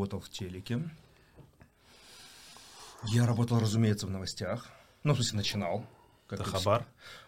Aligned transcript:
работал 0.00 0.20
в 0.20 0.30
телеке. 0.30 0.80
Я 3.08 3.26
работал, 3.26 3.60
разумеется, 3.60 4.06
в 4.06 4.10
новостях. 4.10 4.66
Ну, 5.04 5.12
в 5.12 5.16
смысле, 5.16 5.36
начинал. 5.36 5.86
Как 6.26 6.42
Хабар? 6.42 6.86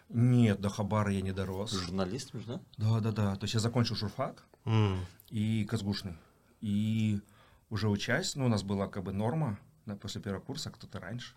Нет, 0.09 0.59
до 0.59 0.69
Хабара 0.69 1.11
я 1.11 1.21
не 1.21 1.31
дорос. 1.31 1.71
Журналистом 1.71 2.39
же, 2.39 2.47
да? 2.47 2.61
Да, 2.77 2.99
да, 2.99 3.11
да. 3.11 3.35
То 3.35 3.43
есть 3.43 3.53
я 3.53 3.59
закончил 3.59 3.95
журфак 3.95 4.43
mm. 4.65 4.97
и 5.29 5.65
Казгушный. 5.65 6.17
И 6.61 7.21
уже 7.69 7.89
учась, 7.89 8.35
ну, 8.35 8.45
у 8.45 8.49
нас 8.49 8.63
была 8.63 8.87
как 8.87 9.03
бы 9.03 9.13
норма 9.13 9.59
да, 9.85 9.95
после 9.95 10.19
первого 10.19 10.41
курса, 10.41 10.71
кто-то 10.71 10.99
раньше, 10.99 11.35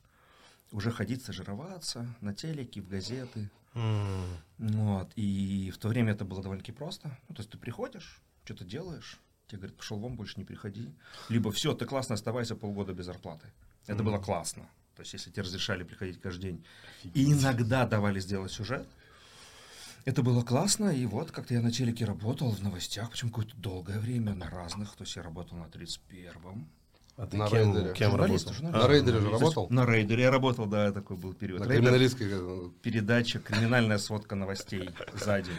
уже 0.72 0.90
ходить 0.90 1.20
стажироваться 1.22 2.06
на 2.22 2.32
телеке, 2.32 2.80
в 2.80 2.88
газеты. 2.88 3.50
Mm. 3.74 4.38
Вот. 4.58 5.12
И 5.16 5.70
в 5.70 5.76
то 5.76 5.88
время 5.88 6.12
это 6.12 6.24
было 6.24 6.42
довольно-таки 6.42 6.72
просто. 6.72 7.18
Ну, 7.28 7.34
то 7.34 7.40
есть 7.40 7.50
ты 7.50 7.58
приходишь, 7.58 8.22
что-то 8.44 8.64
делаешь, 8.64 9.20
тебе 9.46 9.58
говорят, 9.58 9.76
пошел 9.76 9.98
вон, 9.98 10.16
больше 10.16 10.34
не 10.38 10.44
приходи. 10.44 10.90
Либо 11.28 11.50
все, 11.52 11.74
ты 11.74 11.86
классно 11.86 12.14
оставайся 12.14 12.56
полгода 12.56 12.92
без 12.92 13.06
зарплаты. 13.06 13.46
Это 13.86 14.02
mm. 14.02 14.06
было 14.06 14.18
классно. 14.18 14.68
То 14.96 15.02
есть, 15.02 15.12
если 15.12 15.30
тебе 15.30 15.42
разрешали 15.42 15.84
приходить 15.84 16.20
каждый 16.20 16.42
день. 16.42 16.64
И 17.14 17.32
иногда 17.32 17.86
давали 17.86 18.18
сделать 18.18 18.50
сюжет. 18.50 18.86
Это 20.04 20.22
было 20.22 20.42
классно, 20.42 20.90
и 20.90 21.04
вот 21.04 21.32
как-то 21.32 21.54
я 21.54 21.60
на 21.60 21.72
телеке 21.72 22.04
работал 22.04 22.50
в 22.50 22.62
новостях, 22.62 23.10
причем 23.10 23.28
какое-то 23.28 23.56
долгое 23.56 23.98
время 23.98 24.34
на 24.34 24.48
разных. 24.48 24.94
То 24.94 25.02
есть 25.02 25.16
я 25.16 25.22
работал 25.22 25.58
на 25.58 25.64
31-м, 25.64 26.68
а 27.16 27.26
ты 27.26 27.36
на 27.38 27.48
кем, 27.48 27.74
рейдере. 27.74 27.94
кем 27.94 28.14
работал? 28.14 28.52
А, 28.60 28.70
на 28.70 28.88
рейдере 28.88 29.20
же 29.20 29.30
работал? 29.30 29.66
На 29.70 29.86
рейдере 29.86 30.24
я 30.24 30.30
работал, 30.30 30.66
да, 30.66 30.92
такой 30.92 31.16
был 31.16 31.32
период. 31.32 31.60
На 31.60 31.66
криминалистской... 31.66 32.28
Передача 32.82 33.38
«Криминальная 33.38 33.96
сводка 33.96 34.34
новостей» 34.34 34.90
за 35.14 35.40
день. 35.40 35.54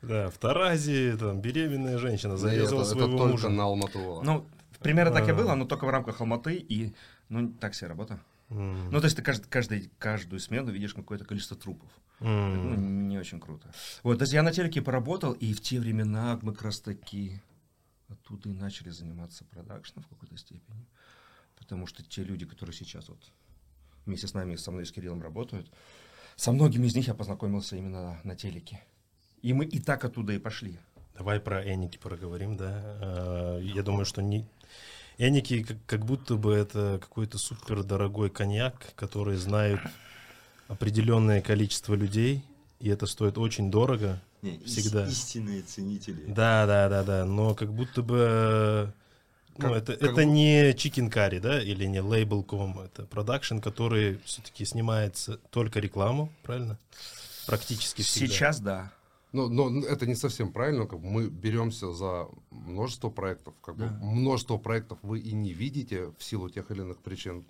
Да, 0.00 0.30
в 0.30 0.38
Таразе 0.38 1.16
там 1.18 1.40
беременная 1.40 1.98
женщина 1.98 2.38
зарезала 2.38 2.84
своего 2.84 3.08
это 3.08 3.16
мужа. 3.16 3.32
только 3.32 3.48
на 3.50 3.64
Алмату. 3.64 4.22
Ну, 4.24 4.46
примерно 4.80 5.12
так 5.12 5.28
и 5.28 5.32
было, 5.32 5.54
но 5.54 5.66
только 5.66 5.84
в 5.84 5.90
рамках 5.90 6.20
Алматы, 6.20 6.54
и, 6.54 6.94
ну, 7.28 7.52
так 7.52 7.74
себе 7.74 7.88
работа. 7.88 8.18
Mm. 8.48 8.88
Ну, 8.90 9.00
то 9.00 9.04
есть 9.04 9.16
ты 9.16 9.22
каждый, 9.22 9.48
каждый, 9.48 9.90
каждую 9.98 10.40
смену 10.40 10.70
видишь 10.70 10.94
какое-то 10.94 11.24
количество 11.24 11.56
трупов. 11.56 11.90
Mm. 12.20 12.54
Ну, 12.54 12.74
не 12.74 13.18
очень 13.18 13.38
круто. 13.38 13.70
Вот, 14.02 14.18
то 14.18 14.22
есть 14.22 14.32
я 14.32 14.42
на 14.42 14.52
телеке 14.52 14.80
поработал, 14.80 15.32
и 15.32 15.52
в 15.52 15.60
те 15.60 15.78
времена 15.78 16.38
мы 16.42 16.52
как 16.52 16.62
раз 16.62 16.80
таки 16.80 17.40
оттуда 18.08 18.50
и 18.50 18.52
начали 18.52 18.90
заниматься 18.90 19.44
продакшном 19.44 20.04
в 20.04 20.08
какой-то 20.08 20.36
степени. 20.36 20.86
Потому 21.62 21.86
что 21.86 22.02
те 22.02 22.24
люди, 22.24 22.44
которые 22.44 22.74
сейчас 22.74 23.08
вот 23.08 23.18
вместе 24.04 24.26
с 24.26 24.34
нами, 24.34 24.56
со 24.56 24.70
мной 24.70 24.82
и 24.82 24.86
с 24.86 24.92
Кириллом 24.92 25.22
работают, 25.22 25.70
со 26.36 26.52
многими 26.52 26.86
из 26.86 26.94
них 26.94 27.06
я 27.06 27.14
познакомился 27.14 27.76
именно 27.76 28.20
на 28.24 28.34
телеке. 28.34 28.82
И 29.42 29.52
мы 29.52 29.64
и 29.64 29.78
так 29.78 30.04
оттуда 30.04 30.32
и 30.32 30.38
пошли. 30.38 30.78
Давай 31.16 31.40
про 31.40 31.62
Эники 31.62 31.98
проговорим, 31.98 32.56
да. 32.56 32.80
А, 33.00 33.58
я 33.60 33.82
думаю, 33.82 34.04
что 34.04 34.22
не, 34.22 34.46
Эники 35.18 35.66
как, 35.86 36.04
будто 36.04 36.36
бы 36.36 36.52
это 36.52 36.98
какой-то 37.00 37.38
супер 37.38 37.84
дорогой 37.84 38.30
коньяк, 38.30 38.92
который 38.96 39.36
знает 39.36 39.80
определенное 40.68 41.42
количество 41.42 41.94
людей, 41.94 42.44
и 42.80 42.88
это 42.88 43.06
стоит 43.06 43.38
очень 43.38 43.70
дорого. 43.70 44.20
Не, 44.40 44.58
всегда. 44.64 45.06
истинные 45.06 45.62
ценители. 45.62 46.24
Да, 46.26 46.66
да, 46.66 46.88
да, 46.88 47.04
да. 47.04 47.24
Но 47.24 47.54
как 47.54 47.72
будто 47.72 48.02
бы 48.02 48.92
ну, 49.56 49.68
как, 49.68 49.82
это, 49.82 49.96
как 49.96 50.12
это 50.12 50.24
не 50.24 50.70
chicken 50.72 51.10
curry, 51.10 51.40
да, 51.40 51.62
или 51.62 51.84
не 51.84 51.98
label.com, 51.98 52.80
это 52.80 53.04
продакшн, 53.06 53.58
который 53.58 54.18
все-таки 54.24 54.64
снимается 54.64 55.38
только 55.50 55.80
рекламу, 55.80 56.32
правильно? 56.42 56.78
Практически 57.46 58.02
всегда. 58.02 58.32
Сейчас 58.32 58.60
да. 58.60 58.92
Но, 59.32 59.48
но 59.48 59.80
это 59.86 60.06
не 60.06 60.14
совсем 60.14 60.52
правильно, 60.52 60.86
как 60.86 61.00
мы 61.00 61.28
беремся 61.28 61.90
за 61.92 62.28
множество 62.50 63.08
проектов, 63.08 63.54
как 63.62 63.76
да. 63.76 63.86
бы 63.86 64.04
множество 64.04 64.58
проектов 64.58 64.98
вы 65.02 65.20
и 65.20 65.32
не 65.32 65.54
видите 65.54 66.12
в 66.18 66.22
силу 66.22 66.50
тех 66.50 66.70
или 66.70 66.82
иных 66.82 66.98
причин, 66.98 67.46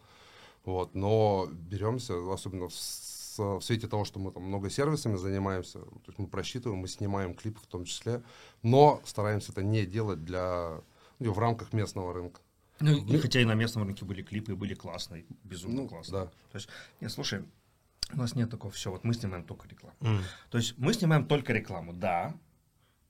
вот, 0.65 0.95
но 0.95 1.49
беремся, 1.51 2.15
особенно 2.33 2.69
в, 2.69 2.73
в 2.73 3.61
свете 3.61 3.89
того, 3.89 4.05
что 4.05 4.21
мы 4.21 4.31
там 4.31 4.45
много 4.45 4.71
сервисами 4.71 5.17
занимаемся, 5.17 5.81
то 5.81 6.03
есть 6.07 6.19
мы 6.19 6.29
просчитываем, 6.29 6.81
мы 6.81 6.87
снимаем 6.87 7.35
клипы 7.35 7.59
в 7.61 7.67
том 7.67 7.85
числе, 7.85 8.23
но 8.63 9.01
стараемся 9.05 9.51
это 9.51 9.65
не 9.65 9.85
делать 9.85 10.25
для, 10.25 10.71
ну, 10.71 10.83
в 11.31 11.39
рамках 11.39 11.73
местного 11.73 12.13
рынка. 12.13 12.41
Ну, 12.81 12.97
и, 12.97 13.19
хотя 13.19 13.41
и 13.41 13.45
на 13.45 13.55
местном 13.55 13.85
рынке 13.85 14.05
были 14.05 14.23
клипы, 14.23 14.53
и 14.53 14.55
были 14.55 14.75
классные, 14.75 15.25
безумно 15.45 15.83
ну, 15.83 15.89
классные. 15.89 16.25
Да. 16.25 16.31
То 16.51 16.57
есть, 16.57 16.69
не, 17.01 17.09
слушай, 17.09 17.45
у 18.13 18.17
нас 18.17 18.35
нет 18.35 18.51
такого, 18.51 18.73
все, 18.73 18.91
вот 18.91 19.05
мы 19.05 19.15
снимаем 19.15 19.45
только 19.45 19.69
рекламу. 19.69 19.97
Mm. 20.01 20.21
То 20.51 20.59
есть 20.59 20.75
мы 20.79 20.93
снимаем 20.93 21.27
только 21.27 21.53
рекламу, 21.53 21.93
да, 21.93 22.35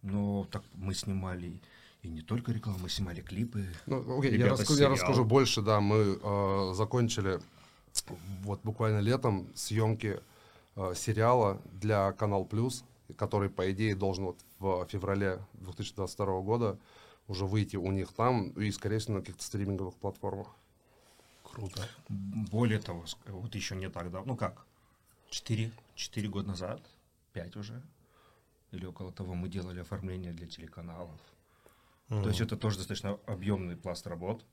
но 0.03 0.45
так 0.50 0.62
мы 0.75 0.95
снимали 0.95 1.61
и 2.03 2.09
не 2.09 2.21
только 2.21 2.53
рекламу, 2.53 2.81
мы 2.83 2.89
снимали 2.89 3.21
клипы. 3.21 3.67
Ну, 3.87 4.19
окей, 4.19 4.37
я, 4.37 4.49
расскажу, 4.49 4.81
я 4.81 4.89
расскажу 4.89 5.25
больше, 5.25 5.62
да, 5.62 5.81
мы 5.81 6.19
э, 6.21 6.73
закончили 6.75 7.41
вот 8.43 8.61
буквально 8.65 8.99
летом 8.99 9.49
съемки 9.55 10.21
э, 10.75 10.93
сериала 10.97 11.61
для 11.81 12.12
Канал 12.12 12.44
Плюс, 12.44 12.84
который, 13.17 13.50
по 13.50 13.71
идее, 13.71 13.94
должен 13.94 14.25
вот 14.25 14.39
в 14.59 14.87
феврале 14.87 15.39
2022 15.55 16.41
года 16.41 16.79
уже 17.28 17.47
выйти 17.47 17.77
у 17.77 17.91
них 17.91 18.12
там 18.12 18.50
и, 18.50 18.71
скорее 18.71 18.99
всего, 18.99 19.15
на 19.15 19.21
каких-то 19.21 19.43
стриминговых 19.43 19.94
платформах. 19.94 20.49
Круто. 21.44 21.88
Более 22.09 22.78
того, 22.78 23.05
вот 23.27 23.55
еще 23.55 23.77
не 23.77 23.91
так 23.91 24.10
давно, 24.10 24.33
ну 24.33 24.37
как, 24.37 24.66
Четыре, 25.32 25.71
четыре 25.94 26.28
года 26.28 26.49
назад, 26.49 26.82
пять 27.32 27.56
уже, 27.56 27.81
или 28.71 28.84
около 28.84 29.11
того, 29.11 29.32
мы 29.34 29.49
делали 29.49 29.81
оформление 29.81 30.34
для 30.34 30.47
телеканалов. 30.47 31.19
Mm. 32.11 32.22
То 32.22 32.28
есть 32.28 32.43
это 32.43 32.55
тоже 32.59 32.77
достаточно 32.77 33.19
объемный 33.25 33.77
пласт 33.77 34.06
работ. 34.06 34.44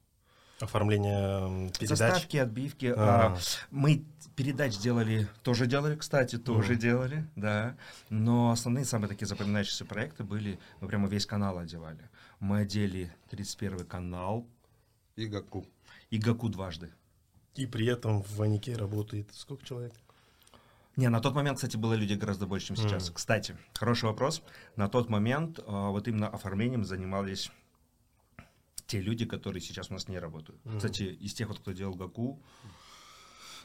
Оформление 0.61 1.69
передач? 1.71 1.97
Заставки, 1.97 2.37
отбивки. 2.37 2.93
А. 2.95 3.35
А, 3.35 3.37
мы 3.71 4.05
передач 4.37 4.77
делали, 4.77 5.27
тоже 5.43 5.67
делали, 5.67 5.97
кстати, 5.97 6.37
тоже 6.37 6.75
mm. 6.75 6.77
делали, 6.77 7.27
да. 7.35 7.75
Но 8.09 8.51
основные, 8.51 8.85
самые 8.85 9.09
такие 9.09 9.27
запоминающиеся 9.27 9.83
проекты 9.83 10.23
были, 10.23 10.59
мы 10.79 10.87
прямо 10.87 11.09
весь 11.09 11.25
канал 11.25 11.57
одевали. 11.57 12.09
Мы 12.39 12.59
одели 12.59 13.11
31 13.29 13.85
канал. 13.85 14.47
И 15.15 15.25
Гаку. 15.25 15.65
И 16.09 16.17
Гаку 16.17 16.49
дважды. 16.49 16.91
И 17.55 17.65
при 17.65 17.85
этом 17.87 18.23
в 18.23 18.37
Ванике 18.37 18.75
работает 18.75 19.29
сколько 19.33 19.65
человек? 19.65 19.93
Не, 20.95 21.09
на 21.09 21.19
тот 21.19 21.33
момент, 21.35 21.57
кстати, 21.57 21.77
было 21.77 21.93
людей 21.93 22.17
гораздо 22.17 22.45
больше, 22.45 22.67
чем 22.67 22.75
сейчас. 22.75 23.09
Mm. 23.09 23.13
Кстати, 23.13 23.57
хороший 23.73 24.05
вопрос. 24.05 24.41
На 24.75 24.87
тот 24.89 25.09
момент 25.09 25.59
э, 25.59 25.63
вот 25.65 26.07
именно 26.07 26.27
оформлением 26.27 26.83
занимались 26.83 27.51
те 28.87 28.99
люди, 28.99 29.25
которые 29.25 29.61
сейчас 29.61 29.91
у 29.91 29.93
нас 29.93 30.07
не 30.07 30.19
работают. 30.19 30.59
Mm. 30.65 30.77
Кстати, 30.77 31.03
из 31.03 31.33
тех, 31.33 31.47
вот, 31.47 31.59
кто 31.59 31.71
делал 31.71 31.95
ГАКУ, 31.95 32.39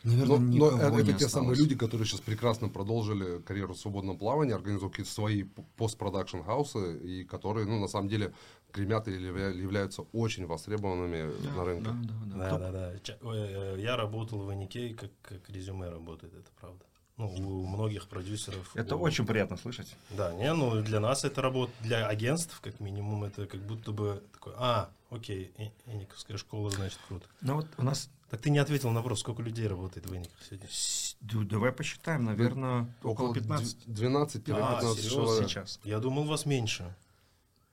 Наверное, 0.04 0.38
но, 0.38 0.70
но 0.70 0.76
это, 0.76 1.10
это 1.10 1.12
те 1.14 1.28
самые 1.28 1.56
люди, 1.56 1.74
которые 1.74 2.06
сейчас 2.06 2.20
прекрасно 2.20 2.68
продолжили 2.68 3.40
карьеру 3.40 3.72
в 3.72 3.78
свободном 3.78 4.18
плавании, 4.18 4.52
организуют 4.52 4.92
какие-то 4.92 5.10
свои 5.10 5.44
постпродакшн 5.76 6.42
хаусы, 6.42 6.98
и 6.98 7.24
которые, 7.24 7.66
ну, 7.66 7.80
на 7.80 7.88
самом 7.88 8.08
деле, 8.08 8.34
гремят 8.74 9.08
или 9.08 9.26
являются 9.26 10.02
очень 10.12 10.46
востребованными 10.46 11.32
да, 11.42 11.50
на 11.52 11.64
рынке. 11.64 11.84
Да, 11.84 11.92
да, 11.92 12.36
да. 12.36 12.58
да, 12.58 12.72
да, 12.72 12.92
да. 12.92 13.14
Э, 13.32 13.76
я 13.78 13.96
работал 13.96 14.40
в 14.40 14.48
Анике, 14.48 14.94
как, 14.94 15.10
как 15.22 15.48
резюме 15.48 15.88
работает, 15.88 16.34
это 16.34 16.50
правда. 16.60 16.84
Ну, 17.16 17.28
у 17.28 17.66
многих 17.66 18.08
продюсеров. 18.08 18.74
Это 18.74 18.96
у... 18.96 19.00
очень 19.00 19.24
приятно 19.24 19.56
слышать. 19.56 19.94
Да, 20.10 20.34
не, 20.34 20.52
ну 20.52 20.82
для 20.82 20.98
нас 20.98 21.24
это 21.24 21.42
работа, 21.42 21.72
для 21.80 22.08
агентств, 22.08 22.60
как 22.60 22.80
минимум, 22.80 23.22
это 23.22 23.46
как 23.46 23.60
будто 23.60 23.92
бы 23.92 24.22
такой, 24.32 24.54
а, 24.56 24.90
окей, 25.10 25.52
Эниковская 25.86 26.36
школа, 26.36 26.70
значит, 26.70 26.98
круто. 27.06 27.26
Ну 27.40 27.54
вот 27.54 27.68
у 27.78 27.82
нас... 27.82 28.10
Так 28.30 28.40
ты 28.40 28.50
не 28.50 28.58
ответил 28.58 28.90
на 28.90 28.96
вопрос, 28.96 29.20
сколько 29.20 29.43
людей 29.43 29.69
работает 29.69 30.06
в 30.06 30.12
Эниках 30.12 30.37
сегодня? 30.43 31.49
Давай 31.49 31.70
посчитаем, 31.70 32.25
наверное, 32.25 32.93
около 33.04 33.32
15. 33.32 33.87
12-15 33.87 34.50
а, 34.50 34.81
человек. 35.08 35.49
сейчас. 35.49 35.78
Я 35.84 36.00
думал, 36.00 36.25
вас 36.25 36.44
меньше. 36.46 36.96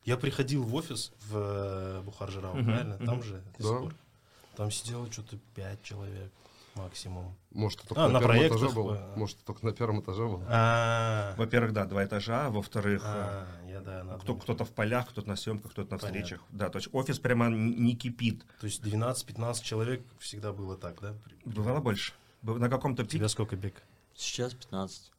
Я 0.05 0.17
приходил 0.17 0.63
в 0.63 0.73
офис 0.75 1.11
в 1.27 1.37
э, 1.37 2.01
Бухаржирау, 2.01 2.55
uh-huh, 2.55 2.65
правильно? 2.65 2.93
Uh-huh. 2.95 3.05
Там 3.05 3.23
же, 3.23 3.43
да. 3.59 3.81
Там 4.55 4.71
сидело 4.71 5.11
что-то 5.11 5.37
5 5.55 5.83
человек 5.83 6.31
максимум. 6.75 7.35
Может, 7.51 7.81
только 7.81 8.05
а, 8.05 8.07
на, 8.07 8.19
на 8.19 8.27
первом 8.27 8.47
этаже 8.47 8.69
был? 8.69 8.97
Может, 9.15 9.37
только 9.43 9.65
на 9.65 9.73
первом 9.73 10.01
этаже 10.01 10.23
был? 10.23 10.43
А. 10.47 11.35
Во-первых, 11.37 11.73
да, 11.73 11.85
два 11.85 12.05
этажа. 12.05 12.49
Во-вторых, 12.49 13.01
а, 13.05 13.47
я, 13.67 13.81
да, 13.81 14.03
кто, 14.21 14.35
кто-то 14.35 14.65
в 14.65 14.71
полях, 14.71 15.09
кто-то 15.09 15.27
на 15.27 15.35
съемках, 15.35 15.71
кто-то 15.71 15.91
на 15.91 15.97
встречах. 15.97 16.41
Да, 16.49 16.69
то 16.69 16.77
есть 16.77 16.89
офис 16.93 17.19
прямо 17.19 17.49
не 17.49 17.95
кипит. 17.95 18.45
То 18.59 18.67
есть 18.67 18.83
12-15 18.83 19.61
человек 19.63 20.01
всегда 20.19 20.51
было 20.53 20.77
так, 20.77 20.99
да? 21.01 21.13
Бывало 21.45 21.79
больше. 21.79 22.13
На 22.41 22.69
каком-то 22.69 23.03
пике. 23.03 23.17
Тебя 23.17 23.29
сколько 23.29 23.55
бег? 23.55 23.75
Сейчас 24.15 24.53
15. 24.53 25.11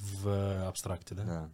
В 0.00 0.28
э, 0.28 0.66
абстракте, 0.66 1.14
да? 1.14 1.24
Да. 1.24 1.50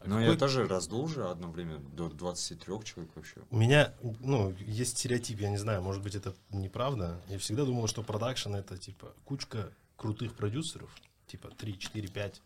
А 0.00 0.08
Но 0.08 0.16
какой... 0.16 0.32
я 0.32 0.36
тоже 0.36 0.66
раздул 0.66 1.04
уже 1.04 1.28
одно 1.28 1.50
время 1.50 1.78
до 1.78 2.08
23 2.08 2.66
человек 2.84 3.10
вообще. 3.14 3.40
У 3.50 3.56
меня, 3.56 3.92
ну, 4.20 4.54
есть 4.60 4.98
стереотип, 4.98 5.40
я 5.40 5.50
не 5.50 5.58
знаю, 5.58 5.82
может 5.82 6.02
быть, 6.02 6.14
это 6.14 6.34
неправда. 6.50 7.20
Я 7.28 7.38
всегда 7.38 7.64
думал, 7.64 7.86
что 7.86 8.02
продакшн 8.02 8.54
это 8.54 8.78
типа 8.78 9.12
кучка 9.24 9.72
крутых 9.96 10.34
продюсеров, 10.34 10.90
типа 11.26 11.50
3, 11.50 11.78
4, 11.78 12.08
5, 12.08 12.42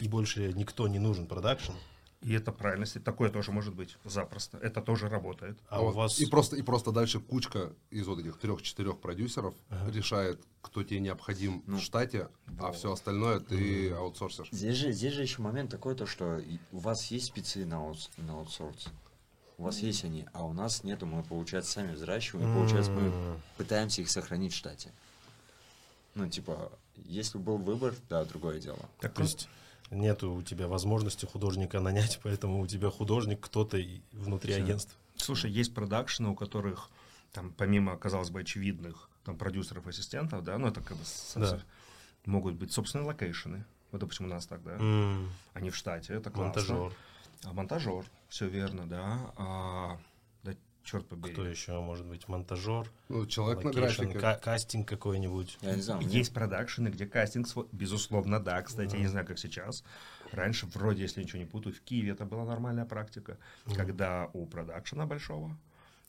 и 0.00 0.08
больше 0.08 0.52
никто 0.54 0.88
не 0.88 0.98
нужен 0.98 1.26
продакшн. 1.26 1.72
И 2.20 2.34
это 2.34 2.50
правильность. 2.50 2.96
И 2.96 2.98
такое 2.98 3.30
тоже 3.30 3.52
может 3.52 3.74
быть 3.74 3.96
запросто. 4.04 4.58
Это 4.58 4.82
тоже 4.82 5.08
работает. 5.08 5.56
А 5.68 5.80
вот. 5.80 5.94
у 5.94 5.96
вас... 5.96 6.18
И 6.18 6.26
просто, 6.26 6.56
и 6.56 6.62
просто 6.62 6.90
дальше 6.90 7.20
кучка 7.20 7.72
из 7.90 8.06
вот 8.06 8.18
этих 8.18 8.38
трех-четырех 8.38 8.98
продюсеров 8.98 9.54
ага. 9.70 9.90
решает, 9.92 10.40
кто 10.60 10.82
тебе 10.82 10.98
необходим 10.98 11.62
ну, 11.66 11.78
в 11.78 11.80
штате, 11.80 12.28
вот. 12.46 12.70
а 12.70 12.72
все 12.72 12.92
остальное 12.92 13.38
ты 13.38 13.90
mm. 13.90 13.94
аутсорсишь. 13.94 14.48
Здесь 14.50 14.76
же, 14.76 14.92
здесь 14.92 15.12
же 15.12 15.22
еще 15.22 15.42
момент 15.42 15.70
такой, 15.70 15.94
то, 15.94 16.06
что 16.06 16.42
у 16.72 16.78
вас 16.78 17.06
есть 17.12 17.26
спецы 17.26 17.64
на, 17.64 17.76
аутс, 17.76 18.08
на 18.16 18.34
аутсорс. 18.34 18.88
У 19.56 19.64
вас 19.64 19.78
есть 19.78 20.04
они, 20.04 20.26
а 20.32 20.44
у 20.44 20.52
нас 20.52 20.82
нету. 20.84 21.06
Мы, 21.06 21.22
получается, 21.22 21.72
сами 21.72 21.92
взращиваем. 21.92 22.50
И, 22.50 22.54
получается, 22.54 22.90
мы 22.90 23.12
пытаемся 23.56 24.02
их 24.02 24.10
сохранить 24.10 24.52
в 24.52 24.56
штате. 24.56 24.92
Ну, 26.14 26.28
типа, 26.28 26.72
если 26.96 27.38
был 27.38 27.58
выбор, 27.58 27.94
да, 28.08 28.24
другое 28.24 28.60
дело. 28.60 28.78
Так, 29.00 29.14
то 29.14 29.22
есть 29.22 29.48
нету 29.90 30.32
у 30.32 30.42
тебя 30.42 30.68
возможности 30.68 31.26
художника 31.26 31.80
нанять, 31.80 32.20
поэтому 32.22 32.60
у 32.60 32.66
тебя 32.66 32.90
художник 32.90 33.40
кто-то 33.40 33.78
внутри 34.12 34.52
Все. 34.52 34.62
агентства. 34.62 34.98
Слушай, 35.16 35.50
есть 35.50 35.74
продакшены, 35.74 36.30
у 36.30 36.34
которых 36.34 36.90
там 37.32 37.52
помимо, 37.52 37.96
казалось 37.96 38.30
бы, 38.30 38.40
очевидных 38.40 39.08
там 39.24 39.36
продюсеров, 39.36 39.86
ассистентов, 39.86 40.42
да, 40.42 40.56
ну 40.58 40.68
это 40.68 40.80
как 40.80 40.96
бы 40.96 41.04
да. 41.34 41.60
могут 42.24 42.54
быть 42.54 42.72
собственные 42.72 43.06
location 43.06 43.52
ы. 43.52 43.64
Вот, 43.90 44.00
допустим, 44.00 44.26
у 44.26 44.28
нас 44.28 44.46
так, 44.46 44.62
да. 44.62 44.76
Mm. 44.76 45.28
Они 45.54 45.70
в 45.70 45.76
штате, 45.76 46.14
это 46.14 46.30
классно. 46.30 46.74
Монтажер. 46.74 46.92
А 47.44 47.52
монтажер, 47.52 48.04
все 48.28 48.48
верно, 48.48 48.86
да. 48.86 49.32
А, 49.36 49.98
черт 50.88 51.06
побери. 51.06 51.32
Кто 51.32 51.44
еще 51.44 51.80
может 51.80 52.06
быть? 52.06 52.28
Монтажер? 52.28 52.90
Ну, 53.08 53.26
человек 53.26 53.64
location, 53.64 53.78
на 53.78 54.08
графике. 54.08 54.18
Ка- 54.18 54.40
кастинг 54.42 54.88
какой-нибудь. 54.88 55.58
Я 55.60 55.74
не 55.74 55.82
знаю. 55.82 56.00
Есть 56.02 56.32
продакшены, 56.32 56.88
где 56.88 57.06
кастинг, 57.06 57.46
безусловно, 57.72 58.40
да. 58.40 58.62
Кстати, 58.62 58.96
я 58.96 59.00
не 59.00 59.08
знаю, 59.08 59.26
как 59.26 59.38
сейчас. 59.38 59.84
Раньше, 60.32 60.66
вроде, 60.66 61.02
если 61.02 61.22
ничего 61.22 61.38
не 61.38 61.46
путаю, 61.46 61.74
в 61.74 61.80
Киеве 61.80 62.12
это 62.12 62.24
была 62.24 62.44
нормальная 62.44 62.84
практика, 62.84 63.38
mm 63.66 63.76
когда 63.78 64.28
у 64.32 64.44
продакшена 64.44 65.06
большого 65.06 65.56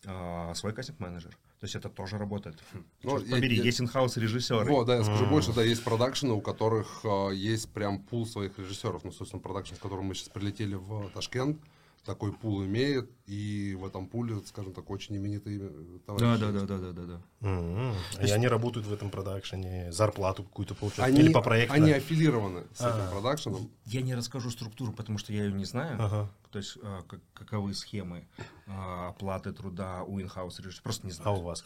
а, 0.06 0.54
свой 0.56 0.74
кастинг-менеджер. 0.74 1.32
То 1.60 1.66
есть 1.66 1.76
это 1.76 1.90
тоже 1.90 2.18
работает. 2.18 2.58
Хм, 2.74 2.84
ну, 3.04 3.20
Черт 3.20 3.30
побери, 3.30 3.58
я, 3.58 3.64
есть 3.64 3.82
in-house 3.82 4.18
режиссеры. 4.18 4.70
Вот, 4.70 4.88
да, 4.88 4.96
я 4.96 5.04
скажу 5.04 5.26
mm. 5.26 5.30
больше, 5.30 5.54
да, 5.54 5.62
есть 5.62 5.84
продакшены, 5.84 6.34
у 6.34 6.42
которых 6.42 7.02
э, 7.04 7.36
есть 7.36 7.70
прям 7.70 8.00
пул 8.00 8.26
своих 8.26 8.58
режиссеров. 8.58 9.04
Ну, 9.04 9.12
собственно, 9.12 9.42
продакшн, 9.42 9.76
с 9.76 9.80
которым 9.80 10.06
мы 10.06 10.16
сейчас 10.16 10.30
прилетели 10.30 10.76
в 10.76 11.10
Ташкент, 11.10 11.60
такой 12.06 12.34
пул 12.34 12.64
имеет, 12.66 13.10
и 13.26 13.76
в 13.80 13.86
этом 13.86 14.08
пуле, 14.08 14.42
скажем 14.46 14.74
так, 14.74 14.90
очень 14.90 15.16
именитые 15.18 15.60
э, 15.62 16.00
товарищи. 16.06 16.42
Да, 16.42 16.52
да, 16.52 16.66
да, 16.66 16.78
да, 16.78 16.92
да, 16.92 17.02
да. 17.04 17.22
Mm-hmm. 17.42 18.28
И 18.28 18.32
они 18.32 18.48
работают 18.48 18.88
в 18.88 18.94
этом 18.94 19.10
продакшене, 19.10 19.92
зарплату 19.92 20.44
какую-то 20.44 20.76
получают, 20.76 21.14
они, 21.14 21.26
или 21.26 21.32
по 21.32 21.42
проекту? 21.42 21.74
Они 21.74 21.92
аффилированы 21.92 22.64
с 22.74 22.82
А-а-а. 22.82 22.98
этим 22.98 23.12
продакшеном. 23.12 23.72
Я 23.86 24.02
не 24.02 24.16
расскажу 24.16 24.50
структуру, 24.50 24.92
потому 24.94 25.18
что 25.18 25.34
я 25.34 25.44
ее 25.44 25.54
не 25.54 25.66
знаю. 25.66 25.98
Ага. 26.00 26.32
То 26.52 26.58
есть, 26.58 26.78
а, 26.82 27.04
как, 27.04 27.20
каковы 27.34 27.74
схемы 27.74 28.28
а, 28.68 29.10
оплаты 29.10 29.52
труда 29.52 30.04
у 30.04 30.20
инхаус 30.20 30.60
режиссеров, 30.60 30.84
просто 30.84 31.06
не 31.06 31.14
знаю. 31.14 31.30
А 31.30 31.34
у 31.34 31.42
вас? 31.42 31.64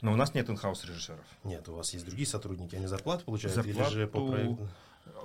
Но 0.00 0.12
у 0.12 0.16
нас 0.16 0.34
нет 0.34 0.48
инхаус 0.48 0.84
режиссеров. 0.84 1.24
Нет, 1.44 1.68
у 1.68 1.74
вас 1.74 1.92
есть 1.92 2.04
другие 2.04 2.26
сотрудники, 2.26 2.74
они 2.76 2.86
зарплату 2.86 3.24
получают 3.24 3.54
зарплату... 3.54 3.90
или 3.90 4.00
же 4.00 4.06
по 4.06 4.26
проекту? 4.26 4.68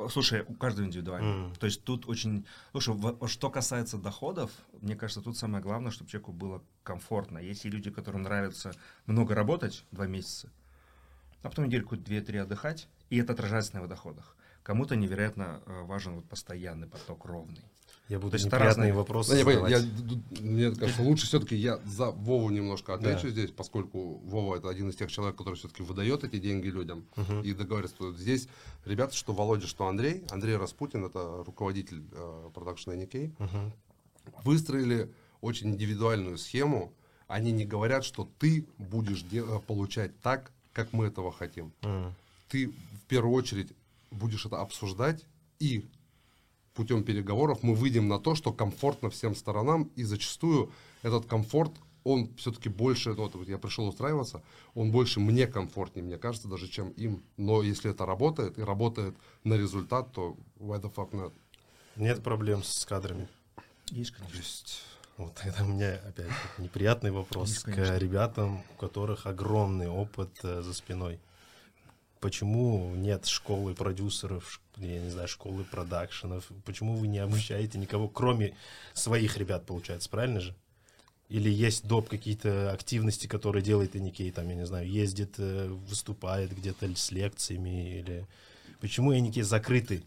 Слушай, 0.10 0.44
у 0.48 0.54
каждого 0.54 0.86
индивидуально. 0.86 1.48
Mm. 1.48 1.60
То 1.60 1.66
есть 1.66 1.84
тут 1.84 2.08
очень... 2.08 2.46
Слушай, 2.72 2.96
что 3.28 3.50
касается 3.50 3.98
доходов, 3.98 4.52
мне 4.82 4.96
кажется, 4.96 5.22
тут 5.22 5.38
самое 5.38 5.64
главное, 5.64 5.92
чтобы 5.92 6.10
человеку 6.10 6.32
было 6.32 6.64
комфортно. 6.84 7.38
Есть 7.40 7.66
и 7.66 7.70
люди, 7.70 7.92
которым 7.92 8.24
нравится 8.24 8.72
много 9.06 9.36
работать, 9.36 9.86
два 9.92 10.08
месяца, 10.08 10.50
а 11.42 11.50
потом 11.50 11.66
недельку, 11.66 11.96
две-три 11.98 12.40
отдыхать, 12.40 12.88
и 13.10 13.18
это 13.18 13.34
отражается 13.34 13.74
на 13.74 13.78
его 13.80 13.88
доходах. 13.88 14.36
Кому-то 14.64 14.96
невероятно 14.96 15.62
э, 15.66 15.82
важен 15.84 16.16
вот 16.16 16.26
постоянный 16.26 16.88
поток 16.88 17.26
ровный. 17.26 17.64
Я 18.10 18.20
буду 18.20 18.38
То 18.38 18.46
неприятные 18.46 18.68
разные... 18.68 18.94
вопросы 18.94 19.32
да, 19.32 19.38
задавать. 19.38 19.72
Я, 19.72 20.42
мне 20.42 20.72
кажется, 20.72 21.02
лучше 21.02 21.26
все-таки 21.26 21.56
я 21.56 21.80
за 21.86 22.12
Вову 22.12 22.50
немножко 22.50 22.94
отвечу 22.94 23.24
да. 23.24 23.30
здесь, 23.30 23.52
поскольку 23.52 24.18
Вова 24.26 24.58
это 24.58 24.70
один 24.70 24.90
из 24.90 24.96
тех 24.98 25.10
человек, 25.10 25.38
который 25.38 25.56
все-таки 25.56 25.84
выдает 25.84 26.26
эти 26.26 26.38
деньги 26.38 26.68
людям 26.68 27.06
угу. 27.16 27.42
и 27.42 27.54
договаривается. 27.54 28.12
Здесь 28.14 28.50
ребята, 28.86 29.16
что 29.16 29.32
Володя, 29.32 29.68
что 29.68 29.88
Андрей, 29.88 30.24
Андрей 30.32 30.58
Распутин, 30.58 31.06
это 31.06 31.44
руководитель 31.46 32.04
э, 32.12 32.50
продакшена 32.54 32.96
Никей, 32.96 33.34
угу. 33.40 33.72
выстроили 34.44 35.10
очень 35.40 35.70
индивидуальную 35.70 36.38
схему. 36.38 36.94
Они 37.28 37.54
не 37.54 37.66
говорят, 37.66 38.04
что 38.04 38.30
ты 38.38 38.68
будешь 38.78 39.24
получать 39.66 40.20
так, 40.20 40.52
как 40.74 40.92
мы 40.92 41.06
этого 41.06 41.32
хотим. 41.32 41.72
Угу. 41.82 42.14
Ты 42.50 42.68
в 42.68 43.06
первую 43.08 43.34
очередь 43.34 43.72
будешь 44.12 44.46
это 44.46 44.60
обсуждать 44.60 45.24
и 45.60 45.86
путем 46.74 47.04
переговоров 47.04 47.60
мы 47.62 47.76
выйдем 47.76 48.08
на 48.08 48.20
то, 48.20 48.36
что 48.36 48.52
комфортно 48.52 49.10
всем 49.10 49.36
сторонам, 49.36 49.92
и 49.96 50.04
зачастую 50.04 50.72
этот 51.02 51.26
комфорт, 51.26 51.74
он 52.04 52.34
все-таки 52.36 52.70
больше, 52.70 53.14
ну, 53.14 53.30
вот 53.34 53.48
я 53.48 53.58
пришел 53.58 53.88
устраиваться, 53.88 54.44
он 54.74 54.92
больше 54.92 55.20
мне 55.20 55.48
комфортнее, 55.48 56.04
мне 56.04 56.18
кажется, 56.18 56.48
даже 56.48 56.68
чем 56.68 56.90
им. 56.90 57.24
Но 57.38 57.62
если 57.62 57.92
это 57.92 58.06
работает, 58.06 58.58
и 58.58 58.62
работает 58.62 59.16
на 59.44 59.54
результат, 59.54 60.12
то 60.12 60.36
why 60.60 60.82
the 60.82 60.94
fuck 60.94 61.12
not? 61.12 61.34
Нет 61.96 62.24
проблем 62.24 62.64
с 62.64 62.86
кадрами. 62.86 63.30
Есть, 63.90 64.12
конечно. 64.12 64.38
Есть. 64.38 64.82
Вот 65.18 65.36
тогда 65.36 65.64
у 65.64 65.68
меня 65.68 65.94
опять 66.08 66.32
неприятный 66.58 67.12
вопрос 67.12 67.50
Есть, 67.50 67.64
к 67.64 68.00
ребятам, 68.00 68.64
у 68.76 68.80
которых 68.80 69.28
огромный 69.28 69.88
опыт 69.88 70.32
э, 70.44 70.62
за 70.62 70.74
спиной 70.74 71.20
почему 72.24 72.96
нет 72.96 73.26
школы 73.26 73.76
продюсеров, 73.76 74.62
я 74.78 75.02
не 75.02 75.10
знаю, 75.10 75.28
школы 75.28 75.66
продакшенов, 75.66 76.46
почему 76.64 76.96
вы 76.96 77.08
не 77.08 77.20
обучаете 77.20 77.78
никого, 77.78 78.08
кроме 78.08 78.56
своих 78.94 79.38
ребят, 79.38 79.66
получается, 79.66 80.10
правильно 80.10 80.40
же? 80.40 80.56
Или 81.28 81.50
есть 81.50 81.86
доп. 81.86 82.08
какие-то 82.08 82.72
активности, 82.72 83.28
которые 83.28 83.62
делает 83.62 83.98
Эникей, 83.98 84.32
там, 84.32 84.48
я 84.48 84.56
не 84.56 84.66
знаю, 84.66 84.90
ездит, 84.90 85.34
э, 85.38 85.68
выступает 85.68 86.56
где-то 86.56 86.96
с 86.96 87.12
лекциями, 87.12 88.00
или... 88.00 88.28
Почему 88.80 89.14
Эникей 89.14 89.42
закрытый? 89.42 90.06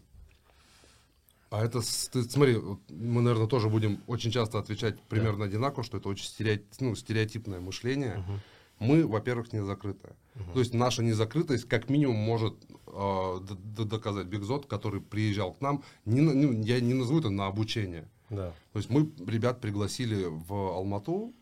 А 1.51 1.63
это, 1.63 1.81
ты, 2.11 2.23
смотри, 2.23 2.57
мы, 2.89 3.21
наверное, 3.21 3.47
тоже 3.47 3.69
будем 3.69 4.01
очень 4.07 4.31
часто 4.31 4.57
отвечать 4.57 4.99
примерно 5.03 5.41
да. 5.41 5.45
одинаково, 5.45 5.83
что 5.83 5.97
это 5.97 6.09
очень 6.09 6.25
стереотип, 6.25 6.65
ну, 6.79 6.95
стереотипное 6.95 7.59
мышление. 7.59 8.17
Угу 8.17 8.39
мы, 8.79 9.07
во-первых, 9.07 9.53
не 9.53 9.63
закрытые. 9.63 10.15
Угу. 10.35 10.53
То 10.53 10.59
есть 10.59 10.73
наша 10.73 11.03
незакрытость 11.03 11.67
как 11.67 11.89
минимум 11.89 12.17
может 12.17 12.55
э, 12.87 13.39
доказать 13.85 14.27
Бигзот, 14.27 14.67
который 14.67 15.01
приезжал 15.01 15.53
к 15.53 15.61
нам. 15.61 15.83
Не, 16.05 16.21
ну, 16.21 16.61
я 16.63 16.79
не 16.79 16.93
назову 16.93 17.19
это 17.19 17.29
на 17.29 17.47
обучение. 17.47 18.07
Да. 18.29 18.53
То 18.73 18.79
есть 18.79 18.89
мы 18.89 19.11
ребят 19.25 19.61
пригласили 19.61 20.25
в 20.25 20.53
Алмату, 20.53 21.33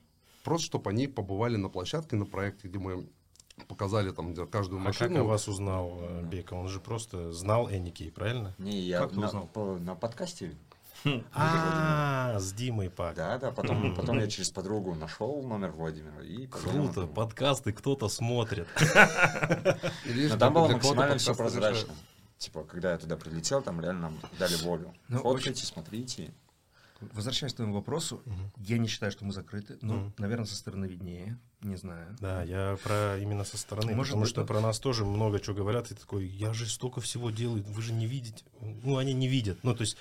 просто 0.43 0.67
чтобы 0.67 0.91
они 0.91 1.07
побывали 1.07 1.55
на 1.55 1.69
площадке, 1.69 2.15
на 2.15 2.25
проекте, 2.25 2.67
где 2.67 2.79
мы 2.79 3.07
показали 3.67 4.11
там 4.11 4.35
каждую 4.47 4.79
машину. 4.79 5.09
А 5.09 5.13
как 5.13 5.23
о 5.23 5.23
вас 5.23 5.47
узнал 5.47 5.99
э, 6.01 6.23
Бека? 6.23 6.53
Он 6.53 6.67
же 6.67 6.79
просто 6.79 7.31
знал 7.31 7.69
Эникей, 7.69 8.11
правильно? 8.11 8.53
Не, 8.57 8.79
я 8.79 8.99
как 8.99 9.13
на, 9.13 9.27
по, 9.27 9.77
на 9.77 9.95
подкасте 9.95 10.55
а, 11.33 12.37
с 12.39 12.53
Димой 12.53 12.89
Пак. 12.89 13.15
Да, 13.15 13.37
да, 13.37 13.51
потом, 13.51 13.95
потом 13.95 14.19
я 14.19 14.27
через 14.27 14.49
подругу 14.49 14.95
нашел 14.95 15.41
номер 15.43 15.71
Владимира 15.71 16.23
и 16.23 16.47
Круто, 16.47 17.07
подкасты 17.07 17.73
кто-то 17.73 18.09
смотрит. 18.09 18.67
Но 20.29 20.37
там 20.37 20.53
было 20.53 20.67
максимально 20.67 21.17
все 21.17 21.35
прозрачно. 21.35 21.93
Типа, 22.37 22.63
когда 22.63 22.91
я 22.91 22.97
туда 22.97 23.15
прилетел, 23.15 23.61
там 23.61 23.79
реально 23.79 24.09
нам 24.09 24.19
дали 24.37 24.55
волю. 24.57 24.93
Ну, 25.07 25.19
Фоткайте, 25.19 25.65
смотрите. 25.65 26.33
Возвращаясь 27.13 27.53
к 27.53 27.57
твоему 27.57 27.73
вопросу, 27.73 28.21
угу. 28.25 28.33
я 28.57 28.77
не 28.77 28.87
считаю, 28.87 29.11
что 29.11 29.25
мы 29.25 29.33
закрыты, 29.33 29.77
но, 29.81 29.95
угу. 29.95 30.13
наверное, 30.17 30.45
со 30.45 30.55
стороны 30.55 30.85
виднее, 30.85 31.37
не 31.61 31.75
знаю. 31.75 32.15
Да, 32.21 32.43
я 32.43 32.77
про 32.83 33.17
именно 33.17 33.43
со 33.43 33.57
стороны, 33.57 33.93
Может, 33.93 34.13
потому 34.13 34.25
что 34.25 34.45
про 34.45 34.61
нас 34.61 34.79
тоже 34.79 35.03
много 35.03 35.39
чего 35.39 35.55
говорят, 35.55 35.91
и 35.91 35.95
такой, 35.95 36.25
я 36.25 36.53
же 36.53 36.65
столько 36.67 37.01
всего 37.01 37.31
делаю, 37.31 37.63
вы 37.63 37.81
же 37.81 37.91
не 37.91 38.07
видите. 38.07 38.45
Ну, 38.61 38.97
они 38.97 39.13
не 39.13 39.27
видят. 39.27 39.59
Ну, 39.63 39.75
то 39.75 39.81
есть 39.81 39.97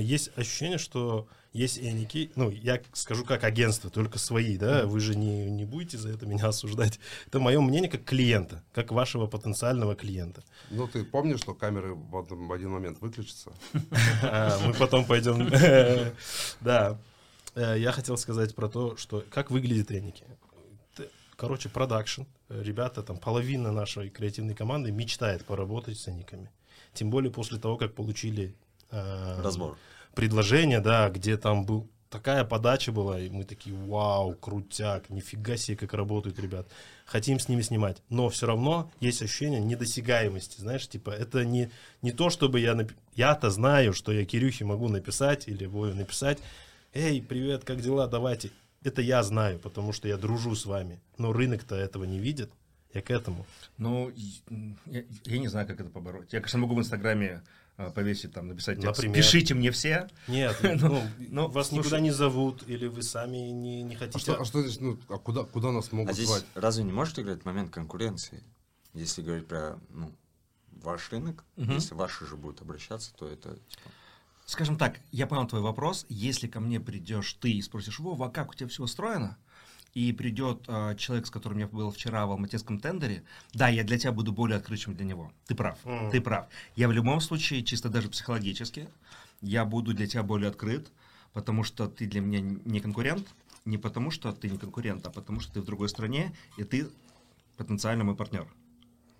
есть 0.00 0.30
ощущение, 0.36 0.78
что 0.78 1.28
есть 1.52 1.78
эники, 1.78 2.30
ну, 2.36 2.50
я 2.50 2.80
скажу 2.92 3.24
как 3.24 3.42
агентство, 3.44 3.90
только 3.90 4.18
свои, 4.18 4.56
да, 4.56 4.86
вы 4.86 5.00
же 5.00 5.16
не, 5.16 5.50
не 5.50 5.64
будете 5.64 5.96
за 5.98 6.10
это 6.10 6.26
меня 6.26 6.46
осуждать. 6.48 7.00
Это 7.26 7.40
мое 7.40 7.60
мнение 7.60 7.90
как 7.90 8.04
клиента, 8.04 8.62
как 8.72 8.92
вашего 8.92 9.26
потенциального 9.26 9.94
клиента. 9.94 10.42
Ну, 10.70 10.86
ты 10.86 11.04
помнишь, 11.04 11.40
что 11.40 11.54
камеры 11.54 11.94
в 11.94 12.52
один 12.52 12.70
момент 12.70 13.00
выключатся? 13.00 13.52
А, 14.22 14.58
мы 14.66 14.74
потом 14.74 15.04
пойдем. 15.04 15.48
Да. 16.60 16.98
Э, 17.54 17.76
я 17.78 17.92
хотел 17.92 18.16
сказать 18.16 18.54
про 18.54 18.68
то, 18.68 18.96
что 18.96 19.24
как 19.30 19.50
выглядят 19.50 19.90
эники. 19.90 20.24
Короче, 21.36 21.68
продакшн. 21.68 22.22
Ребята, 22.48 23.02
там 23.02 23.16
половина 23.16 23.72
нашей 23.72 24.10
креативной 24.10 24.54
команды 24.54 24.90
мечтает 24.90 25.44
поработать 25.44 25.98
с 25.98 26.08
эниками. 26.08 26.50
Тем 26.94 27.10
более 27.10 27.30
после 27.30 27.58
того, 27.58 27.76
как 27.76 27.94
получили 27.94 28.54
Э, 28.90 29.40
Разбор. 29.42 29.76
Предложение, 30.14 30.80
да, 30.80 31.08
где 31.10 31.36
там 31.36 31.64
был 31.64 31.88
такая 32.10 32.44
подача 32.44 32.92
была, 32.92 33.20
и 33.20 33.28
мы 33.28 33.44
такие, 33.44 33.76
вау, 33.76 34.34
крутяк, 34.34 35.10
нифига 35.10 35.56
себе, 35.56 35.76
как 35.76 35.92
работают 35.94 36.38
ребят. 36.38 36.68
Хотим 37.04 37.38
с 37.38 37.48
ними 37.48 37.62
снимать. 37.62 38.02
Но 38.08 38.28
все 38.28 38.46
равно 38.46 38.90
есть 39.00 39.22
ощущение 39.22 39.60
недосягаемости, 39.60 40.60
знаешь, 40.60 40.88
типа, 40.88 41.10
это 41.10 41.44
не, 41.44 41.70
не 42.02 42.12
то, 42.12 42.30
чтобы 42.30 42.60
я... 42.60 42.74
Нап... 42.74 42.90
Я-то 43.14 43.50
знаю, 43.50 43.92
что 43.92 44.12
я 44.12 44.24
Кирюхе 44.24 44.64
могу 44.64 44.88
написать 44.88 45.48
или 45.48 45.66
Вове 45.66 45.94
написать, 45.94 46.38
эй, 46.94 47.22
привет, 47.22 47.64
как 47.64 47.80
дела, 47.80 48.06
давайте. 48.06 48.50
Это 48.82 49.02
я 49.02 49.22
знаю, 49.22 49.58
потому 49.58 49.92
что 49.92 50.08
я 50.08 50.16
дружу 50.16 50.54
с 50.54 50.64
вами. 50.64 51.00
Но 51.18 51.32
рынок-то 51.32 51.74
этого 51.74 52.04
не 52.04 52.18
видит. 52.18 52.50
Я 52.94 53.02
к 53.02 53.10
этому. 53.10 53.44
Ну, 53.76 54.10
я, 54.86 55.04
я 55.24 55.38
не 55.38 55.48
знаю, 55.48 55.66
как 55.66 55.80
это 55.80 55.90
побороть. 55.90 56.32
Я, 56.32 56.40
конечно, 56.40 56.60
могу 56.60 56.74
в 56.74 56.78
Инстаграме 56.78 57.42
повесить, 57.94 58.32
там, 58.32 58.48
написать 58.48 58.80
текст. 58.80 58.98
Например? 58.98 59.16
Пишите 59.16 59.54
мне 59.54 59.70
все. 59.70 60.08
Нет, 60.26 60.56
Ну, 60.62 60.76
ну, 60.88 61.10
ну, 61.18 61.48
вас 61.48 61.68
слушай. 61.68 61.80
никуда 61.80 62.00
не 62.00 62.10
зовут, 62.10 62.64
или 62.66 62.86
вы 62.88 63.02
сами 63.02 63.36
не, 63.36 63.82
не 63.82 63.94
А 63.94 63.98
хотите. 63.98 64.18
что, 64.18 64.40
а 64.40 64.44
что 64.44 64.60
значит, 64.62 64.80
ну, 64.80 64.98
а 65.08 65.18
куда, 65.18 65.44
куда 65.44 65.70
нас 65.70 65.92
могут 65.92 66.10
А 66.10 66.12
здесь 66.12 66.26
звать? 66.26 66.44
разве 66.54 66.82
не 66.84 66.92
может 66.92 67.18
играть 67.18 67.44
момент 67.44 67.70
конкуренции? 67.72 68.42
Если 68.94 69.22
говорить 69.22 69.46
про 69.46 69.78
ну, 69.90 70.12
ваш 70.72 71.10
рынок, 71.12 71.44
Мгм. 71.56 71.74
если 71.74 71.94
ваши 71.94 72.26
же 72.26 72.36
будут 72.36 72.60
обращаться, 72.62 73.14
то 73.14 73.28
это 73.28 73.50
типа, 73.54 73.90
Скажем 74.44 74.76
так, 74.78 74.98
я 75.12 75.26
понял 75.26 75.46
твой 75.46 75.60
вопрос. 75.60 76.06
Если 76.08 76.48
ко 76.48 76.58
мне 76.58 76.80
придешь 76.80 77.34
ты 77.34 77.52
и 77.52 77.60
спросишь, 77.62 77.98
Вова, 78.00 78.26
а 78.26 78.30
как 78.30 78.50
у 78.50 78.54
тебя 78.54 78.68
все 78.68 78.82
устроено? 78.82 79.36
И 79.94 80.12
придет 80.12 80.64
а, 80.68 80.94
человек, 80.94 81.26
с 81.26 81.30
которым 81.30 81.58
я 81.58 81.66
был 81.66 81.90
вчера 81.90 82.26
в 82.26 82.30
алматинском 82.30 82.78
тендере, 82.78 83.24
да, 83.54 83.68
я 83.68 83.82
для 83.84 83.98
тебя 83.98 84.12
буду 84.12 84.32
более 84.32 84.58
открыт, 84.58 84.78
чем 84.80 84.94
для 84.94 85.04
него. 85.06 85.32
Ты 85.46 85.54
прав, 85.54 85.78
Мгм. 85.84 86.10
ты 86.10 86.20
прав. 86.20 86.46
Я 86.76 86.88
в 86.88 86.92
любом 86.92 87.20
случае, 87.20 87.62
чисто 87.64 87.88
даже 87.88 88.08
психологически, 88.08 88.88
я 89.40 89.64
буду 89.64 89.94
для 89.94 90.06
тебя 90.06 90.22
более 90.22 90.50
открыт, 90.50 90.88
потому 91.32 91.64
что 91.64 91.88
ты 91.88 92.06
для 92.06 92.20
меня 92.20 92.40
не 92.64 92.80
конкурент, 92.80 93.26
не 93.64 93.78
потому 93.78 94.10
что 94.10 94.32
ты 94.32 94.50
не 94.50 94.58
конкурент, 94.58 95.06
а 95.06 95.10
потому 95.10 95.40
что 95.40 95.54
ты 95.54 95.60
в 95.62 95.64
другой 95.64 95.88
стране, 95.88 96.32
и 96.58 96.64
ты 96.64 96.88
потенциально 97.56 98.04
мой 98.04 98.14
партнер. 98.14 98.46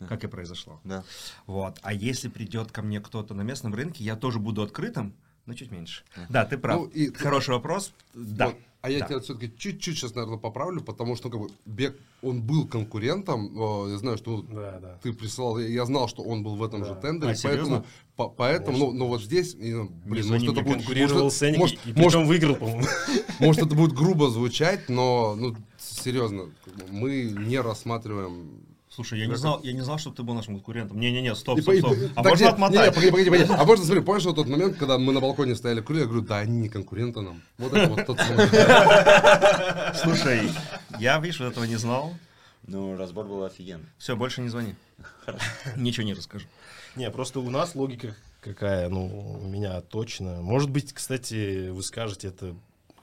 Да. 0.00 0.06
Как 0.06 0.22
и 0.22 0.28
произошло. 0.28 0.80
да. 0.84 1.02
Вот. 1.46 1.80
А 1.82 1.92
если 1.92 2.28
придет 2.28 2.70
ко 2.70 2.82
мне 2.82 3.00
кто-то 3.00 3.34
на 3.34 3.42
местном 3.42 3.74
рынке, 3.74 4.04
я 4.04 4.14
тоже 4.14 4.38
буду 4.38 4.62
открытым, 4.62 5.12
но 5.44 5.54
чуть 5.54 5.72
меньше. 5.72 6.04
Да, 6.28 6.44
ты 6.44 6.56
прав. 6.56 6.76
Ну, 6.82 6.86
и- 6.86 7.12
Хороший 7.12 7.50
вопрос. 7.50 7.92
Да. 8.14 8.46
Вот. 8.46 8.56
А 8.80 8.90
я 8.90 9.00
Да. 9.00 9.06
тебя 9.06 9.20
все-таки 9.20 9.52
чуть-чуть 9.58 9.98
сейчас, 9.98 10.14
наверное, 10.14 10.38
поправлю, 10.38 10.80
потому 10.80 11.16
что 11.16 11.30
как 11.30 11.40
бы, 11.40 11.48
Бек, 11.66 11.98
он 12.22 12.40
был 12.42 12.64
конкурентом. 12.68 13.50
э, 13.86 13.90
Я 13.90 13.98
знаю, 13.98 14.16
что 14.18 14.36
ну, 14.36 14.42
Да, 14.54 14.78
да. 14.80 14.98
ты 15.02 15.12
присылал, 15.12 15.58
я 15.58 15.84
знал, 15.84 16.06
что 16.08 16.22
он 16.22 16.44
был 16.44 16.54
в 16.54 16.62
этом 16.62 16.82
Да. 16.82 16.86
же 16.88 16.94
тендере, 16.94 17.32
А, 17.32 17.36
поэтому, 17.42 17.84
по- 18.14 18.28
поэтому, 18.28 18.78
ну, 18.78 18.92
ну 18.92 19.06
вот 19.08 19.20
здесь, 19.22 19.56
ну, 19.58 19.90
блин, 20.04 20.22
звони 20.24 20.46
может, 20.46 20.56
это 20.58 20.64
будет, 20.64 20.76
Конкурировал 20.78 21.22
может, 21.24 21.38
с 21.38 21.42
Эники, 21.42 21.58
может, 21.58 21.78
и 21.86 21.92
может, 21.92 22.26
выиграл, 22.26 22.54
по-моему. 22.60 22.86
может, 23.40 23.66
это 23.66 23.74
будет 23.74 23.92
грубо 23.94 24.30
звучать, 24.30 24.88
но, 24.88 25.34
ну, 25.36 25.56
серьезно, 25.78 26.48
мы 26.90 27.22
не 27.36 27.60
рассматриваем 27.60 28.60
Слушай, 28.98 29.20
я 29.20 29.26
не 29.26 29.36
знал, 29.36 29.60
я 29.62 29.72
не 29.72 29.82
знал, 29.82 29.96
что 29.98 30.10
ты 30.10 30.24
был 30.24 30.34
нашим 30.34 30.54
конкурентом. 30.54 30.98
Не-не-не, 30.98 31.32
стоп, 31.36 31.60
стоп, 31.60 31.76
стоп. 31.76 31.96
А 32.16 32.22
так 32.24 32.32
можно 32.32 32.48
отмотать? 32.48 32.86
не, 32.86 32.92
погоди, 32.92 33.10
погоди, 33.12 33.30
погоди. 33.30 33.52
А 33.56 33.64
можно, 33.64 33.84
смотри, 33.84 34.02
помнишь 34.02 34.24
вот 34.24 34.34
тот 34.34 34.48
момент, 34.48 34.76
когда 34.76 34.98
мы 34.98 35.12
на 35.12 35.20
балконе 35.20 35.54
стояли, 35.54 35.80
курили, 35.82 36.00
я 36.00 36.06
говорю, 36.08 36.22
да, 36.22 36.38
они 36.38 36.62
не 36.62 36.68
конкуренты 36.68 37.20
нам. 37.20 37.40
Вот 37.58 37.72
это 37.72 37.88
вот 37.90 38.06
тот. 38.06 38.18
Слушай, 40.02 40.50
я, 40.98 41.20
видишь, 41.20 41.38
вот 41.38 41.52
этого 41.52 41.62
не 41.62 41.76
знал. 41.76 42.12
Ну, 42.66 42.96
разбор 42.96 43.26
был 43.26 43.44
офигенный. 43.44 43.86
Все, 43.98 44.16
больше 44.16 44.40
не 44.40 44.48
звони. 44.48 44.74
Ничего 45.76 46.04
не 46.04 46.14
расскажу. 46.14 46.48
Не, 46.96 47.08
просто 47.12 47.38
у 47.38 47.50
нас 47.50 47.76
логика 47.76 48.16
какая, 48.40 48.88
ну, 48.88 49.38
у 49.44 49.46
меня 49.46 49.80
точно. 49.80 50.42
Может 50.42 50.70
быть, 50.70 50.92
кстати, 50.92 51.68
вы 51.68 51.84
скажете, 51.84 52.28
это 52.28 52.56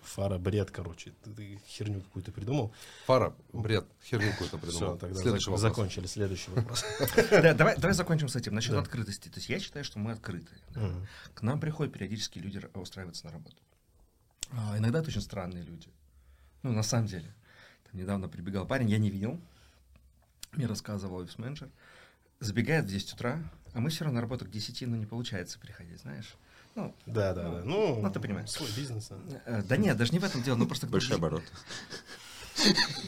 фара 0.06 0.38
бред, 0.38 0.72
короче. 0.72 1.12
Ты, 1.24 1.32
ты 1.34 1.60
херню 1.68 2.02
какую-то 2.02 2.32
придумал. 2.32 2.74
Фара, 3.06 3.36
бред, 3.54 3.86
херню 4.04 4.32
какую-то 4.32 4.58
Все, 4.60 4.68
придумал. 4.68 4.98
тогда 4.98 5.22
Следующий 5.22 5.46
зак- 5.48 5.52
вопрос. 5.52 5.62
закончили. 5.62 6.06
Следующий 6.08 6.52
вопрос. 6.52 6.86
Да, 7.32 7.54
давай, 7.54 7.76
давай 7.78 7.94
закончим 7.94 8.28
с 8.30 8.36
этим. 8.36 8.54
Насчет 8.56 8.74
открытости. 8.76 9.30
То 9.30 9.36
есть 9.38 9.50
я 9.50 9.60
считаю, 9.60 9.84
что 9.84 10.00
мы 10.00 10.12
открыты. 10.12 10.52
К 11.34 11.42
нам 11.42 11.60
приходят 11.60 11.94
периодически 11.94 12.40
люди 12.40 12.58
ра- 12.60 12.80
устраиваться 12.80 13.26
на 13.26 13.32
работу. 13.34 13.58
А, 14.52 14.78
иногда 14.78 15.00
это 15.00 15.10
очень 15.10 15.22
странные 15.22 15.64
люди. 15.64 15.88
Ну, 16.64 16.72
на 16.72 16.84
самом 16.84 17.08
деле. 17.08 17.34
Там 17.90 18.00
недавно 18.00 18.28
прибегал 18.30 18.66
парень, 18.66 18.90
я 18.90 18.98
не 18.98 19.10
видел. 19.10 19.40
Мне 20.54 20.68
рассказывал 20.68 21.18
офис-менеджер. 21.18 21.70
Забегает 22.40 22.86
в 22.86 22.90
10 22.90 23.14
утра, 23.14 23.44
а 23.74 23.80
мы 23.80 23.90
все 23.90 24.04
равно 24.04 24.16
на 24.18 24.22
работу 24.22 24.46
к 24.46 24.50
10, 24.50 24.82
ну, 24.88 24.96
не 24.96 25.06
получается 25.06 25.58
приходить, 25.60 26.00
знаешь. 26.02 26.36
Ну, 26.76 26.94
Да, 27.06 27.34
да, 27.34 27.44
да. 27.44 27.62
Ну, 27.64 28.02
Ну, 28.02 28.12
ты 28.12 28.20
понимаешь. 28.20 28.50
Свой 28.50 28.70
бизнес. 28.76 29.10
а. 29.12 29.42
э, 29.46 29.64
да 29.64 29.78
нет, 29.78 29.98
даже 29.98 30.12
не 30.12 30.20
в 30.20 30.24
этом 30.24 30.44
дело, 30.44 30.58
ну 30.58 30.68
просто... 30.68 30.88
Большой 30.88 31.16
оборот. 31.18 31.44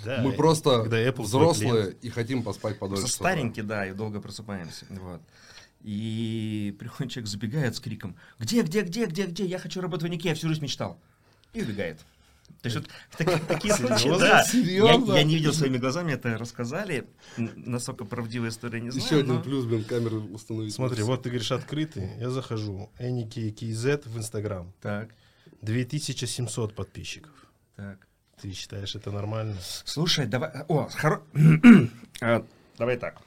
Да, 0.03 0.21
Мы 0.21 0.33
просто 0.33 0.81
взрослые 1.17 1.93
и 2.01 2.09
хотим 2.09 2.43
поспать 2.43 2.79
подольше. 2.79 3.03
Просто 3.03 3.17
старенькие, 3.17 3.63
да, 3.63 3.87
и 3.87 3.93
долго 3.93 4.19
просыпаемся. 4.19 4.85
Вот. 4.89 5.21
И 5.81 6.75
приходит 6.79 7.13
человек, 7.13 7.29
забегает 7.29 7.75
с 7.75 7.79
криком, 7.79 8.17
где, 8.39 8.61
где, 8.61 8.81
где, 8.81 9.05
где, 9.05 9.25
где, 9.25 9.45
я 9.45 9.59
хочу 9.59 9.79
работать 9.79 10.05
в 10.05 10.09
Нике, 10.09 10.29
я 10.29 10.35
всю 10.35 10.49
жизнь 10.49 10.63
мечтал. 10.63 10.99
И 11.53 11.61
убегает. 11.61 11.99
То 12.61 12.69
есть 12.69 12.75
вот 12.77 12.87
в 13.09 13.17
таки- 13.17 13.45
такие 13.47 13.73
случаи, 13.75 14.19
да. 14.19 14.39
Я, 14.39 14.43
Серьезно? 14.43 15.13
я 15.13 15.23
не 15.23 15.35
видел 15.35 15.53
своими 15.53 15.77
глазами, 15.77 16.13
это 16.13 16.37
рассказали. 16.37 17.07
Насколько 17.37 18.03
правдивая 18.05 18.49
история, 18.49 18.81
не 18.81 18.89
знаю. 18.89 19.05
Еще 19.05 19.19
один 19.19 19.35
но- 19.35 19.41
плюс, 19.43 19.65
блин, 19.65 19.83
камеры 19.83 20.17
установить. 20.17 20.73
Смотри, 20.73 21.03
вот 21.03 21.23
ты 21.23 21.29
говоришь 21.29 21.51
открытый. 21.51 22.09
Я 22.19 22.29
захожу. 22.29 22.89
NKKZ 22.99 24.09
в 24.09 24.17
Инстаграм. 24.17 24.73
Так, 24.81 25.09
2700 25.61 26.73
подписчиков. 26.75 27.31
так. 27.75 27.99
Ты 28.41 28.53
считаешь 28.53 28.95
это 28.95 29.09
нормально? 29.11 29.55
Слушай, 29.83 30.27
давай... 30.27 30.51
О, 30.67 30.87
хоро... 30.95 31.23
А, 32.21 32.45
Давай 32.77 32.97
так. 32.97 33.19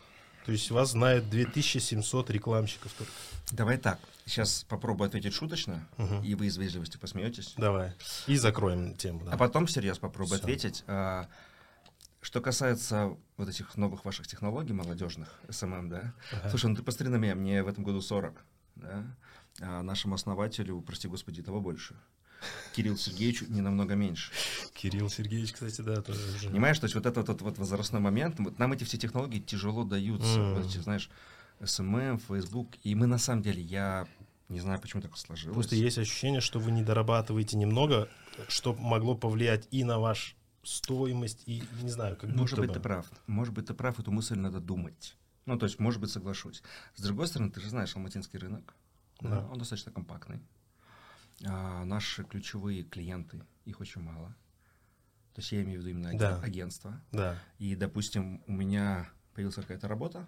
То 0.47 0.53
есть 0.53 0.71
вас 0.71 0.93
знает 0.93 1.29
2700 1.29 2.31
рекламщиков 2.31 2.93
только. 2.93 3.13
Давай 3.51 3.77
так. 3.77 3.99
Сейчас 4.27 4.65
попробую 4.69 5.09
ответить 5.09 5.33
шуточно, 5.35 5.89
Мгм. 5.97 6.23
и 6.23 6.35
вы 6.35 6.47
из 6.47 6.57
вежливости 6.57 6.97
посмеетесь. 6.99 7.55
Давай. 7.57 7.95
И 8.27 8.37
закроем 8.37 8.95
тему. 8.95 9.25
да. 9.25 9.33
А 9.33 9.37
потом 9.37 9.67
всерьез 9.67 9.99
попробую 9.99 10.37
Всё. 10.39 10.45
ответить. 10.45 10.85
А, 10.87 11.29
Что 12.23 12.43
касается 12.43 13.17
вот 13.39 13.49
этих 13.49 13.79
новых 13.79 14.05
ваших 14.05 14.27
технологий 14.27 14.75
молодежных, 14.75 15.41
SMM, 15.49 15.89
да? 15.89 16.13
Ага. 16.33 16.51
Слушай, 16.51 16.67
ну 16.67 16.77
ты 16.77 16.83
посмотри 16.83 17.09
на 17.09 17.17
меня, 17.17 17.35
мне 17.35 17.63
в 17.63 17.67
этом 17.67 17.83
году 17.83 18.03
40, 18.03 18.45
да? 18.77 19.17
А 19.63 19.83
нашему 19.83 20.17
основателю, 20.17 20.83
прости 20.83 21.09
господи, 21.09 21.43
того 21.43 21.63
больше. 21.63 21.97
Кирилл 22.75 22.99
Сергеевичу 22.99 23.47
не 23.49 23.63
намного 23.63 23.95
меньше. 23.95 24.33
Кирилл 24.75 25.09
Сергеевич, 25.09 25.53
кстати, 25.53 25.81
да, 25.81 26.03
тоже 26.03 26.21
уже. 26.37 26.51
Понимаешь, 26.51 26.79
то 26.79 26.85
есть 26.85 26.95
вот 26.95 27.07
этот 27.07 27.27
вот, 27.27 27.41
вот 27.41 27.57
возрастной 27.59 28.03
момент, 28.03 28.39
вот 28.39 28.59
нам 28.59 28.73
эти 28.75 28.85
все 28.85 28.99
технологии 28.99 29.41
тяжело 29.41 29.85
даются. 29.85 30.39
Мгм. 30.39 30.63
Вот 30.63 30.71
знаешь, 30.73 31.09
SMM, 31.61 32.19
Facebook. 32.29 32.77
И 32.83 32.95
мы 32.95 33.07
на 33.07 33.19
самом 33.19 33.43
деле, 33.43 33.63
я 33.63 34.07
не 34.49 34.61
знаю, 34.61 34.81
почему 34.81 35.03
так 35.03 35.17
сложилось. 35.17 35.55
Просто 35.55 35.77
есть 35.77 35.99
ощущение, 35.99 36.41
что 36.41 36.59
вы 36.59 36.73
не 36.73 36.83
дорабатываете 36.83 37.57
немного, 37.57 38.09
что 38.49 38.75
могло 38.75 39.15
повлиять 39.17 39.69
и 39.71 39.85
на 39.85 39.99
вашу 39.99 40.35
стоимость, 40.63 41.43
и, 41.47 41.63
не 41.83 41.91
знаю, 41.91 42.17
как 42.17 42.31
Может 42.31 42.59
быть, 42.59 42.69
бы. 42.69 42.75
ты 42.75 42.81
прав. 42.81 43.11
Может 43.27 43.55
быть, 43.55 43.67
ты 43.67 43.75
прав, 43.75 43.99
эту 43.99 44.11
мысль 44.13 44.37
надо 44.37 44.61
думать. 44.61 45.17
Ну, 45.47 45.59
то 45.59 45.65
есть, 45.67 45.79
может 45.79 46.01
быть, 46.01 46.11
соглашусь. 46.11 46.63
С 46.97 47.03
другой 47.03 47.27
стороны, 47.29 47.51
ты 47.51 47.61
же 47.61 47.71
знаешь, 47.71 47.95
алматинский 47.97 48.39
рынок, 48.39 48.75
да, 49.21 49.29
Да. 49.41 49.49
он 49.49 49.59
достаточно 49.59 49.91
компактный. 49.93 50.41
А 51.47 51.85
наши 51.85 52.25
ключевые 52.25 52.83
клиенты, 52.83 53.43
их 53.65 53.81
очень 53.81 54.03
мало. 54.03 54.29
То 55.35 55.41
есть 55.41 55.53
я 55.53 55.63
имею 55.63 55.81
в 55.81 55.85
виду 55.87 55.97
именно 55.99 56.19
Да. 56.19 56.39
агентство. 56.43 57.01
Да. 57.13 57.39
И, 57.59 57.75
допустим, 57.75 58.43
у 58.47 58.53
меня 58.53 59.09
появилась 59.33 59.55
какая-то 59.55 59.89
работа, 59.89 60.27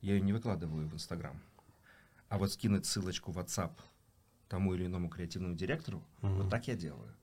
я 0.00 0.14
ее 0.14 0.20
не 0.20 0.32
выкладываю 0.32 0.88
в 0.88 0.94
Инстаграм. 0.94 1.40
А 2.28 2.38
вот 2.38 2.52
скинуть 2.52 2.86
ссылочку 2.86 3.32
в 3.32 3.38
WhatsApp 3.38 3.72
тому 4.48 4.74
или 4.74 4.86
иному 4.86 5.08
креативному 5.08 5.54
директору, 5.54 6.04
Мгм. 6.22 6.42
вот 6.42 6.50
так 6.50 6.68
я 6.68 6.76
делаю. 6.76 7.14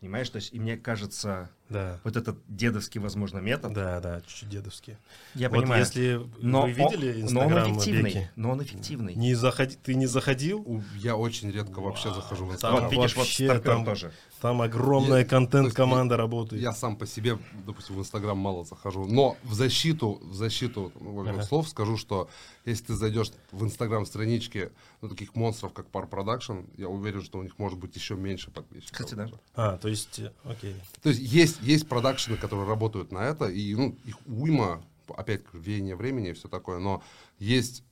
Понимаешь, 0.00 0.28
то 0.30 0.36
есть, 0.36 0.52
и 0.52 0.60
мне 0.60 0.76
кажется, 0.76 1.50
Да. 1.68 1.98
вот 2.04 2.16
этот 2.16 2.36
дедовский, 2.48 3.00
возможно, 3.00 3.38
метод, 3.38 3.72
Да, 3.72 4.00
да, 4.00 4.20
чуть-чуть 4.20 4.48
дедовские. 4.48 4.98
я 5.34 5.48
вот 5.48 5.58
понимаю, 5.60 5.80
если 5.80 6.20
но, 6.40 6.62
вы 6.62 6.70
видели 6.72 7.22
о- 7.22 7.30
но 7.30 7.40
он 7.40 7.46
Инстаграм 7.46 7.72
эффективный, 7.72 8.02
Беки, 8.10 8.30
но 8.36 8.50
он 8.50 8.62
эффективный. 8.62 9.14
не 9.14 9.34
заходи, 9.34 9.76
ты 9.82 9.94
не 9.94 10.06
заходил? 10.06 10.82
Я 10.96 11.16
очень 11.16 11.50
редко 11.50 11.80
вообще 11.80 12.10
Вау, 12.10 12.20
захожу 12.20 12.44
в 12.44 12.48
там 12.48 12.54
Инстаграм. 12.54 12.82
вот 12.84 12.92
видишь, 12.92 13.16
вот 13.16 13.22
вообще 13.22 13.46
Старпер 13.46 13.72
там- 13.72 13.84
тоже. 13.84 14.12
Там 14.40 14.60
огромная 14.60 15.24
контент-команда 15.24 16.16
работает. 16.16 16.62
Я 16.62 16.72
сам 16.72 16.96
по 16.96 17.06
себе, 17.06 17.38
допустим, 17.66 17.96
в 17.96 18.00
Инстаграм 18.00 18.36
мало 18.36 18.64
захожу. 18.64 19.06
Но 19.06 19.36
в 19.42 19.54
защиту, 19.54 20.20
в 20.22 20.34
защиту 20.34 20.92
ну, 21.00 21.26
Ага. 21.26 21.42
слов 21.42 21.68
скажу, 21.68 21.96
что 21.96 22.28
если 22.66 22.84
ты 22.84 22.94
зайдешь 22.94 23.32
в 23.50 23.64
Инстаграм 23.64 24.04
странички 24.04 24.70
ну, 25.00 25.08
таких 25.08 25.34
монстров, 25.34 25.72
как 25.72 25.86
Par 25.90 26.08
Production, 26.08 26.68
я 26.76 26.88
уверен, 26.88 27.22
что 27.22 27.38
у 27.38 27.42
них 27.42 27.58
может 27.58 27.78
быть 27.78 27.96
еще 27.96 28.14
меньше 28.14 28.50
подписчиков. 28.50 28.92
Кстати, 28.92 29.14
да. 29.14 29.30
А, 29.54 29.78
то 29.78 29.88
есть, 29.88 30.18
э, 30.18 30.32
окей. 30.44 30.74
То 31.02 31.08
есть 31.08 31.20
есть, 31.22 31.55
есть 31.60 31.88
продакшены, 31.88 32.36
которые 32.36 32.68
работают 32.68 33.12
на 33.12 33.18
это, 33.18 33.46
и 33.46 33.74
ну, 33.74 33.96
их 34.04 34.16
уйма, 34.26 34.84
опять 35.08 35.42
веяние 35.52 35.96
времени 35.96 36.30
и 36.30 36.32
все 36.32 36.48
такое, 36.48 36.78
но 36.78 37.02
есть 37.38 37.82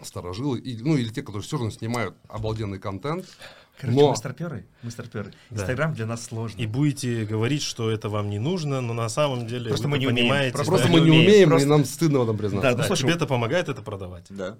старожилы, 0.00 0.58
и, 0.58 0.82
ну 0.82 0.96
или 0.96 1.08
те, 1.08 1.22
которые 1.22 1.42
все 1.42 1.56
равно 1.56 1.70
снимают 1.70 2.16
обалденный 2.28 2.78
контент, 2.78 3.26
Короче, 3.80 3.98
Но- 4.00 4.10
мы 4.10 4.16
старперы. 4.16 4.66
Мы 4.82 4.90
старперы. 4.90 5.32
Да. 5.50 5.62
Инстаграм 5.62 5.92
для 5.94 6.06
нас 6.06 6.24
сложно. 6.24 6.60
И 6.60 6.66
будете 6.66 7.24
говорить, 7.24 7.62
что 7.62 7.90
это 7.90 8.08
вам 8.08 8.30
не 8.30 8.38
нужно, 8.38 8.80
но 8.80 8.94
на 8.94 9.08
самом 9.08 9.46
деле 9.46 9.68
Просто 9.68 9.88
вы 9.88 9.90
мы 9.92 9.98
не 9.98 10.06
умеем. 10.06 10.52
Просто 10.52 10.78
да, 10.78 10.88
мы 10.88 11.00
не 11.00 11.10
умеем, 11.10 11.48
просто- 11.48 11.66
и 11.66 11.70
нам 11.70 11.84
стыдно 11.84 12.20
в 12.20 12.22
этом 12.22 12.36
признаться. 12.36 12.70
Да, 12.70 12.76
да, 12.76 12.82
ну, 12.82 12.86
слушай, 12.86 13.02
тебе 13.02 13.14
это 13.14 13.26
помогает 13.26 13.68
это 13.68 13.82
продавать. 13.82 14.26
Да. 14.28 14.56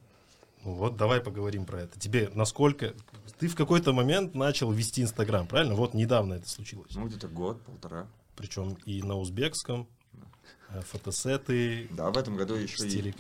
Ну 0.65 0.75
Вот 0.75 0.97
давай 0.97 1.21
поговорим 1.21 1.65
про 1.65 1.83
это. 1.83 2.01
Тебе 2.01 2.31
насколько... 2.35 2.95
Ты 3.39 3.49
в 3.49 3.55
какой-то 3.55 3.93
момент 3.93 4.35
начал 4.35 4.73
вести 4.73 5.03
Инстаграм, 5.03 5.47
правильно? 5.47 5.75
Вот 5.75 5.95
недавно 5.95 6.35
это 6.35 6.49
случилось. 6.49 6.95
Ну, 6.95 7.07
где-то 7.07 7.29
год, 7.29 7.61
полтора. 7.63 8.07
Причем 8.37 8.75
и 8.85 9.03
на 9.03 9.17
узбекском, 9.17 9.89
э, 10.71 10.81
фотосеты. 10.83 11.89
Да, 11.93 12.11
в 12.11 12.19
этом 12.19 12.37
году 12.37 12.55
еще 12.55 12.87
и, 12.87 13.13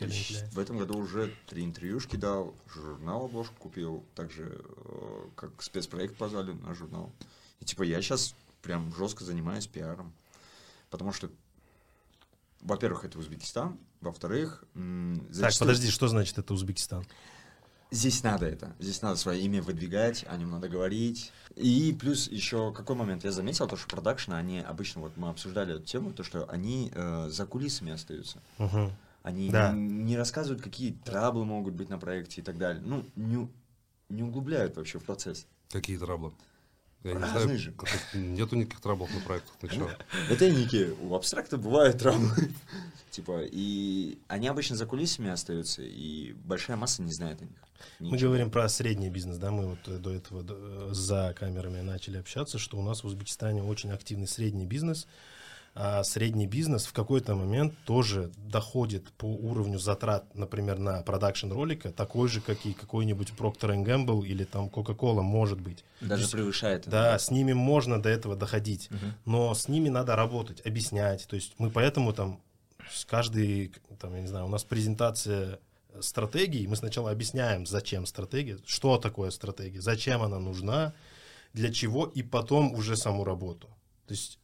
в 0.52 0.58
этом 0.58 0.78
году 0.78 0.98
уже 0.98 1.32
три 1.46 1.64
интервьюшки 1.64 2.16
дал, 2.16 2.54
журнал 2.72 3.26
обложку 3.26 3.54
купил, 3.56 4.04
также 4.14 4.60
э, 4.64 5.28
как 5.36 5.62
спецпроект 5.62 6.16
позвали 6.16 6.52
на 6.52 6.74
журнал. 6.74 7.12
И 7.60 7.64
типа 7.64 7.82
я 7.82 8.00
сейчас 8.02 8.34
прям 8.62 8.92
жестко 8.94 9.24
занимаюсь 9.24 9.66
пиаром, 9.66 10.12
потому 10.90 11.12
что, 11.12 11.30
во-первых, 12.60 13.04
это 13.04 13.18
Узбекистан, 13.18 13.78
во-вторых, 14.00 14.64
м, 14.74 15.20
Так, 15.26 15.34
зачастую- 15.34 15.68
подожди, 15.68 15.90
что 15.90 16.08
значит 16.08 16.38
это 16.38 16.52
Узбекистан? 16.54 17.06
Здесь 17.94 18.24
надо 18.24 18.46
это. 18.46 18.74
Здесь 18.80 19.02
надо 19.02 19.14
свое 19.16 19.40
имя 19.42 19.62
выдвигать, 19.62 20.24
о 20.28 20.36
нем 20.36 20.50
надо 20.50 20.68
говорить. 20.68 21.30
И 21.54 21.96
плюс 21.98 22.26
еще 22.28 22.72
какой 22.72 22.96
момент 22.96 23.22
я 23.22 23.30
заметил, 23.30 23.68
то, 23.68 23.76
что 23.76 23.86
продакшны, 23.88 24.34
они 24.34 24.58
обычно, 24.58 25.00
вот 25.00 25.16
мы 25.16 25.28
обсуждали 25.28 25.76
эту 25.76 25.84
тему, 25.84 26.12
то, 26.12 26.24
что 26.24 26.44
они 26.50 26.90
э, 26.92 27.28
за 27.30 27.46
кулисами 27.46 27.92
остаются. 27.92 28.42
Мгм. 28.58 28.90
Они 29.22 29.48
Да. 29.48 29.72
не 29.72 30.16
рассказывают, 30.16 30.60
какие 30.60 30.92
траблы 31.04 31.44
могут 31.44 31.74
быть 31.74 31.88
на 31.88 31.98
проекте 31.98 32.40
и 32.40 32.44
так 32.44 32.58
далее. 32.58 32.82
Ну, 32.84 33.06
не, 33.14 33.48
не 34.08 34.22
углубляют 34.24 34.76
вообще 34.76 34.98
в 34.98 35.04
процесс. 35.04 35.46
Какие 35.70 35.96
траблы? 35.96 36.32
Я 37.04 37.12
не 37.12 37.18
Разные 37.20 37.42
знаю, 37.42 37.58
же. 37.58 37.74
нету 38.14 38.56
никаких 38.56 38.80
траблов 38.80 39.14
на 39.14 39.20
проектах. 39.20 39.54
Ну? 39.76 39.88
Это 40.30 40.50
ники. 40.50 40.90
У 41.02 41.14
абстракта 41.14 41.58
бывают 41.58 41.98
травмы. 41.98 42.34
Типа, 43.10 43.42
и 43.44 44.18
они 44.26 44.48
обычно 44.48 44.74
за 44.74 44.86
кулисами 44.86 45.30
остаются, 45.30 45.82
и 45.82 46.32
большая 46.32 46.76
масса 46.76 47.02
не 47.02 47.12
знает 47.12 47.40
о 47.42 47.44
них. 47.44 47.58
Мы 48.00 48.16
Ничего. 48.16 48.30
говорим 48.30 48.50
про 48.50 48.68
средний 48.68 49.10
бизнес, 49.10 49.36
да, 49.36 49.52
мы 49.52 49.66
вот 49.66 49.78
э, 49.86 49.98
до 49.98 50.12
этого 50.12 50.44
э, 50.48 50.88
за 50.92 51.32
камерами 51.38 51.80
начали 51.80 52.16
общаться, 52.16 52.58
что 52.58 52.76
у 52.78 52.82
нас 52.82 53.04
в 53.04 53.06
Узбекистане 53.06 53.62
очень 53.62 53.90
активный 53.92 54.26
средний 54.26 54.66
бизнес, 54.66 55.06
а 55.74 56.04
средний 56.04 56.46
бизнес 56.46 56.86
в 56.86 56.92
какой-то 56.92 57.34
момент 57.34 57.74
тоже 57.84 58.30
доходит 58.36 59.10
по 59.12 59.26
уровню 59.26 59.78
затрат, 59.80 60.32
например, 60.34 60.78
на 60.78 61.02
продакшн 61.02 61.50
ролика, 61.50 61.90
такой 61.90 62.28
же, 62.28 62.40
как 62.40 62.64
и 62.64 62.72
какой-нибудь 62.72 63.32
Procter 63.36 63.74
Gamble 63.84 64.24
или 64.24 64.44
там 64.44 64.68
Coca-Cola 64.68 65.22
может 65.22 65.60
быть. 65.60 65.84
Даже 66.00 66.22
есть, 66.22 66.32
превышает. 66.32 66.88
Да, 66.88 67.18
с 67.18 67.30
ними 67.30 67.54
можно 67.54 68.00
до 68.00 68.08
этого 68.08 68.36
доходить, 68.36 68.88
но 69.24 69.52
с 69.52 69.66
ними 69.66 69.88
надо 69.88 70.14
работать, 70.14 70.64
объяснять. 70.64 71.26
То 71.26 71.34
есть 71.34 71.54
мы 71.58 71.70
поэтому 71.70 72.12
там 72.12 72.40
с 72.88 73.04
каждой, 73.04 73.72
там, 73.98 74.14
я 74.14 74.20
не 74.20 74.28
знаю, 74.28 74.46
у 74.46 74.48
нас 74.48 74.62
презентация 74.62 75.58
стратегии, 76.00 76.66
мы 76.66 76.76
сначала 76.76 77.10
объясняем, 77.10 77.66
зачем 77.66 78.06
стратегия, 78.06 78.58
что 78.64 78.98
такое 78.98 79.30
стратегия, 79.30 79.80
зачем 79.80 80.22
она 80.22 80.38
нужна, 80.38 80.92
для 81.52 81.72
чего, 81.72 82.06
и 82.06 82.22
потом 82.22 82.74
уже 82.74 82.96
саму 82.96 83.24
работу. 83.24 83.68
То 84.06 84.12
есть 84.12 84.38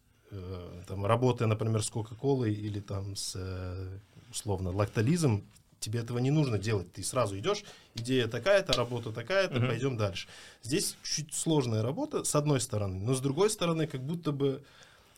там, 0.86 1.06
работая, 1.06 1.46
например, 1.48 1.82
с 1.82 1.90
Кока-Колой 1.90 2.52
или 2.52 2.80
там 2.80 3.16
с, 3.16 3.32
э, 3.36 3.98
условно, 4.30 4.70
лактолизом, 4.70 5.44
тебе 5.80 6.00
этого 6.00 6.18
не 6.18 6.30
нужно 6.30 6.58
делать. 6.58 6.92
Ты 6.92 7.02
сразу 7.02 7.38
идешь, 7.38 7.64
идея 7.94 8.28
такая-то, 8.28 8.74
работа 8.74 9.12
такая-то, 9.12 9.58
Мгм. 9.58 9.68
пойдем 9.68 9.96
дальше. 9.96 10.28
Здесь 10.62 10.96
чуть 11.02 11.32
сложная 11.34 11.82
работа, 11.82 12.22
с 12.24 12.34
одной 12.34 12.60
стороны, 12.60 12.98
но 13.00 13.14
с 13.14 13.20
другой 13.20 13.48
стороны, 13.50 13.86
как 13.86 14.02
будто 14.02 14.30
бы 14.32 14.62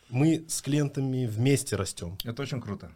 мы 0.09 0.45
с 0.49 0.63
клиентами 0.63 1.27
вместе 1.27 1.77
растем. 1.77 2.17
Это 2.25 2.43
очень 2.43 2.61
круто. 2.61 2.93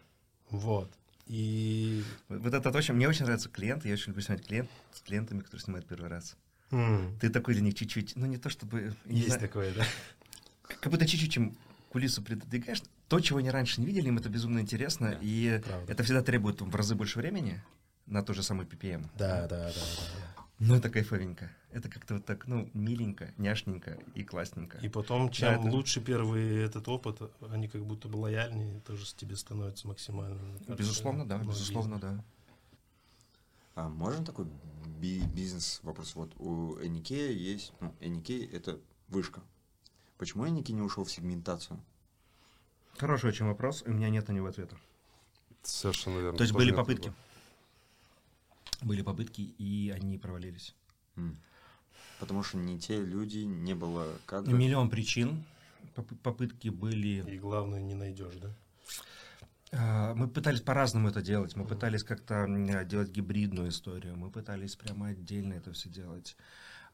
Вот. 0.50 0.90
И 1.26 2.04
Вот 2.28 2.54
это 2.54 2.70
очень... 2.70 2.94
Мне 2.94 3.08
очень 3.08 3.24
нравятся 3.24 3.48
клиенты. 3.48 3.88
Я 3.88 3.94
очень 3.94 4.08
люблю 4.08 4.22
снимать 4.22 4.46
клиент, 4.46 4.70
с 4.92 5.00
клиентами, 5.00 5.40
которые 5.40 5.60
снимают 5.62 5.86
первый 5.86 6.08
раз. 6.08 6.36
м, 6.70 7.18
Ты 7.20 7.30
такой 7.30 7.54
для 7.54 7.62
них 7.64 7.74
чуть-чуть... 7.74 8.14
Ну, 8.16 8.26
не 8.26 8.36
то 8.36 8.48
чтобы... 8.48 8.94
не 9.06 9.16
есть 9.16 9.28
знаю, 9.28 9.40
такое, 9.40 9.72
да? 9.74 9.84
Как 10.62 10.92
будто 10.92 11.04
чуть-чуть 11.06 11.36
им 11.36 11.56
кулису 11.90 12.22
придвигаешь. 12.22 12.82
То, 13.08 13.20
чего 13.20 13.38
они 13.38 13.50
раньше 13.50 13.80
не 13.80 13.86
видели, 13.86 14.08
им 14.08 14.18
это 14.18 14.28
безумно 14.28 14.58
интересно. 14.60 15.10
Да, 15.12 15.18
и 15.22 15.60
правда. 15.64 15.92
это 15.92 16.02
всегда 16.02 16.22
требует 16.22 16.60
в 16.60 16.74
разы 16.74 16.94
больше 16.94 17.18
времени 17.18 17.62
на 18.06 18.22
тот 18.22 18.36
же 18.36 18.42
самый 18.42 18.66
PPM. 18.66 19.06
Да, 19.16 19.42
да, 19.42 19.48
да, 19.48 19.64
да. 19.66 19.72
да. 19.72 20.44
Но 20.58 20.74
это 20.76 20.88
кайфовенько. 20.88 21.50
Это 21.70 21.90
как-то 21.90 22.14
вот 22.14 22.24
так, 22.24 22.46
ну, 22.46 22.70
миленько, 22.72 23.32
няшненько 23.36 23.98
и 24.14 24.24
классненько. 24.24 24.78
И 24.78 24.88
потом, 24.88 25.30
чем 25.30 25.60
это- 25.60 25.70
лучше 25.70 26.00
первый 26.00 26.62
этот 26.64 26.88
опыт, 26.88 27.20
они 27.50 27.68
как 27.68 27.84
будто 27.84 28.08
бы 28.08 28.16
лояльнее, 28.16 28.80
тоже 28.80 29.04
с 29.06 29.12
тебе 29.12 29.36
становятся 29.36 29.86
максимально. 29.86 30.52
кажется, 30.54 30.74
Безусловно, 30.76 31.28
да, 31.28 31.36
многие. 31.36 31.50
безусловно, 31.50 31.98
да. 32.00 32.24
А 33.74 33.88
можно 33.90 34.24
такой 34.24 34.46
би- 34.98 35.26
бизнес 35.26 35.80
вопрос? 35.82 36.14
Вот 36.14 36.32
у 36.40 36.78
Эникея 36.82 37.30
есть, 37.32 37.72
ну, 37.80 37.94
Эникей 38.00 38.46
это 38.46 38.80
вышка. 39.08 39.42
Почему 40.18 40.48
Эники 40.48 40.72
не 40.72 40.80
ушел 40.82 41.04
в 41.04 41.10
сегментацию? 41.10 41.78
Хороший 42.98 43.28
очень 43.30 43.46
вопрос, 43.46 43.82
и 43.86 43.90
у 43.90 43.92
меня 43.92 44.08
нет 44.08 44.26
на 44.28 44.32
него 44.32 44.46
ответа. 44.46 44.76
Совершенно 45.62 46.18
верно. 46.18 46.38
То 46.38 46.44
есть 46.44 46.54
были 46.54 46.72
попытки. 46.72 47.08
ответа. 47.08 47.16
Были 48.82 49.02
попытки, 49.02 49.40
и 49.42 49.90
они 49.94 50.18
провалились. 50.18 50.74
Потому 52.18 52.42
что 52.42 52.56
не 52.56 52.78
те 52.78 53.02
люди, 53.04 53.38
не 53.38 53.74
было 53.74 54.06
кадров. 54.24 54.56
Миллион 54.58 54.88
причин. 54.88 55.44
Поп- 55.94 56.18
Попытки 56.22 56.68
были... 56.68 57.22
И 57.30 57.38
главное, 57.38 57.80
не 57.80 57.94
найдешь, 57.94 58.34
да? 58.36 58.50
А, 59.72 60.14
Мы 60.14 60.28
пытались 60.28 60.60
по-разному 60.62 61.08
это 61.08 61.20
делать. 61.22 61.56
Мы 61.56 61.66
пытались 61.66 62.04
как-то 62.04 62.46
делать 62.84 63.10
гибридную 63.10 63.68
историю. 63.68 64.16
Мы 64.16 64.30
пытались 64.30 64.76
прямо 64.76 65.08
отдельно 65.08 65.54
это 65.54 65.72
все 65.72 65.88
делать. 65.90 66.36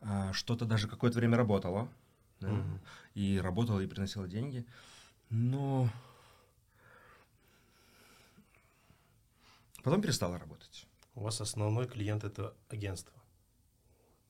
А, 0.00 0.32
Что-то 0.32 0.64
даже 0.64 0.88
какое-то 0.88 1.18
время 1.18 1.36
работало. 1.36 1.88
Да, 2.42 2.48
Мгм. 2.48 2.80
И 3.14 3.38
работало, 3.40 3.80
и 3.80 3.86
приносило 3.86 4.26
деньги. 4.28 4.66
Но 5.30 5.88
потом 9.82 10.00
перестало 10.02 10.38
работать. 10.38 10.86
У 11.14 11.22
вас 11.22 11.40
основной 11.40 11.86
клиент 11.86 12.24
это 12.24 12.54
агентство. 12.68 13.12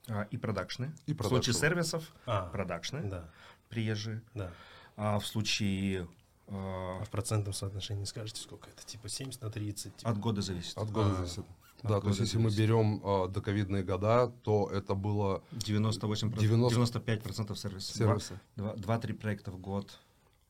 А, 0.08 0.22
И 0.30 0.36
продакшны. 0.36 0.92
И 1.06 1.12
В 1.14 1.22
случае 1.22 1.54
продакшн. 1.54 1.60
сервисов 1.60 2.12
А, 2.26 2.48
продакшны 2.50 3.02
да, 3.08 3.30
приезжие. 3.68 4.22
да. 4.34 4.50
А 4.96 5.18
в 5.18 5.26
случае 5.26 6.08
а, 6.48 6.98
А 7.00 7.04
в 7.04 7.10
процентном 7.10 7.54
соотношении 7.54 8.04
скажете, 8.04 8.40
сколько 8.42 8.68
это? 8.68 8.84
Типа 8.84 9.08
70 9.08 9.40
на 9.42 9.50
30? 9.50 9.96
типа? 9.96 10.10
от 10.10 10.18
года 10.18 10.42
зависит. 10.42 10.76
От 10.76 10.90
года 10.90 11.12
А, 11.12 11.14
зависит. 11.14 11.44
Да, 11.82 12.00
то 12.00 12.08
есть 12.08 12.20
если 12.20 12.38
мы 12.38 12.50
берем 12.50 13.00
а, 13.04 13.28
доковидные 13.28 13.82
года, 13.82 14.32
то 14.42 14.68
это 14.72 14.94
было 14.94 15.42
98%, 15.52 16.38
90. 16.38 16.78
95% 17.00 17.56
сервиса. 17.56 17.98
сервисы. 17.98 18.40
Два- 18.56 18.74
Два-три 18.74 19.14
проекта 19.14 19.50
в 19.50 19.58
год. 19.58 19.98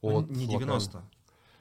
От 0.03 0.29
Ну, 0.31 0.35
не 0.37 0.47
локальных. 0.47 0.61
90. 0.67 1.03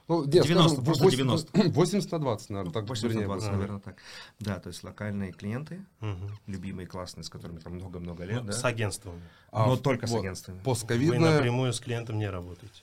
Ну, 0.08 0.24
нет, 0.24 0.44
90, 0.44 0.68
скажем, 0.68 0.84
просто 0.84 1.04
80 1.04 1.52
90. 1.52 1.70
80 1.72 2.12
на 2.12 2.18
20, 2.18 2.50
наверное, 2.50 2.72
так 2.72 2.88
80 2.88 3.04
вернее 3.04 3.20
на 3.28 3.34
20, 3.34 3.48
будет. 3.48 3.52
наверное, 3.58 3.80
так. 3.80 3.96
Да, 4.40 4.58
то 4.60 4.68
есть 4.68 4.82
локальные 4.84 5.32
клиенты, 5.32 5.84
Мгм. 6.00 6.28
любимые, 6.48 6.86
классные, 6.88 7.22
с 7.24 7.28
которыми 7.30 7.60
там 7.60 7.74
много-много 7.74 8.24
лет, 8.24 8.40
Ну, 8.42 8.46
да? 8.48 8.52
С 8.52 8.64
агентствами. 8.64 9.22
А 9.52 9.66
Но 9.68 9.76
только 9.76 10.06
с 10.06 10.10
вот 10.10 10.18
агентствами. 10.20 10.58
Вы 10.58 10.64
Постковидная, 10.64 11.36
напрямую 11.36 11.72
с 11.72 11.78
клиентом 11.80 12.18
не 12.18 12.28
работаете. 12.28 12.82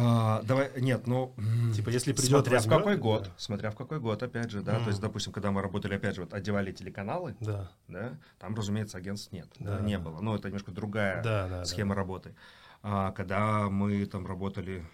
А, 0.00 0.42
давай, 0.42 0.70
нет, 0.80 1.06
ну... 1.08 1.34
Типа, 1.74 1.90
если 1.90 2.12
придет 2.12 2.28
Смотря 2.30 2.52
в 2.60 2.62
возьмет, 2.66 2.78
какой 2.78 2.94
да. 2.94 3.00
год, 3.02 3.30
смотря 3.36 3.70
в 3.72 3.76
какой 3.76 3.98
год, 3.98 4.22
опять 4.22 4.48
же, 4.50 4.60
да, 4.62 4.74
Мгм. 4.74 4.84
то 4.84 4.90
есть, 4.90 5.00
допустим, 5.00 5.32
когда 5.32 5.50
мы 5.50 5.60
работали, 5.60 5.94
опять 5.96 6.14
же, 6.14 6.20
вот 6.20 6.32
одевали 6.34 6.70
телеканалы, 6.70 7.34
Да, 7.40 7.70
да, 7.88 8.16
там, 8.38 8.54
разумеется, 8.54 8.96
агентств 8.98 9.32
нет, 9.32 9.48
да, 9.58 9.78
Да. 9.78 9.84
не 9.84 9.98
было, 9.98 10.20
ну, 10.20 10.36
это 10.36 10.46
немножко 10.48 10.70
другая 10.70 11.20
да, 11.24 11.48
да. 11.48 11.64
схема 11.64 11.96
работы. 11.96 12.34
А 12.82 13.10
когда 13.10 13.68
мы 13.68 14.06
там 14.06 14.24
работали, 14.26 14.78
да. 14.78 14.86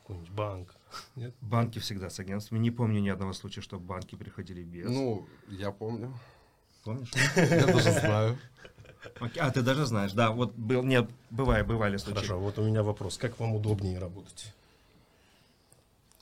Какой-нибудь 0.00 0.30
банк. 0.32 0.74
Нет? 1.16 1.34
банки 1.40 1.78
всегда 1.78 2.10
с 2.10 2.20
агентствами, 2.20 2.58
не 2.58 2.70
помню 2.70 3.00
ни 3.00 3.08
одного 3.08 3.32
случая, 3.32 3.62
чтобы 3.62 3.86
банки 3.86 4.14
приходили 4.14 4.62
без. 4.62 4.90
ну, 4.90 5.26
я 5.48 5.70
помню. 5.70 6.12
помнишь? 6.84 7.10
Я 7.36 7.64
даже 7.66 7.92
знаю. 7.92 8.36
А, 9.38 9.50
ты 9.50 9.62
даже 9.62 9.86
знаешь, 9.86 10.12
да, 10.12 10.30
вот 10.30 10.54
был, 10.54 10.82
нет, 10.82 11.08
бывали, 11.30 11.62
бывали 11.62 11.96
случаи. 11.96 12.14
Хорошо, 12.16 12.38
вот 12.40 12.58
у 12.58 12.64
меня 12.64 12.82
вопрос. 12.82 13.18
Как 13.18 13.38
вам 13.38 13.54
удобнее 13.54 13.98
работать? 13.98 14.52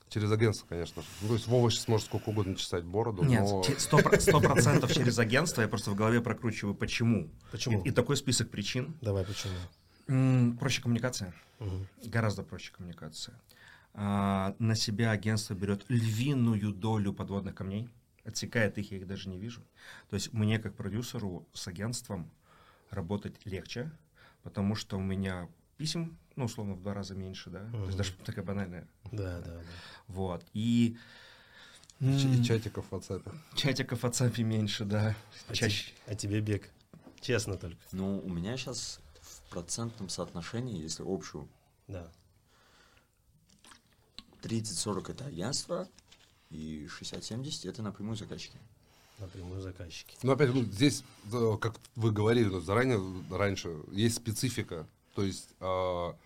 Через 0.08 0.30
агентство, 0.30 0.66
конечно. 0.66 1.00
же. 1.00 1.08
Ну, 1.22 1.28
то 1.28 1.34
есть 1.34 1.46
Вова 1.46 1.70
сейчас 1.70 1.88
может 1.88 2.06
сколько 2.06 2.28
угодно 2.28 2.54
чесать 2.54 2.84
бороду, 2.84 3.22
Нет, 3.24 3.46
сто 3.78 3.96
про- 3.98 4.20
сто 4.20 4.40
процентов 4.40 4.92
через 4.92 5.18
агентство, 5.18 5.62
я 5.62 5.68
просто 5.68 5.90
в 5.90 5.94
голове 5.94 6.20
прокручиваю, 6.20 6.74
почему. 6.74 7.30
Почему? 7.50 7.82
И, 7.82 7.88
и 7.88 7.90
такой 7.92 8.16
список 8.18 8.50
причин. 8.50 8.94
Давай, 9.00 9.24
почему? 9.24 9.54
М, 10.08 10.58
проще 10.58 10.82
коммуникация, 10.82 11.32
Мгм. 11.60 11.86
гораздо 12.04 12.42
проще 12.42 12.72
коммуникация. 12.76 13.34
А, 13.94 14.54
на 14.58 14.74
себя 14.74 15.12
агентство 15.12 15.54
берет 15.54 15.84
львиную 15.88 16.72
долю 16.72 17.14
подводных 17.14 17.54
камней, 17.54 17.88
отсекает 18.26 18.76
их, 18.76 18.90
я 18.92 18.98
их 18.98 19.06
даже 19.06 19.30
не 19.30 19.38
вижу. 19.38 19.62
То 20.10 20.14
есть 20.16 20.32
мне, 20.34 20.58
как 20.58 20.74
продюсеру 20.74 21.46
с 21.54 21.66
агентством, 21.68 22.30
работать 22.96 23.34
легче, 23.44 23.90
потому 24.42 24.74
что 24.76 24.96
у 24.96 25.00
меня 25.00 25.48
писем, 25.78 26.16
ну, 26.36 26.44
условно, 26.44 26.74
в 26.74 26.82
два 26.82 26.94
раза 26.94 27.14
меньше, 27.14 27.50
да, 27.50 27.68
то 27.72 27.86
есть 27.86 27.96
даже 27.98 28.12
такая 28.24 28.44
банальная. 28.44 28.86
Да, 29.10 29.40
да, 29.40 29.54
да. 29.54 29.62
Вот, 30.08 30.44
и... 30.52 30.96
Ч- 32.00 32.34
И 32.34 32.44
чатиков 32.44 32.86
в 32.90 32.94
WhatsApp. 32.94 33.34
Чатиков 33.54 34.00
в 34.00 34.04
WhatsApp 34.04 34.40
меньше, 34.42 34.84
да, 34.84 35.14
А, 35.48 35.54
чаще. 35.54 35.92
те- 35.92 36.12
а 36.12 36.14
тебе 36.14 36.40
бег? 36.40 36.70
Честно 37.20 37.56
только. 37.56 37.78
Ну, 37.92 38.18
у 38.18 38.28
меня 38.28 38.56
сейчас 38.56 39.00
в 39.20 39.50
процентном 39.50 40.08
соотношении, 40.08 40.80
если 40.82 41.04
общую, 41.06 41.48
Да. 41.88 42.10
30-40 44.42 45.10
это 45.12 45.26
агентство, 45.26 45.88
и 46.50 46.86
60-70 46.86 47.68
это 47.68 47.82
напрямую 47.82 48.16
заказчики. 48.16 48.58
Напрямую 49.18 49.60
заказчики. 49.60 50.16
Но 50.22 50.32
опять, 50.32 50.52
ну, 50.52 50.62
здесь, 50.64 51.04
да, 51.24 51.56
как 51.56 51.76
вы 51.94 52.10
говорили 52.10 52.48
ну, 52.48 52.60
заранее, 52.60 53.00
раньше, 53.30 53.76
есть 53.92 54.16
специфика. 54.16 54.86
То 55.14 55.22
есть 55.22 55.48
а, 55.60 56.16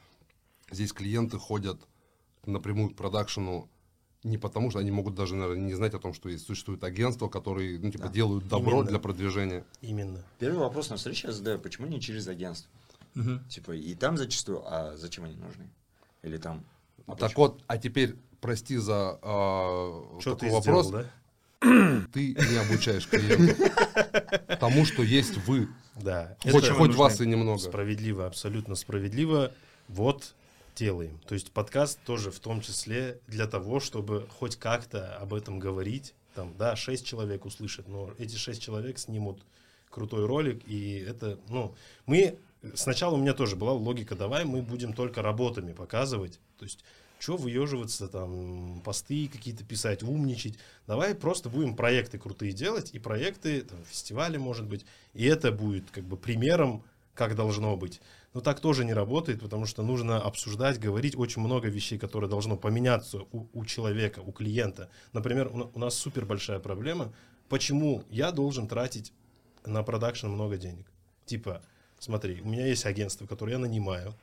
здесь 0.71 0.93
клиенты 0.93 1.39
ходят 1.39 1.79
напрямую 2.47 2.91
к 2.91 2.97
продакшену 2.97 3.69
не 4.27 4.39
потому, 4.39 4.71
что 4.71 4.81
они 4.81 4.91
могут 4.91 5.15
даже, 5.15 5.37
наверное, 5.37 5.65
не 5.65 5.75
знать 5.75 5.95
о 5.95 6.01
том, 6.01 6.13
что 6.13 6.29
есть, 6.29 6.47
существует 6.47 6.83
агентство, 6.83 7.29
которые, 7.29 7.79
ну, 7.79 7.91
типа, 7.91 8.05
Да. 8.05 8.13
делают 8.13 8.49
добро 8.49 8.79
Именно. 8.79 8.89
для 8.89 8.99
продвижения. 8.99 9.65
Именно. 9.83 10.25
Первый 10.39 10.59
вопрос 10.59 10.91
на 10.91 10.97
встрече 10.97 11.29
я 11.29 11.33
задаю, 11.33 11.59
почему 11.61 11.87
не 11.87 12.01
через 12.01 12.27
агентство? 12.27 12.71
Типа, 13.49 13.73
и 13.73 13.95
там 13.95 14.17
зачастую, 14.19 14.63
а 14.67 14.97
зачем 14.97 15.25
они 15.25 15.37
нужны? 15.37 15.71
Или 16.23 16.37
там... 16.37 16.65
а 17.07 17.13
так 17.13 17.31
почему? 17.31 17.45
вот, 17.45 17.63
а 17.67 17.79
теперь, 17.79 18.17
прости 18.41 18.77
за 18.77 19.19
Что 19.23 20.35
такой 20.35 20.51
вопрос, 20.51 20.89
сделал, 20.89 21.05
да? 21.05 21.11
Ты 21.61 22.35
не 22.35 22.57
обучаешь 22.57 23.07
клиента 23.07 24.57
тому, 24.59 24.85
что 24.85 25.03
есть 25.03 25.37
вы. 25.47 25.69
Да. 25.95 26.37
Хоть, 26.51 26.69
хоть 26.69 26.95
вас 26.95 27.21
и 27.21 27.27
немного. 27.27 27.59
Справедливо, 27.59 28.27
абсолютно 28.27 28.75
справедливо. 28.75 29.53
Вот 29.89 30.35
делаем. 30.75 31.19
То 31.27 31.35
есть 31.35 31.53
подкаст 31.53 31.99
тоже 32.05 32.31
в 32.31 32.39
том 32.39 32.61
числе 32.61 33.19
для 33.27 33.47
того, 33.47 33.81
чтобы 33.81 34.27
хоть 34.39 34.57
как-то 34.57 35.17
об 35.17 35.33
этом 35.35 35.59
говорить. 35.59 36.15
Там, 36.35 36.55
да, 36.59 36.77
шесть 36.77 37.07
человек 37.07 37.47
услышат, 37.47 37.89
но 37.89 38.13
эти 38.19 38.37
шесть 38.37 38.61
человек 38.63 38.99
снимут 38.99 39.41
крутой 39.89 40.27
ролик, 40.27 40.63
и 40.67 40.99
это, 40.99 41.39
ну, 41.49 41.75
мы, 42.05 42.37
сначала 42.75 43.15
у 43.15 43.17
меня 43.17 43.33
тоже 43.33 43.57
была 43.57 43.73
логика, 43.73 44.15
давай 44.15 44.45
мы 44.45 44.61
будем 44.61 44.93
только 44.93 45.23
работами 45.23 45.73
показывать, 45.73 46.39
то 46.59 46.65
есть, 46.65 46.85
что 47.27 47.37
выеживаться, 47.37 48.07
там, 48.07 48.81
посты 48.85 49.27
какие-то 49.27 49.65
писать, 49.65 50.05
умничать, 50.05 50.59
давай 50.87 51.13
просто 51.13 51.49
будем 51.49 51.75
проекты 51.75 52.21
крутые 52.21 52.53
делать, 52.53 52.93
и 52.93 53.01
проекты, 53.01 53.63
там, 53.63 53.85
фестивали, 53.85 54.37
может 54.37 54.69
быть, 54.69 54.87
и 55.13 55.25
это 55.25 55.51
будет, 55.51 55.91
как 55.91 56.05
бы, 56.05 56.17
примером, 56.17 56.85
как 57.15 57.35
должно 57.35 57.77
быть. 57.77 58.01
Но 58.33 58.41
так 58.41 58.61
тоже 58.61 58.85
не 58.85 58.95
работает, 58.95 59.41
потому 59.41 59.67
что 59.67 59.83
нужно 59.83 60.21
обсуждать, 60.21 60.79
говорить 60.79 61.17
очень 61.17 61.43
много 61.43 61.67
вещей, 61.67 61.99
которые 61.99 62.31
должно 62.31 62.57
поменяться 62.57 63.23
у, 63.33 63.49
у 63.53 63.65
человека, 63.65 64.21
у 64.21 64.31
клиента. 64.31 64.89
Например, 65.13 65.49
у, 65.49 65.73
у 65.75 65.79
нас 65.81 65.97
супер 65.97 66.27
большая 66.27 66.61
проблема, 66.61 67.13
почему 67.49 68.05
я 68.09 68.31
должен 68.31 68.69
тратить 68.69 69.13
на 69.65 69.83
продакшн 69.83 70.29
много 70.29 70.59
денег. 70.59 70.87
Типа, 71.25 71.61
смотри, 71.99 72.41
у 72.41 72.47
меня 72.47 72.69
есть 72.69 72.87
агентство, 72.87 73.27
которое 73.27 73.55
я 73.55 73.59
нанимаю, 73.59 74.15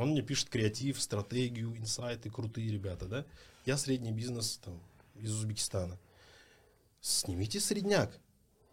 он 0.00 0.10
мне 0.10 0.22
пишет 0.22 0.48
креатив, 0.48 1.00
стратегию, 1.00 1.76
инсайты, 1.76 2.30
крутые 2.30 2.70
ребята, 2.70 3.06
да? 3.06 3.24
Я 3.66 3.76
средний 3.76 4.12
бизнес 4.12 4.58
там, 4.64 4.80
из 5.16 5.32
Узбекистана. 5.34 5.98
Снимите 7.00 7.60
средняк. 7.60 8.18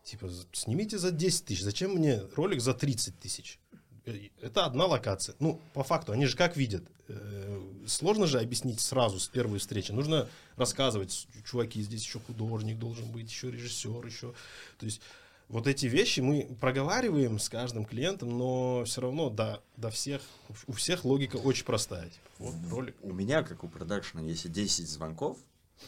Типа, 0.03 0.29
снимите 0.53 0.97
за 0.97 1.11
10 1.11 1.45
тысяч. 1.45 1.63
Зачем 1.63 1.91
мне 1.95 2.21
ролик 2.35 2.61
за 2.61 2.73
30 2.73 3.19
тысяч? 3.19 3.59
Э, 4.05 4.29
Это 4.41 4.65
одна 4.65 4.85
локация. 4.85 5.35
Ну, 5.39 5.59
по 5.73 5.83
факту, 5.83 6.13
они 6.13 6.25
же 6.25 6.37
как 6.37 6.55
видят? 6.57 6.83
Э, 7.09 7.61
Сложно 7.85 8.25
же 8.27 8.39
объяснить 8.39 8.79
сразу 8.81 9.19
с 9.19 9.27
первой 9.27 9.59
встречи. 9.59 9.91
Нужно 9.91 10.27
рассказывать, 10.57 11.11
«С- 11.11 11.27
чуваки, 11.49 11.81
здесь 11.81 12.03
еще 12.03 12.19
художник 12.19 12.77
должен 12.79 13.09
быть, 13.11 13.29
еще 13.29 13.49
режиссер, 13.51 14.05
еще. 14.05 14.33
То 14.77 14.85
есть 14.85 15.01
вот 15.49 15.67
эти 15.67 15.85
вещи 15.85 16.19
мы 16.19 16.47
проговариваем 16.59 17.39
с 17.39 17.49
каждым 17.49 17.85
клиентом, 17.85 18.37
но 18.37 18.83
все 18.85 19.01
равно 19.01 19.29
до, 19.29 19.61
до 19.77 19.89
всех, 19.89 20.21
у 20.67 20.73
всех 20.73 21.05
логика 21.05 21.37
очень 21.37 21.65
простая. 21.65 22.05
Типа, 22.09 22.19
вот 22.39 22.55
ролик. 22.69 22.95
У 23.01 23.13
меня, 23.13 23.43
как 23.43 23.63
у 23.63 23.67
продакшена, 23.67 24.21
если 24.21 24.49
10 24.49 24.87
звонков, 24.89 25.37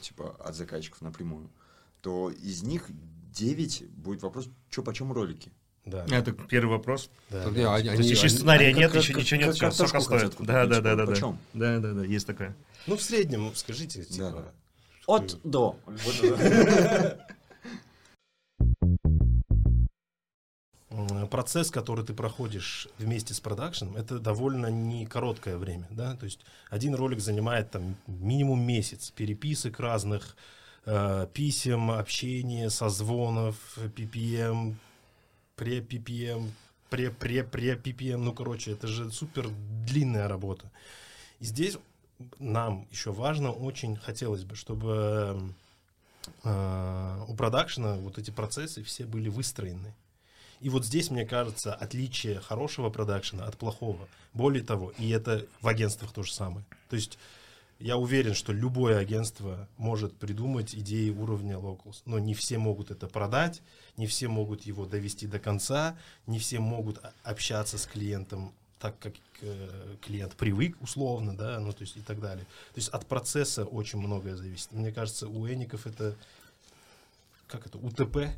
типа, 0.01 0.35
от 0.39 0.55
заказчиков 0.55 1.01
напрямую, 1.01 1.49
то 2.01 2.29
из 2.31 2.63
них 2.63 2.85
9 3.33 3.89
будет 3.91 4.21
вопрос, 4.23 4.47
что 4.69 4.81
почем 4.83 5.11
ролики? 5.11 5.51
Да, 5.85 6.05
Это 6.11 6.31
первый 6.33 6.71
вопрос. 6.77 7.09
да, 7.29 7.45
Так 7.45 7.53
да. 7.55 7.73
они- 7.75 7.89
То 7.89 7.95
есть 7.95 8.09
еще 8.11 8.27
они- 8.27 8.29
сценария 8.29 8.67
они 8.69 8.79
нет, 8.79 8.91
как- 8.91 9.01
еще 9.01 9.13
как- 9.13 9.21
ничего 9.23 9.41
нет, 9.41 9.57
как 9.59 9.73
все, 9.73 9.87
сколько 9.87 10.01
стоит. 10.19 10.35
Да, 10.39 10.65
да, 10.67 10.81
да, 10.81 10.95
да, 10.95 11.05
да. 11.05 11.11
почем? 11.11 11.39
Да, 11.53 11.79
да, 11.79 11.93
да, 11.93 12.03
есть 12.05 12.27
такое. 12.27 12.55
Ну, 12.85 12.95
в 12.95 13.01
среднем, 13.01 13.51
скажите, 13.55 14.03
типа, 14.03 14.31
Да. 14.31 14.51
От 15.07 15.39
до. 15.43 15.77
Процесс, 21.29 21.71
который 21.71 22.05
ты 22.05 22.13
проходишь 22.13 22.87
вместе 22.97 23.33
с 23.33 23.39
продакшеном, 23.39 23.95
это 23.95 24.19
довольно 24.19 24.67
не 24.67 25.05
короткое 25.05 25.57
время, 25.57 25.87
да, 25.91 26.15
то 26.15 26.25
есть 26.25 26.39
один 26.69 26.95
ролик 26.95 27.19
занимает 27.19 27.71
там 27.71 27.95
минимум 28.07 28.61
месяц 28.61 29.11
переписок 29.11 29.79
разных, 29.79 30.35
э, 30.85 31.27
писем, 31.33 31.91
общения, 31.91 32.69
созвонов, 32.69 33.55
PPM, 33.77 34.75
пре-PPM, 35.55 36.49
пре-пре-пре-PPM, 36.89 38.17
ну, 38.17 38.33
короче, 38.33 38.71
это 38.71 38.87
же 38.87 39.11
супер 39.11 39.49
длинная 39.85 40.27
работа. 40.27 40.71
И 41.39 41.45
здесь 41.45 41.77
нам 42.39 42.87
еще 42.91 43.11
важно, 43.11 43.51
очень 43.51 43.95
хотелось 43.95 44.43
бы, 44.43 44.55
чтобы 44.55 45.53
э, 46.43 47.25
у 47.27 47.35
продакшена 47.35 47.95
вот 47.95 48.17
эти 48.17 48.31
процессы 48.31 48.83
все 48.83 49.05
были 49.05 49.29
выстроены. 49.29 49.93
И 50.61 50.69
вот 50.69 50.85
здесь, 50.85 51.09
мне 51.09 51.25
кажется, 51.25 51.73
отличие 51.73 52.39
хорошего 52.39 52.89
продакшена 52.89 53.45
от 53.45 53.57
плохого. 53.57 54.07
Более 54.33 54.63
того, 54.63 54.91
и 54.97 55.09
это 55.09 55.45
в 55.61 55.67
агентствах 55.67 56.11
то 56.11 56.23
же 56.23 56.33
самое. 56.33 56.65
То 56.89 56.95
есть 56.95 57.17
я 57.79 57.95
уверен, 57.95 58.33
что 58.33 58.51
любое 58.51 58.97
агентство 58.97 59.69
может 59.77 60.15
придумать 60.17 60.75
идеи 60.75 61.09
уровня 61.09 61.55
locals, 61.55 62.01
но 62.05 62.19
не 62.19 62.33
все 62.33 62.57
могут 62.57 62.91
это 62.91 63.07
продать, 63.07 63.61
не 63.95 64.05
все 64.05 64.27
могут 64.27 64.63
его 64.63 64.85
довести 64.85 65.27
до 65.27 65.39
конца, 65.39 65.97
не 66.27 66.39
все 66.39 66.59
могут 66.59 66.99
общаться 67.23 67.77
с 67.77 67.85
клиентом 67.85 68.53
так, 68.79 68.99
как 68.99 69.13
э, 69.41 69.95
клиент 70.01 70.35
привык, 70.35 70.81
условно, 70.81 71.35
да, 71.35 71.59
ну, 71.59 71.71
то 71.71 71.81
есть 71.81 71.97
и 71.97 72.01
так 72.01 72.19
далее. 72.19 72.45
То 72.73 72.77
есть 72.77 72.89
от 72.89 73.05
процесса 73.05 73.65
очень 73.65 73.99
многое 73.99 74.35
зависит. 74.35 74.71
Мне 74.71 74.91
кажется, 74.91 75.27
у 75.27 75.47
Эников 75.47 75.85
это, 75.85 76.15
как 77.47 77.65
это, 77.65 77.77
УТП? 77.77 78.29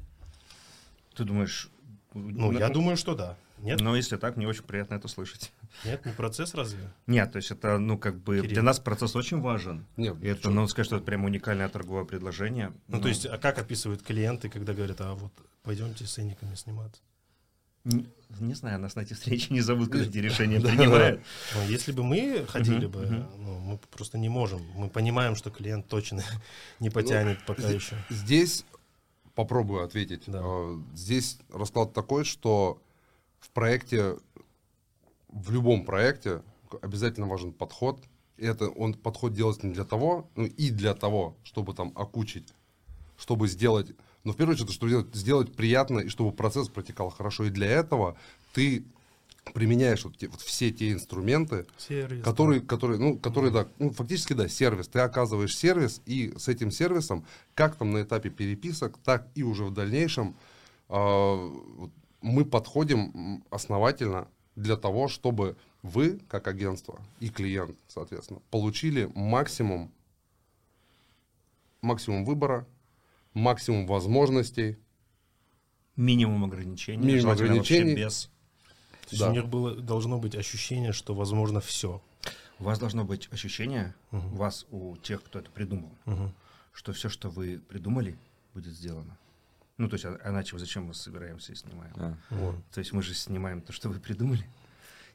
Ты 1.16 1.24
думаешь... 1.24 1.70
Ну, 2.14 2.52
я 2.52 2.70
думаю, 2.70 2.98
что 2.98 3.16
да. 3.16 3.38
Нет, 3.62 3.80
Но 3.80 3.96
если 3.96 4.18
так, 4.18 4.38
мне 4.38 4.48
очень 4.48 4.64
приятно 4.64 4.96
это 4.96 5.08
слышать. 5.08 5.52
нет, 5.86 6.04
не 6.06 6.12
процесс 6.14 6.56
разве? 6.56 6.92
Нет, 7.06 7.32
то 7.32 7.38
есть 7.38 7.52
это, 7.52 7.78
ну, 7.78 7.98
как 7.98 8.18
бы, 8.18 8.38
Кирилл. 8.38 8.52
для 8.54 8.64
нас 8.64 8.80
процесс 8.80 9.16
очень 9.16 9.40
важен. 9.40 9.86
Нет, 9.98 10.18
И 10.22 10.28
это, 10.28 10.50
ну, 10.50 10.68
сказать, 10.68 10.88
что 10.88 10.96
это 10.98 11.06
прям 11.06 11.26
уникальное 11.26 11.70
торговое 11.70 12.06
предложение. 12.06 12.74
Ну, 12.88 13.00
то 13.00 13.08
есть, 13.08 13.26
а 13.28 13.38
как 13.38 13.60
описывают 13.60 14.02
клиенты, 14.02 14.50
когда 14.50 14.74
говорят, 14.74 15.00
а 15.02 15.14
вот 15.14 15.32
пойдемте 15.62 16.06
с 16.06 16.18
Эниками 16.18 16.56
сниматься? 16.56 17.02
Не, 17.84 18.06
не 18.40 18.54
знаю, 18.54 18.80
нас 18.80 18.96
на 18.96 19.02
эти 19.02 19.14
встречи 19.14 19.52
не 19.52 19.62
зовут, 19.62 19.92
когда 19.92 20.06
эти 20.08 20.18
решения 20.20 20.60
принимают. 20.60 21.22
Ну, 21.56 21.68
если 21.68 21.92
бы 21.92 22.04
мы 22.04 22.46
ходили 22.48 22.86
бы, 22.86 23.28
ну, 23.38 23.60
мы 23.60 23.80
просто 23.90 24.18
не 24.20 24.30
можем. 24.30 24.62
Мы 24.76 24.88
понимаем, 24.90 25.36
что 25.36 25.50
клиент 25.50 25.88
точно 25.88 26.24
не 26.80 26.90
потянет 26.90 27.44
пока 27.46 27.68
еще. 27.70 27.96
Здесь 28.10 28.66
попробую 29.44 29.84
ответить. 29.84 30.24
Да. 30.28 30.42
Э, 30.44 30.78
Здесь 30.94 31.40
расклад 31.52 31.94
такой, 31.94 32.24
что 32.24 32.82
в 33.40 33.50
проекте, 33.50 34.18
в 35.30 35.52
любом 35.52 35.86
проекте 35.86 36.42
обязательно 36.82 37.28
важен 37.28 37.54
подход. 37.54 38.00
И 38.38 38.46
это 38.46 38.70
он 38.70 38.94
подход 38.94 39.34
делать 39.34 39.64
не 39.64 39.74
для 39.74 39.86
того, 39.86 40.30
ну 40.36 40.46
и 40.46 40.70
для 40.72 40.94
того, 40.94 41.36
чтобы 41.44 41.74
там 41.74 41.92
окучить, 41.96 42.54
чтобы 43.18 43.48
сделать, 43.48 43.92
но 44.24 44.34
в 44.34 44.36
первую 44.36 44.56
очередь, 44.56 44.72
чтобы 44.72 44.90
сделать, 44.90 45.16
сделать 45.16 45.56
приятно 45.56 46.00
и 46.00 46.10
чтобы 46.10 46.32
процесс 46.32 46.70
протекал 46.70 47.10
хорошо. 47.10 47.46
И 47.46 47.50
для 47.50 47.68
этого 47.68 48.18
ты 48.54 48.86
применяешь 49.54 50.04
вот, 50.06 50.18
те- 50.18 50.28
вот 50.28 50.42
все 50.42 50.72
те 50.72 50.92
инструменты, 50.92 51.66
Сервис. 51.78 52.24
который, 52.24 52.62
который, 52.62 53.00
ну, 53.00 53.18
который, 53.18 53.52
да, 53.52 53.68
ну, 53.80 53.92
фактически, 53.92 54.34
да, 54.34 54.48
сервис. 54.48 54.88
Ты 54.88 55.00
оказываешь 55.00 55.56
сервис, 55.58 56.02
и 56.06 56.34
с 56.38 56.48
этим 56.48 56.72
сервисом, 56.72 57.26
как 57.56 57.76
там 57.76 57.92
на 57.92 58.04
этапе 58.04 58.30
переписок, 58.30 58.98
так 59.04 59.28
и 59.36 59.44
уже 59.44 59.66
в 59.66 59.74
дальнейшем 59.74 60.36
вот 60.88 61.92
мы 62.22 62.44
подходим 62.46 63.44
основательно 63.50 64.28
для 64.56 64.76
того, 64.76 65.08
чтобы 65.08 65.56
вы, 65.82 66.20
как 66.28 66.48
агентство, 66.48 67.02
и 67.20 67.30
клиент, 67.30 67.78
соответственно, 67.88 68.42
получили 68.52 69.10
максимум, 69.16 69.92
максимум 71.82 72.26
выбора, 72.26 72.68
максимум 73.34 73.88
возможностей, 73.88 74.78
Минимум 75.98 76.46
ограничений. 76.46 77.06
Минимум 77.06 77.32
ограничений. 77.32 77.96
без. 77.96 78.31
То 79.12 79.16
есть 79.16 79.24
Да. 79.26 79.30
у 79.30 79.34
них 79.34 79.48
было, 79.48 79.76
должно 79.76 80.18
быть 80.20 80.36
ощущение, 80.36 80.94
что 80.94 81.14
возможно 81.14 81.60
все. 81.60 82.02
У 82.60 82.64
вас 82.64 82.80
должно 82.80 83.04
быть 83.04 83.28
ощущение, 83.34 83.94
у 84.12 84.18
вас, 84.20 84.66
у 84.72 84.96
тех, 84.98 85.22
кто 85.22 85.40
это 85.40 85.52
придумал, 85.52 85.92
что 86.72 86.94
все, 86.94 87.10
что 87.10 87.30
вы 87.30 87.60
придумали, 87.60 88.18
будет 88.54 88.74
сделано. 88.74 89.18
Ну, 89.78 89.90
то 89.90 89.96
есть, 89.96 90.06
а- 90.06 90.18
иначе 90.30 90.58
зачем 90.58 90.86
мы 90.86 90.94
собираемся 90.94 91.52
и 91.52 91.56
снимаем? 91.56 91.94
Да. 91.98 92.18
Вот. 92.30 92.56
То 92.72 92.80
есть 92.80 92.94
мы 92.94 93.04
же 93.04 93.14
снимаем 93.14 93.62
то, 93.62 93.74
что 93.74 93.90
вы 93.90 94.00
придумали, 94.00 94.48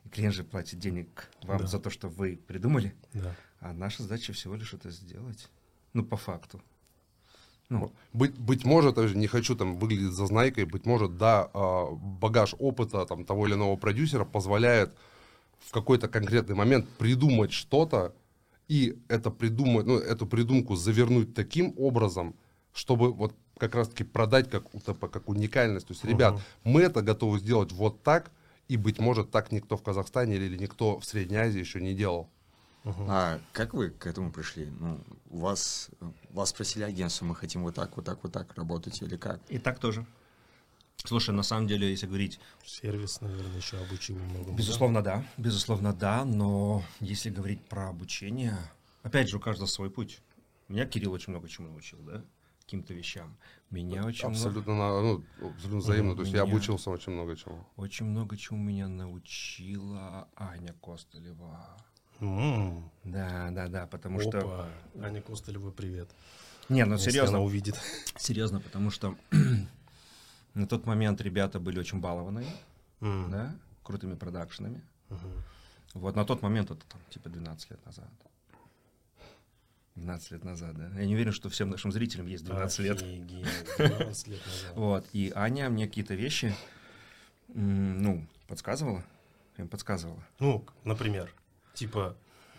и 0.05 0.09
клиент 0.11 0.35
же 0.35 0.45
платит 0.45 0.79
денег 0.79 1.31
вам 1.43 1.59
Да. 1.61 1.67
за 1.67 1.79
то, 1.79 1.89
что 1.89 2.09
вы 2.09 2.37
придумали, 2.47 2.95
Да. 3.15 3.35
а 3.61 3.73
наша 3.73 4.03
задача 4.03 4.35
всего 4.35 4.57
лишь 4.57 4.75
это 4.75 4.91
сделать. 4.91 5.49
Ну, 5.95 6.05
по 6.05 6.19
факту. 6.19 6.61
Ну, 7.69 7.93
Быть, 8.13 8.39
быть 8.39 8.65
может, 8.65 8.97
не 8.97 9.27
хочу 9.27 9.57
там 9.57 9.77
выглядеть 9.77 10.13
зазнайкой, 10.13 10.67
быть 10.67 10.87
может, 10.87 11.17
да, 11.17 11.51
а, 11.53 11.87
багаж 11.91 12.55
опыта 12.59 13.05
там, 13.07 13.25
того 13.25 13.47
или 13.47 13.55
иного 13.55 13.77
продюсера 13.77 14.25
позволяет 14.25 14.95
в 15.59 15.73
какой-то 15.73 16.07
конкретный 16.07 16.55
момент 16.55 16.89
придумать 16.99 17.53
что-то 17.53 18.15
и 18.69 18.99
это 19.09 19.31
придумать, 19.31 19.87
ну, 19.87 19.99
эту 19.99 20.27
придумку 20.27 20.77
завернуть 20.77 21.35
таким 21.35 21.75
образом, 21.77 22.35
чтобы 22.73 23.13
вот 23.13 23.35
как 23.59 23.75
раз-таки 23.75 24.05
продать 24.05 24.51
как 24.51 24.75
УТП, 24.75 25.09
как 25.11 25.29
уникальность. 25.29 25.87
То 25.87 25.93
есть, 25.93 26.05
ребят, 26.05 26.35
Мгм. 26.35 26.43
мы 26.65 26.83
это 26.83 27.01
готовы 27.03 27.39
сделать 27.39 27.73
вот 27.73 28.03
так, 28.03 28.31
и, 28.69 28.77
быть 28.77 28.99
может, 28.99 29.31
так 29.31 29.53
никто 29.53 29.77
в 29.77 29.83
Казахстане 29.83 30.37
или 30.37 30.59
никто 30.59 30.99
в 30.99 31.05
Средней 31.05 31.37
Азии 31.37 31.61
еще 31.61 31.81
не 31.81 31.95
делал. 31.95 32.29
А 33.09 33.41
как 33.53 33.75
вы 33.75 33.91
к 33.91 34.07
этому 34.07 34.31
пришли? 34.31 34.67
Ну, 34.79 35.01
у 35.31 35.39
вас, 35.39 35.91
вас 36.31 36.51
спросили 36.51 36.85
агентство, 36.85 37.25
мы 37.25 37.35
хотим 37.35 37.63
вот 37.63 37.75
так, 37.75 37.97
вот 37.97 38.05
так, 38.05 38.23
вот 38.23 38.33
так 38.33 38.55
работать 38.57 39.03
или 39.03 39.17
как? 39.17 39.41
и 39.49 39.59
так 39.59 39.79
тоже. 39.79 40.07
Слушай, 41.05 41.35
на 41.35 41.43
самом 41.43 41.67
деле, 41.69 41.91
если 41.91 42.07
говорить, 42.07 42.41
Сервис, 42.65 43.21
наверное, 43.21 43.57
еще 43.57 43.77
обучил 43.79 44.17
много. 44.17 44.53
безусловно, 44.53 45.03
да, 45.03 45.25
безусловно, 45.37 45.93
да, 45.93 46.25
но 46.25 46.83
если 47.01 47.31
говорить 47.31 47.65
про 47.69 47.89
обучение, 47.89 48.57
опять 49.03 49.29
же, 49.29 49.37
у 49.37 49.41
каждого 49.41 49.67
свой 49.69 49.91
путь. 49.91 50.21
Меня 50.69 50.85
Кирилл 50.85 51.13
очень 51.13 51.31
много 51.33 51.49
чему 51.49 51.69
научил, 51.69 51.99
да, 51.99 52.25
каким-то 52.61 52.93
вещам. 52.93 53.37
Меня 53.71 54.05
очень 54.05 54.29
много, 54.29 54.47
Абсолютно, 54.47 54.75
на- 54.75 55.01
ну, 55.01 55.25
абсолютно 55.41 55.79
взаимно. 55.79 56.17
То 56.17 56.23
есть 56.23 56.35
я 56.35 56.43
обучился 56.43 56.91
очень 56.91 57.13
много 57.13 57.37
чему. 57.37 57.65
очень 57.77 58.07
много 58.07 58.37
чему 58.37 58.59
меня 58.61 58.89
научила 58.89 60.29
Аня 60.35 60.73
Костылева. 60.81 61.77
М, 62.21 62.91
Да, 63.05 63.51
да, 63.51 63.69
да, 63.69 63.87
потому 63.87 64.21
что... 64.21 64.39
Опа. 64.39 64.69
Аня 65.07 65.21
Костылева, 65.23 65.71
привет. 65.71 66.09
Не, 66.69 66.85
ну 66.85 66.95
Если 66.95 67.11
серьезно, 67.11 67.37
она 67.39 67.45
увидит. 67.45 67.77
серьезно, 68.19 68.61
потому 68.61 68.91
что 68.91 69.17
на 70.55 70.67
тот 70.67 70.87
момент 70.87 71.21
ребята 71.21 71.61
были 71.61 71.79
очень 71.79 72.01
балованные, 72.01 72.47
М, 73.01 73.31
да, 73.31 73.55
крутыми 73.83 74.15
продакшенами. 74.15 74.81
мгм. 75.11 75.31
Вот 75.95 76.17
на 76.17 76.25
тот 76.25 76.43
момент, 76.43 76.71
это 76.71 76.85
там, 76.87 77.01
типа 77.11 77.29
12 77.29 77.71
лет 77.71 77.85
назад. 77.87 78.09
12 79.95 80.31
лет 80.33 80.45
назад, 80.45 80.77
да. 80.77 80.89
Я 81.01 81.07
не 81.07 81.15
уверен, 81.15 81.33
что 81.33 81.49
всем 81.49 81.71
нашим 81.71 81.91
зрителям 81.93 82.27
есть 82.27 82.45
12 82.45 82.81
лет. 82.81 82.97
Офигеть, 83.01 83.47
12 83.79 84.27
лет 84.29 84.41
назад. 84.47 84.73
Вот. 84.77 85.07
И 85.13 85.33
Аня 85.35 85.71
мне 85.71 85.87
какие-то 85.87 86.15
вещи, 86.15 86.55
ну, 87.49 88.27
подсказывала. 88.49 89.05
Им 89.57 89.69
подсказывала. 89.69 90.23
Ну, 90.39 90.67
например, 90.85 91.33
типа, 91.77 92.17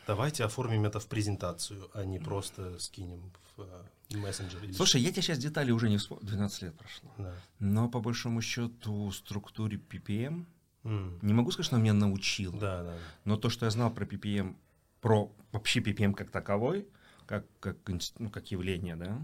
давайте 0.07 0.45
оформим 0.45 0.85
это 0.85 0.99
в 0.99 1.07
презентацию, 1.07 1.89
а 1.93 2.05
не 2.05 2.19
просто 2.19 2.79
скинем 2.79 3.31
в 3.55 3.61
э, 3.61 4.17
мессенджер. 4.17 4.59
Слушай, 4.73 5.01
я 5.01 5.11
тебе 5.11 5.21
сейчас 5.21 5.39
детали 5.39 5.71
уже 5.71 5.89
не 5.89 5.97
вспомню. 5.97 6.25
12 6.25 6.61
лет 6.61 6.77
прошло. 6.77 7.11
Да. 7.17 7.33
Но 7.59 7.89
по 7.89 7.99
большому 7.99 8.41
счету 8.41 9.11
структуре 9.11 9.77
PPM, 9.77 10.45
М, 10.83 11.19
не 11.21 11.33
могу 11.33 11.51
сказать, 11.51 11.65
что 11.65 11.75
она 11.75 11.83
меня 11.83 11.93
научила. 11.93 12.57
Да, 12.57 12.83
да. 12.83 12.97
Но 13.25 13.35
то, 13.35 13.49
что 13.49 13.65
я 13.65 13.71
знал 13.71 13.93
про 13.93 14.05
PPM, 14.05 14.55
про 15.01 15.29
вообще 15.51 15.81
PPM 15.81 16.13
как 16.13 16.29
таковой, 16.31 16.87
как, 17.25 17.45
как, 17.59 17.75
ну, 18.19 18.29
как 18.29 18.51
явление, 18.51 18.95
да, 18.95 19.21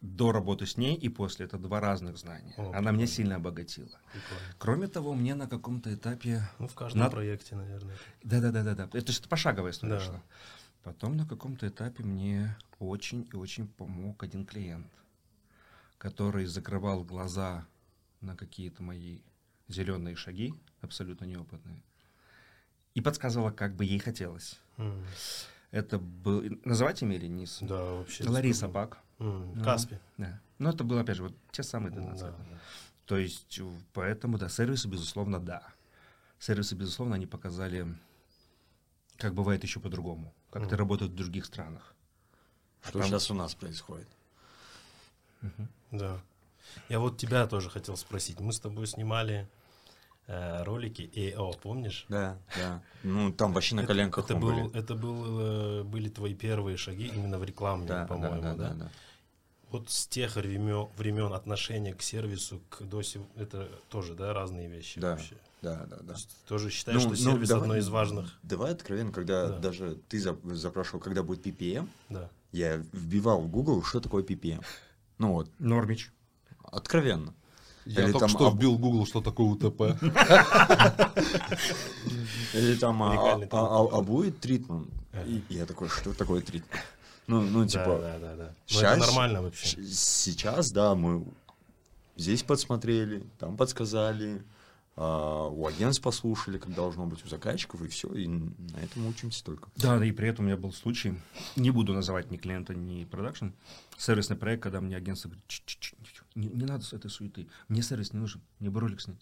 до 0.00 0.32
работы 0.32 0.64
с 0.66 0.76
ней 0.78 0.96
и 0.96 1.08
после, 1.08 1.44
это 1.46 1.58
два 1.58 1.78
разных 1.80 2.16
знания. 2.16 2.54
О, 2.56 2.72
Она 2.74 2.90
меня 2.90 3.06
сильно 3.06 3.36
обогатила. 3.36 4.00
Прикольно. 4.12 4.54
Кроме 4.58 4.86
того, 4.88 5.14
мне 5.14 5.34
на 5.34 5.46
каком-то 5.46 5.92
этапе... 5.94 6.42
Ну, 6.58 6.68
в 6.68 6.74
каждом 6.74 7.00
Над- 7.00 7.10
проекте, 7.12 7.54
наверное. 7.54 7.96
Да-да-да-да. 8.22 8.84
Это, 8.84 8.88
то 8.90 8.96
есть 8.96 9.20
это 9.20 9.28
пошаговая 9.28 9.72
история 9.72 9.98
Да. 9.98 10.00
шла. 10.00 10.22
Потом 10.82 11.16
на 11.18 11.26
каком-то 11.26 11.68
этапе 11.68 12.02
мне 12.02 12.56
очень 12.78 13.28
и 13.30 13.36
очень 13.36 13.68
помог 13.68 14.22
один 14.22 14.46
клиент, 14.46 14.86
который 15.98 16.46
закрывал 16.46 17.04
глаза 17.04 17.66
на 18.22 18.34
какие-то 18.36 18.82
мои 18.82 19.20
зеленые 19.68 20.16
шаги, 20.16 20.54
абсолютно 20.80 21.26
неопытные, 21.26 21.82
и 22.94 23.02
подсказывала, 23.02 23.50
как 23.50 23.76
бы 23.76 23.84
ей 23.84 23.98
хотелось. 23.98 24.58
М, 24.78 25.04
Это 25.70 25.98
был... 25.98 26.42
Называть 26.64 27.02
имя 27.02 27.16
или 27.16 27.26
не? 27.28 27.46
с- 27.46 27.60
Да, 27.60 27.82
вообще. 27.94 28.28
Лариса. 28.28 28.66
М, 29.18 29.52
Ну, 29.54 29.64
Каспи. 29.64 29.98
Да. 30.18 30.40
Но 30.58 30.70
это 30.70 30.82
было, 30.84 31.00
опять 31.02 31.16
же, 31.16 31.22
вот 31.24 31.34
те 31.52 31.62
самые 31.62 31.92
12 31.92 32.22
Да, 32.26 32.30
да. 32.50 32.58
То 33.06 33.16
есть, 33.18 33.58
э, 33.60 33.70
поэтому, 33.92 34.38
да, 34.38 34.48
сервисы, 34.48 34.88
безусловно, 34.88 35.38
да. 35.40 35.62
Сервисы, 36.38 36.74
безусловно, 36.74 37.14
они 37.16 37.26
показали, 37.26 37.86
как 39.16 39.34
бывает 39.34 39.62
еще 39.62 39.78
по-другому, 39.80 40.32
как 40.50 40.62
это 40.62 40.74
Мгм. 40.74 40.78
работает 40.78 41.10
в 41.12 41.14
других 41.14 41.44
странах. 41.44 41.94
Что 42.82 42.98
Там- 43.00 43.08
сейчас 43.08 43.30
у 43.30 43.34
нас 43.34 43.54
происходит? 43.54 44.08
Да. 45.90 46.20
Я 46.88 46.98
вот 47.00 47.16
тебя 47.18 47.46
тоже 47.46 47.70
хотел 47.70 47.96
спросить. 47.96 48.40
Мы 48.40 48.52
с 48.52 48.60
тобой 48.60 48.86
снимали 48.86 49.48
ролики 50.64 51.10
ЭО, 51.14 51.52
помнишь? 51.52 52.06
Да, 52.08 52.38
да. 52.56 52.82
Ну, 53.02 53.32
там 53.32 53.52
вообще 53.52 53.74
на 53.74 53.86
коленках 53.86 54.24
это 54.26 54.34
мы 54.36 54.40
был, 54.40 54.50
были. 54.68 54.76
это 54.78 54.94
был, 54.94 55.40
э, 55.40 55.82
были 55.84 56.08
твои 56.08 56.34
первые 56.34 56.76
шаги 56.76 57.06
именно 57.06 57.38
в 57.38 57.44
рекламе, 57.44 57.86
Да, 57.86 58.00
да, 58.02 58.06
по-моему, 58.06 58.42
да, 58.42 58.54
да, 58.54 58.68
да, 58.68 58.74
да. 58.74 58.90
Вот 59.70 59.88
с 59.90 60.06
тех 60.06 60.34
времен, 60.36 60.88
времен 60.96 61.32
отношения 61.32 61.94
к 61.94 62.02
сервису, 62.02 62.60
к 62.68 62.82
до 62.82 63.02
сих, 63.02 63.22
это 63.36 63.68
тоже, 63.88 64.14
да, 64.14 64.32
разные 64.34 64.68
вещи 64.68 65.00
Да. 65.00 65.12
вообще. 65.12 65.36
Да, 65.62 65.86
да, 65.88 65.96
да. 66.00 66.06
То 66.06 66.12
есть 66.12 66.44
Тоже 66.46 66.70
считаешь, 66.70 66.96
Ну, 67.04 67.14
что 67.14 67.24
ну, 67.24 67.32
сервис 67.32 67.48
давай- 67.48 67.62
одно 67.62 67.76
из 67.76 67.88
важных, 67.88 68.38
Давай 68.42 68.72
откровенно, 68.72 69.12
когда 69.12 69.46
Да. 69.48 69.58
даже 69.58 69.96
ты 70.08 70.16
зап- 70.18 70.54
запрашивал, 70.54 71.00
когда 71.00 71.22
будет 71.22 71.46
PPM, 71.46 71.88
да. 72.08 72.28
я 72.52 72.76
вбивал 72.92 73.42
в 73.42 73.48
Google, 73.48 73.82
что 73.84 74.00
такое 74.00 74.22
PPM. 74.24 74.64
Ну 75.18 75.32
вот, 75.34 75.50
Нормич. 75.58 76.10
откровенно. 76.64 77.34
Я 77.86 78.02
Или 78.04 78.12
только 78.12 78.18
там 78.20 78.28
что 78.28 78.46
об- 78.48 78.56
вбил 78.56 78.78
Google, 78.78 79.06
что 79.06 79.20
такое 79.20 79.46
УТП. 79.46 79.80
Или 82.54 82.74
там, 82.76 83.02
а, 83.02 83.14
а- 83.50 83.88
а- 83.98 84.02
будет 84.02 84.40
тритмент? 84.40 84.88
И 85.26 85.42
я 85.48 85.66
такой, 85.66 85.88
что 85.88 86.12
такое 86.14 86.40
тритмент? 86.42 86.82
Ну, 87.26 87.40
ну, 87.42 87.66
типа, 87.66 87.98
да, 88.00 88.18
да, 88.18 88.18
да, 88.18 88.36
да. 88.36 88.54
Но 88.72 88.80
щас- 88.80 88.96
это 88.98 89.06
нормально 89.06 89.42
вообще. 89.42 89.82
сейчас, 89.84 90.72
да, 90.72 90.94
мы 90.94 91.24
здесь 92.16 92.42
подсмотрели, 92.42 93.24
там 93.38 93.56
подсказали, 93.56 94.42
у 94.96 95.66
агентств 95.66 96.02
послушали, 96.02 96.58
как 96.58 96.74
должно 96.74 97.06
быть, 97.06 97.24
у 97.24 97.28
заказчиков, 97.28 97.80
и 97.82 97.88
все, 97.88 98.08
и 98.08 98.26
на 98.26 98.78
этом 98.82 99.06
учимся 99.06 99.44
только. 99.44 99.68
Да, 99.76 99.98
да, 99.98 100.04
и 100.04 100.10
при 100.12 100.28
этом 100.28 100.44
у 100.44 100.48
меня 100.48 100.56
был 100.56 100.72
случай, 100.72 101.14
не 101.56 101.70
буду 101.70 101.92
называть 101.94 102.30
ни 102.30 102.36
клиента, 102.36 102.74
ни 102.74 103.04
продакшн, 103.04 103.46
сервисный 103.96 104.36
проект, 104.36 104.62
когда 104.62 104.80
мне 104.80 104.96
агентство 104.96 105.28
говорит, 105.28 105.44
«Ч-ч-ч, 105.46 105.94
не, 106.40 106.48
не 106.48 106.64
надо 106.64 106.84
с 106.84 106.92
этой 106.92 107.10
суеты, 107.10 107.46
мне 107.68 107.82
сервис 107.82 108.12
не 108.12 108.18
нужен, 108.20 108.40
мне 108.58 108.70
бы 108.70 108.80
ролик 108.80 109.00
снять. 109.00 109.20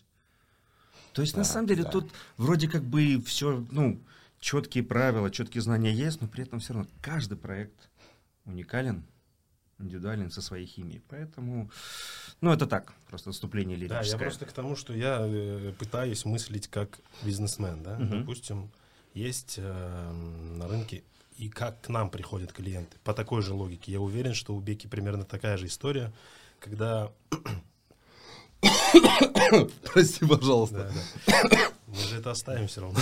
То 1.13 1.23
есть, 1.23 1.37
на 1.37 1.43
Да, 1.43 1.49
самом 1.49 1.67
деле, 1.67 1.83
да. 1.85 1.91
тут 1.91 2.11
вроде 2.37 2.69
как 2.69 2.85
бы 2.85 3.21
все, 3.23 3.67
ну, 3.71 4.01
четкие 4.41 4.85
правила, 4.85 5.31
четкие 5.31 5.63
знания 5.63 5.93
есть, 5.93 6.21
но 6.21 6.29
при 6.29 6.45
этом 6.45 6.61
все 6.61 6.75
равно 6.75 6.89
каждый 7.01 7.37
проект 7.39 7.89
уникален, 8.45 9.05
индивидуален 9.79 10.31
со 10.31 10.43
своей 10.43 10.67
химией. 10.67 11.03
Поэтому, 11.09 11.71
ну, 12.41 12.53
это 12.53 12.67
так, 12.67 12.93
просто 13.09 13.31
отступление 13.31 13.77
Да, 13.77 13.83
лирическое. 14.01 14.19
я 14.19 14.19
просто 14.19 14.47
к 14.47 14.53
тому, 14.53 14.77
что 14.77 14.93
я 14.93 15.19
э, 15.23 15.73
пытаюсь 15.79 16.25
мыслить 16.25 16.69
как 16.69 16.99
бизнесмен, 17.23 17.83
да. 17.83 17.99
Мгм. 17.99 18.21
Допустим, 18.21 18.71
есть 19.15 19.55
э, 19.59 20.13
на 20.59 20.69
рынке 20.69 21.03
и 21.37 21.49
как 21.49 21.81
к 21.83 21.89
нам 21.89 22.11
приходят 22.11 22.53
клиенты 22.53 22.97
по 23.05 23.15
такой 23.15 23.43
же 23.43 23.55
логике. 23.55 23.93
Я 23.93 24.01
уверен, 24.01 24.35
что 24.35 24.55
у 24.55 24.61
Беки 24.61 24.87
примерно 24.89 25.25
такая 25.25 25.57
же 25.57 25.67
история, 25.67 26.13
когда 26.61 27.11
Прости, 29.93 30.27
пожалуйста. 30.27 30.93
Да, 31.27 31.43
да. 31.49 31.71
Мы 31.87 31.95
же 31.97 32.19
это 32.19 32.31
оставим 32.31 32.67
все 32.67 32.81
равно. 32.83 32.99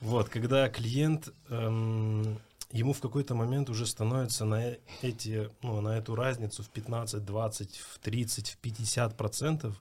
Вот, 0.00 0.28
когда 0.28 0.68
клиент, 0.68 1.28
эм, 1.50 2.38
ему 2.72 2.92
в 2.92 3.00
какой-то 3.00 3.34
момент 3.34 3.68
уже 3.70 3.86
становится 3.86 4.44
на 4.44 4.74
эти, 5.02 5.50
ну, 5.62 5.80
на 5.80 5.98
эту 5.98 6.14
разницу 6.14 6.62
в 6.62 6.68
15, 6.70 7.24
20, 7.24 7.76
в 7.76 7.98
30, 7.98 8.48
в 8.50 8.56
50 8.58 9.16
процентов 9.16 9.76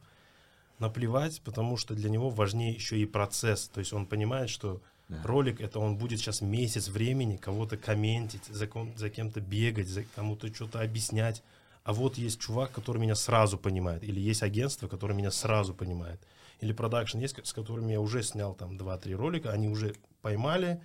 наплевать, 0.77 1.41
потому 1.41 1.77
что 1.77 1.93
для 1.93 2.09
него 2.09 2.29
важнее 2.29 2.73
еще 2.73 2.97
и 2.99 3.05
процесс. 3.05 3.69
То 3.73 3.79
есть 3.79 3.93
он 3.93 4.05
понимает, 4.05 4.49
что 4.49 4.81
Да. 5.09 5.21
ролик 5.23 5.59
это 5.61 5.79
он 5.79 5.95
будет 5.97 6.19
сейчас 6.19 6.41
месяц 6.41 6.87
времени 6.89 7.37
кого-то 7.37 7.77
комментить, 7.77 8.45
за, 8.45 8.67
ком- 8.67 8.95
за 8.97 9.09
кем-то 9.09 9.41
бегать, 9.41 9.87
за 9.87 10.03
кому-то 10.15 10.53
что-то 10.53 10.81
объяснять. 10.81 11.41
А 11.89 11.91
вот 11.91 12.19
есть 12.19 12.39
чувак, 12.39 12.71
который 12.71 12.99
меня 12.99 13.15
сразу 13.15 13.57
понимает, 13.57 14.03
или 14.03 14.19
есть 14.19 14.43
агентство, 14.43 14.87
которое 14.87 15.15
меня 15.15 15.31
сразу 15.31 15.73
понимает, 15.73 16.21
или 16.61 16.71
продакшн 16.71 17.17
есть, 17.17 17.43
с 17.43 17.51
которыми 17.51 17.93
я 17.93 17.99
уже 17.99 18.21
снял 18.21 18.53
там 18.53 18.77
2-3 18.77 19.15
ролика, 19.15 19.49
они 19.49 19.69
уже 19.69 19.95
поймали, 20.21 20.83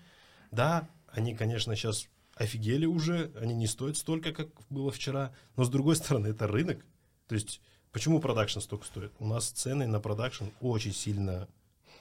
да, 0.50 0.88
они, 1.08 1.34
конечно, 1.34 1.76
сейчас 1.76 2.08
офигели 2.36 2.86
уже, 2.86 3.30
они 3.38 3.52
не 3.52 3.66
стоят 3.66 3.98
столько, 3.98 4.32
как 4.32 4.48
было 4.70 4.90
вчера, 4.90 5.34
но 5.56 5.64
с 5.64 5.68
другой 5.68 5.96
стороны, 5.96 6.28
это 6.28 6.46
рынок, 6.46 6.82
то 7.28 7.34
есть 7.34 7.60
почему 7.92 8.18
продакшн 8.18 8.60
столько 8.60 8.86
стоит? 8.86 9.12
У 9.18 9.26
нас 9.26 9.50
цены 9.50 9.86
на 9.86 10.00
продакшн 10.00 10.46
очень 10.62 10.94
сильно 10.94 11.48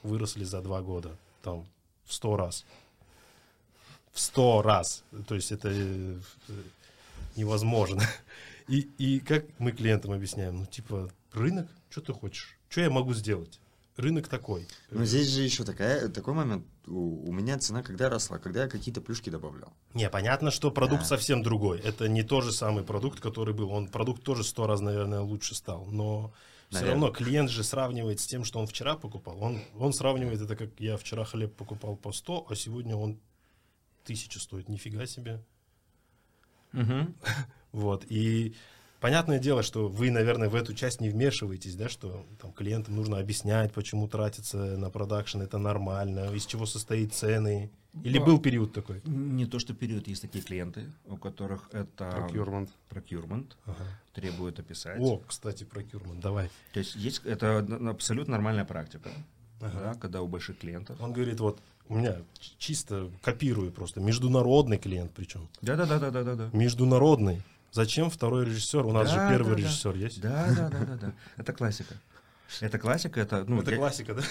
выросли 0.04 0.46
за 0.46 0.62
два 0.62 0.82
года, 0.82 1.18
там, 1.42 1.68
в 2.06 2.14
сто 2.14 2.38
раз. 2.38 2.64
В 4.14 4.20
сто 4.22 4.62
раз. 4.62 5.04
То 5.28 5.36
есть 5.36 5.52
это 5.52 5.68
э, 5.74 6.20
невозможно. 7.36 8.02
И, 8.68 8.80
и 8.98 9.20
как 9.20 9.46
мы 9.60 9.72
клиентам 9.72 10.12
объясняем? 10.12 10.58
Ну, 10.58 10.66
типа, 10.66 11.10
рынок, 11.32 11.68
что 11.90 12.02
ты 12.02 12.14
хочешь? 12.14 12.58
Что 12.70 12.82
я 12.82 12.90
могу 12.90 13.14
сделать? 13.14 13.60
Рынок 13.96 14.28
такой. 14.28 14.68
Но 14.90 15.06
здесь 15.06 15.28
же 15.30 15.42
еще 15.44 15.64
такая, 15.64 16.10
такой 16.10 16.34
момент. 16.34 16.66
У, 16.88 17.30
у 17.30 17.32
меня 17.32 17.60
цена 17.60 17.84
когда 17.84 18.10
росла? 18.10 18.40
Когда 18.40 18.64
я 18.64 18.68
какие-то 18.68 19.02
плюшки 19.02 19.30
добавлял. 19.30 19.72
Не, 19.94 20.10
понятно, 20.10 20.50
что 20.50 20.72
продукт 20.72 21.04
Да. 21.04 21.08
совсем 21.10 21.44
другой. 21.44 21.80
Это 21.80 22.08
не 22.08 22.24
тот 22.24 22.44
же 22.44 22.52
самый 22.52 22.84
продукт, 22.84 23.20
который 23.20 23.54
был. 23.54 23.70
Он 23.70 23.88
продукт 23.88 24.24
тоже 24.24 24.44
сто 24.44 24.66
раз, 24.66 24.82
наверное, 24.82 25.20
лучше 25.22 25.54
стал. 25.54 25.86
Но 25.86 26.34
все 26.70 26.80
Наверное. 26.80 27.02
равно 27.02 27.12
клиент 27.16 27.50
же 27.52 27.64
сравнивает 27.64 28.20
с 28.20 28.26
тем, 28.26 28.44
что 28.46 28.60
он 28.60 28.66
вчера 28.66 28.96
покупал. 28.96 29.38
Он, 29.44 29.62
он 29.78 29.94
сравнивает 29.94 30.42
это, 30.42 30.56
как 30.56 30.70
я 30.80 30.98
вчера 30.98 31.24
хлеб 31.24 31.54
покупал 31.56 31.96
по 31.96 32.12
100, 32.12 32.48
а 32.50 32.56
сегодня 32.56 32.96
он 32.96 33.20
тысячу 34.06 34.40
стоит. 34.40 34.70
Нифига 34.70 35.06
себе. 35.06 35.40
Мгм. 36.72 37.14
Вот. 37.74 38.06
И 38.08 38.54
понятное 39.02 39.40
дело, 39.40 39.64
что 39.64 39.90
вы, 39.90 40.10
наверное, 40.12 40.48
в 40.48 40.56
эту 40.56 40.74
часть 40.74 41.02
не 41.02 41.10
вмешиваетесь, 41.10 41.76
да, 41.76 41.90
что 41.90 42.26
там 42.42 42.54
клиентам 42.54 42.96
нужно 42.96 43.18
объяснять, 43.20 43.74
почему 43.74 44.08
тратится 44.08 44.78
на 44.78 44.90
продакшн, 44.90 45.42
это 45.42 45.58
нормально, 45.58 46.32
из 46.34 46.46
чего 46.46 46.66
состоит 46.66 47.14
цены. 47.14 47.70
Или 48.04 48.18
Да. 48.18 48.26
был 48.26 48.40
период 48.40 48.74
такой? 48.74 49.02
Не 49.06 49.46
то, 49.46 49.60
что 49.60 49.74
период, 49.76 50.08
есть 50.08 50.22
такие 50.22 50.44
клиенты, 50.44 50.92
у 51.06 51.18
которых 51.18 51.70
это 51.74 52.06
Procurement. 52.32 52.70
procurement, 52.90 53.52
Ага. 53.66 53.84
требует 54.14 54.60
описать. 54.60 55.00
О, 55.00 55.22
кстати, 55.28 55.64
procurement, 55.64 56.20
давай. 56.22 56.50
То 56.74 56.80
есть 56.80 56.96
есть 56.96 57.22
это 57.26 57.60
абсолютно 57.90 58.32
нормальная 58.32 58.66
практика, 58.66 59.10
Ага. 59.62 59.80
да, 59.80 59.94
когда 59.96 60.22
у 60.24 60.28
больших 60.28 60.58
клиентов. 60.60 61.00
Он 61.02 61.14
говорит, 61.14 61.40
вот 61.40 61.60
у 61.88 61.96
меня 61.98 62.16
чисто 62.58 63.12
копирую 63.22 63.72
просто, 63.72 64.00
международный 64.02 64.78
клиент 64.80 65.12
причем. 65.14 65.48
Да, 65.62 65.76
да, 65.76 65.86
да, 65.86 66.00
да, 66.00 66.10
да, 66.10 66.24
да, 66.24 66.36
да. 66.36 66.50
Международный. 66.52 67.44
Зачем 67.74 68.10
второй 68.12 68.46
режиссер? 68.46 68.86
У 68.86 68.92
нас 68.92 69.10
Да, 69.12 69.14
же 69.30 69.34
первый 69.36 69.50
да, 69.50 69.56
да. 69.56 69.62
режиссер 69.68 69.96
есть. 69.96 70.22
Да, 70.22 70.46
да, 70.56 70.70
да, 70.70 70.80
да, 70.86 70.96
да. 70.96 71.14
Это 71.38 71.54
классика. 71.54 71.96
Это 72.62 72.78
классика, 72.78 73.20
это, 73.20 73.46
ну, 73.48 73.62
Это 73.62 73.72
я- 73.72 73.78
классика, 73.78 74.14
да? 74.14 74.22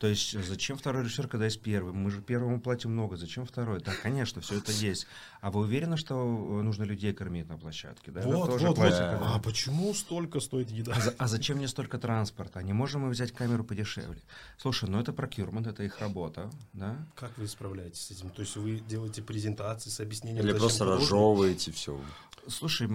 то 0.00 0.08
есть 0.08 0.32
зачем 0.46 0.76
второй 0.76 1.04
режиссер, 1.04 1.28
когда 1.28 1.44
есть 1.44 1.62
первый? 1.62 1.92
Мы 1.92 2.10
же 2.10 2.20
первому 2.20 2.60
платим 2.60 2.90
много, 2.90 3.16
зачем 3.16 3.46
второй? 3.46 3.80
Да, 3.80 3.92
конечно, 4.02 4.40
все 4.40 4.56
это 4.58 4.72
есть. 4.72 5.06
А 5.40 5.52
вы 5.52 5.60
уверены, 5.60 5.96
что 5.96 6.16
э, 6.16 6.62
нужно 6.62 6.82
людей 6.82 7.12
кормить 7.12 7.48
на 7.48 7.56
площадке? 7.56 8.10
Да, 8.10 8.18
это 8.18 8.28
вот, 8.30 8.50
тоже 8.50 8.66
вот, 8.66 8.76
вот. 8.78 8.82
классика, 8.84 9.18
да. 9.20 9.34
А 9.34 9.38
почему 9.38 9.94
столько 9.94 10.40
стоит 10.40 10.72
еда? 10.72 10.92
А, 10.96 11.12
а 11.18 11.28
зачем 11.28 11.58
мне 11.58 11.68
столько 11.68 11.98
транспорта? 11.98 12.60
Не 12.64 12.72
можем 12.72 13.02
мы 13.02 13.10
взять 13.10 13.30
камеру 13.30 13.62
подешевле? 13.62 14.20
Слушай, 14.56 14.88
ну 14.88 14.98
это 14.98 15.12
procurement, 15.12 15.70
это 15.70 15.84
их 15.84 16.00
работа, 16.00 16.50
да? 16.72 16.96
Как 17.14 17.30
вы 17.38 17.46
справляетесь 17.46 18.00
с 18.06 18.10
этим? 18.10 18.30
То 18.30 18.42
есть 18.42 18.56
вы 18.56 18.80
делаете 18.80 19.22
презентации 19.22 19.90
с 19.90 20.00
объяснением? 20.00 20.44
Или 20.44 20.52
просто 20.58 20.84
разжевываете 20.84 21.70
все. 21.70 22.00
Слушай, 22.48 22.88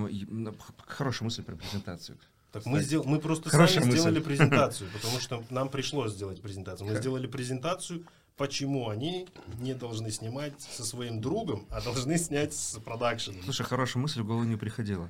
хорошая 0.88 1.26
мысль 1.26 1.44
про 1.44 1.56
презентацию. 1.56 2.18
Так 2.52 2.66
мы, 2.66 2.82
сдел- 2.82 3.04
мы 3.04 3.20
просто 3.20 3.50
Хорошая 3.50 3.80
сами 3.80 3.86
мысль. 3.86 4.00
сделали 4.00 4.20
презентацию, 4.24 4.90
потому 4.94 5.20
что 5.20 5.44
нам 5.50 5.70
пришлось 5.70 6.12
сделать 6.14 6.42
презентацию. 6.42 6.88
Мы 6.88 6.96
сделали 6.98 7.26
презентацию, 7.26 8.06
почему 8.38 8.90
они 8.90 9.28
не 9.60 9.74
должны 9.74 10.12
снимать 10.12 10.60
со 10.62 10.86
своим 10.86 11.20
другом, 11.20 11.66
а 11.72 11.82
должны 11.82 12.18
снять 12.18 12.54
с 12.54 12.78
продакшеном. 12.80 13.42
Слушай, 13.44 13.64
хорошая 13.66 14.02
мысль 14.04 14.22
в 14.22 14.26
голову 14.26 14.44
не 14.44 14.56
приходила. 14.56 15.10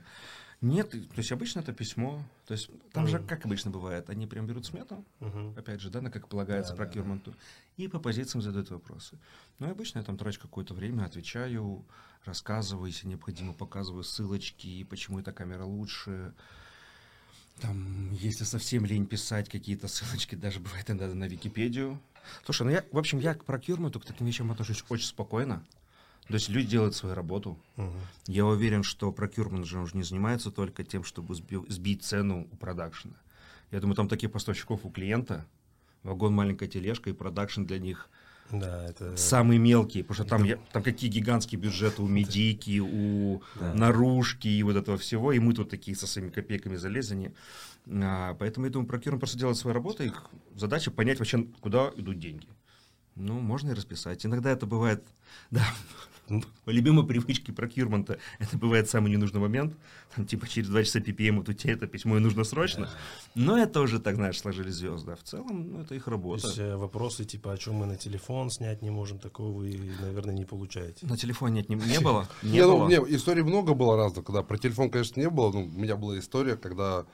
Нет, 0.62 0.92
то 0.92 0.98
есть 1.18 1.30
обычно 1.34 1.60
это 1.60 1.74
письмо. 1.74 2.24
То 2.46 2.54
есть 2.54 2.70
там 2.94 3.06
же, 3.08 3.18
Мгм. 3.18 3.28
как 3.28 3.46
обычно 3.46 3.70
бывает, 3.72 4.10
они 4.10 4.26
прям 4.28 4.46
берут 4.48 4.66
смету, 4.66 5.04
Мгм. 5.20 5.56
опять 5.58 5.82
же, 5.82 5.90
да, 5.90 6.00
на 6.00 6.10
как 6.10 6.30
полагается 6.30 6.72
Да, 6.72 6.78
да, 6.78 6.84
прокюрменту, 6.86 7.36
и 7.76 7.90
по 7.90 8.00
позициям 8.00 8.42
задают 8.42 8.70
вопросы. 8.72 9.18
Ну 9.60 9.68
и 9.68 9.72
обычно 9.72 10.00
я 10.00 10.06
там 10.06 10.18
трачу 10.18 10.40
какое-то 10.40 10.74
время, 10.74 11.04
отвечаю, 11.04 11.84
рассказываю, 12.26 12.88
если 12.88 13.08
необходимо, 13.08 13.54
показываю 13.54 14.04
ссылочки, 14.04 14.84
почему 14.84 15.20
эта 15.20 15.32
камера 15.32 15.64
лучше. 15.64 16.34
Там, 17.62 18.12
если 18.14 18.44
совсем 18.46 18.86
лень 18.86 19.06
писать 19.06 19.50
какие-то 19.50 19.88
ссылочки, 19.88 20.36
даже 20.36 20.60
бывает 20.60 20.90
иногда 20.90 21.14
на 21.14 21.28
Википедию. 21.28 22.00
Слушай, 22.46 22.64
ну 22.64 22.70
я, 22.72 22.84
в 22.92 22.98
общем, 22.98 23.20
я 23.20 23.36
к 23.36 23.46
прокюрменту, 23.46 24.00
к 24.00 24.06
таким 24.06 24.26
вещам 24.28 24.52
отношусь 24.52 24.84
очень 24.90 25.08
спокойно. 25.08 25.64
То 26.28 26.36
есть 26.36 26.50
люди 26.50 26.70
делают 26.70 26.96
свою 26.96 27.16
работу. 27.16 27.60
Мгм. 27.76 28.00
Я 28.28 28.46
уверен, 28.46 28.84
что 28.84 29.12
procurement 29.12 29.66
же 29.66 29.78
он 29.78 29.88
же 29.88 29.98
не 29.98 30.04
занимается 30.04 30.52
только 30.52 30.84
тем, 30.84 31.04
чтобы 31.04 31.34
сби- 31.36 31.70
сбить 31.70 32.04
цену 32.04 32.48
у 32.50 32.56
продакшена. 32.56 33.16
Я 33.72 33.82
думаю, 33.82 33.96
там 33.96 34.08
таких 34.08 34.32
поставщиков 34.32 34.86
у 34.86 34.90
клиента, 34.90 35.46
вагон, 36.02 36.34
маленькая 36.34 36.70
тележка 36.70 37.10
и 37.10 37.14
продакшн 37.14 37.64
для 37.64 37.80
них 37.80 38.10
Да, 38.52 38.86
это... 38.86 39.18
самый 39.18 39.58
мелкий, 39.58 40.04
потому 40.04 40.16
что 40.16 40.26
там, 40.26 40.44
я- 40.44 40.58
там 40.72 40.84
какие 40.84 41.10
гигантские 41.10 41.60
бюджеты 41.60 42.02
у 42.02 42.08
медики, 42.08 42.80
у 42.80 43.42
наружки 43.74 44.48
и 44.48 44.62
вот 44.64 44.76
этого 44.76 44.98
всего, 44.98 45.32
и 45.32 45.40
мы 45.40 45.54
тут 45.54 45.70
такие 45.70 45.98
со 45.98 46.06
своими 46.08 46.30
копейками 46.30 46.76
залезли. 46.76 47.34
А, 47.88 48.36
поэтому 48.36 48.66
я 48.66 48.72
думаю, 48.72 48.90
procurement 48.90 49.20
просто 49.20 49.38
делает 49.38 49.58
свою 49.58 49.74
работу, 49.74 50.04
их 50.04 50.30
задача 50.56 50.92
понять 50.92 51.20
вообще, 51.20 51.48
куда 51.62 51.92
идут 51.96 52.20
деньги. 52.20 52.48
Ну, 53.16 53.40
можно 53.40 53.72
и 53.72 53.74
расписать. 53.74 54.26
Иногда 54.26 54.52
это 54.52 54.66
бывает, 54.66 55.04
да, 55.52 55.66
любимой 56.66 57.06
привычке 57.06 57.52
прокюрмента, 57.52 58.18
это 58.40 58.58
бывает 58.58 58.90
самый 58.90 59.12
ненужный 59.12 59.42
момент. 59.42 59.76
Там, 60.16 60.26
типа 60.26 60.48
через 60.48 60.70
два 60.70 60.84
часа 60.84 61.00
PPM 61.00 61.38
вот 61.38 61.50
у 61.50 61.54
тебя 61.54 61.74
это 61.74 61.88
письмо 61.88 62.18
и 62.18 62.20
нужно 62.20 62.44
срочно. 62.44 62.90
Но 63.36 63.58
это 63.58 63.82
уже 63.82 64.00
так, 64.00 64.16
знаешь, 64.16 64.40
сложились 64.40 64.76
звезды. 64.76 65.12
А 65.12 65.16
в 65.16 65.24
целом, 65.24 65.72
ну, 65.72 65.82
это 65.82 65.96
их 65.96 66.06
То 66.06 66.12
работа. 66.12 66.48
есть 66.48 66.60
э, 66.60 66.76
вопросы 66.76 67.26
типа, 67.26 67.54
о 67.54 67.58
чем 67.58 67.76
мы 67.76 67.86
на 67.86 67.98
телефон 67.98 68.50
снять 68.50 68.82
не 68.82 68.92
можем, 68.92 69.20
такого 69.20 69.52
вы, 69.52 69.92
наверное, 70.02 70.36
не 70.36 70.46
получаете. 70.46 71.06
На 71.06 71.18
телефоне 71.18 71.58
нет, 71.58 71.70
не, 71.70 71.76
не 71.76 72.00
было? 72.00 72.28
Не 72.44 72.62
ну, 72.62 72.78
было? 72.78 72.88
не, 72.88 73.16
историй 73.16 73.44
много 73.44 73.74
было 73.74 73.98
разных, 73.98 74.26
когда 74.26 74.44
про 74.44 74.58
телефон, 74.58 74.90
конечно, 74.90 75.20
не 75.20 75.30
было, 75.30 75.52
но 75.52 75.64
у 75.64 75.68
меня 75.68 75.96
была 75.96 76.18
история, 76.20 76.56
когда 76.56 77.06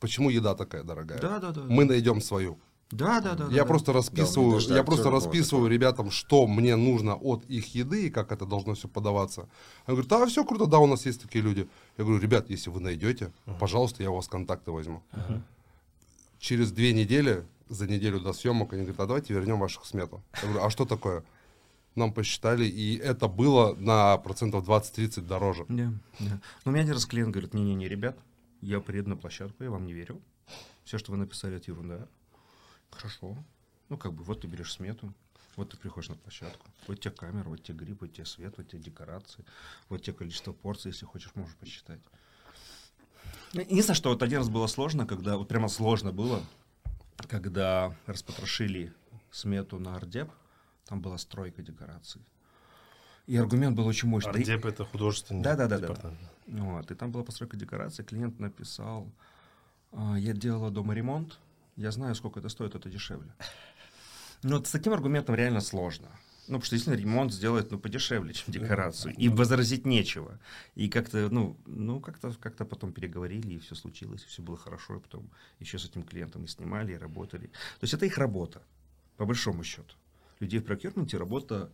почему 0.00 0.30
еда 0.30 0.54
такая 0.54 0.82
дорогая. 0.82 1.20
Да, 1.20 1.38
да, 1.38 1.50
да. 1.50 1.62
Мы 1.62 1.84
найдем 1.84 2.20
свою. 2.20 2.58
Да, 2.90 3.20
да, 3.20 3.34
да. 3.34 3.46
я 3.50 3.62
да, 3.62 3.64
просто 3.64 3.92
Да, 3.92 3.98
расписываю, 3.98 4.52
даже 4.54 4.74
я 4.74 4.84
просто 4.84 5.10
расписываю 5.10 5.68
ребятам, 5.68 6.10
что 6.10 6.46
мне 6.46 6.76
нужно 6.76 7.16
от 7.16 7.44
их 7.46 7.74
еды 7.74 8.06
и 8.06 8.10
как 8.10 8.30
это 8.30 8.46
должно 8.46 8.74
все 8.74 8.88
подаваться. 8.88 9.48
Они 9.86 9.96
говорят, 9.96 10.12
а 10.12 10.26
все 10.26 10.44
круто, 10.44 10.66
да, 10.66 10.78
у 10.78 10.86
нас 10.86 11.06
есть 11.06 11.22
такие 11.22 11.42
люди. 11.42 11.68
Я 11.98 12.04
говорю, 12.04 12.20
ребят, 12.20 12.50
если 12.50 12.70
вы 12.70 12.80
найдете, 12.80 13.32
пожалуйста, 13.58 14.02
я 14.02 14.10
у 14.10 14.16
вас 14.16 14.28
контакты 14.28 14.70
возьму. 14.70 15.02
Через 16.38 16.72
две 16.72 16.92
недели, 16.92 17.44
за 17.68 17.86
неделю 17.86 18.20
до 18.20 18.32
съемок, 18.32 18.72
они 18.72 18.82
говорят, 18.82 19.00
а 19.00 19.06
давайте 19.06 19.34
вернем 19.34 19.58
ваших 19.58 19.86
смету. 19.86 20.22
Я 20.42 20.48
говорю, 20.48 20.64
а 20.64 20.70
что 20.70 20.84
такое? 20.84 21.24
Нам 21.94 22.12
посчитали, 22.12 22.66
и 22.66 22.96
это 22.96 23.28
было 23.28 23.74
на 23.76 24.18
процентов 24.18 24.68
20-30 24.68 25.22
дороже. 25.22 25.64
Да, 25.68 25.92
да. 26.18 26.40
Но 26.64 26.70
у 26.70 26.74
меня 26.74 26.82
один 26.82 26.94
раз 26.94 27.06
клиент 27.06 27.30
говорит, 27.30 27.54
не-не-не, 27.54 27.88
ребят, 27.88 28.18
я 28.60 28.80
приеду 28.80 29.10
на 29.10 29.16
площадку, 29.16 29.62
я 29.64 29.70
вам 29.70 29.86
не 29.86 29.92
верю. 29.92 30.20
Все, 30.84 30.98
что 30.98 31.12
вы 31.12 31.18
написали, 31.18 31.56
это 31.56 31.70
ерунда. 31.70 32.08
Хорошо. 32.96 33.36
Ну, 33.88 33.98
как 33.98 34.12
бы, 34.12 34.22
вот 34.24 34.40
ты 34.40 34.46
берешь 34.46 34.72
смету, 34.72 35.12
вот 35.56 35.70
ты 35.70 35.76
приходишь 35.76 36.08
на 36.08 36.16
площадку, 36.16 36.66
вот 36.86 37.00
тебе 37.00 37.14
камера, 37.14 37.48
вот 37.48 37.62
тебе 37.62 37.78
гриб, 37.78 38.00
вот 38.00 38.12
тебе 38.12 38.24
свет, 38.24 38.54
вот 38.56 38.68
тебе 38.68 38.82
декорации, 38.82 39.44
вот 39.88 40.02
тебе 40.02 40.14
количество 40.16 40.52
порций, 40.52 40.90
если 40.90 41.04
хочешь, 41.06 41.34
можешь 41.34 41.54
посчитать. 41.56 42.00
Ну, 43.52 43.60
Единственное, 43.60 43.94
что 43.94 44.10
вот 44.10 44.22
один 44.22 44.38
раз 44.38 44.48
было 44.48 44.66
сложно, 44.66 45.06
когда, 45.06 45.36
вот 45.36 45.48
прямо 45.48 45.68
сложно 45.68 46.12
было, 46.12 46.42
когда 47.28 47.94
распотрошили 48.06 48.92
смету 49.30 49.78
на 49.78 49.96
ардеп, 49.96 50.30
там 50.86 51.00
была 51.00 51.18
стройка 51.18 51.62
декораций. 51.62 52.20
И 53.26 53.36
аргумент 53.36 53.76
был 53.76 53.86
очень 53.86 54.08
мощный. 54.08 54.32
Да 54.32 54.38
Ардеп 54.38 54.66
это 54.66 54.84
художественный 54.84 55.42
Да-да-да-да. 55.42 55.86
департамент. 55.86 56.20
вот, 56.46 56.90
и 56.90 56.94
там 56.94 57.10
была 57.10 57.24
постройка 57.24 57.56
декорации, 57.56 58.02
клиент 58.02 58.38
написал, 58.38 59.10
«А, 59.92 60.16
я 60.18 60.34
делала 60.34 60.70
дома 60.70 60.94
ремонт, 60.94 61.38
я 61.76 61.90
знаю, 61.90 62.14
сколько 62.14 62.40
это 62.40 62.48
стоит, 62.48 62.74
это 62.74 62.88
дешевле. 62.88 63.32
Ну, 64.42 64.56
вот 64.56 64.66
с 64.66 64.70
таким 64.70 64.92
аргументом 64.92 65.34
реально 65.34 65.60
сложно. 65.60 66.08
Ну, 66.46 66.58
потому 66.58 66.62
что 66.64 66.76
действительно 66.76 67.02
ремонт 67.02 67.32
сделать, 67.32 67.70
ну, 67.70 67.78
подешевле, 67.78 68.34
чем 68.34 68.52
декорацию. 68.52 69.14
И 69.16 69.30
возразить 69.30 69.86
нечего. 69.86 70.38
И 70.74 70.90
как-то, 70.90 71.28
ну, 71.30 71.56
ну 71.64 72.00
как-то 72.00 72.34
как 72.34 72.56
потом 72.68 72.92
переговорили, 72.92 73.54
и 73.54 73.58
все 73.58 73.74
случилось, 73.74 74.22
и 74.24 74.26
все 74.26 74.42
было 74.42 74.58
хорошо. 74.58 74.96
И 74.96 75.00
потом 75.00 75.30
еще 75.60 75.78
с 75.78 75.86
этим 75.86 76.02
клиентом 76.02 76.44
и 76.44 76.46
снимали, 76.46 76.92
и 76.92 76.98
работали. 76.98 77.46
То 77.46 77.84
есть 77.84 77.94
это 77.94 78.04
их 78.04 78.18
работа, 78.18 78.62
по 79.16 79.24
большому 79.24 79.64
счету. 79.64 79.94
Людей 80.40 80.60
в 80.60 80.64
прокюрменте 80.64 81.16
работа 81.16 81.70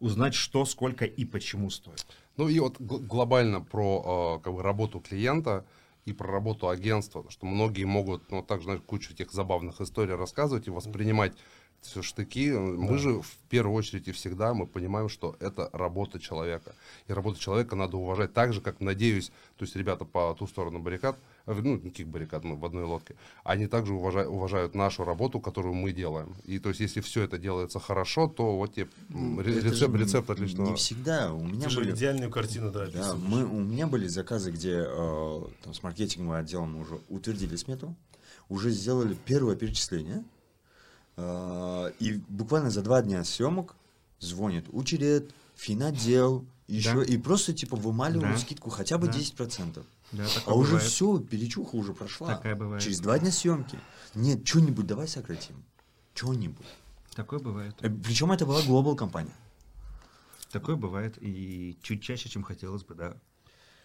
узнать, 0.00 0.34
что, 0.34 0.64
сколько 0.64 1.04
и 1.04 1.24
почему 1.26 1.68
стоит. 1.68 2.06
Ну 2.38 2.48
и 2.48 2.58
вот 2.60 2.80
гл- 2.80 3.00
глобально 3.00 3.60
про 3.60 4.38
э, 4.38 4.42
как 4.42 4.54
бы 4.54 4.62
работу 4.62 5.00
клиента 5.00 5.66
и 6.04 6.12
про 6.12 6.30
работу 6.30 6.68
агентства, 6.68 7.24
что 7.28 7.46
многие 7.46 7.84
могут, 7.84 8.30
ну, 8.30 8.42
также, 8.42 8.64
знаешь, 8.64 8.82
кучу 8.86 9.12
этих 9.12 9.32
забавных 9.32 9.80
историй 9.80 10.14
рассказывать 10.14 10.66
и 10.66 10.70
воспринимать 10.70 11.32
все 11.80 12.02
штыки. 12.02 12.50
Мы 12.52 12.98
же 12.98 13.20
в 13.20 13.36
первую 13.48 13.76
очередь 13.76 14.08
и 14.08 14.12
всегда 14.12 14.54
мы 14.54 14.66
понимаем, 14.66 15.08
что 15.08 15.36
это 15.40 15.68
работа 15.72 16.18
человека. 16.18 16.74
И 17.08 17.12
работу 17.12 17.38
человека 17.38 17.76
надо 17.76 17.96
уважать 17.96 18.32
так 18.32 18.52
же, 18.52 18.60
как, 18.60 18.80
надеюсь, 18.80 19.28
то 19.56 19.64
есть 19.64 19.76
ребята 19.76 20.04
по 20.04 20.34
ту 20.38 20.46
сторону 20.46 20.78
баррикад, 20.78 21.18
ну, 21.46 21.76
никаких 21.76 22.08
баррикад, 22.08 22.44
мы 22.44 22.56
в 22.56 22.64
одной 22.64 22.84
лодке, 22.84 23.16
они 23.42 23.66
также 23.66 23.92
уважают, 23.94 24.30
уважают 24.30 24.74
нашу 24.74 25.04
работу, 25.04 25.40
которую 25.40 25.74
мы 25.74 25.92
делаем. 25.92 26.34
И 26.44 26.58
то 26.58 26.70
есть 26.70 26.80
если 26.80 27.00
все 27.00 27.22
это 27.22 27.38
делается 27.38 27.78
хорошо, 27.78 28.28
то 28.28 28.56
вот 28.56 28.74
тебе 28.74 28.88
же 29.10 29.60
рецепт, 29.60 29.94
рецепт 29.94 30.30
отличного. 30.30 30.70
Не 30.70 30.76
всегда. 30.76 31.32
У 31.32 31.44
меня 31.44 31.64
Ты 31.64 31.70
же 31.70 31.80
были... 31.80 31.92
идеальную 31.92 32.30
картину, 32.30 32.70
да, 32.72 32.86
Да, 32.86 33.14
мы, 33.14 33.44
у 33.44 33.60
меня 33.60 33.86
были 33.86 34.06
заказы, 34.06 34.50
где 34.50 34.84
э, 34.86 35.40
там, 35.62 35.74
с 35.74 35.82
маркетинговым 35.82 36.40
отделом 36.40 36.74
мы 36.74 36.80
уже 36.80 36.98
утвердили 37.08 37.56
смету, 37.56 37.94
уже 38.48 38.70
сделали 38.70 39.16
первое 39.26 39.56
перечисление, 39.56 40.24
э, 41.16 41.92
и 42.00 42.20
буквально 42.28 42.70
за 42.70 42.82
два 42.82 43.02
дня 43.02 43.22
съемок 43.24 43.76
звонит 44.18 44.64
учред, 44.72 45.30
финотдел, 45.56 46.44
еще, 46.66 46.94
Да. 46.94 47.02
и 47.04 47.18
просто 47.18 47.52
типа 47.52 47.76
вымаливают 47.76 48.36
Да. 48.36 48.38
скидку 48.38 48.70
хотя 48.70 48.96
бы 48.98 49.06
Да. 49.06 49.12
10%. 49.12 49.84
Да, 50.12 50.24
А 50.46 50.54
уже 50.54 50.78
все, 50.78 51.18
перечуха 51.18 51.76
уже 51.76 51.92
прошла. 51.92 52.36
Такая 52.36 52.54
бывает. 52.54 52.82
Через 52.82 53.00
два 53.00 53.18
дня 53.18 53.32
съемки. 53.32 53.78
Нет, 54.14 54.46
что-нибудь 54.46 54.86
давай 54.86 55.08
сократим. 55.08 55.64
Что-нибудь. 56.14 56.66
Такое 57.14 57.38
бывает. 57.40 57.74
Причем 57.78 58.32
это 58.32 58.46
была 58.46 58.62
глобал 58.62 58.96
компания. 58.96 59.34
Такое 60.50 60.76
бывает 60.76 61.16
и 61.20 61.76
чуть 61.82 62.02
чаще, 62.02 62.28
чем 62.28 62.44
хотелось 62.44 62.84
бы, 62.84 62.94
да. 62.94 63.16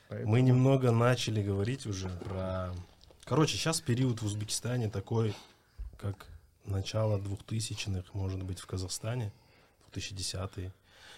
Мы 0.09 0.41
немного 0.41 0.91
начали 0.91 1.41
говорить 1.41 1.85
уже 1.85 2.09
про... 2.09 2.73
Короче, 3.25 3.57
сейчас 3.57 3.79
период 3.79 4.21
в 4.21 4.25
Узбекистане 4.25 4.89
такой, 4.89 5.35
как 5.97 6.27
начало 6.65 7.19
2000-х, 7.19 8.09
может 8.13 8.41
быть, 8.43 8.59
в 8.59 8.65
Казахстане, 8.65 9.31
2010-е, 9.91 10.73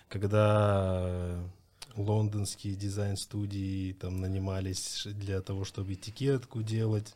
когда 0.09 1.01
э, 1.05 1.47
лондонские 1.95 2.75
дизайн-студии 2.75 3.93
там 3.93 4.21
нанимались 4.21 5.05
для 5.05 5.41
того, 5.41 5.65
чтобы 5.65 5.93
этикетку 5.93 6.61
делать, 6.61 7.15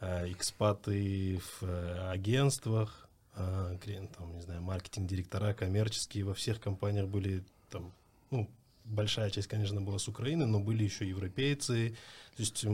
э, 0.00 0.30
экспаты 0.32 1.38
в 1.38 1.64
э, 1.64 2.10
агентствах, 2.10 3.08
э, 3.34 3.76
там, 4.16 4.34
не 4.34 4.42
знаю, 4.42 4.62
маркетинг-директора 4.62 5.54
коммерческие 5.54 6.24
во 6.24 6.34
всех 6.34 6.60
компаниях 6.60 7.08
были 7.08 7.44
там, 7.70 7.92
ну, 8.30 8.48
большая 8.84 9.30
часть, 9.30 9.48
конечно, 9.48 9.80
была 9.80 9.98
с 9.98 10.08
Украины, 10.08 10.46
но 10.46 10.60
были 10.60 10.84
еще 10.84 11.08
европейцы, 11.08 11.96
то 12.36 12.42
есть 12.42 12.64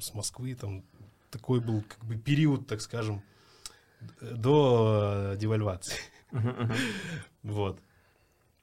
с 0.00 0.14
Москвы, 0.14 0.54
там 0.54 0.84
такой 1.30 1.60
был 1.60 1.82
как 1.82 2.04
бы 2.04 2.16
период, 2.16 2.66
так 2.66 2.80
скажем, 2.80 3.22
до 4.20 5.34
девальвации. 5.38 5.96
Вот. 7.42 7.80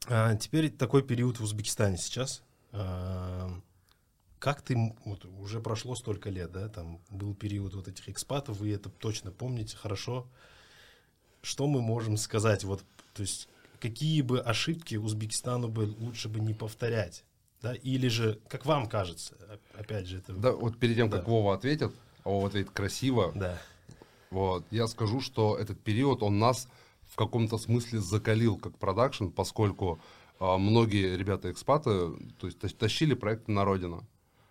А 0.10 0.36
теперь 0.36 0.70
такой 0.70 1.03
период 1.03 1.39
в 1.39 1.43
Узбекистане 1.43 1.97
сейчас. 1.97 2.41
А, 2.72 3.49
Как 4.39 4.62
ты, 4.62 4.95
вот 5.03 5.26
уже 5.39 5.60
прошло 5.60 5.95
столько 5.95 6.30
лет, 6.30 6.51
да, 6.51 6.70
там 6.70 6.99
был 7.10 7.34
период 7.34 7.74
вот 7.74 7.88
этих 7.88 8.08
экспатов, 8.08 8.58
вы 8.58 8.72
это 8.72 8.89
точно 8.89 9.32
помните 9.32 9.76
хорошо. 9.76 10.28
Что 11.41 11.68
мы 11.68 11.82
можем 11.82 12.18
сказать, 12.18 12.64
вот, 12.64 12.84
то 13.14 13.22
есть, 13.22 13.47
какие 13.80 14.22
бы 14.22 14.39
ошибки 14.39 14.95
Узбекистану 14.95 15.68
бы 15.70 15.93
лучше 15.99 16.30
бы 16.30 16.39
не 16.39 16.53
повторять, 16.53 17.24
да, 17.62 17.74
или 17.74 18.08
же, 18.10 18.39
как 18.47 18.66
вам 18.66 18.88
кажется, 18.88 19.36
опять 19.74 20.08
же, 20.08 20.18
это... 20.20 20.34
Да, 20.34 20.51
вот 20.51 20.78
перед 20.78 20.95
тем, 20.95 21.10
как 21.10 21.26
Да. 21.26 21.32
Вова 21.32 21.55
ответит, 21.55 21.91
а 22.24 22.30
Вова 22.30 22.47
ответит 22.47 22.72
красиво, 22.72 23.32
Да. 23.36 23.58
вот, 24.30 24.66
я 24.72 24.88
скажу, 24.88 25.20
что 25.22 25.58
этот 25.58 25.80
период, 25.80 26.22
он 26.22 26.38
нас 26.39 26.68
в 27.10 27.16
каком-то 27.16 27.58
смысле 27.58 27.99
закалил 27.99 28.58
как 28.58 28.78
продакшн, 28.78 29.28
поскольку 29.28 29.99
а, 30.39 30.58
многие 30.58 31.16
ребята-экспаты 31.18 32.12
то 32.39 32.47
есть, 32.47 32.58
тащ- 32.60 32.76
тащили 32.78 33.14
проекты 33.16 33.51
на 33.51 33.66
родину. 33.66 34.03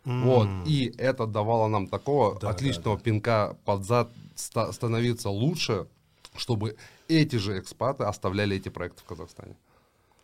Вот, 0.05 0.47
и 0.67 0.95
это 0.99 1.27
давало 1.27 1.67
нам 1.67 1.89
такого 1.89 2.39
Да, 2.39 2.51
отличного 2.51 2.97
да, 2.97 3.01
да. 3.01 3.05
пинка 3.05 3.57
под 3.65 3.85
зад 3.85 4.09
ста- 4.37 4.73
становиться 4.73 5.31
лучше, 5.31 5.89
чтобы 6.37 6.77
эти 7.09 7.37
же 7.37 7.59
экспаты 7.59 8.05
оставляли 8.05 8.57
эти 8.57 8.69
проекты 8.69 9.03
в 9.03 9.05
Казахстане. 9.05 9.57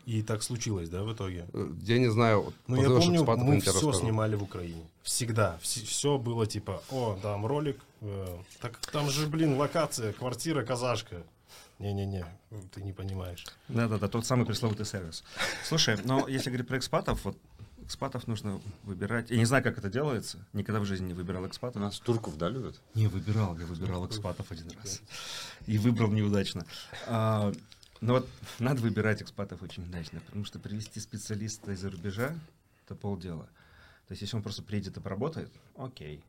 И 0.05 0.21
так 0.21 0.41
случилось, 0.43 0.87
да, 0.89 1.03
в 1.03 1.13
итоге? 1.13 1.47
Э, 1.53 1.69
Я 1.81 1.97
не 1.99 2.09
знаю, 2.11 2.53
Ну, 2.67 2.75
я 2.81 2.87
помню, 2.89 3.17
экспатов, 3.21 3.43
мы 3.45 3.59
все 3.59 3.71
расскажут. 3.71 4.01
снимали 4.01 4.35
в 4.35 4.43
Украине. 4.43 4.83
Всегда. 5.01 5.57
все 5.61 6.17
было 6.17 6.45
типа, 6.45 6.81
о, 6.89 7.17
там 7.21 7.45
ролик, 7.45 7.79
э, 8.01 8.37
так 8.61 8.77
там 8.91 9.09
же, 9.09 9.27
блин, 9.27 9.57
локация, 9.57 10.13
квартира, 10.13 10.63
казашка. 10.63 11.23
Не-не-не, 11.79 12.25
ты 12.71 12.81
не 12.81 12.93
понимаешь. 12.93 13.45
Да-да-да, 13.67 14.07
тот 14.07 14.25
самый 14.25 14.45
пресловутый 14.45 14.85
сервис. 14.85 15.23
Слушай, 15.65 15.97
но 16.03 16.27
если 16.27 16.49
говорить 16.49 16.67
про 16.67 16.77
экспатов, 16.77 17.25
вот 17.25 17.37
экспатов 17.83 18.27
нужно 18.27 18.61
выбирать. 18.83 19.29
Я 19.29 19.37
не 19.37 19.45
знаю, 19.45 19.63
как 19.63 19.77
это 19.77 19.89
делается. 19.89 20.45
Никогда 20.53 20.79
в 20.79 20.85
жизни 20.85 21.07
не 21.07 21.13
выбирал 21.13 21.43
У 21.43 21.47
экспатов. 21.47 21.81
нас 21.81 21.99
турков, 21.99 22.37
да, 22.37 22.49
любят? 22.49 22.79
Не 22.95 23.07
выбирал, 23.07 23.57
я 23.57 23.65
выбирал 23.65 24.05
экспатов 24.07 24.51
один 24.51 24.71
раз. 24.81 25.01
И 25.65 25.77
выбрал 25.77 26.11
неудачно. 26.11 26.65
А, 27.07 27.51
но 28.01 28.13
вот 28.13 28.29
надо 28.59 28.81
выбирать 28.81 29.21
экспатов 29.21 29.61
очень 29.61 29.83
удачно, 29.83 30.19
потому 30.21 30.45
что 30.45 30.59
привести 30.59 30.99
специалиста 30.99 31.71
из-за 31.71 31.89
рубежа— 31.89 32.35
это 32.85 32.95
полдела. 32.95 33.45
То 34.07 34.11
есть 34.11 34.21
если 34.21 34.35
он 34.35 34.43
просто 34.43 34.63
приедет 34.63 34.97
и 34.97 34.99
поработает, 34.99 35.51
окей. 35.77 36.23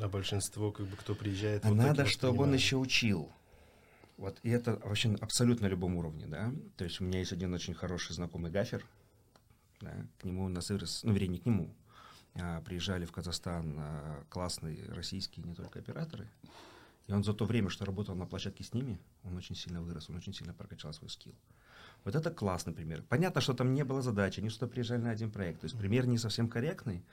А 0.00 0.08
большинство, 0.08 0.70
как 0.70 0.86
бы, 0.86 0.96
кто 0.96 1.14
приезжает... 1.14 1.64
А 1.64 1.68
вот 1.68 1.76
надо, 1.76 2.06
чтобы 2.06 2.44
он 2.44 2.54
еще 2.54 2.76
учил. 2.76 3.30
Вот, 4.20 4.38
и 4.42 4.50
это 4.50 4.76
вообще 4.84 5.08
на 5.08 5.16
абсолютно 5.16 5.64
любом 5.64 5.96
уровне, 5.96 6.26
да. 6.26 6.52
То 6.76 6.84
есть 6.84 7.00
у 7.00 7.04
меня 7.04 7.20
есть 7.20 7.32
один 7.32 7.54
очень 7.54 7.72
хороший 7.72 8.12
знакомый 8.12 8.50
гафер, 8.50 8.84
да, 9.80 9.94
к 10.18 10.24
нему 10.24 10.46
на 10.50 10.60
вырос, 10.60 11.04
ну, 11.04 11.14
вернее, 11.14 11.28
не 11.28 11.38
к 11.38 11.46
нему, 11.46 11.74
а, 12.34 12.60
приезжали 12.60 13.06
в 13.06 13.12
Казахстан 13.12 13.76
а, 13.78 14.22
классные 14.28 14.84
российские 14.92 15.46
не 15.46 15.54
только 15.54 15.78
операторы, 15.78 16.28
и 17.06 17.12
он 17.14 17.24
за 17.24 17.32
то 17.32 17.46
время, 17.46 17.70
что 17.70 17.86
работал 17.86 18.14
на 18.14 18.26
площадке 18.26 18.62
с 18.62 18.74
ними, 18.74 19.00
он 19.24 19.38
очень 19.38 19.56
сильно 19.56 19.80
вырос, 19.80 20.10
он 20.10 20.16
очень 20.16 20.34
сильно 20.34 20.52
прокачал 20.52 20.92
свой 20.92 21.08
скилл. 21.08 21.34
Вот 22.04 22.14
это 22.14 22.30
классный 22.30 22.74
пример. 22.74 23.02
Понятно, 23.08 23.40
что 23.40 23.54
там 23.54 23.72
не 23.72 23.84
было 23.84 24.02
задачи, 24.02 24.40
они 24.40 24.50
что 24.50 24.66
приезжали 24.66 25.00
на 25.00 25.12
один 25.12 25.30
проект. 25.30 25.62
То 25.62 25.64
есть 25.64 25.78
пример 25.78 26.06
не 26.06 26.18
совсем 26.18 26.46
корректный, 26.46 27.06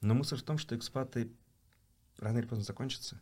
но 0.00 0.14
мысль 0.14 0.36
в 0.36 0.42
том, 0.42 0.56
что 0.56 0.74
экспаты 0.74 1.30
рано 2.16 2.38
или 2.38 2.46
поздно 2.46 2.64
закончатся. 2.64 3.20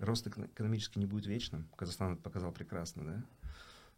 Рост 0.00 0.26
эко- 0.26 0.46
экономически 0.46 0.98
не 0.98 1.06
будет 1.06 1.26
вечным. 1.26 1.68
Казахстан 1.76 2.14
это 2.14 2.22
показал 2.22 2.52
прекрасно, 2.52 3.04
да? 3.04 3.24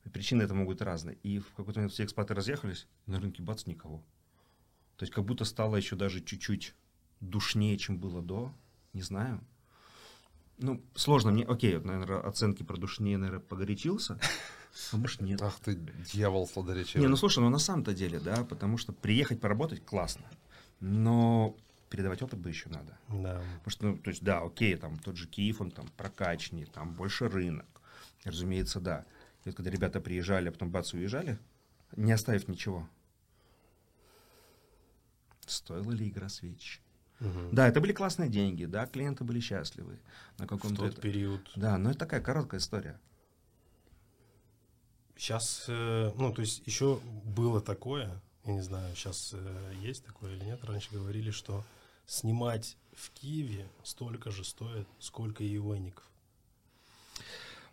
И 0.04 0.08
причины 0.08 0.42
это 0.42 0.54
могут 0.54 0.82
разные. 0.82 1.16
И 1.22 1.38
в 1.38 1.50
какой-то 1.54 1.78
момент 1.78 1.92
все 1.92 2.04
экспаты 2.04 2.34
разъехались, 2.34 2.88
на 3.06 3.20
рынке 3.20 3.42
бац, 3.42 3.66
никого. 3.66 4.02
То 4.96 5.04
есть 5.04 5.12
как 5.12 5.24
будто 5.24 5.44
стало 5.44 5.76
еще 5.76 5.96
даже 5.96 6.20
чуть-чуть 6.20 6.74
душнее, 7.20 7.78
чем 7.78 7.98
было 7.98 8.20
до. 8.20 8.52
Не 8.92 9.02
знаю. 9.02 9.40
Ну, 10.58 10.82
сложно 10.94 11.30
мне. 11.30 11.44
Окей, 11.44 11.76
вот, 11.76 11.84
наверное, 11.84 12.20
оценки 12.20 12.62
про 12.62 12.76
душнее, 12.76 13.16
наверное, 13.16 13.40
погорячился. 13.40 14.18
А 14.92 14.96
может, 14.96 15.20
нет. 15.20 15.40
Ах 15.42 15.58
ты, 15.60 15.76
дьявол 16.12 16.46
сладоречивый. 16.48 17.02
Не, 17.02 17.08
ну 17.08 17.16
слушай, 17.16 17.40
ну 17.40 17.48
на 17.48 17.58
самом-то 17.58 17.94
деле, 17.94 18.18
да, 18.18 18.44
потому 18.44 18.78
что 18.78 18.92
приехать 18.92 19.40
поработать 19.40 19.84
классно, 19.84 20.24
но 20.80 21.56
передавать 21.92 22.22
опыт 22.22 22.38
бы 22.40 22.48
еще 22.48 22.68
надо. 22.70 22.98
Да. 23.08 23.40
Потому 23.58 23.70
что, 23.70 23.86
ну, 23.86 23.98
то 23.98 24.10
есть, 24.10 24.24
да, 24.24 24.40
окей, 24.40 24.74
там 24.76 24.98
тот 24.98 25.16
же 25.16 25.28
Киев, 25.28 25.60
он 25.60 25.70
там 25.70 25.86
прокачнее, 25.96 26.66
там 26.66 26.94
больше 26.94 27.28
рынок. 27.28 27.66
Разумеется, 28.24 28.80
да. 28.80 29.04
И 29.44 29.48
вот 29.48 29.56
когда 29.56 29.70
ребята 29.70 30.00
приезжали, 30.00 30.48
а 30.48 30.52
потом 30.52 30.70
бац, 30.70 30.94
уезжали, 30.94 31.38
не 31.96 32.12
оставив 32.12 32.48
ничего. 32.48 32.88
Стоила 35.46 35.90
ли 35.92 36.08
игра 36.08 36.28
свеч? 36.28 36.80
Мгм. 37.20 37.50
Да, 37.54 37.68
это 37.68 37.80
были 37.80 37.92
классные 37.92 38.28
деньги, 38.28 38.64
да, 38.64 38.86
клиенты 38.86 39.22
были 39.24 39.40
счастливы. 39.40 39.98
На 40.38 40.46
В 40.46 40.48
каком-то 40.48 40.82
тот 40.82 40.92
это- 40.92 41.00
период. 41.00 41.50
Да, 41.56 41.76
но 41.78 41.90
это 41.90 42.00
такая 42.00 42.20
короткая 42.20 42.60
история. 42.60 42.98
Сейчас, 45.16 45.66
э, 45.68 46.12
ну, 46.16 46.32
то 46.32 46.40
есть 46.40 46.62
еще 46.66 46.98
было 47.24 47.60
такое, 47.60 48.20
я 48.44 48.52
не 48.54 48.60
знаю, 48.62 48.94
сейчас 48.96 49.34
есть 49.80 50.04
такое 50.04 50.34
или 50.34 50.44
нет, 50.44 50.64
раньше 50.64 50.88
говорили, 50.92 51.30
что 51.30 51.64
снимать 52.12 52.76
в 52.94 53.10
Киеве 53.10 53.66
столько 53.82 54.30
же 54.30 54.44
стоит, 54.44 54.86
сколько 54.98 55.42
и 55.42 55.56
Ивойников. 55.56 56.04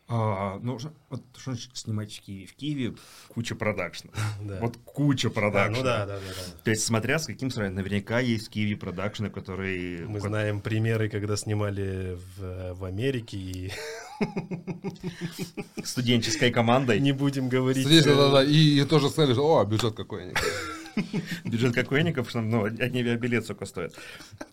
А, 0.07 0.57
ну, 0.63 0.79
что- 0.79 0.93
вот 1.09 1.21
что 1.37 1.51
значит 1.51 1.75
снимать 1.77 2.11
в 2.11 2.21
Киеве? 2.21 2.47
В 2.47 2.55
Киеве 2.55 2.95
куча 3.27 3.53
продакшна. 3.53 4.11
Да. 4.41 4.59
Вот 4.61 4.77
куча 4.85 5.29
продакшна. 5.29 5.77
ну 5.77 5.83
да, 5.83 6.05
да, 6.05 6.15
да, 6.15 6.21
да. 6.21 6.63
То 6.63 6.71
есть, 6.71 6.83
смотря 6.83 7.19
с 7.19 7.25
каким 7.27 7.51
сравнением, 7.51 7.83
наверняка 7.83 8.19
есть 8.19 8.47
в 8.47 8.49
Киеве 8.49 8.77
продакшны, 8.77 9.29
которые... 9.29 10.07
Мы 10.07 10.19
знаем 10.21 10.61
примеры, 10.61 11.09
когда 11.09 11.35
снимали 11.35 12.17
в, 12.37 12.73
в 12.75 12.85
Америке, 12.85 13.37
и 13.37 13.71
Студенческой 15.83 16.51
командой. 16.51 16.99
Не 17.01 17.11
будем 17.11 17.49
говорить. 17.49 17.85
Здесь, 17.85 18.07
э, 18.07 18.15
да, 18.15 18.31
да, 18.31 18.43
и, 18.43 18.79
и 18.79 18.85
тоже 18.85 19.09
сказали, 19.09 19.33
что, 19.33 19.59
о, 19.59 19.65
бюджет 19.65 19.95
какой-нибудь. 19.95 20.39
Бюджет 21.43 21.73
какойников, 21.73 22.29
что 22.29 22.41
ну, 22.41 22.63
одни 22.65 22.99
авиабилет 23.01 23.43
сколько 23.43 23.65
стоит. 23.65 23.97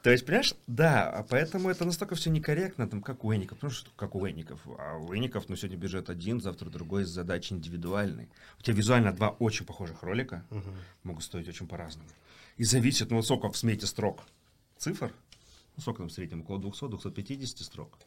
То 0.03 0.11
есть, 0.11 0.25
понимаешь, 0.27 0.55
да, 0.67 1.11
а 1.11 1.23
поэтому 1.23 1.71
это 1.71 1.85
настолько 1.85 2.15
все 2.15 2.31
некорректно, 2.31 2.89
там, 2.89 3.03
как 3.03 3.25
у 3.25 3.33
Эников, 3.35 3.59
потому 3.59 3.73
что 3.73 3.91
как 3.97 4.15
у 4.15 4.27
Эников. 4.27 4.61
А 4.79 4.97
у 4.99 5.15
Эников, 5.15 5.49
ну, 5.49 5.57
сегодня 5.57 5.77
бюджет 5.77 6.11
один, 6.11 6.41
завтра 6.41 6.71
другой, 6.71 7.05
задачи 7.05 7.53
индивидуальные. 7.53 8.29
У 8.59 8.63
тебя 8.63 8.77
визуально 8.77 9.13
два 9.13 9.31
очень 9.31 9.67
похожих 9.67 10.03
ролика 10.03 10.45
могут 11.03 11.25
стоить 11.25 11.49
очень 11.49 11.67
по-разному. 11.67 12.09
И 12.57 12.65
зависит, 12.65 13.11
ну, 13.11 13.17
вот 13.17 13.25
сколько 13.27 13.51
в 13.51 13.57
смете 13.57 13.87
строк 13.87 14.23
цифр, 14.79 15.13
ну, 15.77 15.83
сколько 15.83 15.99
там 15.99 16.09
в 16.09 16.13
среднем, 16.13 16.41
около 16.41 16.59
200-250 16.59 17.63
строк. 17.63 17.99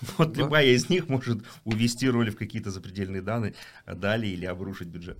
Вот 0.18 0.32
Да. 0.32 0.40
любая 0.42 0.66
из 0.66 0.90
них 0.90 1.08
может 1.08 1.42
увести 1.64 2.08
роли 2.10 2.30
в 2.30 2.36
какие-то 2.36 2.70
запредельные 2.70 3.22
данные, 3.22 3.54
далее 3.86 4.32
или 4.32 4.44
обрушить 4.44 4.88
бюджет. 4.88 5.18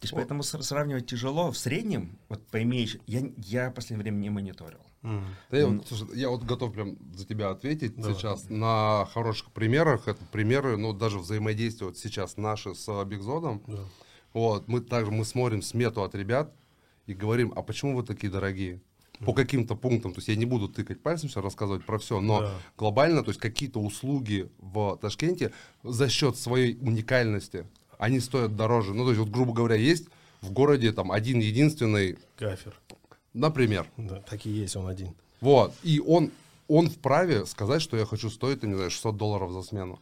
То 0.00 0.04
есть 0.04 0.14
поэтому 0.14 0.42
с- 0.42 0.62
сравнивать 0.62 1.06
тяжело. 1.06 1.50
В 1.50 1.58
среднем, 1.58 2.18
вот 2.28 2.46
пойми, 2.48 2.88
я, 3.06 3.22
я 3.38 3.70
в 3.70 3.74
последнее 3.74 4.02
время 4.02 4.16
не 4.18 4.30
мониторил. 4.30 4.80
Мгм. 5.02 5.24
Да 5.50 5.58
я, 5.58 5.66
вот, 5.68 5.86
слушай, 5.88 6.06
я 6.18 6.28
вот 6.30 6.42
готов 6.42 6.72
прям 6.72 6.96
за 7.14 7.26
тебя 7.26 7.50
ответить 7.50 7.96
Давай. 7.96 8.14
сейчас 8.14 8.48
на 8.50 9.06
хороших 9.12 9.50
примерах. 9.52 10.08
Это 10.08 10.22
примеры, 10.32 10.76
ну, 10.76 10.92
даже 10.92 11.18
взаимодействия 11.18 11.86
вот 11.86 11.96
сейчас 11.98 12.36
наши 12.36 12.74
с 12.74 13.04
Бигзодом. 13.04 13.62
Да. 13.66 13.78
Вот, 14.32 14.68
мы 14.68 14.80
также 14.80 15.10
мы 15.12 15.24
смотрим 15.24 15.62
смету 15.62 16.02
от 16.02 16.14
ребят 16.14 16.52
и 17.06 17.14
говорим, 17.14 17.52
а 17.56 17.62
почему 17.62 17.96
вы 17.96 18.02
такие 18.02 18.30
дорогие? 18.30 18.82
По 19.24 19.32
каким-то 19.32 19.76
пунктам, 19.76 20.12
то 20.12 20.18
есть 20.18 20.28
я 20.28 20.36
не 20.36 20.44
буду 20.44 20.68
тыкать 20.68 21.02
пальцем, 21.02 21.30
сейчас 21.30 21.42
рассказывать 21.42 21.86
про 21.86 21.98
все, 21.98 22.20
но 22.20 22.40
Да. 22.40 22.52
глобально, 22.76 23.22
то 23.22 23.30
есть 23.30 23.40
какие-то 23.40 23.80
услуги 23.80 24.50
в 24.58 24.98
Ташкенте 25.00 25.54
за 25.82 26.10
счет 26.10 26.36
своей 26.36 26.76
уникальности, 26.82 27.66
они 27.98 28.20
стоят 28.20 28.56
дороже. 28.56 28.94
Ну, 28.94 29.04
то 29.04 29.10
есть, 29.10 29.20
вот, 29.20 29.30
грубо 29.30 29.52
говоря, 29.52 29.76
есть 29.76 30.06
в 30.40 30.52
городе 30.52 30.92
там 30.92 31.10
один 31.12 31.38
единственный, 31.40 32.18
Гафер. 32.38 32.74
например, 33.34 33.86
Да, 33.96 34.16
так 34.20 34.44
и 34.46 34.50
есть, 34.50 34.76
он 34.76 34.86
один. 34.86 35.14
вот, 35.40 35.74
и 35.82 36.00
он, 36.00 36.30
он 36.68 36.88
вправе 36.90 37.46
сказать, 37.46 37.82
что 37.82 37.96
я 37.96 38.04
хочу 38.06 38.30
стоить, 38.30 38.60
там, 38.60 38.70
не 38.70 38.76
знаю, 38.76 38.90
600 38.90 39.16
долларов 39.16 39.52
за 39.52 39.62
смену. 39.62 39.98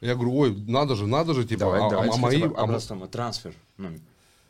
Я 0.00 0.14
говорю, 0.14 0.34
ой, 0.36 0.56
надо 0.68 0.94
же, 0.94 1.06
надо 1.06 1.32
же, 1.34 1.44
типа, 1.44 1.60
Давай, 1.60 1.80
а, 1.80 1.90
давайте 1.90 2.16
а 2.16 2.20
мои... 2.20 2.38
бы 2.42 2.46
а 2.46 2.48
мо- 2.50 2.62
образцом 2.64 3.08
трансфер, 3.08 3.54
ну, 3.78 3.90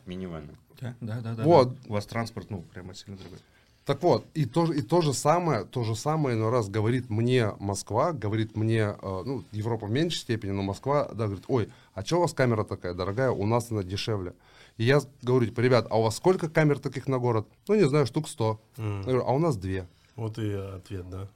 минимально. 0.05 0.53
Да, 0.81 0.95
да, 1.01 1.21
да. 1.21 1.35
да, 1.35 1.43
Вот. 1.43 1.73
да. 1.73 1.79
У 1.87 1.93
вас 1.93 2.05
транспорт, 2.05 2.49
ну, 2.49 2.61
прямо 2.73 2.93
сильно 2.93 3.17
другой. 3.17 3.39
Так 3.87 4.03
вот, 4.03 4.25
и 4.33 4.45
то, 4.45 4.65
же- 4.65 4.77
и 4.77 4.81
то 4.81 5.01
же 5.01 5.13
самое, 5.13 5.63
то 5.63 5.83
же 5.83 5.95
самое 5.95 6.35
иной 6.35 6.51
раз 6.51 6.67
говорит 6.67 7.09
мне 7.09 7.53
Москва, 7.59 8.11
говорит 8.11 8.55
мне, 8.57 8.79
э, 9.01 9.23
ну, 9.25 9.43
Европа 9.53 9.85
в 9.87 9.91
меньшей 9.91 10.17
степени, 10.19 10.51
но 10.51 10.61
Москва, 10.61 11.07
да, 11.13 11.25
говорит, 11.25 11.45
ой, 11.47 11.69
а 11.93 12.03
что 12.03 12.17
у 12.17 12.21
вас 12.21 12.33
камера 12.33 12.65
такая 12.65 12.93
дорогая, 12.93 13.31
у 13.31 13.45
нас 13.45 13.71
она 13.71 13.83
дешевле. 13.83 14.33
И 14.75 14.83
я 14.83 14.99
говорю, 15.21 15.45
типа, 15.45 15.61
ребят, 15.61 15.87
а 15.89 15.97
у 15.99 16.03
вас 16.03 16.17
сколько 16.17 16.49
камер 16.49 16.79
таких 16.79 17.07
на 17.07 17.17
город? 17.17 17.47
Ну, 17.69 17.75
не 17.75 17.87
знаю, 17.87 18.05
штук 18.05 18.27
100. 18.27 18.59
Мгм. 18.75 18.97
Я 18.97 19.03
говорю, 19.03 19.23
а 19.25 19.31
у 19.33 19.39
нас 19.39 19.55
две. 19.55 19.87
Вот 20.17 20.37
и 20.37 20.51
ответ, 20.51 21.09
да. 21.09 21.29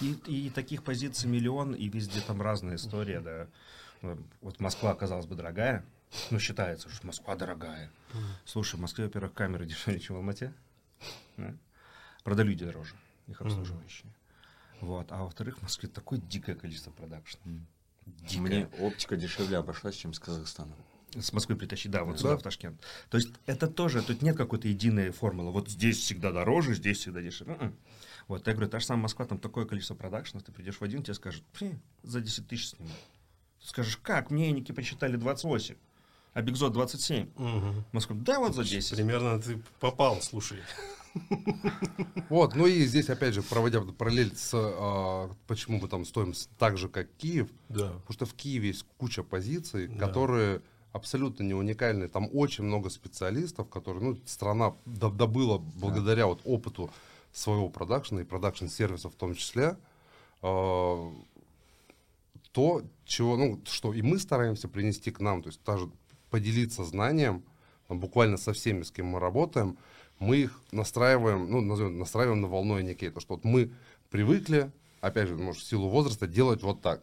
И, 0.00 0.12
и 0.26 0.50
таких 0.50 0.84
позиций 0.84 1.28
миллион, 1.28 1.74
и 1.74 1.88
везде 1.88 2.20
там 2.20 2.40
разная 2.40 2.76
история, 2.76 3.18
да. 3.20 3.46
Ну, 4.00 4.16
Вот 4.42 4.60
Москва, 4.60 4.94
казалось 4.94 5.26
бы, 5.26 5.34
дорогая, 5.34 5.84
ну, 6.30 6.38
считается, 6.38 6.88
что 6.88 7.06
Москва 7.06 7.34
дорогая. 7.34 7.90
Слушай, 8.44 8.76
в 8.76 8.80
Москве, 8.80 9.04
во-первых, 9.06 9.34
камеры 9.34 9.66
дешевле, 9.66 9.98
чем 9.98 10.14
в 10.14 10.18
Алмате. 10.20 10.52
Да? 11.36 11.54
Правда, 12.22 12.42
люди 12.42 12.64
дороже, 12.64 12.94
их 13.26 13.40
обслуживающие. 13.40 14.12
Вот. 14.80 15.10
А 15.12 15.22
во-вторых, 15.22 15.58
в 15.58 15.62
Москве 15.62 15.88
такое 15.88 16.18
дикое 16.18 16.54
количество 16.54 16.90
продакшн. 16.90 17.38
Дикое. 18.06 18.40
Мне 18.40 18.66
оптика 18.80 19.16
дешевле 19.16 19.56
обошлась, 19.58 19.94
чем 19.96 20.12
с 20.12 20.18
Казахстана. 20.18 20.74
С 21.18 21.32
Москвы 21.32 21.54
притащить, 21.56 21.90
да, 21.92 22.02
вот 22.04 22.14
Да. 22.14 22.18
сюда, 22.18 22.36
в 22.36 22.42
Ташкент. 22.42 22.80
То 23.08 23.16
есть 23.18 23.30
это 23.46 23.68
тоже, 23.68 24.02
тут 24.02 24.20
нет 24.20 24.36
какой-то 24.36 24.66
единой 24.68 25.10
формулы. 25.10 25.52
Вот 25.52 25.70
здесь 25.70 25.98
всегда 25.98 26.32
дороже, 26.32 26.74
здесь 26.74 26.98
всегда 26.98 27.22
дешевле. 27.22 27.54
М-м. 27.54 27.76
Вот, 28.26 28.46
я 28.46 28.52
говорю, 28.52 28.68
та 28.68 28.80
же 28.80 28.86
самая 28.86 29.02
Москва, 29.02 29.24
там 29.26 29.38
такое 29.38 29.64
количество 29.64 29.94
продакшнов, 29.94 30.42
ты 30.42 30.50
придешь 30.50 30.78
в 30.78 30.82
один, 30.82 31.02
тебе 31.02 31.14
скажут, 31.14 31.44
«Фи, 31.52 31.78
за 32.02 32.20
10 32.20 32.48
тысяч 32.48 32.70
сниму. 32.70 32.90
Ты 33.60 33.68
скажешь, 33.68 33.96
как, 33.98 34.30
мне 34.30 34.50
Эники 34.50 34.72
посчитали 34.72 35.16
28, 35.16 35.76
а 36.34 36.42
Бигзот 36.42 36.72
27. 36.72 37.28
Мгм. 37.36 37.84
Москва, 37.92 38.16
да 38.18 38.38
вот 38.40 38.54
за 38.54 38.64
10. 38.64 38.96
Примерно 38.96 39.40
ты 39.40 39.62
попал, 39.80 40.20
слушай. 40.20 40.58
Вот, 42.28 42.56
ну 42.56 42.66
и 42.66 42.84
здесь, 42.84 43.08
опять 43.08 43.34
же, 43.34 43.42
проводя 43.42 43.80
параллель 43.80 44.34
с, 44.36 44.50
а, 44.54 45.30
почему 45.46 45.78
мы 45.80 45.88
там 45.88 46.04
стоим 46.04 46.34
так 46.58 46.76
же, 46.76 46.88
как 46.88 47.08
Киев, 47.16 47.48
Да. 47.68 47.88
Потому 47.90 48.12
что 48.12 48.26
в 48.26 48.34
Киеве 48.34 48.68
есть 48.68 48.84
куча 48.98 49.22
позиций, 49.22 49.86
Да. 49.86 50.06
которые 50.06 50.60
абсолютно 50.92 51.44
не 51.44 51.54
уникальны. 51.54 52.08
Там 52.08 52.28
очень 52.32 52.64
много 52.64 52.90
специалистов, 52.90 53.68
которые, 53.68 54.02
ну, 54.02 54.18
страна 54.26 54.74
до- 54.86 55.10
добыла 55.10 55.58
благодаря 55.58 56.26
вот 56.26 56.40
опыту 56.44 56.90
своего 57.32 57.68
продакшена 57.68 58.20
и 58.22 58.24
продакшн-сервиса 58.24 59.08
в 59.08 59.14
том 59.14 59.34
числе, 59.34 59.76
э, 60.42 61.12
то, 62.52 62.82
чего, 63.04 63.36
ну, 63.36 63.60
что 63.66 63.92
и 63.92 64.02
мы 64.02 64.18
стараемся 64.18 64.68
принести 64.68 65.10
к 65.10 65.20
нам, 65.20 65.42
то 65.42 65.48
есть 65.48 65.60
даже 65.64 65.90
поделиться 66.34 66.82
знанием, 66.82 67.44
там, 67.86 68.00
буквально 68.00 68.38
со 68.38 68.52
всеми, 68.52 68.82
с 68.82 68.90
кем 68.90 69.06
мы 69.06 69.20
работаем, 69.20 69.78
мы 70.18 70.38
их 70.38 70.60
настраиваем, 70.72 71.48
ну, 71.48 71.60
назовем, 71.60 71.96
настраиваем 71.96 72.40
на 72.40 72.48
волну 72.48 72.76
то 72.82 73.20
что 73.20 73.34
вот 73.34 73.44
мы 73.44 73.70
привыкли, 74.10 74.72
опять 75.00 75.28
же, 75.28 75.36
может, 75.36 75.62
в 75.62 75.64
силу 75.64 75.88
возраста, 75.88 76.26
делать 76.26 76.64
вот 76.64 76.82
так. 76.82 77.02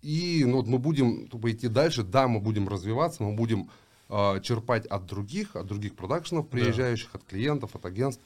И 0.00 0.44
ну, 0.46 0.56
вот 0.56 0.66
мы 0.66 0.78
будем 0.78 1.28
тупо 1.28 1.52
идти 1.52 1.68
дальше, 1.68 2.02
да, 2.04 2.26
мы 2.26 2.40
будем 2.40 2.70
развиваться, 2.70 3.22
мы 3.22 3.34
будем 3.34 3.68
э, 4.08 4.40
черпать 4.42 4.86
от 4.86 5.04
других, 5.04 5.54
от 5.54 5.66
других 5.66 5.94
продакшенов, 5.94 6.48
приезжающих, 6.48 7.14
от 7.14 7.24
клиентов, 7.24 7.76
от 7.76 7.84
агентств. 7.84 8.22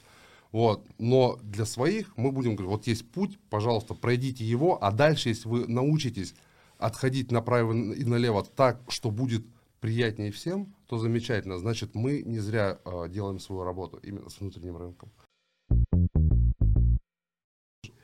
Вот. 0.53 0.87
Но 0.99 1.41
для 1.43 1.65
своих 1.65 2.17
мы 2.17 2.31
будем 2.31 2.55
говорить, 2.55 2.71
вот 2.71 2.87
есть 2.87 3.11
путь, 3.11 3.41
пожалуйста, 3.51 3.95
пройдите 3.95 4.45
его, 4.45 4.79
а 4.81 4.93
дальше, 4.93 5.31
если 5.31 5.49
вы 5.49 5.67
научитесь 5.67 6.37
отходить 6.79 7.33
направо 7.33 7.73
и 7.73 8.05
налево 8.05 8.45
так, 8.45 8.81
что 8.87 9.11
будет 9.11 9.45
приятнее 9.83 10.31
всем, 10.31 10.73
то 10.87 10.97
замечательно. 10.97 11.59
Значит, 11.59 11.97
мы 11.97 12.23
не 12.23 12.39
зря 12.39 12.79
э, 12.85 13.09
делаем 13.09 13.41
свою 13.41 13.65
работу 13.65 13.99
именно 13.99 14.31
с 14.31 14.41
внутренним 14.41 14.77
рынком. 14.77 15.11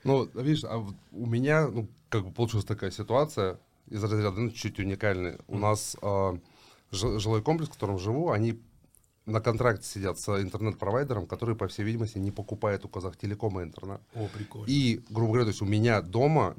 Ну, 0.02 0.28
видишь, 0.34 0.64
а 0.64 0.78
у 1.12 1.26
меня, 1.26 1.68
ну, 1.68 1.88
как 2.08 2.24
бы 2.24 2.32
получилась 2.32 2.64
такая 2.64 2.90
ситуация 2.90 3.60
из 3.86 4.02
разряда, 4.02 4.40
ну, 4.40 4.50
чуть 4.50 4.80
уникальная. 4.80 5.38
У 5.46 5.56
нас 5.56 5.96
э, 6.02 6.38
жи- 6.90 7.20
жилой 7.20 7.42
комплекс, 7.42 7.70
в 7.70 7.74
котором 7.74 7.98
живу, 7.98 8.30
они 8.30 8.60
на 9.24 9.40
контракте 9.40 9.86
сидят 9.86 10.18
с 10.18 10.28
интернет-провайдером, 10.42 11.28
который, 11.28 11.54
по 11.54 11.68
всей 11.68 11.84
видимости, 11.84 12.18
не 12.18 12.32
покупает 12.32 12.84
у 12.86 12.88
Казахтелекома 12.88 13.62
интернет. 13.62 14.00
О, 14.14 14.26
прикольно. 14.26 14.66
И, 14.66 15.00
грубо 15.10 15.34
говоря, 15.34 15.44
то 15.44 15.50
есть 15.50 15.62
у 15.62 15.66
меня 15.66 16.02
дома 16.02 16.56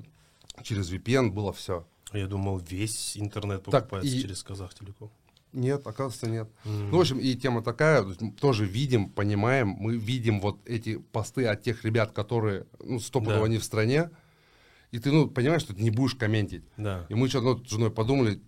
через 0.63 0.89
VPN 0.93 1.31
было 1.31 1.51
все. 1.51 1.85
Я 2.13 2.27
думал, 2.27 2.57
весь 2.59 3.17
интернет 3.17 3.63
Так, 3.65 3.83
покупается 3.83 4.15
и- 4.15 4.21
через 4.21 4.43
Казахтелеком. 4.43 5.11
Нет, 5.51 5.85
оказывается, 5.87 6.29
нет. 6.29 6.47
М. 6.63 6.91
Ну, 6.91 6.97
в 6.97 7.01
общем, 7.01 7.17
и 7.19 7.33
тема 7.35 7.63
такая, 7.63 8.03
тоже 8.39 8.65
видим, 8.65 9.09
понимаем, 9.09 9.69
мы 9.69 9.97
видим 9.97 10.39
вот 10.41 10.59
эти 10.67 10.97
посты 10.97 11.45
от 11.47 11.63
тех 11.63 11.83
ребят, 11.83 12.11
которые, 12.11 12.67
ну, 12.79 12.99
стопудово 12.99 13.39
Да. 13.39 13.45
они 13.45 13.57
в 13.57 13.63
стране, 13.63 14.11
и 14.91 14.99
ты, 14.99 15.11
ну, 15.11 15.27
понимаешь, 15.27 15.61
что 15.63 15.73
ты 15.73 15.81
не 15.81 15.89
будешь 15.89 16.13
комментить. 16.15 16.63
Да. 16.77 17.05
И 17.09 17.15
мы 17.15 17.27
что-то 17.29 17.57
ну, 17.59 17.65
с 17.65 17.69
женой 17.69 17.89
подумали, 17.89 18.41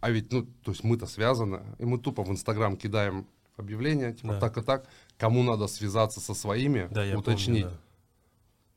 а 0.00 0.10
ведь, 0.10 0.32
ну, 0.32 0.44
то 0.62 0.70
есть 0.70 0.84
мы-то 0.84 1.06
связаны, 1.06 1.62
и 1.78 1.84
мы 1.84 1.98
тупо 1.98 2.22
в 2.22 2.30
Инстаграм 2.30 2.76
кидаем 2.76 3.26
объявления, 3.56 4.12
типа, 4.14 4.34
Да. 4.34 4.40
так 4.40 4.58
и 4.58 4.62
так, 4.62 4.86
кому 5.18 5.42
надо 5.42 5.66
связаться 5.66 6.20
со 6.20 6.34
своими, 6.34 6.88
Да, 6.92 7.04
я 7.04 7.18
уточнить. 7.18 7.64
помню, 7.64 7.78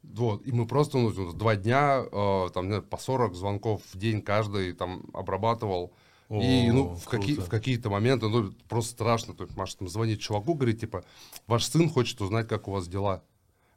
Вот, 0.03 0.45
и 0.45 0.51
мы 0.51 0.67
просто 0.67 0.97
ну, 0.97 1.33
два 1.33 1.55
дня, 1.55 2.03
э, 2.11 2.49
там, 2.53 2.67
знаю, 2.67 2.83
по 2.83 2.97
40 2.97 3.33
звонков 3.35 3.81
в 3.91 3.97
день 3.97 4.21
каждый 4.21 4.73
там 4.73 5.03
обрабатывал. 5.13 5.93
и, 6.29 6.69
О, 6.69 6.73
ну, 6.73 6.95
в, 6.95 7.05
какие, 7.05 7.35
в 7.37 7.49
какие-то 7.49 7.89
моменты, 7.89 8.27
ну, 8.27 8.51
просто 8.67 8.91
страшно. 8.91 9.33
То 9.33 9.45
есть 9.45 9.55
Маша 9.55 9.77
там 9.77 9.87
звонит 9.87 10.19
чуваку, 10.19 10.53
говорит, 10.55 10.79
типа, 10.79 11.03
ваш 11.47 11.65
сын 11.65 11.89
хочет 11.89 12.19
узнать, 12.21 12.47
как 12.47 12.67
у 12.67 12.71
вас 12.71 12.87
дела. 12.87 13.23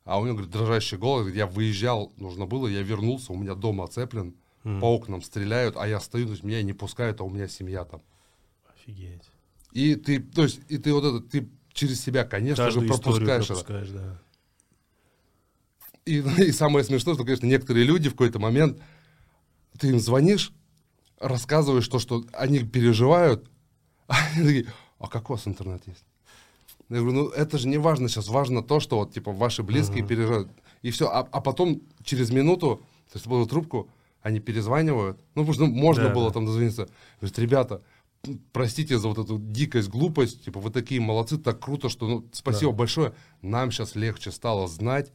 А 0.04 0.20
у 0.20 0.24
него, 0.24 0.34
говорит, 0.34 0.52
дрожащий 0.52 0.98
голос, 0.98 1.22
говорит, 1.22 1.36
я 1.36 1.46
выезжал, 1.46 2.12
нужно 2.16 2.46
было, 2.46 2.68
я 2.68 2.82
вернулся, 2.82 3.32
у 3.32 3.36
меня 3.36 3.54
дом 3.54 3.80
оцеплен, 3.80 4.34
М. 4.64 4.80
по 4.80 4.94
окнам 4.94 5.22
стреляют, 5.22 5.76
а 5.76 5.86
я 5.88 6.00
стою, 6.00 6.26
то 6.26 6.32
есть 6.32 6.44
меня 6.44 6.62
не 6.62 6.72
пускают, 6.72 7.20
а 7.20 7.24
у 7.24 7.30
меня 7.30 7.48
семья 7.48 7.84
там. 7.84 8.02
Офигеть. 8.74 9.22
И 9.72 9.94
ты, 9.96 10.20
то 10.20 10.44
есть, 10.44 10.60
и 10.68 10.78
ты 10.78 10.92
вот 10.92 11.04
это, 11.04 11.20
ты 11.20 11.48
через 11.72 12.00
себя, 12.00 12.24
конечно 12.24 12.64
Каждую 12.64 12.86
же, 12.86 12.94
историю 12.94 13.26
пропускаешь 13.26 13.44
это. 13.44 13.54
пропускаешь, 13.54 13.88
да. 13.90 14.22
И, 16.06 16.18
и 16.38 16.52
самое 16.52 16.84
смешное, 16.84 17.14
что, 17.14 17.24
конечно, 17.24 17.46
некоторые 17.46 17.84
люди 17.84 18.08
в 18.08 18.12
какой-то 18.12 18.38
момент, 18.38 18.80
ты 19.78 19.88
им 19.88 20.00
звонишь, 20.00 20.52
рассказываешь 21.20 21.88
то, 21.88 21.98
что 21.98 22.24
они 22.32 22.60
переживают, 22.60 23.50
а 24.08 24.14
они 24.36 24.46
такие, 24.46 24.66
а 24.98 25.08
как 25.08 25.28
у 25.28 25.34
вас 25.34 25.46
интернет 25.46 25.82
есть? 25.86 26.04
Я 26.88 26.98
говорю, 26.98 27.12
ну 27.14 27.28
это 27.28 27.58
же 27.58 27.66
не 27.66 27.78
важно 27.78 28.08
сейчас, 28.08 28.28
важно 28.28 28.62
то, 28.62 28.78
что 28.80 28.98
вот, 28.98 29.12
типа, 29.12 29.32
ваши 29.32 29.62
близкие 29.62 30.06
переживают. 30.06 30.48
И 30.82 30.90
все, 30.92 31.08
а, 31.08 31.26
а 31.32 31.40
потом 31.40 31.82
через 32.04 32.30
минуту, 32.30 32.80
то 33.10 33.16
есть, 33.16 33.26
было 33.26 33.46
трубку, 33.46 33.88
они 34.22 34.38
перезванивают. 34.40 35.18
Ну, 35.34 35.44
потому 35.44 35.54
что 35.54 35.66
можно 35.66 36.04
Да, 36.04 36.14
было 36.14 36.28
да. 36.28 36.34
там 36.34 36.46
дозвониться. 36.46 36.88
Говорит, 37.20 37.38
ребята, 37.40 37.82
простите 38.52 38.98
за 38.98 39.08
вот 39.08 39.18
эту 39.18 39.38
дикость, 39.38 39.88
глупость, 39.88 40.44
типа, 40.44 40.60
вы 40.60 40.70
такие 40.70 41.00
молодцы, 41.00 41.38
так 41.38 41.58
круто, 41.58 41.88
что, 41.88 42.06
ну, 42.06 42.28
спасибо 42.32 42.70
Да. 42.70 42.78
большое. 42.78 43.14
Нам 43.42 43.72
сейчас 43.72 43.96
легче 43.96 44.30
стало 44.30 44.68
знать, 44.68 45.12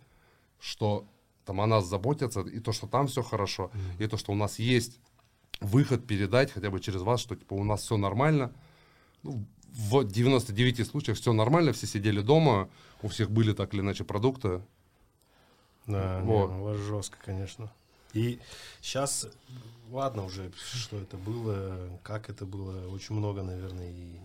что 0.61 1.05
там 1.43 1.59
о 1.59 1.67
нас 1.67 1.85
заботятся, 1.85 2.41
и 2.41 2.59
то, 2.59 2.71
что 2.71 2.87
там 2.87 3.07
все 3.07 3.23
хорошо, 3.23 3.71
и 3.99 4.07
то, 4.07 4.15
что 4.15 4.31
у 4.31 4.35
нас 4.35 4.59
есть 4.59 4.99
выход 5.59 6.07
передать 6.07 6.51
хотя 6.51 6.69
бы 6.69 6.79
через 6.79 7.01
вас, 7.01 7.19
что, 7.19 7.35
типа, 7.35 7.53
у 7.55 7.63
нас 7.63 7.81
все 7.81 7.97
нормально. 7.97 8.53
Ну, 9.23 9.43
в 9.73 10.03
99 10.03 10.87
случаях 10.87 11.17
все 11.17 11.33
нормально, 11.33 11.73
все 11.73 11.87
сидели 11.87 12.21
дома, 12.21 12.69
у 13.01 13.07
всех 13.07 13.31
были 13.31 13.53
так 13.53 13.73
или 13.73 13.81
иначе 13.81 14.03
продукты. 14.03 14.61
Да, 15.87 16.19
не, 16.21 16.27
Вот. 16.27 16.51
у 16.51 16.63
вас 16.63 16.77
жестко, 16.77 17.17
конечно. 17.23 17.71
И 18.13 18.39
сейчас, 18.81 19.27
ладно 19.89 20.25
уже, 20.25 20.51
что 20.73 20.97
это 20.97 21.17
было, 21.17 21.89
как 22.03 22.29
это 22.29 22.45
было, 22.45 22.87
очень 22.89 23.15
много, 23.15 23.41
наверное, 23.41 23.89
и 23.89 24.19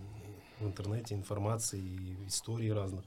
в 0.59 0.65
интернете 0.65 1.15
информации, 1.15 1.79
и 1.79 2.27
историй 2.27 2.71
разных. 2.71 3.05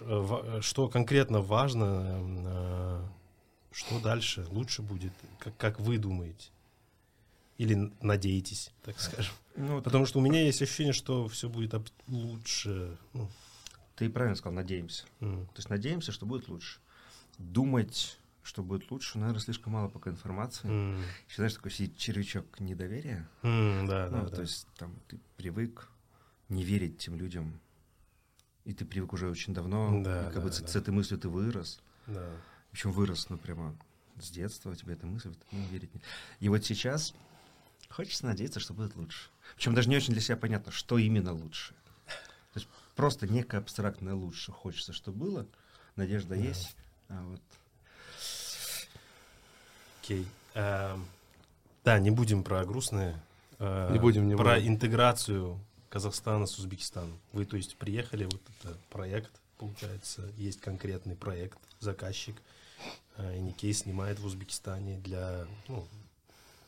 Э, 0.00 0.04
ва- 0.20 0.62
Что 0.62 0.88
конкретно 0.88 1.40
важно, 1.40 1.84
эм, 1.84 2.44
э, 2.46 3.08
что 3.72 3.98
дальше 4.00 4.46
лучше 4.50 4.82
будет, 4.82 5.12
как, 5.38 5.56
как 5.56 5.80
вы 5.80 5.98
думаете? 5.98 6.50
Или 7.58 7.92
надеетесь, 8.00 8.70
так 8.82 8.98
скажем? 9.00 9.34
Ну, 9.56 9.82
Потому 9.82 10.06
что 10.06 10.18
у 10.18 10.22
меня 10.22 10.42
есть 10.44 10.62
ощущение, 10.62 10.92
что 10.94 11.28
все 11.28 11.48
будет 11.48 11.74
лучше. 12.08 12.98
Ну, 13.12 13.28
ты 13.94 14.08
правильно 14.08 14.34
сказал, 14.36 14.54
надеемся. 14.54 15.04
м, 15.20 15.46
То 15.48 15.58
есть 15.58 15.68
надеемся, 15.70 16.12
что 16.12 16.26
будет 16.26 16.48
лучше. 16.48 16.80
Думать, 17.38 18.18
что 18.42 18.62
будет 18.62 18.90
лучше, 18.90 19.18
наверное, 19.18 19.40
слишком 19.40 19.74
мало 19.74 19.88
пока 19.88 20.10
информации. 20.10 20.68
м, 20.68 21.02
Еще, 21.28 21.36
знаешь, 21.36 21.54
такой 21.54 21.70
сидит 21.70 21.96
червячок 21.98 22.58
недоверия. 22.60 23.28
м, 23.42 23.86
да, 23.86 24.08
да, 24.08 24.22
Ну, 24.22 24.28
да. 24.30 24.36
То 24.36 24.42
есть 24.42 24.66
там 24.76 24.94
ты 25.08 25.20
привык 25.36 25.88
не 26.48 26.64
верить 26.64 26.98
тем 26.98 27.16
людям. 27.16 27.60
И 28.64 28.72
ты 28.74 28.84
привык 28.84 29.12
уже 29.12 29.28
очень 29.28 29.52
давно. 29.54 30.02
Да, 30.02 30.28
и 30.28 30.32
как 30.32 30.42
бы 30.42 30.48
да, 30.50 30.54
с, 30.56 30.60
да. 30.60 30.68
с 30.68 30.76
этой 30.76 30.90
мыслью 30.90 31.18
ты 31.18 31.28
вырос. 31.28 31.80
да. 32.06 32.28
Причем 32.70 32.92
вырос, 32.92 33.28
ну, 33.28 33.36
прямо 33.36 33.74
с 34.20 34.30
детства 34.30 34.70
у 34.70 34.74
тебя 34.74 34.94
эта 34.94 35.04
мысль, 35.06 35.28
вот, 35.28 35.38
ну, 35.50 35.66
верить. 35.68 35.92
не- 35.94 36.00
И 36.40 36.48
вот 36.48 36.64
сейчас 36.64 37.12
хочется 37.90 38.24
надеяться, 38.26 38.60
что 38.60 38.72
будет 38.72 38.94
лучше. 38.96 39.28
Причем 39.56 39.74
даже 39.74 39.88
не 39.90 39.96
очень 39.96 40.12
для 40.14 40.22
себя 40.22 40.36
понятно, 40.36 40.72
что 40.72 40.96
именно 40.96 41.32
лучше. 41.32 41.74
То 42.06 42.60
есть 42.60 42.68
просто 42.96 43.26
некое 43.26 43.58
абстрактное 43.58 44.14
лучше 44.14 44.52
хочется, 44.52 44.92
что 44.92 45.12
было. 45.12 45.46
Надежда 45.96 46.30
Да. 46.30 46.36
есть. 46.36 46.74
А 47.08 47.22
вот 47.24 47.40
Окей. 50.02 50.26
Эм, 50.54 51.06
Да, 51.84 51.98
не 51.98 52.10
будем 52.10 52.42
про 52.42 52.64
грустное. 52.64 53.20
э, 53.58 53.92
Не 53.92 53.98
будем, 53.98 54.28
не 54.28 54.36
Про 54.36 54.54
будем. 54.56 54.68
интеграцию 54.74 55.58
Казахстана 55.92 56.46
с 56.46 56.58
Узбекистаном. 56.58 57.20
Вы, 57.34 57.44
то 57.44 57.58
есть, 57.58 57.76
приехали, 57.76 58.24
вот 58.24 58.40
это 58.48 58.78
проект, 58.88 59.30
получается, 59.58 60.22
есть 60.38 60.58
конкретный 60.58 61.16
проект, 61.16 61.58
заказчик. 61.80 62.34
э, 63.18 63.36
Никей 63.36 63.74
снимает 63.74 64.18
в 64.18 64.24
Узбекистане 64.24 64.96
для, 65.00 65.46
ну, 65.68 65.86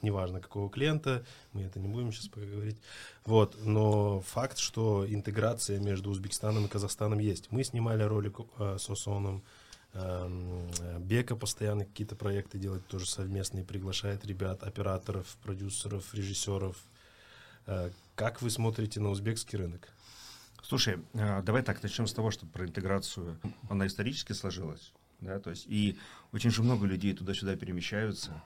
неважно 0.02 0.42
какого 0.42 0.68
клиента, 0.68 1.24
мы 1.54 1.62
это 1.62 1.80
не 1.80 1.88
будем 1.88 2.12
сейчас 2.12 2.28
пока 2.28 2.44
говорить. 2.44 2.76
Вот, 3.24 3.56
но 3.64 4.20
факт, 4.20 4.58
что 4.58 5.06
интеграция 5.08 5.80
между 5.80 6.10
Узбекистаном 6.10 6.66
и 6.66 6.68
Казахстаном 6.68 7.18
есть. 7.18 7.50
Мы 7.50 7.64
снимали 7.64 8.02
ролик 8.02 8.40
э, 8.58 8.76
с 8.78 8.90
Осоном, 8.90 9.42
эм, 9.94 10.68
э, 10.80 10.98
Бека 10.98 11.34
постоянно 11.34 11.86
какие-то 11.86 12.14
проекты 12.14 12.58
делает 12.58 12.86
тоже 12.88 13.06
совместные, 13.06 13.64
приглашает 13.64 14.26
ребят, 14.26 14.62
операторов, 14.62 15.38
продюсеров, 15.42 16.12
режиссеров. 16.12 16.76
Э, 18.14 18.18
Как 18.18 18.42
вы 18.42 18.50
смотрите 18.50 19.00
на 19.00 19.10
узбекский 19.10 19.58
рынок? 19.58 19.88
Слушай, 20.62 20.98
а, 21.14 21.42
давай 21.42 21.62
так, 21.62 21.82
начнем 21.82 22.06
с 22.06 22.12
того, 22.12 22.30
что 22.30 22.46
про 22.46 22.64
интеграцию. 22.64 23.38
Она 23.68 23.86
исторически 23.86 24.32
сложилась, 24.32 24.92
да, 25.20 25.38
то 25.38 25.50
есть 25.50 25.66
и 25.68 25.98
очень 26.32 26.50
же 26.50 26.62
много 26.62 26.86
людей 26.86 27.12
туда-сюда 27.12 27.54
перемещаются. 27.56 28.42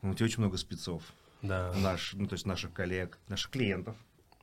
Ну, 0.00 0.10
у 0.10 0.14
тебя 0.14 0.26
очень 0.26 0.38
много 0.40 0.56
спецов, 0.56 1.02
Да, 1.42 1.74
наш, 1.76 2.14
ну, 2.14 2.26
то 2.26 2.34
есть 2.34 2.46
наших 2.46 2.72
коллег, 2.72 3.18
наших 3.28 3.50
клиентов. 3.50 3.96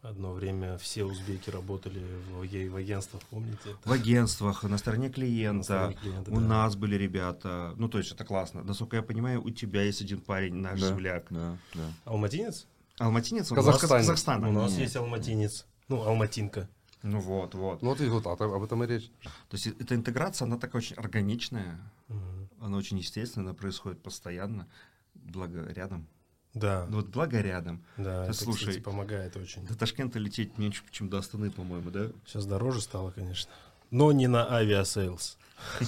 одно 0.03 0.33
время 0.33 0.77
все 0.77 1.03
узбеки 1.03 1.49
работали 1.49 1.99
в, 2.29 2.45
в 2.69 2.75
агентствах, 2.75 3.23
помните? 3.31 3.75
В 3.85 3.91
агентствах, 3.91 4.61
на 4.63 4.77
стороне 4.77 5.07
На 5.07 5.13
клиента. 5.13 5.63
стороне 5.63 5.95
клиента, 5.95 6.31
У 6.31 6.35
да. 6.35 6.41
нас 6.41 6.75
были 6.75 6.95
ребята. 6.95 7.73
Ну, 7.77 7.87
то 7.89 7.97
есть 7.97 8.11
это 8.11 8.23
классно. 8.23 8.63
Насколько 8.63 8.97
я 8.97 9.01
понимаю, 9.01 9.41
у 9.43 9.49
тебя 9.49 9.81
есть 9.81 10.01
один 10.01 10.19
парень, 10.19 10.53
наш 10.55 10.79
Да, 10.79 10.89
земляк. 10.89 11.25
Да, 11.31 11.57
да. 11.73 11.91
Алматинец? 12.03 12.67
Алматинец? 12.99 13.51
он 13.51 13.55
Казахстана. 13.57 14.49
У 14.49 14.51
нас 14.51 14.71
нет. 14.71 14.81
есть 14.81 14.95
алматинец. 14.95 15.65
Ну, 15.87 16.03
алматинка. 16.03 16.69
Ну 17.03 17.19
вот, 17.19 17.53
вот. 17.53 17.81
Ну 17.81 17.89
вот 17.89 18.01
и 18.01 18.07
вот 18.07 18.25
а, 18.25 18.31
об 18.31 18.63
этом 18.63 18.83
и 18.83 18.87
речь. 18.87 19.11
То 19.49 19.57
есть 19.57 19.67
эта 19.67 19.93
интеграция, 19.93 20.45
она 20.47 20.57
такая 20.57 20.81
очень 20.81 20.95
органичная, 20.95 21.79
Мгм. 22.07 22.49
она 22.59 22.77
очень 22.77 22.97
естественная, 22.97 23.49
она 23.49 23.53
происходит 23.53 24.01
постоянно, 24.01 24.67
благо 25.13 25.65
рядом. 25.71 26.07
Да, 26.55 26.85
Ну 26.89 26.97
вот 26.97 27.07
благо 27.09 27.39
рядом. 27.41 27.83
да, 27.97 28.23
ты 28.25 28.31
это, 28.31 28.43
слушай. 28.45 28.67
кстати, 28.69 28.79
помогает 28.79 29.35
очень. 29.35 29.67
До 29.67 29.75
Ташкента 29.77 30.17
лететь 30.19 30.57
меньше, 30.57 30.83
чем 30.89 31.09
до 31.09 31.17
Астаны, 31.19 31.51
по-моему, 31.51 31.91
да? 31.91 32.07
Сейчас 32.25 32.45
дороже 32.45 32.81
стало, 32.81 33.11
конечно. 33.11 33.51
Но 33.91 34.11
не 34.11 34.27
на 34.27 34.51
Aviasales. 34.51 35.37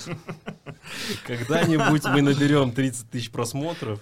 Когда-нибудь 1.26 2.04
мы 2.06 2.22
наберем 2.22 2.72
30 2.72 3.10
тысяч 3.10 3.32
просмотров, 3.32 4.00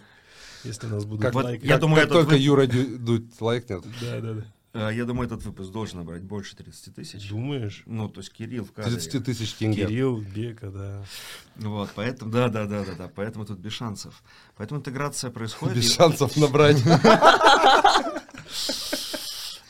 если 0.66 0.88
нас 0.88 1.06
будут 1.06 1.22
Как, 1.22 1.34
Вот 1.34 1.46
лайкать. 1.46 1.64
я 1.64 1.72
как- 1.74 1.82
думаю, 1.82 1.96
как 1.98 2.06
этот 2.06 2.14
только 2.18 2.30
вы- 2.32 2.38
Юра 2.38 2.66
Дю- 2.68 2.98
Дудь 2.98 3.42
лайкнет. 3.42 3.84
Да, 4.02 4.20
да, 4.22 4.34
да. 4.34 4.46
Э, 4.74 4.94
Я 4.94 5.06
думаю, 5.06 5.26
этот 5.28 5.42
выпуск 5.46 5.72
должен 5.72 6.00
набрать 6.00 6.22
больше 6.24 6.56
30 6.58 6.96
тысяч. 6.96 7.30
Думаешь? 7.30 7.84
Ну, 7.86 8.10
то 8.10 8.20
есть 8.20 8.32
Кирилл 8.34 8.66
в 8.66 8.74
кадре. 8.74 8.92
30 8.92 9.24
тысяч 9.24 9.54
тенге. 9.54 9.86
Кирилл, 9.86 10.18
Бека, 10.20 10.70
да. 10.70 11.06
Вот, 11.56 11.92
поэтому, 11.96 12.30
да, 12.30 12.50
да, 12.50 12.66
да, 12.66 12.84
да, 12.84 12.94
да, 12.98 13.08
поэтому 13.16 13.46
тут 13.46 13.58
без 13.60 13.72
шансов. 13.72 14.22
Поэтому 14.58 14.82
интеграция 14.82 15.32
происходит. 15.32 15.78
Без 15.78 15.92
и- 15.92 15.94
шансов 15.96 16.36
набрать. 16.36 16.82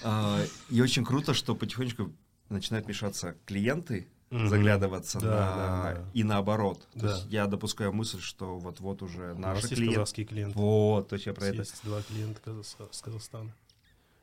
А, 0.07 0.39
И 0.69 0.81
очень 0.81 1.03
круто, 1.03 1.33
что 1.33 1.55
потихонечку 1.55 2.11
начинают 2.49 2.87
мешаться 2.87 3.35
клиенты, 3.45 4.07
Мгм. 4.31 4.49
заглядываться 4.49 5.19
Да, 5.19 5.27
на... 5.27 5.35
да, 5.35 5.93
да. 5.93 6.05
и 6.13 6.23
наоборот. 6.23 6.87
То 6.93 6.99
Да. 6.99 7.11
есть 7.11 7.25
я 7.29 7.45
допускаю 7.45 7.93
мысль, 7.93 8.19
что 8.19 8.57
вот-вот 8.57 9.01
уже 9.03 9.35
наши 9.35 9.67
есть 9.67 9.75
клиенты... 9.75 10.23
клиенты. 10.23 10.57
Вот, 10.57 11.09
то 11.09 11.13
есть 11.13 11.27
я 11.27 11.33
про 11.33 11.45
это... 11.45 11.57
Есть 11.57 11.81
два 11.83 12.01
клиента 12.01 12.51
с 12.63 13.01
Казахстана. 13.01 13.53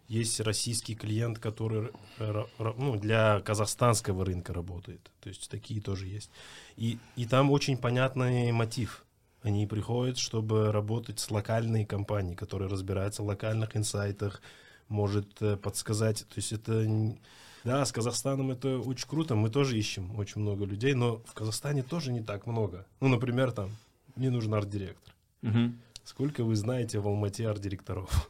Есть 0.08 0.40
российский 0.40 0.94
клиент, 0.94 1.38
который 1.38 1.90
ну, 2.18 2.96
для 2.96 3.40
казахстанского 3.40 4.24
рынка 4.24 4.52
работает. 4.52 5.10
То 5.20 5.28
есть 5.28 5.48
такие 5.48 5.80
тоже 5.80 6.06
есть. 6.06 6.30
И, 6.76 6.98
и 7.16 7.24
там 7.24 7.50
очень 7.50 7.78
понятный 7.78 8.50
мотив. 8.52 9.04
Они 9.42 9.66
приходят, 9.66 10.18
чтобы 10.18 10.70
работать 10.70 11.18
с 11.20 11.30
локальной 11.30 11.84
компанией, 11.86 12.34
которая 12.36 12.68
разбирается 12.68 13.22
в 13.22 13.26
локальных 13.26 13.76
инсайтах, 13.76 14.42
может 14.88 15.40
э, 15.40 15.56
подсказать. 15.56 16.26
То 16.28 16.34
есть 16.36 16.52
это... 16.52 17.16
Да, 17.64 17.84
с 17.84 17.92
Казахстаном 17.92 18.50
это 18.50 18.78
очень 18.78 19.08
круто. 19.08 19.34
Мы 19.36 19.48
тоже 19.50 19.78
ищем 19.78 20.18
очень 20.18 20.40
много 20.40 20.64
людей, 20.64 20.94
но 20.94 21.18
в 21.26 21.32
Казахстане 21.34 21.82
тоже 21.82 22.12
не 22.12 22.20
так 22.22 22.46
много. 22.46 22.84
Ну, 23.00 23.08
например, 23.08 23.52
там, 23.52 23.70
мне 24.16 24.30
нужен 24.30 24.52
арт-директор. 24.54 25.14
Мгм. 25.42 25.78
Сколько 26.04 26.42
вы 26.44 26.56
знаете 26.56 26.98
в 26.98 27.06
Алмате 27.06 27.48
арт-директоров? 27.48 28.28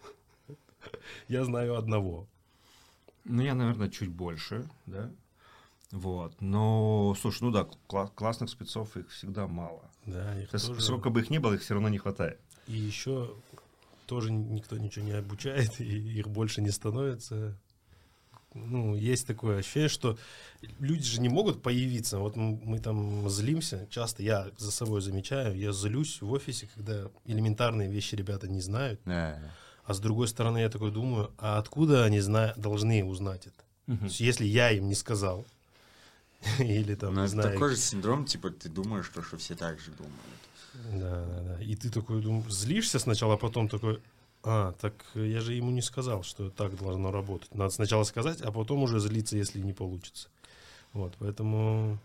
Я 1.28 1.44
знаю 1.44 1.76
одного. 1.76 2.26
Ну, 3.24 3.40
я, 3.42 3.54
наверное, 3.54 3.88
чуть 3.88 4.08
больше, 4.10 4.68
да. 4.86 5.08
Вот. 5.92 6.34
Но, 6.40 7.14
слушай, 7.20 7.42
ну 7.44 7.50
да, 7.52 7.68
кла- 7.88 8.10
классных 8.14 8.50
спецов 8.50 8.96
их 8.96 9.08
всегда 9.10 9.46
мало. 9.46 9.82
Да, 10.06 10.38
их 10.40 10.52
есть 10.52 10.66
тоже- 10.66 10.80
Сколько 10.80 11.10
бы 11.10 11.20
их 11.20 11.30
ни 11.30 11.38
было, 11.38 11.54
их 11.54 11.60
все 11.62 11.74
равно 11.74 11.88
не 11.88 11.98
хватает. 11.98 12.40
И 12.66 12.72
еще 12.72 13.34
тоже 14.06 14.32
никто 14.32 14.76
ничего 14.76 15.04
не 15.04 15.12
обучает, 15.12 15.80
и 15.80 16.18
их 16.18 16.28
больше 16.28 16.60
не 16.62 16.70
становится. 16.70 17.56
Ну, 18.54 18.94
есть 18.96 19.26
такое 19.26 19.58
ощущение, 19.58 19.88
что 19.88 20.18
люди 20.78 21.04
же 21.04 21.20
не 21.20 21.28
могут 21.28 21.62
появиться. 21.62 22.18
Вот 22.18 22.36
м- 22.36 22.60
мы 22.64 22.78
там 22.78 23.28
злимся. 23.30 23.86
Часто 23.90 24.22
я 24.22 24.50
за 24.58 24.70
собой 24.70 25.00
замечаю, 25.00 25.56
я 25.56 25.72
злюсь 25.72 26.20
в 26.20 26.30
офисе, 26.32 26.68
когда 26.74 27.08
элементарные 27.26 27.90
вещи 27.90 28.14
ребята 28.14 28.48
не 28.48 28.60
знают. 28.60 29.00
Да. 29.04 29.38
А 29.84 29.94
с 29.94 29.98
другой 30.00 30.28
стороны, 30.28 30.58
я 30.58 30.68
такой 30.68 30.90
думаю, 30.92 31.30
а 31.38 31.58
откуда 31.58 32.04
они 32.04 32.20
зна- 32.20 32.54
должны 32.56 33.04
узнать 33.04 33.46
это? 33.46 33.98
То 33.98 34.04
есть, 34.04 34.20
если 34.20 34.44
я 34.44 34.70
им 34.70 34.88
не 34.88 34.94
сказал, 34.94 35.44
или 36.58 36.94
там, 36.94 37.14
Но 37.14 37.20
не 37.22 37.26
это 37.26 37.32
знаю, 37.32 37.52
такой 37.52 37.70
же 37.70 37.76
синдром, 37.76 38.24
типа, 38.24 38.50
ты 38.50 38.68
думаешь, 38.68 39.06
что, 39.06 39.22
что 39.22 39.36
все 39.36 39.54
так 39.54 39.78
же 39.80 39.90
думают. 39.92 41.00
Да, 41.00 41.24
да, 41.26 41.40
да. 41.56 41.62
И 41.62 41.74
ты 41.76 41.90
такой 41.90 42.22
думаешь, 42.22 42.52
злишься 42.52 42.98
сначала, 42.98 43.34
а 43.34 43.36
потом 43.36 43.68
такой, 43.68 44.00
а, 44.44 44.72
так 44.72 44.94
я 45.14 45.40
же 45.40 45.54
ему 45.54 45.70
не 45.70 45.82
сказал, 45.82 46.22
что 46.22 46.50
так 46.50 46.76
должно 46.76 47.10
работать. 47.12 47.54
Надо 47.54 47.70
сначала 47.70 48.04
сказать, 48.04 48.40
а 48.40 48.50
потом 48.50 48.82
уже 48.82 48.98
злиться, 48.98 49.36
если 49.36 49.60
не 49.60 49.72
получится. 49.72 50.28
Вот, 50.92 51.14
поэтому... 51.18 51.98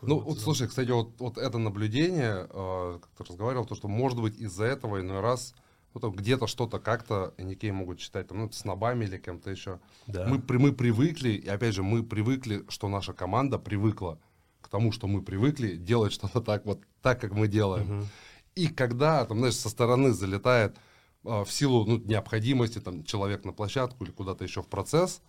Ну, 0.00 0.18
вот, 0.18 0.40
слушай, 0.40 0.66
кстати, 0.66 0.90
вот, 0.90 1.10
вот 1.18 1.38
это 1.38 1.58
наблюдение, 1.58 2.48
э, 2.50 2.98
как 3.00 3.10
ты 3.16 3.32
разговаривал, 3.32 3.64
то, 3.64 3.76
что, 3.76 3.86
может 3.86 4.20
быть, 4.20 4.36
из-за 4.36 4.64
этого 4.64 5.00
иной 5.00 5.20
раз 5.20 5.54
ну, 5.94 6.00
там 6.00 6.12
где-то 6.12 6.46
что-то 6.46 6.78
как-то 6.78 7.34
Никей 7.38 7.70
могут 7.70 8.00
считать 8.00 8.28
там, 8.28 8.38
ну, 8.38 8.50
снобами 8.50 9.04
или 9.04 9.18
кем-то 9.18 9.50
еще. 9.50 9.78
Да. 10.06 10.26
Мы, 10.26 10.42
мы 10.58 10.72
привыкли, 10.72 11.30
и 11.30 11.46
опять 11.48 11.74
же, 11.74 11.82
мы 11.82 12.02
привыкли, 12.02 12.64
что 12.68 12.88
наша 12.88 13.12
команда 13.12 13.58
привыкла 13.58 14.18
к 14.60 14.68
тому, 14.68 14.92
что 14.92 15.06
мы 15.06 15.22
привыкли 15.22 15.76
делать 15.76 16.12
что-то 16.12 16.40
так 16.40 16.64
вот, 16.64 16.80
так, 17.02 17.20
как 17.20 17.32
мы 17.32 17.46
делаем. 17.46 17.98
Мгм. 17.98 18.08
И 18.54 18.68
когда, 18.68 19.24
там, 19.24 19.38
знаешь, 19.38 19.56
со 19.56 19.68
стороны 19.68 20.12
залетает 20.12 20.76
в 21.22 21.46
силу 21.46 21.84
ну, 21.86 21.98
необходимости 21.98 22.80
там, 22.80 23.04
человек 23.04 23.44
на 23.44 23.52
площадку 23.52 24.04
или 24.04 24.10
куда-то 24.10 24.44
еще 24.44 24.62
в 24.62 24.66
процесс, 24.66 25.20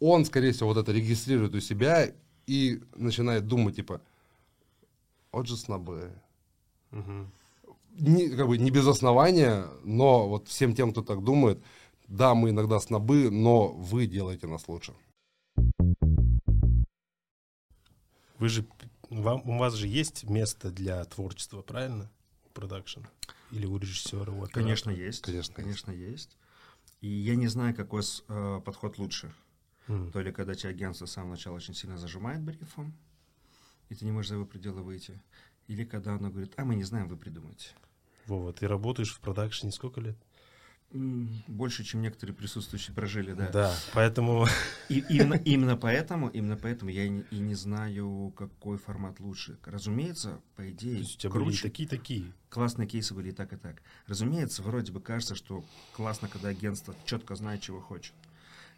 он, 0.00 0.24
скорее 0.24 0.52
всего, 0.52 0.68
вот 0.68 0.78
это 0.78 0.92
регистрирует 0.92 1.54
у 1.54 1.60
себя 1.60 2.12
и 2.46 2.80
начинает 2.94 3.46
думать, 3.46 3.76
типа, 3.76 4.00
вот 5.32 5.46
же 5.46 5.56
снобы. 5.56 6.12
Мгм. 6.90 7.30
Не, 7.98 8.28
как 8.30 8.46
бы 8.46 8.58
не 8.58 8.70
без 8.70 8.86
основания, 8.86 9.66
но 9.82 10.28
вот 10.28 10.48
всем 10.48 10.74
тем, 10.74 10.92
кто 10.92 11.02
так 11.02 11.24
думает, 11.24 11.62
да, 12.06 12.34
мы 12.34 12.50
иногда 12.50 12.78
снобы, 12.78 13.30
но 13.30 13.68
вы 13.68 14.06
делаете 14.06 14.46
нас 14.46 14.68
лучше. 14.68 14.94
Вы 18.38 18.48
же, 18.48 18.64
вам, 19.10 19.42
у 19.48 19.58
вас 19.58 19.74
же 19.74 19.88
есть 19.88 20.24
место 20.24 20.70
для 20.70 21.04
творчества, 21.04 21.60
правильно? 21.60 22.08
Продакшн. 22.54 23.00
Или 23.50 23.66
у 23.66 23.76
режиссера, 23.78 24.20
у 24.32 24.36
оператора? 24.36 24.52
Конечно, 24.52 24.90
есть. 24.90 25.22
Конечно, 25.22 25.54
Конечно, 25.54 25.90
есть. 25.90 26.36
И 27.00 27.08
я 27.08 27.36
не 27.36 27.46
знаю, 27.48 27.74
какой 27.74 28.02
с- 28.02 28.24
э, 28.28 28.60
подход 28.64 28.98
лучше. 28.98 29.32
М. 29.88 30.10
То 30.12 30.20
ли 30.20 30.32
когда 30.32 30.54
тебя 30.54 30.70
агентство 30.70 31.06
с 31.06 31.12
самого 31.12 31.32
начала 31.32 31.56
очень 31.56 31.74
сильно 31.74 31.96
зажимает 31.96 32.42
брифом, 32.42 32.92
и 33.88 33.94
ты 33.94 34.04
не 34.04 34.12
можешь 34.12 34.28
за 34.30 34.34
его 34.34 34.44
пределы 34.46 34.82
выйти. 34.82 35.20
Или 35.66 35.84
когда 35.84 36.14
оно 36.14 36.30
говорит, 36.30 36.52
а 36.56 36.64
мы 36.64 36.74
не 36.74 36.84
знаем, 36.84 37.08
вы 37.08 37.16
придумайте. 37.16 37.70
Вова, 38.26 38.52
ты 38.52 38.68
работаешь 38.68 39.14
в 39.14 39.20
продакшене 39.20 39.72
сколько 39.72 40.00
лет? 40.00 40.16
Больше, 40.90 41.84
чем 41.84 42.00
некоторые 42.00 42.34
присутствующие 42.34 42.94
прожили, 42.94 43.34
да. 43.34 43.50
Да, 43.50 43.74
поэтому... 43.92 44.46
И 44.88 45.04
именно, 45.10 45.34
именно 45.34 45.76
поэтому, 45.76 46.28
именно 46.28 46.56
поэтому 46.56 46.90
я 46.90 47.04
и 47.04 47.10
не, 47.10 47.24
и 47.30 47.38
не 47.38 47.54
знаю, 47.54 48.32
какой 48.36 48.78
формат 48.78 49.20
лучше. 49.20 49.58
Разумеется, 49.64 50.40
по 50.56 50.62
То 50.62 50.70
идее, 50.70 50.98
есть 50.98 51.16
у 51.16 51.18
тебя 51.18 51.32
были 51.32 51.44
круче. 51.44 51.62
такие-такие. 51.62 52.32
Классные 52.48 52.88
кейсы 52.88 53.12
были 53.12 53.28
и 53.28 53.32
так, 53.32 53.52
и 53.52 53.56
так. 53.56 53.82
Разумеется, 54.06 54.62
вроде 54.62 54.90
бы 54.90 55.00
кажется, 55.00 55.34
что 55.34 55.62
классно, 55.92 56.26
когда 56.28 56.48
агентство 56.48 56.94
четко 57.04 57.34
знает, 57.34 57.60
чего 57.60 57.80
хочет. 57.80 58.14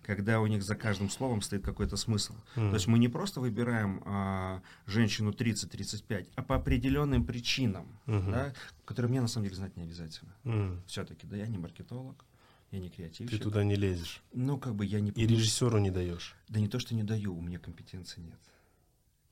Когда 0.02 0.40
у 0.40 0.46
них 0.46 0.62
за 0.62 0.74
каждым 0.76 1.10
словом 1.10 1.42
стоит 1.42 1.62
какой-то 1.64 1.96
смысл. 1.96 2.34
М. 2.56 2.70
То 2.70 2.74
есть 2.74 2.86
мы 2.86 2.98
не 2.98 3.08
просто 3.08 3.40
выбираем 3.40 4.02
а, 4.06 4.62
женщину 4.86 5.30
30-35, 5.32 6.28
а 6.36 6.42
по 6.42 6.56
определенным 6.56 7.24
причинам, 7.24 7.86
Мгм. 8.06 8.30
да, 8.32 8.54
которые 8.84 9.10
мне 9.10 9.20
на 9.20 9.28
самом 9.28 9.44
деле 9.44 9.56
знать 9.56 9.76
не 9.76 9.82
обязательно. 9.84 10.34
М. 10.44 10.82
Все-таки, 10.86 11.26
да, 11.26 11.36
я 11.36 11.46
не 11.46 11.58
маркетолог, 11.58 12.24
я 12.70 12.78
не 12.78 12.88
Ты 12.88 12.96
креативщик. 12.96 13.42
туда 13.42 13.62
не 13.64 13.74
лезешь. 13.76 14.22
Ну, 14.32 14.58
как 14.58 14.74
бы 14.74 14.86
я 14.86 15.00
не... 15.00 15.10
И 15.10 15.26
режиссеру 15.26 15.78
не 15.78 15.90
даешь. 15.90 16.34
Да 16.48 16.60
не 16.60 16.68
то, 16.68 16.78
что 16.78 16.94
не 16.94 17.02
даю, 17.02 17.36
у 17.36 17.40
меня 17.42 17.58
компетенции 17.58 18.20
нет. 18.20 18.38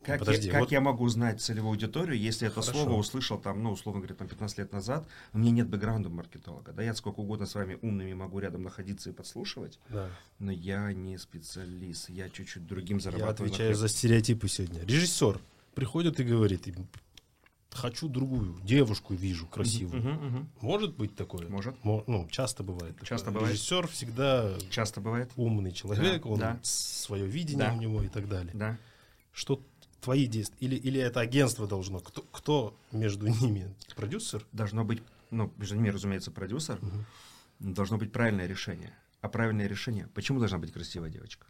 Как, 0.02 0.20
подожди, 0.20 0.46
я, 0.46 0.52
как 0.52 0.60
вот- 0.62 0.72
я 0.72 0.80
могу 0.80 1.08
знать 1.08 1.40
целевую 1.40 1.70
аудиторию, 1.72 2.18
если 2.18 2.46
это 2.46 2.62
Хорошо. 2.62 2.72
слово 2.84 2.96
услышал 2.98 3.36
там, 3.38 3.62
ну, 3.62 3.72
условно 3.72 4.00
говоря, 4.00 4.14
там 4.14 4.28
15 4.28 4.58
лет 4.58 4.72
назад, 4.72 5.06
у 5.32 5.38
меня 5.38 5.50
нет 5.50 5.68
бэкграунда 5.68 6.08
маркетолога. 6.08 6.72
Да, 6.72 6.82
я 6.82 6.94
сколько 6.94 7.18
угодно 7.20 7.46
с 7.46 7.54
вами 7.54 7.78
умными 7.82 8.12
могу 8.14 8.38
рядом 8.38 8.62
находиться 8.62 9.10
и 9.10 9.12
подслушивать, 9.12 9.78
Да. 9.88 10.08
но 10.38 10.52
я 10.52 10.92
не 10.92 11.18
специалист, 11.18 12.08
я 12.10 12.30
чуть-чуть 12.30 12.66
другим 12.66 12.98
Я 12.98 13.02
зарабатываю. 13.02 13.48
на 13.50 13.54
отвечаю 13.54 13.70
хлеб. 13.70 13.78
за 13.80 13.88
стереотипы 13.88 14.48
сегодня. 14.48 14.80
Режиссер 14.86 15.40
приходит 15.74 16.20
и 16.20 16.24
говорит, 16.24 16.66
хочу 17.70 18.08
другую 18.08 18.56
девушку 18.62 19.14
вижу 19.14 19.46
красивую. 19.46 20.00
Мгм, 20.02 20.26
мгм. 20.26 20.48
Может 20.60 20.96
быть 20.96 21.14
такое? 21.16 21.48
Может. 21.48 21.82
Мо- 21.84 22.04
ну, 22.06 22.26
часто 22.30 22.62
бывает. 22.62 22.94
такое. 22.94 23.08
Часто 23.08 23.30
бывает. 23.30 23.52
Режиссер 23.52 23.86
всегда 23.88 24.54
Часто 24.70 25.00
бывает. 25.00 25.30
умный 25.36 25.72
человек, 25.72 26.22
Да, 26.22 26.28
он 26.28 26.38
да. 26.38 26.58
свое 26.62 27.26
видение 27.26 27.66
Да. 27.66 27.74
у 27.74 27.80
него 27.80 28.02
и 28.02 28.08
так 28.08 28.28
далее. 28.28 28.52
Да. 28.54 28.78
Что 29.32 29.62
твои 30.00 30.26
действия? 30.26 30.56
Или, 30.60 30.76
или 30.76 31.00
это 31.00 31.20
агентство 31.20 31.66
должно? 31.66 32.00
Кто, 32.00 32.22
кто 32.32 32.76
между 32.92 33.26
ними? 33.26 33.74
Продюсер? 33.96 34.46
Должно 34.52 34.84
быть, 34.84 35.02
ну, 35.30 35.52
между 35.56 35.76
ними, 35.76 35.90
разумеется, 35.90 36.30
продюсер, 36.30 36.78
должно 37.58 37.98
быть 37.98 38.12
правильное 38.12 38.46
решение. 38.46 38.94
А 39.20 39.28
правильное 39.28 39.66
решение, 39.66 40.08
почему 40.14 40.38
должна 40.38 40.58
быть 40.58 40.72
красивая 40.72 41.10
девочка? 41.10 41.46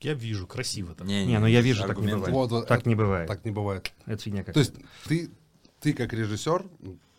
Я 0.00 0.12
вижу, 0.14 0.46
красиво 0.46 0.94
там. 0.94 1.06
Не, 1.06 1.38
ну 1.38 1.46
я 1.46 1.60
вижу, 1.62 1.86
так 1.86 1.98
не 1.98 2.12
бывает. 2.12 2.32
Вот, 2.34 2.50
вот 2.50 2.68
так 2.68 2.80
это- 2.80 2.88
не 2.88 2.94
бывает. 2.94 3.26
Так 3.28 3.44
не 3.44 3.50
бывает. 3.50 3.92
Это 4.06 4.22
фигня 4.22 4.44
То 4.44 4.60
есть 4.60 4.74
ты, 5.06 5.30
ты 5.80 5.94
как 5.94 6.12
режиссер, 6.12 6.66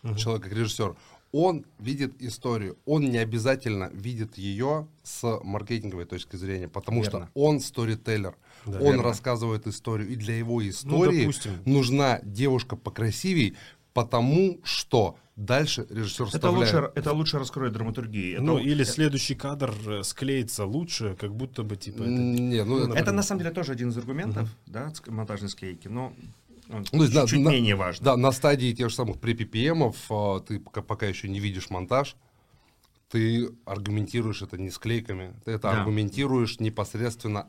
Мгм. 0.03 0.15
человек 0.17 0.43
как 0.43 0.53
режиссер, 0.53 0.95
он 1.31 1.65
видит 1.79 2.13
историю, 2.21 2.77
он 2.85 3.09
не 3.09 3.17
обязательно 3.17 3.89
видит 3.91 4.37
ее 4.37 4.87
с 5.03 5.39
маркетинговой 5.43 6.05
точки 6.05 6.35
зрения, 6.35 6.69
потому 6.69 7.01
Верно. 7.01 7.27
что 7.31 7.39
он 7.39 7.59
сторителлер, 7.59 8.37
Да. 8.65 8.79
он 8.79 8.83
Верно. 8.85 9.03
рассказывает 9.03 9.67
историю, 9.67 10.09
и 10.09 10.15
для 10.15 10.35
его 10.37 10.67
истории 10.67 11.21
допустим. 11.21 11.51
нужна 11.65 12.19
девушка 12.23 12.75
покрасивей, 12.75 13.55
потому 13.93 14.59
что 14.63 15.17
дальше 15.35 15.85
режиссер 15.89 16.25
Это 16.27 16.37
вставляет. 16.37 16.73
лучше, 16.73 16.91
это 16.95 17.13
лучше 17.13 17.39
раскроет 17.39 17.73
драматургию. 17.73 18.35
Это, 18.35 18.43
Ну, 18.43 18.57
или 18.57 18.83
следующий 18.83 19.35
кадр 19.35 19.73
э, 19.87 20.03
склеится 20.03 20.65
лучше, 20.65 21.15
как 21.19 21.35
будто 21.35 21.63
бы, 21.63 21.75
типа, 21.75 22.03
это 22.03 22.09
Не, 22.11 22.63
ну, 22.63 22.79
это- 22.87 22.97
это 22.97 23.11
на 23.11 23.23
самом 23.23 23.39
деле 23.41 23.51
тоже 23.53 23.71
один 23.73 23.89
из 23.89 23.97
аргументов, 23.97 24.49
да, 24.65 24.87
ск- 24.89 25.11
монтажной 25.11 25.49
склейки, 25.49 25.87
но 25.89 26.13
он 26.69 26.85
Ну, 26.91 27.03
есть, 27.03 27.13
да, 27.13 27.27
чуть 27.27 27.39
на- 27.41 27.49
менее 27.49 27.75
важный. 27.75 28.03
Да, 28.05 28.17
на 28.17 28.31
стадии 28.31 28.71
тех 28.73 28.89
же 28.89 28.95
самых 28.95 29.17
pre-PPM, 29.17 29.93
а, 30.09 30.39
ты 30.39 30.59
пока, 30.59 30.81
пока 30.81 31.05
еще 31.05 31.27
не 31.27 31.39
видишь 31.39 31.69
монтаж, 31.69 32.15
ты 33.09 33.49
аргументируешь 33.65 34.41
это 34.41 34.57
не 34.57 34.69
склейками, 34.69 35.33
ты 35.45 35.51
это 35.51 35.63
Да. 35.71 35.71
аргументируешь 35.81 36.59
непосредственно 36.59 37.47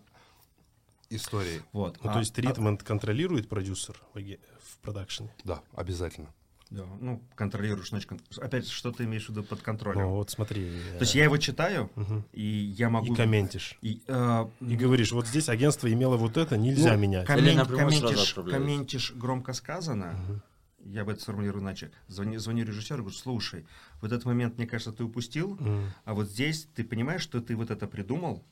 историей. 1.11 1.61
Вот. 1.73 1.99
Ну, 2.03 2.11
а- 2.11 2.15
то 2.15 2.19
есть 2.21 2.37
ритм 2.39 2.77
контролирует 2.77 3.49
продюсер 3.49 3.97
в 4.15 4.19
в 4.21 4.79
продакшене? 4.83 5.35
Да, 5.45 5.63
обязательно. 5.75 6.29
да, 6.71 6.85
ну, 7.01 7.23
контролируешь, 7.37 7.91
значит, 7.91 8.09
кон- 8.09 8.21
опять, 8.39 8.67
что 8.69 8.91
ты 8.91 9.05
имеешь 9.05 9.27
в 9.27 9.31
виду 9.31 9.45
под 9.45 9.63
контролем? 9.63 10.01
Ну, 10.03 10.11
вот 10.17 10.31
смотри. 10.31 10.65
То 10.95 11.01
есть 11.03 11.15
я 11.15 11.25
его 11.25 11.37
читаю, 11.39 11.91
Мгм. 11.95 12.25
и 12.33 12.43
я 12.45 12.91
могу... 12.91 13.13
И 13.13 13.17
комментишь. 13.17 13.79
И, 13.83 14.03
э, 14.09 14.47
И 14.61 14.77
говоришь, 14.77 15.13
вот 15.13 15.27
здесь 15.29 15.49
агентство 15.49 15.93
имело 15.93 16.17
вот 16.17 16.37
это, 16.37 16.57
нельзя 16.57 16.95
ну, 16.95 16.99
менять. 16.99 17.27
коммен- 17.29 17.65
комментишь, 17.67 18.35
комментишь 18.35 19.13
громко 19.15 19.53
сказано, 19.53 20.43
я 20.85 21.05
бы 21.05 21.13
это 21.13 21.21
сформулирую 21.23 21.63
иначе. 21.63 21.91
Звони, 22.09 22.37
звоню 22.39 22.65
режиссеру, 22.65 23.03
говорю, 23.03 23.17
слушай, 23.17 23.65
вот 24.01 24.11
этот 24.13 24.25
момент, 24.25 24.57
мне 24.59 24.67
кажется, 24.67 24.93
ты 24.93 25.05
упустил, 25.05 25.57
М. 25.61 25.91
а 26.05 26.15
вот 26.15 26.29
здесь 26.29 26.69
ты 26.75 26.83
понимаешь, 26.85 27.23
что 27.23 27.41
ты 27.41 27.55
вот 27.57 27.71
это 27.71 27.87
придумал, 27.87 28.45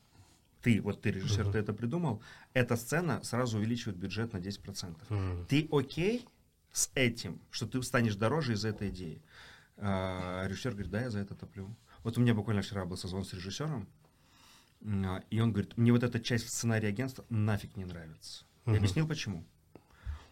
ты, 0.65 0.81
вот 0.81 0.99
ты 0.99 1.11
режиссер, 1.11 1.51
ты 1.51 1.59
это 1.59 1.73
придумал, 1.73 2.23
эта 2.53 2.75
сцена 2.75 3.21
сразу 3.23 3.59
увеличивает 3.59 3.99
бюджет 3.99 4.33
на 4.33 4.39
10%. 4.39 4.97
М. 5.11 5.45
Ты 5.47 5.67
окей 5.71 6.25
с 6.71 6.89
этим, 6.95 7.39
что 7.51 7.67
ты 7.67 7.83
станешь 7.83 8.15
дороже 8.15 8.53
из-за 8.53 8.69
этой 8.69 8.89
идеи? 8.89 9.21
А, 9.77 10.47
режиссер 10.47 10.71
говорит, 10.71 10.91
да, 10.91 11.01
я 11.01 11.09
за 11.11 11.19
это 11.19 11.35
топлю. 11.35 11.75
Вот 12.03 12.17
у 12.17 12.21
меня 12.21 12.33
буквально 12.33 12.63
вчера 12.63 12.83
был 12.85 12.97
созвон 12.97 13.23
с 13.25 13.33
режиссером, 13.33 13.87
а, 14.83 15.21
и 15.29 15.39
он 15.39 15.51
говорит, 15.51 15.77
мне 15.77 15.91
вот 15.91 16.01
эта 16.03 16.19
часть 16.19 16.45
в 16.45 16.49
сценарии 16.49 16.87
агентства 16.87 17.25
нафиг 17.29 17.77
не 17.77 17.85
нравится. 17.85 18.45
Я 18.65 18.71
Мгм. 18.71 18.77
объяснил, 18.79 19.07
почему. 19.07 19.45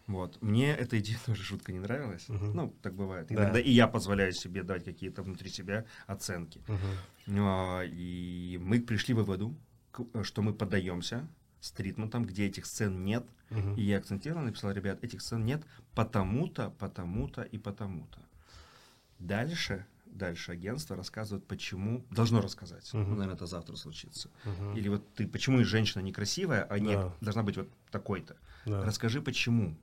Вот. 0.07 0.41
Мне 0.41 0.71
эта 0.75 0.97
идея 0.97 1.19
тоже 1.27 1.43
жутко 1.43 1.71
не 1.71 1.79
нравилась. 1.79 2.27
Мгм. 2.27 2.53
Ну, 2.55 2.75
так 2.81 2.95
бывает. 2.95 3.27
Да. 3.27 3.35
Иногда 3.35 3.59
и 3.59 3.69
я 3.71 3.87
позволяю 3.87 4.33
себе 4.33 4.63
давать 4.63 4.83
какие-то 4.83 5.21
внутри 5.21 5.49
себя 5.49 5.85
оценки. 6.07 6.63
Мгм. 6.67 7.39
А, 7.47 7.83
И 7.85 8.57
мы 8.59 8.81
пришли 8.81 9.13
к 9.13 9.17
выводу, 9.17 9.55
что 10.23 10.41
мы 10.41 10.53
поддаемся 10.53 11.27
с 11.59 11.71
тритментом, 11.71 12.25
где 12.25 12.45
этих 12.47 12.65
сцен 12.65 13.03
нет. 13.05 13.25
Мгм. 13.49 13.75
И 13.75 13.81
я 13.83 13.97
акцентированно 13.97 14.47
написал, 14.47 14.71
ребят, 14.71 15.03
этих 15.03 15.21
сцен 15.21 15.45
нет 15.45 15.61
потому-то, 15.95 16.71
потому-то 16.79 17.41
и 17.43 17.57
потому-то. 17.57 18.19
Дальше, 19.19 19.85
дальше 20.05 20.51
агентство 20.51 20.95
рассказывает, 20.95 21.45
почему, 21.45 22.03
должно 22.11 22.41
рассказать. 22.41 22.91
Мгм. 22.93 23.03
Ну, 23.03 23.15
наверное, 23.15 23.35
это 23.35 23.45
завтра 23.45 23.75
случится. 23.75 24.29
Мгм. 24.43 24.75
Или 24.75 24.89
вот 24.89 25.13
ты, 25.15 25.27
почему 25.27 25.59
и 25.61 25.63
женщина 25.63 26.01
некрасивая, 26.01 26.63
а 26.63 26.79
не 26.79 26.95
Да. 26.95 27.13
должна 27.21 27.43
быть 27.43 27.57
вот 27.57 27.69
такой-то. 27.91 28.35
Да. 28.65 28.83
Расскажи, 28.83 29.21
почему. 29.21 29.75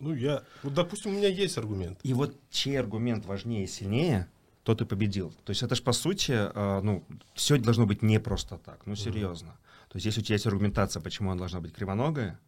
Ну, 0.00 0.14
я... 0.14 0.42
Вот, 0.62 0.74
допустим, 0.74 1.12
у 1.12 1.14
меня 1.14 1.28
есть 1.28 1.56
аргумент. 1.58 2.00
И 2.02 2.12
вот 2.12 2.36
чей 2.50 2.78
аргумент 2.78 3.24
важнее 3.24 3.64
и 3.64 3.66
сильнее, 3.68 4.28
тот 4.64 4.80
и 4.80 4.84
победил. 4.84 5.32
То 5.44 5.50
есть 5.50 5.62
это 5.62 5.74
же 5.74 5.82
по 5.82 5.92
сути, 5.92 6.32
а, 6.34 6.80
ну, 6.82 7.04
все 7.34 7.58
должно 7.58 7.86
быть 7.86 8.02
не 8.02 8.20
просто 8.20 8.58
так, 8.58 8.86
ну 8.86 8.94
серьезно. 8.94 9.56
То 9.88 9.96
есть 9.96 10.06
если 10.06 10.20
у 10.20 10.24
тебя 10.24 10.34
есть 10.36 10.46
аргументация, 10.46 11.00
почему 11.02 11.30
она 11.30 11.38
должна 11.40 11.60
быть 11.60 11.72
кривоногая, 11.72 12.38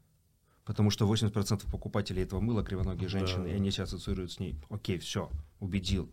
потому 0.65 0.91
что 0.91 1.07
80% 1.13 1.71
покупателей 1.71 2.23
этого 2.23 2.41
мыла 2.41 2.63
кривоногие 2.65 3.09
Да. 3.09 3.19
женщины, 3.19 3.49
и 3.49 3.53
они 3.53 3.71
себя 3.71 3.85
ассоциируют 3.85 4.33
с 4.33 4.39
ней. 4.41 4.57
Окей, 4.71 4.99
все, 4.99 5.31
убедил. 5.61 6.11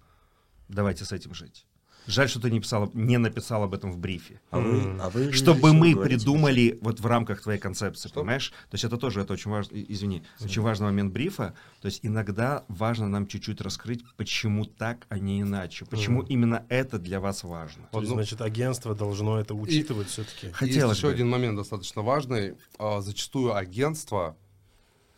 Давайте 0.67 1.05
с 1.05 1.11
этим 1.11 1.33
жить. 1.33 1.65
Жаль, 2.07 2.29
что 2.29 2.39
ты 2.39 2.49
не, 2.49 2.59
писал, 2.59 2.89
не 2.93 3.17
написал 3.17 3.63
об 3.63 3.73
этом 3.73 3.91
в 3.91 3.97
брифе. 3.97 4.41
А 4.49 4.59
вы, 4.59 4.99
а 4.99 5.09
вы 5.09 5.31
Чтобы 5.31 5.73
мы 5.73 5.93
говорите, 5.93 6.19
придумали 6.19 6.79
вот 6.81 6.99
в 6.99 7.05
рамках 7.05 7.41
твоей 7.41 7.59
концепции, 7.59 8.09
понимаешь? 8.09 8.49
То 8.69 8.75
есть 8.75 8.83
это 8.83 8.97
тоже 8.97 9.21
это 9.21 9.33
очень 9.33 9.51
важно, 9.51 9.75
извини, 9.75 10.23
очень 10.39 10.61
важный 10.61 10.87
момент 10.87 11.13
брифа. 11.13 11.53
То 11.81 11.87
есть 11.87 11.99
иногда 12.03 12.65
важно 12.67 13.07
нам 13.07 13.27
чуть-чуть 13.27 13.61
раскрыть, 13.61 14.03
почему 14.17 14.65
так, 14.65 15.05
а 15.09 15.19
не 15.19 15.41
иначе. 15.41 15.85
Почему 15.85 16.21
именно 16.23 16.65
это 16.69 16.99
для 16.99 17.19
вас 17.19 17.43
важно. 17.43 17.87
То 17.91 17.99
есть, 17.99 18.11
значит, 18.11 18.41
агентство 18.41 18.95
должно 18.95 19.39
это 19.39 19.53
учитывать 19.53 20.09
все-таки. 20.09 20.51
Хотелось 20.51 20.97
Есть 20.97 20.97
еще 20.97 21.07
бы. 21.07 21.13
один 21.13 21.29
момент 21.29 21.57
достаточно 21.57 22.01
важный. 22.01 22.55
А, 22.79 23.01
Зачастую 23.01 23.55
агентства 23.55 24.35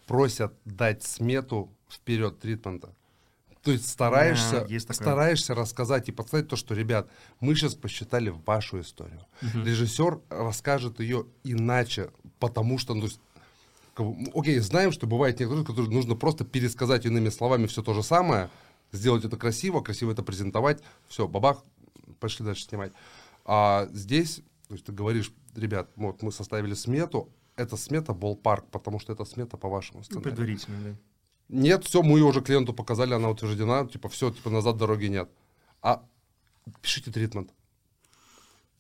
просят 0.08 0.54
дать 0.66 1.04
смету 1.04 1.70
вперед 1.90 2.40
тритмента. 2.40 2.94
То 3.64 3.72
есть 3.72 3.88
стараешься, 3.90 4.62
Да, 4.62 4.66
есть 4.68 4.88
такое. 4.88 5.02
стараешься 5.04 5.56
рассказать 5.56 6.10
и 6.10 6.12
подставить 6.12 6.50
то, 6.50 6.56
что, 6.58 6.76
ребят, 6.76 7.10
мы 7.40 7.56
сейчас 7.56 7.76
посчитали 7.76 8.34
вашу 8.46 8.82
историю. 8.82 9.22
Режиссер 9.42 10.20
расскажет 10.30 11.00
ее 11.00 11.26
иначе, 11.46 12.12
потому 12.40 12.78
что, 12.78 12.94
ну, 12.94 13.02
то 13.02 13.08
есть, 13.08 13.20
окей, 14.36 14.60
знаем, 14.60 14.92
что 14.92 15.08
бывает 15.08 15.40
некоторые, 15.40 15.66
которые 15.66 15.92
нужно 15.92 16.16
просто 16.16 16.44
пересказать 16.44 17.06
иными 17.06 17.30
словами 17.30 17.68
все 17.68 17.82
то 17.82 17.94
же 17.94 18.04
самое, 18.04 18.50
сделать 18.92 19.24
это 19.24 19.38
красиво, 19.38 19.82
красиво 19.82 20.12
это 20.12 20.24
презентовать, 20.24 20.82
все, 21.08 21.28
бабах, 21.28 21.64
пошли 22.20 22.46
дальше 22.46 22.64
снимать. 22.66 22.92
А 23.46 23.88
здесь, 23.94 24.42
то 24.68 24.74
есть 24.74 24.86
ты 24.86 24.92
говоришь, 24.92 25.32
ребят, 25.56 25.90
вот 25.96 26.22
мы 26.22 26.32
составили 26.32 26.74
смету, 26.74 27.30
эта 27.56 27.78
смета 27.78 28.12
ballpark, 28.14 28.66
потому 28.72 29.00
что 29.00 29.14
это 29.14 29.26
смета 29.26 29.58
по 29.58 29.70
вашему 29.70 30.00
Ну, 30.00 30.04
сценарию. 30.04 30.24
предварительно, 30.32 30.78
да. 30.84 30.96
Нет, 31.50 31.84
все, 31.86 32.02
мы 32.02 32.18
ее 32.20 32.26
уже 32.26 32.42
клиенту 32.42 32.74
показали, 32.74 33.14
она 33.14 33.30
утверждена, 33.30 33.86
типа, 33.86 34.10
все, 34.10 34.32
типа, 34.32 34.50
назад 34.50 34.78
дороги 34.78 35.06
нет. 35.06 35.30
А 35.82 36.04
пишите 36.82 37.12
тритмент. 37.12 37.52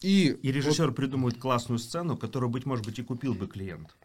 И, 0.01 0.29
И 0.41 0.51
режиссер 0.51 0.91
придумывает 0.91 1.37
классную 1.39 1.79
сцену, 1.79 2.17
которую, 2.17 2.49
быть 2.49 2.65
может 2.65 2.85
быть, 2.85 2.99
и 2.99 3.03
купил 3.03 3.33
бы 3.33 3.47
клиент. 3.47 3.95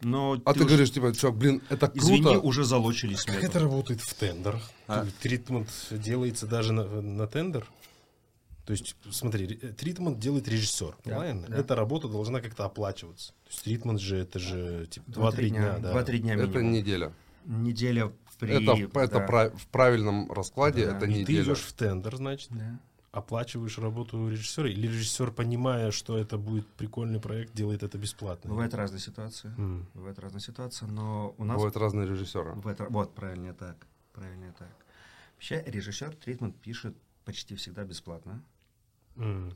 Но 0.00 0.28
вот- 0.30 0.42
а 0.44 0.54
ты, 0.54 0.60
уж- 0.60 0.66
говоришь, 0.68 0.92
типа, 0.92 1.12
чувак, 1.14 1.36
блин, 1.36 1.60
это 1.68 1.88
круто. 1.88 1.98
извини, 1.98 2.36
уже 2.36 2.64
залочили 2.64 3.14
Как 3.14 3.42
это 3.42 3.58
работает 3.58 4.00
в 4.00 4.14
тендерах? 4.14 4.62
А. 4.86 5.06
Тритмент 5.20 5.68
делается 5.90 6.46
даже 6.46 6.72
на, 6.72 6.84
на 7.02 7.26
тендер? 7.26 7.66
То 8.64 8.72
есть, 8.72 8.96
смотри, 9.10 9.46
тритмент 9.56 10.18
делает 10.18 10.46
режиссер, 10.46 10.96
правильно? 11.02 11.46
да. 11.48 11.56
Эта 11.56 11.74
работа 11.74 12.06
должна 12.06 12.40
как-то 12.40 12.64
оплачиваться. 12.64 13.32
То 13.44 13.50
есть 13.50 13.64
тритмент 13.64 14.00
же 14.00 14.18
это 14.18 14.38
же 14.38 14.86
типа 14.90 15.08
2-3 15.10 15.12
Два-три 15.14 15.50
дня, 15.50 15.78
да. 15.78 15.90
Два-три 15.92 16.18
дня 16.18 16.34
это 16.34 16.46
минимум. 16.46 16.72
неделя. 16.72 17.12
Неделя 17.44 18.12
при... 18.38 18.52
это 18.62 18.98
это 19.00 19.18
да. 19.18 19.26
пра- 19.26 19.50
в 19.56 19.66
правильном 19.68 20.30
раскладе, 20.30 20.86
Да. 20.86 20.96
это 20.96 21.06
И 21.06 21.12
ты 21.12 21.20
неделя. 21.32 21.42
идешь 21.44 21.60
в 21.62 21.72
тендер, 21.72 22.16
значит, 22.16 22.50
Да. 22.52 22.78
оплачиваешь 23.10 23.78
работу 23.78 24.28
режиссера, 24.28 24.68
или 24.68 24.86
режиссер, 24.86 25.32
понимая, 25.32 25.90
что 25.90 26.16
это 26.18 26.38
будет 26.38 26.66
прикольный 26.68 27.20
проект, 27.20 27.54
делает 27.54 27.82
это 27.82 27.98
бесплатно. 27.98 28.50
Бывают 28.50 28.74
разные 28.74 29.00
ситуации. 29.00 29.48
М. 29.58 29.86
Бывают 29.94 30.18
разные 30.18 30.40
ситуации, 30.40 30.86
но 30.86 31.34
у 31.38 31.44
нас... 31.44 31.56
Бывают 31.56 31.76
разные 31.76 32.06
режиссеры. 32.06 32.54
бывает 32.54 32.78
Вот, 32.90 33.14
правильно 33.14 33.54
так. 33.54 33.86
Правильно 34.12 34.52
так. 34.58 34.68
Вообще, 35.34 35.62
режиссер 35.66 36.14
тритмент 36.16 36.56
пишет 36.60 36.96
почти 37.24 37.54
всегда 37.56 37.84
бесплатно. 37.84 38.42
М. 39.16 39.52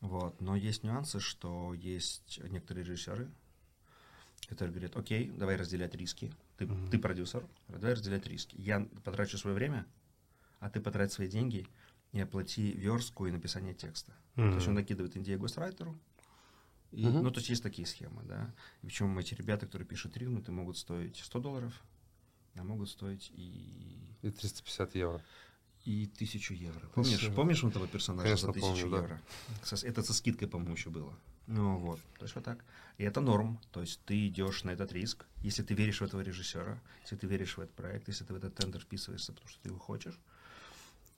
Вот. 0.00 0.40
Но 0.40 0.56
есть 0.56 0.82
нюансы, 0.84 1.20
что 1.20 1.74
есть 1.74 2.40
некоторые 2.50 2.84
режиссеры, 2.84 3.28
которые 4.48 4.72
говорят, 4.72 4.96
окей, 4.96 5.30
давай 5.30 5.56
разделять 5.56 5.94
риски. 5.94 6.32
Ты, 6.58 6.66
Мгм. 6.66 6.90
ты 6.90 6.98
продюсер, 6.98 7.46
давай 7.68 7.94
разделять 7.94 8.26
риски. 8.26 8.56
Я 8.58 8.80
потрачу 9.04 9.38
свое 9.38 9.54
время, 9.54 9.86
а 10.58 10.68
ты 10.68 10.80
потрать 10.80 11.12
свои 11.12 11.28
деньги 11.28 11.66
и 12.12 12.20
оплати 12.20 12.72
верстку 12.72 13.26
и 13.26 13.30
написание 13.30 13.74
текста. 13.74 14.12
То 14.34 14.54
есть 14.56 14.68
он 14.68 14.74
накидывает 14.74 15.16
идею 15.16 15.38
госрайтеру. 15.38 15.98
И, 16.90 17.06
Мгм. 17.06 17.22
Ну, 17.22 17.30
то 17.30 17.38
есть 17.38 17.50
есть 17.50 17.62
такие 17.62 17.86
схемы, 17.86 18.22
да. 18.24 18.52
И 18.82 18.86
причем 18.86 19.16
эти 19.18 19.34
ребята, 19.34 19.66
которые 19.66 19.86
пишут 19.86 20.14
тригнуты, 20.14 20.50
могут 20.52 20.76
стоить 20.78 21.18
100 21.18 21.38
долларов, 21.38 21.84
а 22.56 22.64
могут 22.64 22.88
стоить 22.88 23.30
и, 23.34 24.16
И 24.22 24.30
350 24.30 24.94
евро. 24.96 25.22
И 25.88 26.06
1000 26.16 26.54
евро. 26.54 26.86
Помнишь, 26.94 27.14
Спасибо. 27.14 27.34
помнишь 27.36 27.64
он 27.64 27.70
этого 27.70 27.86
персонажа 27.88 28.24
Конечно, 28.28 28.46
за 28.46 28.50
1000 28.52 28.66
помню, 28.82 28.90
да. 28.90 28.96
евро? 29.02 29.20
Со- 29.62 29.86
это 29.86 30.02
со 30.02 30.12
скидкой, 30.12 30.48
по-моему, 30.48 30.74
еще 30.74 30.90
было. 30.90 31.12
Ну 31.46 31.78
вот, 31.78 31.98
то 32.18 32.24
есть 32.24 32.34
вот 32.34 32.44
так. 32.44 32.58
И 32.98 33.04
это 33.04 33.20
норм, 33.20 33.58
то 33.72 33.80
есть 33.80 34.00
ты 34.04 34.26
идешь 34.28 34.64
на 34.64 34.70
этот 34.72 34.92
риск, 34.92 35.24
если 35.42 35.62
ты 35.62 35.74
веришь 35.74 36.00
в 36.00 36.04
этого 36.04 36.20
режиссера, 36.20 36.78
если 37.02 37.16
ты 37.16 37.26
веришь 37.26 37.56
в 37.56 37.60
этот 37.60 37.74
проект, 37.74 38.08
если 38.08 38.24
ты 38.24 38.34
в 38.34 38.36
этот 38.36 38.54
тендер 38.54 38.80
вписываешься, 38.82 39.32
потому 39.32 39.48
что 39.48 39.60
ты 39.62 39.68
его 39.70 39.78
хочешь, 39.78 40.18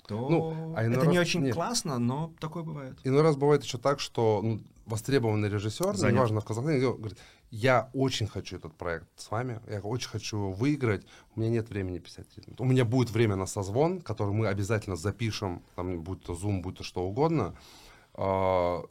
то 0.07 0.29
Ну, 0.29 0.75
а 0.77 0.83
это 0.83 1.07
не 1.07 1.19
раз- 1.19 1.27
очень 1.29 1.43
нет. 1.43 1.55
классно, 1.55 1.99
но 1.99 2.33
такое 2.39 2.63
бывает. 2.63 2.97
Иной 3.05 3.23
раз 3.23 3.37
бывает 3.37 3.65
еще 3.65 3.79
так, 3.79 3.99
что 4.01 4.41
ну, 4.43 4.61
востребованный 4.87 5.49
режиссер, 5.49 5.97
Занят. 5.97 6.15
неважно 6.15 6.41
в 6.41 6.45
Казахстане, 6.45 6.79
говорит, 6.81 7.19
я 7.51 7.91
очень 7.93 8.27
хочу 8.27 8.57
этот 8.57 8.75
проект 8.77 9.09
с 9.17 9.31
вами, 9.31 9.61
я 9.69 9.81
очень 9.81 10.09
хочу 10.09 10.37
его 10.37 10.53
выиграть, 10.53 11.05
у 11.35 11.41
меня 11.41 11.51
нет 11.51 11.69
времени 11.69 11.99
писать 11.99 12.29
тритмент. 12.29 12.61
У 12.61 12.65
меня 12.65 12.85
будет 12.85 13.11
время 13.11 13.37
на 13.37 13.47
созвон, 13.47 14.01
который 14.01 14.33
мы 14.33 14.47
обязательно 14.47 14.97
запишем, 14.97 15.63
там, 15.75 16.03
будь 16.03 16.23
то 16.23 16.35
Zoom, 16.35 16.63
будь 16.63 16.79
то 16.79 16.85
что 16.85 17.03
угодно, 17.03 17.57
а, 18.15 18.85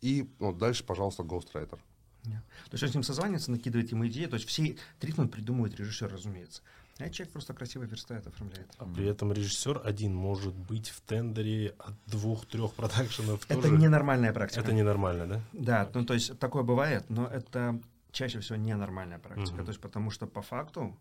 и 0.00 0.30
ну, 0.38 0.52
дальше, 0.52 0.84
пожалуйста, 0.84 1.22
Ghostwriter. 1.22 1.78
Нет. 2.24 2.42
То 2.70 2.74
есть 2.74 2.82
он 2.84 2.90
с 2.90 2.94
ним 2.94 3.02
созванивается, 3.02 3.50
накидывает 3.50 3.90
ему 3.90 4.06
идеи, 4.06 4.26
то 4.26 4.34
есть 4.34 4.46
все 4.46 4.76
тритмент 4.98 5.32
придумывает 5.32 5.78
режиссер, 5.78 6.10
разумеется. 6.12 6.62
А 7.00 7.10
человек 7.10 7.32
просто 7.32 7.54
красиво 7.54 7.84
верстает, 7.84 8.26
оформляет. 8.26 8.68
А 8.78 8.84
при 8.84 9.06
этом 9.06 9.32
режиссер 9.32 9.82
один 9.84 10.14
может 10.14 10.54
быть 10.54 10.88
в 10.88 11.00
тендере 11.00 11.74
от 11.78 11.94
двух-трех 12.06 12.74
продакшенов 12.74 13.44
Это 13.48 13.62
тоже. 13.62 13.76
ненормальная 13.76 14.32
практика. 14.32 14.60
Это 14.60 14.72
ненормально, 14.72 15.26
да? 15.26 15.40
Да, 15.52 15.90
ну 15.94 16.04
то 16.04 16.14
есть 16.14 16.38
такое 16.38 16.62
бывает, 16.62 17.04
но 17.08 17.26
это 17.26 17.80
чаще 18.12 18.40
всего 18.40 18.56
ненормальная 18.56 19.18
практика. 19.18 19.56
Мгм. 19.56 19.64
То 19.64 19.70
есть 19.70 19.80
потому 19.80 20.10
что 20.10 20.26
по 20.26 20.42
факту 20.42 20.96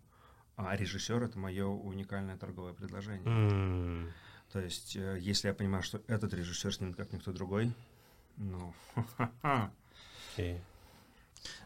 а 0.56 0.76
режиссер 0.76 1.24
это 1.24 1.40
мое 1.40 1.66
уникальное 1.66 2.38
торговое 2.38 2.74
предложение. 2.74 3.26
М. 3.26 4.12
То 4.52 4.60
есть 4.60 4.96
э, 4.96 5.18
если 5.22 5.48
я 5.48 5.54
понимаю, 5.54 5.84
что 5.84 6.02
этот 6.08 6.34
режиссер 6.34 6.76
снимет 6.76 6.98
как 6.98 7.14
никто 7.14 7.32
другой, 7.32 7.72
ну, 8.36 8.74
Окей. 10.34 10.62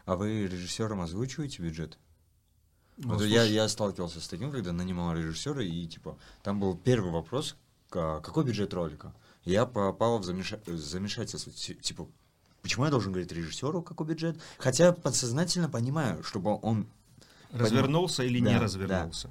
А 0.04 0.16
вы 0.16 0.46
режиссерам 0.46 1.00
озвучиваете 1.00 1.62
бюджет? 1.62 1.98
Ну, 2.96 3.14
Вот 3.14 3.22
я, 3.24 3.42
я 3.44 3.68
сталкивался 3.68 4.20
с 4.20 4.28
таким, 4.28 4.50
когда 4.52 4.72
нанимал 4.72 5.14
режиссера, 5.14 5.62
и 5.62 5.86
типа 5.86 6.16
там 6.42 6.60
был 6.60 6.76
первый 6.76 7.10
вопрос, 7.10 7.56
ка- 7.90 8.20
какой 8.20 8.44
бюджет 8.44 8.72
ролика? 8.74 9.12
И 9.44 9.50
я 9.52 9.66
попал 9.66 10.18
в 10.18 10.22
замеша- 10.22 10.60
замешательство. 10.76 11.52
Ти- 11.52 11.74
Типа, 11.74 12.06
почему 12.62 12.84
я 12.84 12.90
должен 12.90 13.12
говорить 13.12 13.32
режиссеру, 13.32 13.82
какой 13.82 14.06
бюджет? 14.06 14.36
Хотя 14.58 14.92
подсознательно 14.92 15.68
понимаю, 15.68 16.22
чтобы 16.22 16.58
он... 16.62 16.86
развернулся 17.50 18.22
или 18.22 18.38
не 18.38 18.54
Да, 18.54 18.60
развернулся. 18.60 19.28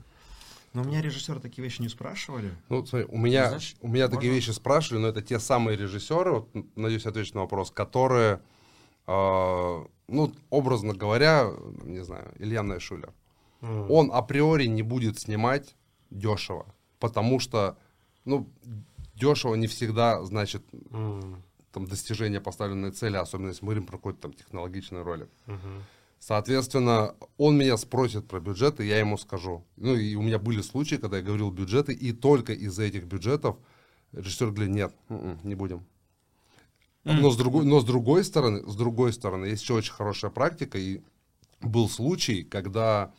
Но 0.74 0.82
у 0.82 0.86
меня 0.86 1.02
режиссеры 1.02 1.40
такие 1.40 1.64
вещи 1.64 1.82
не 1.82 1.90
спрашивали. 1.90 2.52
Ну, 2.70 2.86
смотри, 2.86 3.08
у 3.08 3.18
меня, 3.18 3.48
знаешь, 3.48 3.76
у 3.82 3.88
меня 3.88 4.08
такие 4.08 4.32
можно- 4.32 4.36
вещи 4.36 4.50
спрашивали, 4.52 5.02
но 5.04 5.08
это 5.10 5.22
те 5.22 5.40
самые 5.40 5.78
режиссеры, 5.78 6.32
вот, 6.32 6.50
надеюсь, 6.76 7.06
отвечу 7.06 7.36
на 7.36 7.42
вопрос, 7.42 7.70
которые, 7.72 8.42
а, 9.08 9.86
ну, 10.08 10.34
образно 10.50 10.94
говоря, 10.94 11.52
не 11.84 12.04
знаю, 12.04 12.34
Илья 12.40 12.64
Найшулер, 12.64 13.14
М. 13.64 13.90
он 13.90 14.12
априори 14.14 14.66
не 14.66 14.84
будет 14.84 15.20
снимать 15.20 15.76
дешево, 16.10 16.66
потому 17.00 17.40
что, 17.40 17.78
ну, 18.26 18.48
дешево 19.16 19.56
не 19.56 19.68
всегда 19.68 20.24
значит 20.26 20.64
М. 20.92 21.42
там 21.72 21.86
достижение 21.86 22.42
поставленной 22.42 22.92
цели, 22.92 23.16
особенно 23.16 23.50
если 23.50 23.64
мы 23.66 23.70
говорим 23.72 23.88
про 23.88 23.98
какой-то 23.98 24.20
там 24.20 24.34
технологичный 24.34 25.02
ролик. 25.02 25.30
Мгм. 25.48 25.84
Соответственно, 26.20 27.16
он 27.38 27.58
меня 27.58 27.78
спросит 27.78 28.28
про 28.28 28.40
бюджеты, 28.40 28.86
я 28.86 29.00
ему 29.00 29.18
скажу. 29.18 29.64
Ну, 29.78 29.96
и 29.96 30.16
у 30.16 30.22
меня 30.22 30.40
были 30.40 30.62
случаи, 30.62 30.96
когда 30.96 31.18
я 31.18 31.24
говорил 31.24 31.52
бюджеты, 31.52 31.94
и 31.94 32.12
только 32.12 32.54
из-за 32.54 32.84
этих 32.84 33.06
бюджетов 33.06 33.58
режиссер 34.12 34.52
говорит, 34.52 34.74
нет, 34.74 34.94
м-м, 35.10 35.40
не 35.44 35.56
будем. 35.56 35.86
Но 37.04 37.30
с, 37.32 37.36
другой, 37.38 37.66
но 37.66 37.82
с 37.82 37.86
другой 37.86 38.24
стороны, 38.24 38.66
с 38.66 38.76
другой 38.76 39.12
стороны, 39.12 39.46
есть 39.48 39.64
еще 39.64 39.74
очень 39.74 39.92
хорошая 39.92 40.32
практика, 40.32 40.78
и 40.78 41.02
был 41.60 41.90
случай, 41.90 42.44
когда 42.44 43.12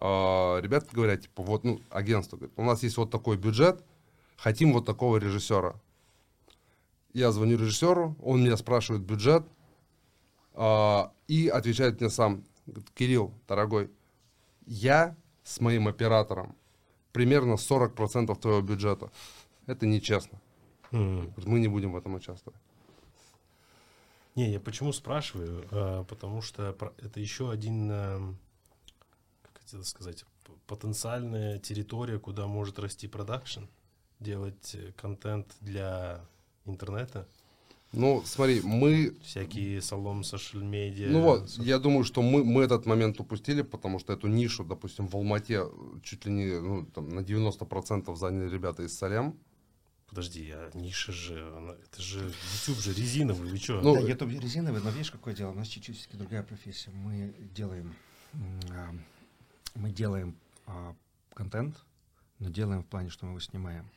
э, 0.00 0.60
ребята 0.60 0.86
говорят, 0.92 1.22
типа, 1.22 1.42
вот, 1.42 1.64
ну, 1.64 1.80
агентство 1.90 2.36
говорит, 2.36 2.54
у 2.56 2.64
нас 2.64 2.82
есть 2.82 2.96
вот 2.96 3.10
такой 3.10 3.36
бюджет, 3.36 3.84
хотим 4.36 4.72
вот 4.72 4.86
такого 4.86 5.16
режиссера. 5.16 5.74
Я 7.12 7.30
звоню 7.32 7.56
режиссеру, 7.56 8.16
он 8.22 8.42
меня 8.42 8.56
спрашивает 8.56 9.02
бюджет, 9.02 9.46
а, 10.54 11.12
и 11.28 11.48
отвечает 11.48 12.00
мне 12.00 12.10
сам, 12.10 12.44
говорит, 12.66 12.90
Кирилл, 12.90 13.32
дорогой, 13.48 13.90
я 14.66 15.16
с 15.42 15.60
моим 15.60 15.88
оператором 15.88 16.56
примерно 17.12 17.54
40% 17.54 18.34
твоего 18.38 18.60
бюджета. 18.60 19.10
Это 19.66 19.86
нечестно. 19.86 20.40
Говорит, 20.90 21.46
Мы 21.46 21.60
не 21.60 21.68
будем 21.68 21.92
в 21.92 21.96
этом 21.96 22.14
участвовать. 22.14 22.58
Не, 24.34 24.50
я 24.50 24.60
почему 24.60 24.92
спрашиваю? 24.92 25.66
А, 25.70 26.04
потому 26.04 26.42
что 26.42 26.76
это 26.98 27.20
еще 27.20 27.50
один, 27.50 28.36
это 29.72 29.84
сказать, 29.84 30.24
потенциальная 30.66 31.58
территория, 31.58 32.18
куда 32.18 32.46
может 32.46 32.78
расти 32.78 33.08
продакшн, 33.08 33.64
делать 34.20 34.74
э, 34.74 34.92
контент 34.96 35.54
для 35.60 36.24
интернета? 36.64 37.26
Ну, 37.96 38.22
смотри, 38.26 38.60
мы... 38.62 39.14
Всякие 39.22 39.80
салон, 39.80 40.22
social 40.22 40.62
медиа. 40.64 41.08
Ну 41.10 41.22
вот, 41.22 41.48
я 41.58 41.78
думаю, 41.78 42.04
что 42.04 42.22
мы, 42.22 42.44
мы 42.44 42.64
этот 42.64 42.86
момент 42.86 43.20
упустили, 43.20 43.62
потому 43.62 44.00
что 44.00 44.12
эту 44.12 44.26
нишу, 44.26 44.64
допустим, 44.64 45.06
в 45.06 45.14
Алмате 45.14 45.62
чуть 46.02 46.26
ли 46.26 46.32
не 46.32 46.60
ну, 46.60 46.86
там, 46.86 47.08
на 47.08 47.20
90% 47.20 48.14
заняли 48.16 48.50
ребята 48.50 48.82
из 48.82 48.98
Салем. 48.98 49.38
Подожди, 50.08 50.50
а 50.52 50.70
ниша 50.74 51.12
же, 51.12 51.76
это 51.84 52.02
же 52.02 52.18
YouTube 52.18 52.82
же 52.82 52.94
резиновый, 52.94 53.50
вы 53.50 53.56
что? 53.58 53.80
Ну, 53.80 53.94
Да, 53.94 54.00
YouTube 54.00 54.30
резиновый, 54.30 54.80
но 54.82 54.90
видишь, 54.90 55.10
какое 55.10 55.34
дело? 55.34 55.50
У 55.50 55.54
нас 55.54 55.68
чуть-чуть 55.68 56.08
другая 56.12 56.42
профессия. 56.42 56.90
Мы 56.90 57.34
делаем, 57.54 57.94
а, 58.70 58.94
мы 59.74 59.90
делаем 59.90 60.36
а, 60.66 60.94
контент, 61.34 61.76
но 62.38 62.48
делаем 62.50 62.82
в 62.82 62.86
плане, 62.86 63.10
что 63.10 63.26
мы 63.26 63.32
его 63.32 63.40
снимаем, 63.40 63.88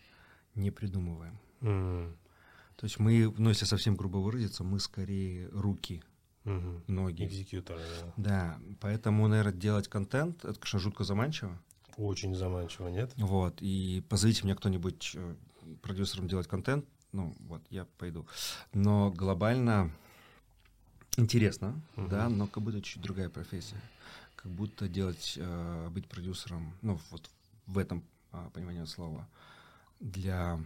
не 0.55 0.71
придумываем. 0.71 1.37
То 1.61 2.83
есть 2.83 2.99
мы, 2.99 3.33
ну 3.37 3.49
если 3.49 3.65
совсем 3.65 3.95
грубо 3.95 4.17
выразиться, 4.17 4.63
мы 4.63 4.79
скорее 4.79 5.49
руки, 5.49 6.03
ноги. 6.43 7.25
Экзекьютор, 7.25 7.77
да. 7.77 8.13
Да, 8.17 8.59
поэтому, 8.79 9.27
наверное, 9.27 9.53
делать 9.53 9.87
контент, 9.87 10.45
это, 10.45 10.59
конечно, 10.59 10.79
жутко 10.79 11.03
заманчиво. 11.03 11.59
Очень 11.97 12.35
заманчиво, 12.35 12.87
нет? 12.87 13.11
Вот, 13.17 13.57
и 13.61 14.03
позовите 14.07 14.43
меня 14.43 14.55
кто-нибудь 14.55 15.13
э, 15.15 15.35
продюсером 15.81 16.27
делать 16.27 16.47
контент, 16.47 16.85
ну, 17.11 17.35
вот, 17.39 17.63
я 17.71 17.85
пойду. 17.97 18.27
Но 18.73 19.11
глобально 19.11 19.91
интересно, 21.17 21.81
Мгм. 21.95 22.09
да, 22.09 22.29
но 22.29 22.45
как 22.47 22.61
будто 22.63 22.81
чуть 22.81 23.01
другая 23.01 23.29
профессия. 23.29 23.81
Как 24.37 24.51
будто 24.51 24.87
делать, 24.87 25.33
э, 25.35 25.89
быть 25.89 26.07
продюсером, 26.07 26.73
ну, 26.81 26.97
вот 27.11 27.29
в 27.65 27.77
этом 27.77 28.03
а, 28.31 28.49
понимании 28.51 28.85
слова, 28.85 29.27
для 29.99 30.59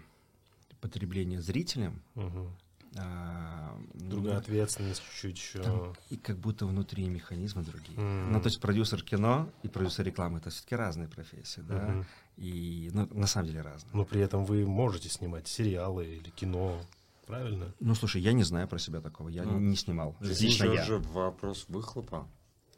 потребления 0.81 1.41
зрителям, 1.41 2.01
Мгм. 2.15 2.53
а, 2.97 3.79
Другая 3.93 4.33
ну, 4.33 4.39
ответственность 4.39 5.01
чуть-чуть 5.01 5.37
еще. 5.37 5.63
там 5.63 5.95
и 6.09 6.17
как 6.17 6.37
будто 6.37 6.65
внутри 6.65 7.07
механизмы 7.07 7.63
другие. 7.63 7.97
М. 7.97 8.33
Ну, 8.33 8.41
то 8.41 8.47
есть 8.49 8.59
продюсер 8.59 9.01
кино 9.03 9.49
и 9.63 9.67
продюсер 9.69 10.05
рекламы 10.05 10.39
это 10.39 10.49
все-таки 10.49 10.75
разные 10.75 11.07
профессии, 11.07 11.61
да. 11.61 11.87
Мгм. 11.87 12.05
И 12.37 12.89
ну, 12.93 13.07
на 13.11 13.27
самом 13.27 13.47
деле 13.47 13.61
разные. 13.61 13.91
Но 13.95 14.03
при 14.05 14.19
этом 14.21 14.43
вы 14.45 14.65
можете 14.65 15.07
снимать 15.09 15.47
сериалы 15.47 16.05
или 16.17 16.29
кино, 16.29 16.81
правильно? 17.25 17.73
Ну, 17.79 17.95
слушай, 17.95 18.21
я 18.21 18.33
не 18.33 18.43
знаю 18.43 18.67
про 18.67 18.79
себя 18.79 18.99
такого, 18.99 19.29
я 19.29 19.43
Ну, 19.43 19.59
не 19.59 19.77
снимал. 19.77 20.17
Здесь 20.19 20.41
Лично 20.41 20.65
я. 20.65 20.83
уже 20.83 20.97
вопрос 20.97 21.65
выхлопа. 21.69 22.27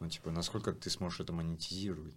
Ну, 0.03 0.09
типа, 0.09 0.31
насколько 0.31 0.73
ты 0.73 0.89
сможешь 0.89 1.21
это 1.21 1.31
монетизировать? 1.31 2.13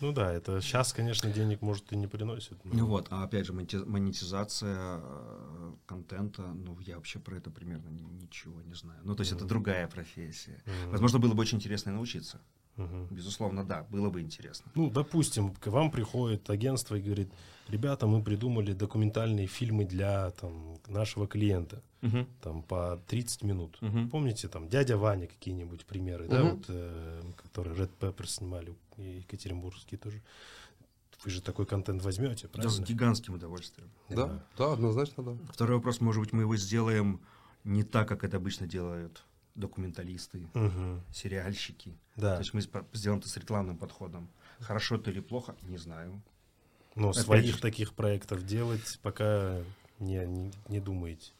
Ну 0.00 0.12
да, 0.12 0.32
это 0.32 0.60
сейчас, 0.60 0.92
конечно, 0.92 1.30
денег, 1.30 1.62
может, 1.62 1.92
и 1.92 1.96
не 1.96 2.08
приносит. 2.08 2.64
но- 2.64 2.74
Ну 2.74 2.86
вот, 2.86 3.06
а 3.10 3.22
опять 3.22 3.46
же, 3.46 3.52
монети- 3.52 3.84
монетизация 3.84 4.98
э, 5.00 5.72
контента, 5.86 6.42
ну, 6.42 6.76
я 6.80 6.96
вообще 6.96 7.20
про 7.20 7.36
это 7.36 7.50
примерно 7.50 7.88
ни- 7.88 8.22
ничего 8.22 8.60
не 8.62 8.74
знаю. 8.74 8.98
Ну, 9.04 9.14
то 9.14 9.20
есть 9.20 9.30
это 9.32 9.42
Мгм. 9.44 9.48
другая 9.48 9.86
профессия. 9.86 10.60
Мгм. 10.66 10.90
Возможно, 10.90 11.18
было 11.20 11.34
бы 11.34 11.42
очень 11.42 11.58
интересно 11.58 11.90
и 11.90 11.92
научиться. 11.92 12.40
Мгм. 12.76 13.08
Безусловно, 13.10 13.64
да, 13.64 13.84
было 13.90 14.10
бы 14.10 14.20
интересно. 14.20 14.70
Ну, 14.74 14.90
допустим, 14.90 15.54
к 15.54 15.66
вам 15.66 15.90
приходит 15.90 16.48
агентство 16.48 16.94
и 16.94 17.02
говорит, 17.02 17.30
ребята, 17.68 18.06
мы 18.06 18.22
придумали 18.22 18.72
документальные 18.72 19.46
фильмы 19.46 19.84
для 19.84 20.30
там, 20.30 20.78
нашего 20.86 21.26
клиента, 21.26 21.82
там 22.42 22.62
по 22.62 23.00
30 23.06 23.42
минут. 23.42 23.76
Мгм. 23.82 24.08
Помните, 24.10 24.48
там, 24.48 24.68
дядя 24.68 24.96
Ваня 24.96 25.26
какие-нибудь 25.26 25.84
примеры, 25.84 26.28
да, 26.28 26.42
Мгм. 26.42 26.50
вот, 26.56 26.64
э, 26.68 27.22
которые 27.36 27.76
Red 27.76 27.90
Pepper 28.00 28.26
снимали, 28.26 28.74
и 28.96 29.18
екатеринбургские 29.18 29.98
тоже. 29.98 30.22
Вы 31.24 31.30
же 31.30 31.42
такой 31.42 31.66
контент 31.66 32.02
возьмете, 32.02 32.48
Да, 32.48 32.62
с 32.62 32.64
правильно? 32.66 32.86
гигантским 32.86 33.34
удовольствием. 33.34 33.90
Да, 34.08 34.42
да, 34.56 34.72
однозначно, 34.72 35.22
да. 35.22 35.36
Второй 35.52 35.76
вопрос, 35.76 36.00
может 36.00 36.22
быть, 36.22 36.32
мы 36.32 36.42
его 36.42 36.56
сделаем 36.56 37.20
не 37.64 37.82
так, 37.82 38.08
как 38.08 38.24
это 38.24 38.38
обычно 38.38 38.66
делают 38.66 39.22
документалисты, 39.54 40.46
Мгм. 40.54 41.02
сериальщики. 41.12 41.94
Да, 42.16 42.34
То 42.36 42.40
есть 42.42 42.54
мы 42.54 42.60
сделаем 42.92 43.20
это 43.20 43.28
с 43.28 43.36
рекламным 43.36 43.76
подходом. 43.78 44.28
Хорошо 44.60 44.96
это 44.96 45.10
или 45.10 45.20
плохо, 45.20 45.54
не 45.62 45.78
знаю. 45.78 46.20
но 46.96 47.10
опять 47.10 47.24
своих 47.24 47.54
же- 47.56 47.60
таких 47.60 47.94
проектов 47.94 48.44
делать 48.44 48.98
пока 49.02 49.62
не, 49.98 50.24
не, 50.26 50.52
не 50.68 50.80
думаете. 50.80 51.30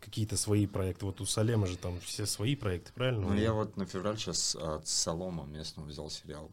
Какие-то 0.00 0.36
свои 0.36 0.66
проекты. 0.66 1.04
Вот 1.06 1.20
у 1.20 1.26
Салема 1.26 1.66
же 1.66 1.76
там 1.76 1.98
все 2.00 2.26
свои 2.26 2.54
проекты, 2.56 2.92
правильно? 2.92 3.20
Ну, 3.28 3.34
я 3.34 3.52
вот 3.52 3.76
на 3.76 3.86
февраль 3.86 4.16
сейчас 4.16 4.54
от 4.54 4.86
Солома 4.86 5.44
местного 5.44 5.86
взял 5.86 6.08
сериал. 6.10 6.50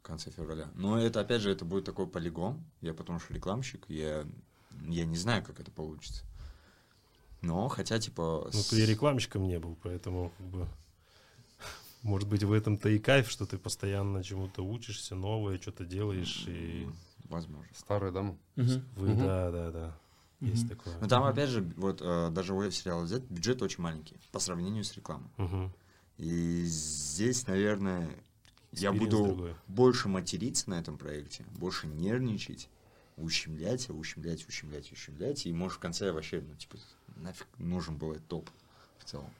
В 0.00 0.02
конце 0.06 0.30
февраля. 0.30 0.68
Но 0.74 0.98
это, 0.98 1.20
опять 1.20 1.40
же, 1.42 1.50
это 1.50 1.64
будет 1.64 1.84
такой 1.84 2.06
полигон. 2.06 2.62
Я 2.80 2.92
потому 2.94 3.18
что 3.18 3.32
рекламщик, 3.34 3.84
я, 3.88 4.26
я 4.86 5.04
не 5.06 5.16
знаю, 5.16 5.42
как 5.42 5.58
это 5.60 5.70
получится. 5.70 6.22
Но, 7.44 7.68
хотя, 7.68 7.98
типа... 7.98 8.50
Ну, 8.52 8.62
ты 8.70 8.86
рекламщиком 8.86 9.46
не 9.46 9.58
был, 9.58 9.76
поэтому 9.82 10.32
как 10.38 10.46
бы, 10.46 10.68
может 12.02 12.28
быть 12.28 12.42
в 12.42 12.52
этом-то 12.52 12.88
и 12.88 12.98
кайф, 12.98 13.30
что 13.30 13.46
ты 13.46 13.58
постоянно 13.58 14.22
чему-то 14.24 14.62
учишься, 14.62 15.14
новое, 15.14 15.58
что-то 15.58 15.84
делаешь, 15.84 16.44
и 16.48 16.88
Возможно. 17.24 17.66
Старая 17.74 18.12
дама. 18.12 18.36
вы, 18.54 19.08
Мгм. 19.08 19.18
да, 19.18 19.50
да, 19.50 19.70
да, 19.70 19.98
есть 20.40 20.68
такое. 20.68 20.98
Но 21.00 21.08
там, 21.08 21.24
опять 21.24 21.48
же, 21.48 21.62
вот 21.76 22.00
э, 22.02 22.30
даже 22.30 22.54
у 22.54 22.70
сериала 22.70 23.02
взять, 23.02 23.22
бюджет 23.22 23.62
очень 23.62 23.82
маленький 23.82 24.16
по 24.30 24.38
сравнению 24.38 24.84
с 24.84 24.94
рекламой. 24.94 25.30
Мгм. 25.38 25.72
И 26.18 26.64
здесь, 26.66 27.46
наверное, 27.46 28.10
я 28.72 28.90
Experience 28.90 28.98
буду 28.98 29.24
другой. 29.24 29.54
больше 29.68 30.08
материться 30.08 30.68
на 30.70 30.74
этом 30.74 30.98
проекте, 30.98 31.44
больше 31.58 31.86
нервничать, 31.86 32.68
ущемлять, 33.16 33.88
ущемлять, 33.90 34.46
ущемлять, 34.46 34.92
ущемлять. 34.92 35.46
И, 35.46 35.52
может, 35.52 35.78
в 35.78 35.80
конце 35.80 36.12
вообще, 36.12 36.40
ну, 36.40 36.54
типа, 36.56 36.76
нафиг 37.16 37.46
нужен 37.58 37.96
был 37.96 38.12
этот 38.12 38.26
топ 38.28 38.50
в 38.98 39.04
целом. 39.04 39.30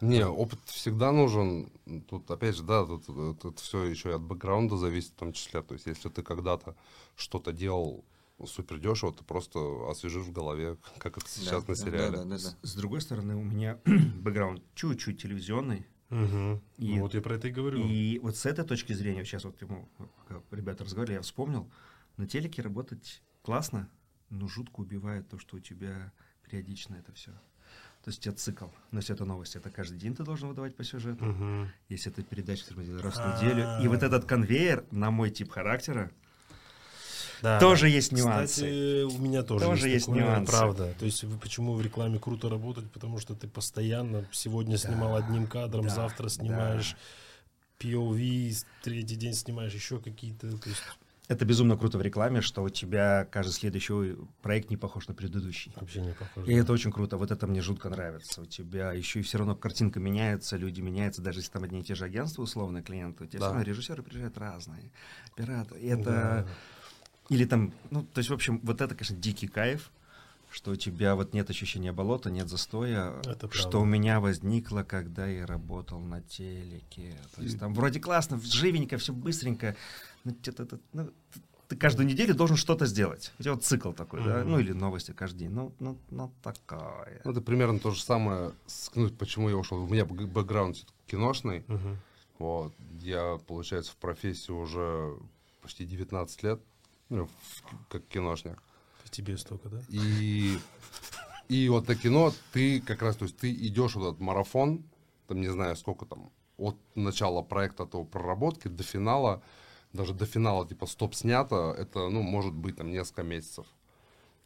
Не, 0.00 0.26
опыт 0.26 0.58
всегда 0.66 1.12
нужен. 1.12 1.70
Тут, 2.08 2.28
опять 2.30 2.56
же, 2.56 2.64
да, 2.64 2.84
тут, 2.84 3.60
все 3.60 3.84
еще 3.84 4.10
и 4.10 4.12
от 4.14 4.22
бэкграунда 4.22 4.76
зависит 4.76 5.12
в 5.12 5.16
том 5.16 5.32
числе. 5.32 5.62
То 5.62 5.74
есть, 5.74 5.86
если 5.86 6.08
ты 6.08 6.22
когда-то 6.22 6.74
что-то 7.14 7.52
делал 7.52 8.04
супер 8.44 8.78
дешево, 8.80 9.12
ты 9.12 9.22
просто 9.22 9.60
освежишь 9.88 10.24
в 10.26 10.32
голове, 10.32 10.76
как 10.98 11.18
это 11.18 11.28
сейчас 11.28 11.62
Да, 11.62 11.70
на 11.70 11.76
сериале. 11.76 12.10
Да, 12.16 12.24
да, 12.24 12.30
да, 12.30 12.38
С, 12.38 12.44
да. 12.44 12.58
с 12.62 12.74
другой 12.74 13.00
стороны, 13.00 13.36
у 13.36 13.44
меня 13.44 13.78
бэкграунд 13.84 14.60
чуть-чуть 14.74 15.22
телевизионный. 15.22 15.86
Мгм. 16.10 16.60
И- 16.78 16.94
Ну, 16.96 17.02
вот 17.02 17.14
я 17.14 17.22
про 17.22 17.36
это 17.36 17.46
и 17.46 17.52
говорю. 17.52 17.86
И 17.86 18.18
вот 18.18 18.36
с 18.36 18.44
этой 18.44 18.64
точки 18.64 18.92
зрения, 18.94 19.24
сейчас 19.24 19.44
вот 19.44 19.60
ему, 19.62 19.88
пока 20.26 20.42
ребята 20.50 20.82
разговаривали, 20.82 21.16
я 21.18 21.22
вспомнил, 21.22 21.70
на 22.16 22.26
телеке 22.26 22.60
работать 22.60 23.22
классно, 23.42 23.88
но 24.30 24.48
жутко 24.48 24.80
убивает 24.80 25.28
то, 25.28 25.38
что 25.38 25.56
у 25.56 25.60
тебя 25.60 26.12
периодично 26.56 26.96
это 26.96 27.12
все. 27.12 27.30
То 28.04 28.08
есть 28.10 28.18
у 28.18 28.22
тебя 28.22 28.34
цикл. 28.34 28.66
Но 28.90 28.98
если 28.98 29.14
это 29.14 29.24
новости, 29.24 29.56
это 29.58 29.70
каждый 29.70 29.96
день 29.98 30.14
ты 30.14 30.22
должен 30.24 30.48
выдавать 30.48 30.74
по 30.76 30.84
сюжету. 30.84 31.24
Мгм. 31.24 31.70
Если 31.88 32.12
это 32.12 32.22
передача 32.22 32.64
например, 32.70 33.02
раз 33.02 33.14
в 33.14 33.20
А. 33.20 33.36
неделю. 33.40 33.82
И 33.84 33.88
вот 33.88 34.02
этот 34.02 34.24
конвейер 34.26 34.84
на 34.90 35.10
мой 35.10 35.30
тип 35.30 35.50
характера, 35.50 36.10
Да. 37.42 37.58
Тоже 37.58 37.88
есть 37.88 38.12
нюансы. 38.12 38.52
Кстати, 38.54 39.02
у 39.02 39.18
меня 39.18 39.42
тоже, 39.42 39.64
Тоже 39.64 39.88
есть 39.88 40.06
такое, 40.06 40.22
нюансы. 40.22 40.52
Правда. 40.52 40.94
То 40.96 41.04
есть 41.06 41.24
вы- 41.24 41.38
почему 41.38 41.74
в 41.74 41.82
рекламе 41.82 42.20
круто 42.20 42.48
работать? 42.48 42.88
Потому 42.92 43.18
что 43.18 43.34
ты 43.34 43.48
постоянно 43.48 44.24
сегодня 44.30 44.78
снимал 44.78 45.16
одним 45.16 45.48
кадром, 45.48 45.86
да, 45.88 45.90
завтра 45.94 46.28
снимаешь 46.28 46.94
POV, 47.80 48.64
третий 48.84 49.16
день 49.16 49.34
снимаешь 49.34 49.74
еще 49.74 49.98
какие-то. 49.98 50.56
То 50.56 50.68
есть 50.68 50.82
это 51.32 51.44
безумно 51.44 51.76
круто 51.76 51.98
в 51.98 52.02
рекламе, 52.02 52.40
что 52.40 52.62
у 52.62 52.68
тебя 52.68 53.26
каждый 53.30 53.52
следующий 53.52 54.16
проект 54.42 54.70
не 54.70 54.76
похож 54.76 55.08
на 55.08 55.14
предыдущий. 55.14 55.72
вообще 55.76 56.00
не 56.00 56.12
похоже. 56.12 56.50
И 56.50 56.54
это 56.54 56.72
очень 56.72 56.92
круто, 56.92 57.16
вот 57.16 57.30
это 57.30 57.46
мне 57.46 57.60
жутко 57.60 57.88
нравится. 57.90 58.42
У 58.42 58.46
тебя 58.46 58.92
еще 58.92 59.20
и 59.20 59.22
все 59.22 59.38
равно 59.38 59.54
картинка 59.56 59.98
меняется, 60.00 60.56
люди 60.56 60.80
меняются, 60.80 61.22
даже 61.22 61.40
если 61.40 61.50
там 61.52 61.64
одни 61.64 61.80
и 61.80 61.82
те 61.82 61.94
же 61.94 62.04
агентства, 62.04 62.42
условно, 62.42 62.82
клиенты, 62.82 63.24
у 63.24 63.26
тебя 63.26 63.40
Да. 63.40 63.46
все 63.46 63.54
равно 63.54 63.62
режиссеры 63.68 64.02
приезжают 64.02 64.38
разные, 64.38 64.90
операторы. 65.32 65.80
И 65.80 65.86
это... 65.86 66.04
Да. 66.04 66.46
Или 67.28 67.44
там, 67.44 67.72
ну, 67.90 68.02
то 68.02 68.18
есть, 68.18 68.30
в 68.30 68.34
общем, 68.34 68.60
вот 68.62 68.80
это, 68.80 68.94
конечно, 68.94 69.16
дикий 69.16 69.46
кайф, 69.46 69.90
что 70.50 70.72
у 70.72 70.76
тебя 70.76 71.14
вот 71.14 71.32
нет 71.32 71.48
ощущения 71.48 71.92
болота, 71.92 72.30
нет 72.30 72.48
застоя, 72.50 73.14
Это 73.24 73.48
что 73.52 73.62
правда. 73.70 73.78
у 73.78 73.84
меня 73.86 74.20
возникло, 74.20 74.82
когда 74.82 75.26
я 75.26 75.46
работал 75.46 75.98
на 76.00 76.20
телеке. 76.20 77.16
То 77.34 77.42
есть 77.42 77.58
там 77.58 77.72
вроде 77.72 78.00
классно, 78.00 78.38
живенько, 78.38 78.98
все 78.98 79.14
быстренько, 79.14 79.76
что-то, 80.42 80.62
это, 80.64 80.80
ну, 80.92 81.04
ты- 81.32 81.40
ты 81.68 81.76
каждую 81.76 82.06
неделю 82.06 82.34
должен 82.34 82.56
что-то 82.56 82.86
сделать. 82.86 83.32
У 83.38 83.42
тебя 83.42 83.54
вот 83.54 83.64
цикл 83.64 83.92
такой, 83.92 84.22
да, 84.24 84.40
Мгм. 84.40 84.50
ну 84.50 84.58
или 84.58 84.72
новости 84.72 85.12
каждый 85.12 85.38
день, 85.40 85.50
ну, 85.50 85.72
ну, 85.80 85.96
ну 86.10 86.32
такое. 86.42 87.20
Ну, 87.24 87.30
это 87.32 87.40
примерно 87.40 87.78
то 87.78 87.90
же 87.92 88.02
самое, 88.02 88.52
ну, 88.94 89.08
почему 89.10 89.48
я 89.48 89.56
ушел. 89.56 89.78
У 89.82 89.88
меня 89.88 90.04
бэк- 90.04 90.26
бэкграунд 90.26 90.76
киношный. 91.06 91.64
Мгм. 91.66 91.96
Вот. 92.38 92.72
Я, 93.00 93.38
получается, 93.46 93.92
в 93.92 93.96
профессии 93.96 94.52
уже 94.52 95.16
почти 95.62 95.84
19 95.84 96.42
лет, 96.42 96.60
ну, 97.08 97.28
как 97.88 98.04
киношник. 98.08 98.62
Тебе 99.10 99.36
столько, 99.36 99.68
да? 99.68 99.78
И, 99.90 100.58
и 101.48 101.68
вот 101.68 101.86
на 101.88 101.94
кино 101.94 102.32
ты 102.52 102.80
как 102.80 103.02
раз, 103.02 103.16
то 103.16 103.24
есть 103.26 103.36
ты 103.36 103.52
идешь 103.52 103.94
вот 103.94 104.08
этот 104.08 104.20
марафон, 104.20 104.82
там 105.28 105.40
не 105.40 105.48
знаю 105.48 105.76
сколько 105.76 106.06
там, 106.06 106.30
от 106.56 106.76
начала 106.94 107.42
проекта, 107.42 107.84
то 107.86 108.04
проработки 108.04 108.68
до 108.68 108.82
финала, 108.82 109.42
даже 109.92 110.14
до 110.14 110.26
финала 110.26 110.66
типа 110.66 110.86
стоп 110.86 111.14
снято, 111.14 111.74
это, 111.76 112.08
ну, 112.08 112.22
может 112.22 112.54
быть 112.54 112.76
там 112.76 112.90
несколько 112.90 113.22
месяцев. 113.22 113.66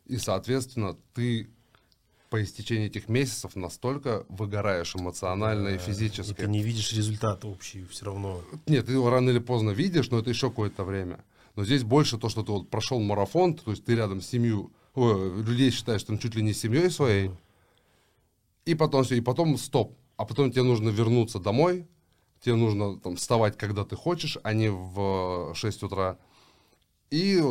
И, 0.07 0.19
соответственно, 0.19 0.97
ты 1.15 1.49
по 2.31 2.43
истечении 2.43 2.87
этих 2.87 3.09
месяцев 3.09 3.55
настолько 3.57 4.27
выгораешь 4.29 4.95
эмоционально 4.97 5.69
и 5.69 5.73
Да, 5.75 5.79
физически. 5.79 6.33
И 6.33 6.35
ты 6.35 6.47
не 6.49 6.63
видишь 6.63 6.93
результат 6.93 7.45
общий 7.45 7.85
все 7.85 8.07
равно. 8.07 8.43
Нет, 8.67 8.87
ты 8.87 8.93
его 8.93 9.11
рано 9.11 9.31
или 9.31 9.39
поздно 9.39 9.71
видишь, 9.71 10.11
но 10.11 10.19
это 10.19 10.31
еще 10.31 10.51
какое-то 10.51 10.85
время. 10.85 11.25
Но 11.55 11.65
здесь 11.65 11.85
больше 11.85 12.19
то, 12.19 12.29
что 12.29 12.43
ты 12.43 12.53
вот 12.53 12.69
прошел 12.69 13.01
марафон, 13.01 13.55
то 13.55 13.71
есть 13.71 13.85
ты 13.85 13.95
рядом 13.95 14.21
с 14.21 14.27
семью, 14.27 14.73
ой, 14.95 15.43
людей 15.43 15.71
считаешь 15.71 16.03
там 16.03 16.19
чуть 16.19 16.35
ли 16.35 16.43
не 16.43 16.53
семьей 16.53 16.91
своей, 16.91 17.31
и 18.65 18.75
потом 18.75 19.05
все, 19.05 19.17
и 19.17 19.21
потом 19.21 19.57
стоп. 19.57 19.97
А 20.17 20.25
потом 20.25 20.51
тебе 20.51 20.63
нужно 20.63 20.89
вернуться 20.89 21.39
домой, 21.39 21.87
тебе 22.47 22.55
нужно 22.55 22.97
там 23.01 23.17
вставать, 23.17 23.59
когда 23.59 23.85
ты 23.85 23.97
хочешь, 23.97 24.39
а 24.45 24.53
не 24.53 24.71
в 24.71 25.53
6 25.55 25.83
утра. 25.83 26.17
И 27.11 27.43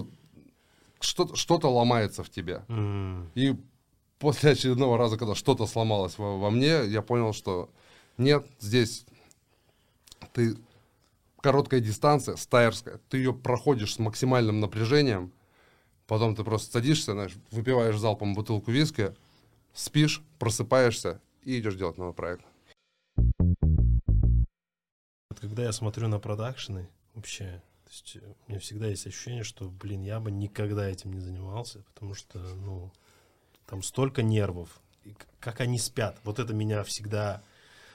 что-то, 1.01 1.35
что-то 1.35 1.67
ломается 1.67 2.23
в 2.23 2.29
тебе. 2.29 2.63
М, 2.69 3.29
И 3.35 3.55
после 4.19 4.51
очередного 4.51 4.97
раза, 4.97 5.17
когда 5.17 5.35
что-то 5.35 5.65
сломалось 5.65 6.17
во, 6.17 6.39
во 6.39 6.49
мне, 6.49 6.85
я 6.85 7.01
понял, 7.01 7.33
что 7.33 7.69
нет, 8.17 8.47
здесь 8.61 9.05
ты 10.31 10.55
короткая 11.41 11.81
дистанция, 11.81 12.37
стайерская, 12.37 13.01
ты 13.09 13.17
ее 13.17 13.33
проходишь 13.33 13.95
с 13.95 13.99
максимальным 13.99 14.61
напряжением, 14.61 15.33
потом 16.07 16.35
ты 16.35 16.45
просто 16.45 16.71
садишься, 16.71 17.11
знаешь, 17.11 17.33
выпиваешь 17.51 17.97
залпом 17.97 18.33
бутылку 18.33 18.71
виски, 18.71 19.13
спишь, 19.73 20.23
просыпаешься 20.39 21.19
и 21.43 21.59
идешь 21.59 21.75
делать 21.75 21.97
новый 21.97 22.13
проект. 22.13 22.45
Когда 25.45 25.63
я 25.63 25.71
смотрю 25.71 26.07
на 26.07 26.17
продакшены, 26.17 26.89
вообще, 27.13 27.61
то 27.83 27.91
есть 27.91 28.15
э, 28.15 28.33
у 28.47 28.51
меня 28.51 28.59
всегда 28.59 28.87
есть 28.87 29.05
ощущение, 29.05 29.43
что, 29.43 29.69
блин, 29.69 30.01
я 30.01 30.19
бы 30.19 30.31
никогда 30.31 30.89
этим 30.89 31.13
не 31.13 31.19
занимался, 31.19 31.83
потому 31.93 32.15
что, 32.15 32.39
ну, 32.39 32.91
там 33.67 33.83
столько 33.83 34.23
нервов, 34.23 34.81
и 35.03 35.15
как 35.39 35.61
они 35.61 35.77
спят, 35.77 36.19
вот 36.23 36.39
это 36.39 36.51
меня 36.55 36.83
всегда, 36.83 37.43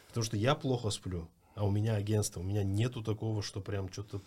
потому 0.06 0.22
что 0.22 0.36
я 0.36 0.54
плохо 0.54 0.90
сплю, 0.90 1.28
а 1.56 1.66
у 1.66 1.72
меня 1.72 1.96
агентство, 1.96 2.38
у 2.38 2.44
меня 2.44 2.62
нету 2.62 3.02
такого, 3.02 3.42
что 3.42 3.60
прям 3.60 3.92
что-то 3.92 4.20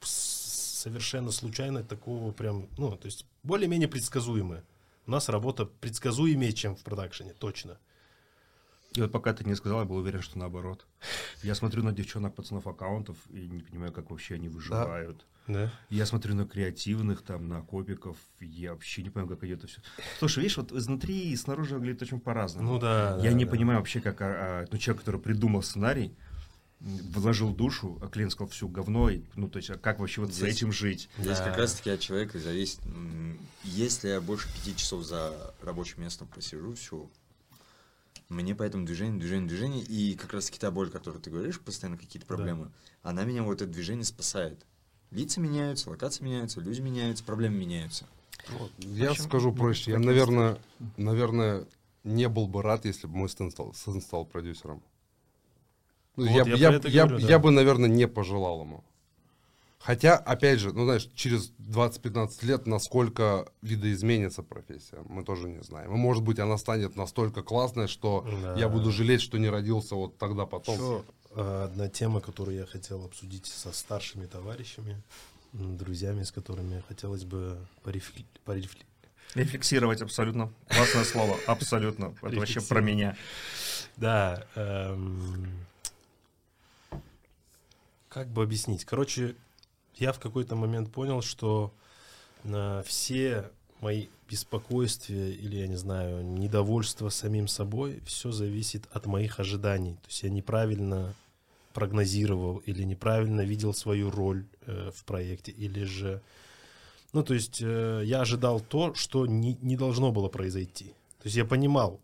совершенно 0.00 1.30
случайно 1.30 1.84
такого 1.84 2.32
прям, 2.32 2.68
ну, 2.78 2.96
то 2.96 3.04
есть 3.04 3.26
более-менее 3.42 3.88
предсказуемое. 3.88 4.64
У 5.06 5.10
нас 5.10 5.28
работа 5.28 5.66
предсказуемее, 5.66 6.54
чем 6.54 6.74
в 6.74 6.82
продакшене, 6.84 7.34
точно. 7.34 7.78
И 8.96 9.00
вот 9.00 9.10
пока 9.10 9.32
ты 9.34 9.44
не 9.44 9.56
сказал, 9.56 9.80
я 9.80 9.84
был 9.84 9.96
уверен, 9.96 10.22
что 10.22 10.38
наоборот. 10.38 10.86
Я 11.42 11.54
смотрю 11.56 11.82
на 11.82 11.92
девчонок, 11.92 12.34
пацанов 12.36 12.66
аккаунтов 12.68 13.16
и 13.30 13.48
не 13.48 13.62
понимаю, 13.62 13.92
как 13.92 14.10
вообще 14.10 14.36
они 14.36 14.48
выживают. 14.48 15.26
Да? 15.48 15.72
Я 15.90 16.06
смотрю 16.06 16.34
на 16.34 16.46
креативных, 16.46 17.22
там, 17.22 17.48
на 17.48 17.60
копиков, 17.60 18.16
я 18.40 18.72
вообще 18.72 19.02
не 19.02 19.10
понимаю, 19.10 19.34
как 19.36 19.44
идет 19.44 19.58
это 19.58 19.66
все. 19.66 19.80
Слушай, 20.18 20.38
видишь, 20.44 20.56
вот 20.56 20.72
изнутри 20.72 21.32
и 21.32 21.36
снаружи 21.36 21.74
выглядит 21.74 22.02
очень 22.02 22.20
по-разному. 22.20 22.74
Ну 22.74 22.78
да. 22.78 23.16
Я 23.20 23.30
да, 23.30 23.32
не 23.36 23.44
да. 23.44 23.50
понимаю 23.50 23.80
вообще, 23.80 24.00
как 24.00 24.22
а, 24.22 24.26
а, 24.62 24.66
ну, 24.70 24.78
человек, 24.78 25.00
который 25.02 25.20
придумал 25.20 25.62
сценарий, 25.62 26.14
вложил 26.80 27.52
душу, 27.52 27.98
а 28.00 28.08
клиент 28.08 28.32
сказал, 28.32 28.48
все, 28.50 28.68
говно, 28.68 29.10
и, 29.10 29.22
ну, 29.34 29.48
то 29.48 29.56
есть, 29.58 29.70
а 29.70 29.76
как 29.76 29.98
вообще 29.98 30.20
вот 30.20 30.32
с 30.32 30.36
Здесь- 30.36 30.56
этим 30.56 30.72
жить? 30.72 31.08
Здесь 31.18 31.38
Да. 31.38 31.44
как 31.46 31.58
раз-таки 31.58 31.90
от 31.90 32.00
человека 32.00 32.38
зависит. 32.38 32.80
Если 33.64 34.08
я 34.08 34.20
больше 34.20 34.48
пяти 34.54 34.76
часов 34.76 35.02
за 35.02 35.52
рабочим 35.62 36.02
местом 36.02 36.28
посижу, 36.28 36.74
все. 36.74 37.10
Мне 38.28 38.54
поэтому 38.54 38.86
движение, 38.86 39.18
движение, 39.20 39.48
движение. 39.48 39.82
И 39.82 40.14
как 40.16 40.32
раз-таки 40.32 40.58
та 40.58 40.70
боль, 40.70 40.90
которую 40.90 41.20
ты 41.22 41.30
говоришь, 41.30 41.60
постоянно 41.60 41.98
какие-то 41.98 42.26
проблемы, 42.26 42.70
она 43.02 43.24
меня 43.24 43.42
вот 43.42 43.60
это 43.62 43.70
движение 43.70 44.04
спасает. 44.04 44.64
Лица 45.10 45.40
меняются, 45.40 45.90
локации 45.90 46.24
меняются, 46.24 46.60
люди 46.60 46.80
меняются, 46.80 47.22
проблемы 47.22 47.56
меняются. 47.58 48.06
Я 48.78 49.10
общем, 49.10 49.24
скажу 49.24 49.52
проще, 49.52 49.92
я, 49.92 49.98
наверное, 49.98 50.58
наверное, 50.96 51.66
не 52.02 52.28
был 52.28 52.46
бы 52.48 52.62
рад, 52.62 52.84
если 52.84 53.06
бы 53.06 53.16
мой 53.16 53.28
сын 53.28 53.50
стал, 53.50 53.72
сын 53.74 54.00
стал 54.00 54.24
продюсером. 54.24 54.82
Ну, 56.16 56.26
Вот, 56.26 56.46
я, 56.46 56.54
я 56.54 56.70
я, 56.70 56.76
это 56.76 56.88
я- 56.88 57.06
говорю, 57.06 57.22
да. 57.22 57.28
я 57.28 57.38
бы, 57.38 57.50
наверное, 57.50 57.88
не 57.88 58.06
пожелал 58.08 58.62
ему. 58.62 58.84
Хотя, 59.84 60.16
опять 60.16 60.60
же, 60.60 60.72
ну, 60.72 60.84
знаешь, 60.84 61.10
через 61.14 61.52
20-15 61.58 62.42
лет, 62.46 62.66
насколько 62.66 63.46
видоизменится 63.60 64.42
профессия, 64.42 64.96
мы 65.10 65.22
тоже 65.24 65.46
не 65.50 65.62
знаем. 65.62 65.92
И, 65.92 65.96
может 65.98 66.22
быть, 66.22 66.38
она 66.38 66.56
станет 66.56 66.96
настолько 66.96 67.42
классной, 67.42 67.86
что 67.86 68.26
Да. 68.42 68.54
я 68.56 68.70
буду 68.70 68.90
жалеть, 68.90 69.20
что 69.20 69.36
не 69.36 69.50
родился 69.50 69.94
вот 69.94 70.16
тогда 70.16 70.46
потом. 70.46 70.74
Еще 70.76 71.04
э, 71.36 71.64
одна 71.64 71.88
тема, 71.90 72.22
которую 72.22 72.56
я 72.56 72.64
хотел 72.64 73.04
обсудить 73.04 73.44
со 73.44 73.72
старшими 73.72 74.24
товарищами, 74.24 75.02
друзьями, 75.52 76.22
с 76.22 76.32
которыми 76.32 76.82
хотелось 76.88 77.24
бы 77.24 77.58
порефли- 77.84 78.24
порефли- 78.46 78.86
Рефлексировать 79.34 80.00
абсолютно. 80.00 80.50
Классное 80.68 81.04
слово. 81.04 81.36
Абсолютно. 81.46 82.14
Это 82.22 82.36
вообще 82.38 82.62
про 82.62 82.80
меня. 82.80 83.16
Да. 83.98 84.46
эм, 84.54 85.46
Как 88.08 88.28
бы 88.28 88.42
объяснить? 88.44 88.84
Короче, 88.84 89.34
я 89.96 90.12
в 90.12 90.18
какой-то 90.18 90.56
момент 90.56 90.90
понял, 90.90 91.22
что 91.22 91.72
на 92.42 92.82
все 92.82 93.50
мои 93.80 94.06
беспокойствия 94.28 95.30
или, 95.30 95.56
я 95.56 95.66
не 95.66 95.76
знаю, 95.76 96.24
недовольство 96.24 97.08
самим 97.10 97.48
собой, 97.48 98.00
все 98.06 98.32
зависит 98.32 98.84
от 98.92 99.06
моих 99.06 99.40
ожиданий. 99.40 99.94
То 99.94 100.08
есть 100.08 100.22
я 100.22 100.30
неправильно 100.30 101.14
прогнозировал 101.72 102.58
или 102.58 102.82
неправильно 102.84 103.42
видел 103.42 103.74
свою 103.74 104.10
роль 104.10 104.46
э, 104.66 104.90
в 104.94 105.04
проекте, 105.04 105.52
или 105.52 105.84
же... 105.84 106.22
Ну, 107.12 107.22
то 107.22 107.34
есть 107.34 107.60
э, 107.60 108.02
я 108.04 108.20
ожидал 108.20 108.60
то, 108.60 108.94
что 108.94 109.26
не, 109.26 109.58
не 109.60 109.76
должно 109.76 110.12
было 110.12 110.28
произойти. 110.28 110.86
То 111.18 111.26
есть 111.26 111.36
я 111.36 111.44
понимал 111.44 112.00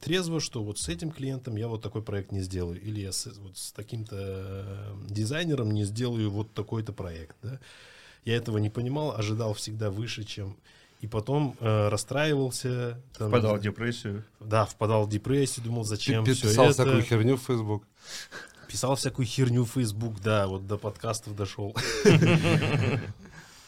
трезво, 0.00 0.40
что 0.40 0.62
вот 0.62 0.78
с 0.78 0.88
этим 0.88 1.10
клиентом 1.10 1.56
я 1.56 1.68
вот 1.68 1.82
такой 1.82 2.02
проект 2.02 2.32
не 2.32 2.40
сделаю, 2.40 2.80
или 2.80 3.00
я 3.00 3.12
с, 3.12 3.26
вот 3.38 3.56
с 3.56 3.72
таким-то 3.72 4.16
э, 4.18 4.94
дизайнером 5.08 5.70
не 5.70 5.84
сделаю 5.84 6.30
вот 6.30 6.52
такой-то 6.52 6.92
проект. 6.92 7.36
Да? 7.42 7.58
Я 8.24 8.36
этого 8.36 8.58
не 8.58 8.70
понимал, 8.70 9.16
ожидал 9.16 9.54
всегда 9.54 9.90
выше, 9.90 10.24
чем... 10.24 10.56
И 11.02 11.06
потом 11.06 11.56
э, 11.60 11.88
расстраивался. 11.88 12.98
там, 13.18 13.28
Впадал 13.28 13.56
в 13.56 13.60
депрессию. 13.60 14.24
Да, 14.40 14.64
впадал 14.64 15.04
в 15.04 15.10
депрессию, 15.10 15.62
думал, 15.64 15.84
зачем 15.84 16.24
Пи- 16.24 16.32
все 16.32 16.48
Писал 16.48 16.64
это. 16.66 16.72
всякую 16.72 17.02
херню 17.02 17.36
в 17.36 17.42
Facebook. 17.42 17.84
Писал 18.66 18.96
всякую 18.96 19.26
херню 19.26 19.64
в 19.64 19.70
Facebook, 19.70 20.20
да, 20.22 20.46
вот 20.48 20.66
до 20.66 20.78
подкастов 20.78 21.36
дошел. 21.36 21.76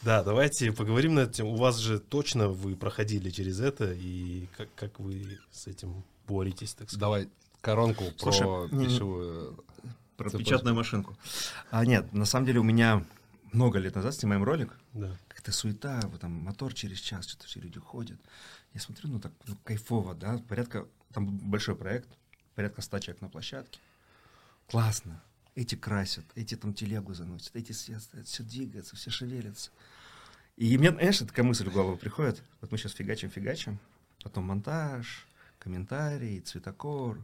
Да, 0.01 0.23
давайте 0.23 0.71
поговорим 0.71 1.15
на 1.15 1.21
эту 1.21 1.33
тему. 1.33 1.53
У 1.53 1.57
вас 1.57 1.77
же 1.77 1.99
точно 1.99 2.47
вы 2.47 2.75
проходили 2.75 3.29
через 3.29 3.59
это, 3.59 3.91
и 3.93 4.47
как, 4.57 4.69
как 4.75 4.99
вы 4.99 5.39
с 5.51 5.67
этим 5.67 6.03
боретесь, 6.29 6.73
так 6.73 6.89
сказать? 6.89 6.99
Давай 6.99 7.29
коронку 7.61 8.05
Слушай, 8.17 8.45
про 8.45 8.67
пищевую. 8.69 9.63
Про 10.15 10.29
Цепочку. 10.29 10.49
печатную 10.49 10.75
машинку. 10.75 11.17
А 11.71 11.85
нет, 11.85 12.11
на 12.13 12.25
самом 12.25 12.45
деле 12.45 12.59
у 12.59 12.63
меня 12.63 13.05
много 13.53 13.79
лет 13.79 13.95
назад 13.95 14.13
снимаем 14.15 14.43
ролик. 14.43 14.77
Да. 14.93 15.17
Как-то 15.27 15.51
суета, 15.51 16.01
вот 16.11 16.21
там 16.21 16.31
мотор 16.31 16.73
через 16.73 16.99
час, 16.99 17.27
что-то 17.27 17.47
все 17.47 17.59
люди 17.59 17.79
ходят. 17.79 18.19
Я 18.73 18.81
смотрю, 18.81 19.09
ну 19.09 19.19
так 19.19 19.31
ну, 19.47 19.55
кайфово, 19.63 20.13
да, 20.13 20.37
порядка, 20.47 20.87
там 21.13 21.25
большой 21.37 21.75
проект, 21.75 22.09
порядка 22.55 22.81
100 22.81 22.99
человек 22.99 23.21
на 23.21 23.29
площадке. 23.29 23.79
Классно. 24.67 25.21
Эти 25.55 25.75
красят, 25.75 26.25
эти 26.35 26.55
там 26.55 26.73
телегу 26.73 27.13
заносят, 27.13 27.55
эти 27.55 27.71
все, 27.71 27.99
все 28.23 28.43
двигаются, 28.43 28.95
все 28.95 29.09
шевелятся. 29.09 29.71
И 30.57 30.77
мне, 30.77 30.91
знаешь, 30.91 31.19
такая 31.19 31.45
мысль 31.45 31.69
в 31.69 31.73
голову 31.73 31.97
приходит. 31.97 32.43
Вот 32.59 32.71
мы 32.71 32.77
сейчас 32.77 32.93
фигачим-фигачим, 32.93 33.79
потом 34.21 34.45
монтаж, 34.45 35.25
комментарии, 35.59 36.39
цветокор, 36.39 37.23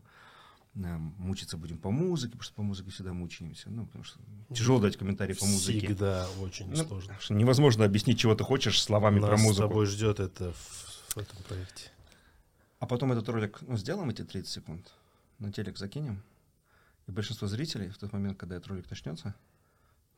мучиться 0.74 1.58
будем 1.58 1.78
по 1.78 1.90
музыке, 1.90 2.32
потому 2.32 2.44
что 2.44 2.54
по 2.54 2.62
музыке 2.64 2.92
всегда 2.92 3.14
мучаемся. 3.14 3.70
Ну, 3.70 3.86
потому 3.86 4.04
что 4.04 4.20
тяжело 4.54 4.80
дать 4.80 4.98
комментарии 4.98 5.34
по 5.34 5.46
музыке. 5.46 5.80
Всегда 5.88 6.28
очень 6.42 6.70
Ну, 6.70 6.76
сложно. 6.76 7.16
что 7.20 7.34
невозможно 7.34 7.86
объяснить, 7.86 8.20
чего 8.20 8.36
ты 8.36 8.44
хочешь 8.44 8.82
словами 8.82 9.20
Нас 9.20 9.30
про 9.30 9.38
с 9.38 9.42
музыку. 9.42 9.68
тобой 9.70 9.86
ждет 9.86 10.20
это 10.20 10.52
в, 10.52 11.14
в 11.16 11.18
этом 11.18 11.38
проекте. 11.48 11.92
А 12.80 12.88
потом 12.88 13.14
этот 13.14 13.28
ролик, 13.30 13.62
ну, 13.62 13.78
сделаем 13.78 14.10
эти 14.10 14.24
30 14.26 14.52
секунд, 14.52 14.92
на 15.40 15.52
телек 15.52 15.78
закинем, 15.78 16.22
и 17.08 17.12
большинство 17.12 17.48
зрителей 17.48 17.90
в 17.90 17.98
тот 17.98 18.12
момент, 18.12 18.38
когда 18.38 18.58
этот 18.58 18.68
ролик 18.68 18.90
начнется, 18.90 19.34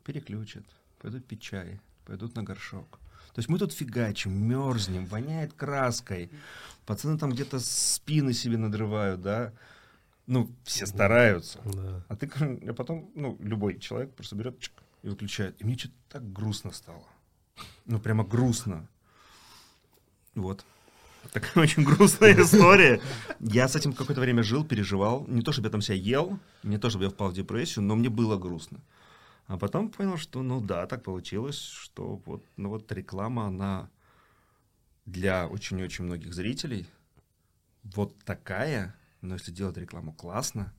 переключат, 0.03 0.63
пойдут 0.99 1.25
пить 1.25 1.41
чай, 1.41 1.79
пойдут 2.05 2.35
на 2.35 2.41
горшок. 2.43 2.99
То 3.37 3.39
есть 3.39 3.49
мы 3.49 3.59
тут 3.59 3.71
фигачим, 3.71 4.33
мерзнем, 4.33 5.05
воняет 5.05 5.53
краской, 5.53 6.31
пацаны 6.87 7.19
там 7.19 7.29
где-то 7.29 7.59
спины 7.59 8.33
себе 8.33 8.57
надрывают, 8.57 9.21
да, 9.21 9.53
ну, 10.25 10.49
все 10.63 10.87
стараются. 10.87 11.59
Да. 11.63 12.03
А 12.07 12.15
ты, 12.15 12.27
а 12.67 12.73
потом, 12.73 13.11
ну, 13.13 13.37
любой 13.39 13.77
человек 13.77 14.15
просто 14.15 14.35
берет 14.35 14.59
чик, 14.59 14.73
и 15.03 15.09
выключает. 15.09 15.61
И 15.61 15.65
мне 15.65 15.77
что-то 15.77 15.93
так 16.09 16.33
грустно 16.33 16.71
стало. 16.71 17.03
Ну, 17.85 17.99
прямо 17.99 18.23
грустно. 18.23 18.87
Вот. 20.33 20.65
Такая 21.31 21.63
очень 21.63 21.83
грустная 21.83 22.33
история. 22.41 22.99
Я 23.39 23.67
с 23.67 23.75
этим 23.75 23.93
какое-то 23.93 24.21
время 24.21 24.41
жил, 24.41 24.65
переживал. 24.65 25.27
Не 25.27 25.43
то, 25.43 25.51
чтобы 25.51 25.67
я 25.67 25.71
там 25.71 25.83
себя 25.83 25.97
ел, 25.97 26.39
не 26.63 26.79
то, 26.79 26.89
чтобы 26.89 27.03
я 27.03 27.11
впал 27.11 27.29
в 27.29 27.35
депрессию, 27.35 27.85
но 27.85 27.95
мне 27.95 28.09
было 28.09 28.35
грустно. 28.35 28.79
А 29.47 29.57
потом 29.57 29.89
понял, 29.89 30.17
что, 30.17 30.43
ну 30.43 30.59
да, 30.61 30.85
так 30.87 31.03
получилось, 31.03 31.59
что 31.59 32.21
вот, 32.25 32.45
ну 32.57 32.69
вот 32.69 32.91
реклама, 32.91 33.47
она 33.47 33.89
для 35.05 35.47
очень-очень 35.47 36.03
многих 36.03 36.33
зрителей 36.33 36.85
вот 37.83 38.17
такая, 38.25 38.95
но 39.21 39.35
если 39.35 39.51
делать 39.51 39.77
рекламу 39.77 40.13
классно, 40.13 40.73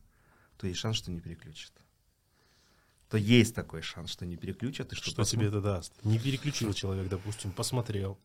то 0.59 0.67
есть 0.67 0.79
шанс, 0.79 0.97
что 0.97 1.11
не 1.11 1.21
переключат. 1.21 1.73
То 3.09 3.17
есть 3.17 3.55
такой 3.55 3.81
шанс, 3.81 4.11
что 4.11 4.27
не 4.27 4.37
переключат. 4.37 4.93
И 4.93 4.97
что, 4.97 5.11
Что 5.11 5.25
тебе 5.25 5.47
это 5.47 5.63
даст? 5.63 5.95
Не 6.05 6.19
переключил 6.19 6.75
человек, 6.75 7.09
допустим, 7.09 7.53
посмотрел. 7.53 8.19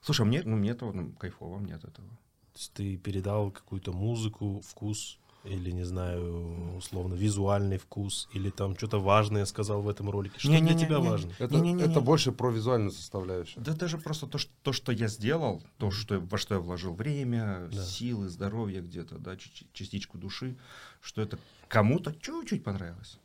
Слушай, 0.00 0.22
а 0.22 0.24
мне, 0.24 0.42
ну, 0.42 0.56
мне 0.56 0.70
это 0.70 0.90
ну, 0.90 1.12
кайфово, 1.12 1.58
мне 1.58 1.74
от 1.74 1.84
этого. 1.84 2.08
То 2.08 2.58
есть 2.58 2.72
ты 2.72 2.96
передал 2.96 3.50
какую-то 3.50 3.92
музыку, 3.92 4.62
вкус, 4.66 5.18
или, 5.44 5.70
не 5.70 5.84
знаю, 5.84 6.76
условно, 6.76 7.14
визуальный 7.14 7.78
вкус, 7.78 8.28
или 8.32 8.50
там 8.50 8.76
что-то 8.76 9.00
важное 9.00 9.46
сказал 9.46 9.80
в 9.82 9.88
этом 9.88 10.10
ролике. 10.10 10.38
Что 10.38 10.48
для 10.48 10.60
Не-не-не-не. 10.60 10.86
тебя 10.86 11.00
важно? 11.00 11.32
Это, 11.38 11.54
Не-не-не-не. 11.54 11.82
это 11.90 12.00
больше 12.00 12.30
про 12.32 12.50
визуальную 12.50 12.90
составляющую. 12.90 13.62
Да 13.64 13.72
даже 13.72 13.96
просто 13.98 14.26
то, 14.26 14.36
что, 14.38 14.52
то, 14.62 14.72
что 14.72 14.92
я 14.92 15.08
сделал, 15.08 15.62
то, 15.78 15.90
что, 15.90 16.20
во 16.20 16.36
что 16.36 16.54
я 16.56 16.60
вложил 16.60 16.94
время, 16.94 17.68
Да. 17.72 17.82
силы, 17.84 18.28
здоровье 18.28 18.82
где-то, 18.82 19.18
да, 19.18 19.36
частичку 19.72 20.18
души, 20.18 20.56
что 21.00 21.22
это 21.22 21.38
кому-то 21.68 22.12
чуть-чуть 22.14 22.62
понравилось. 22.62 23.18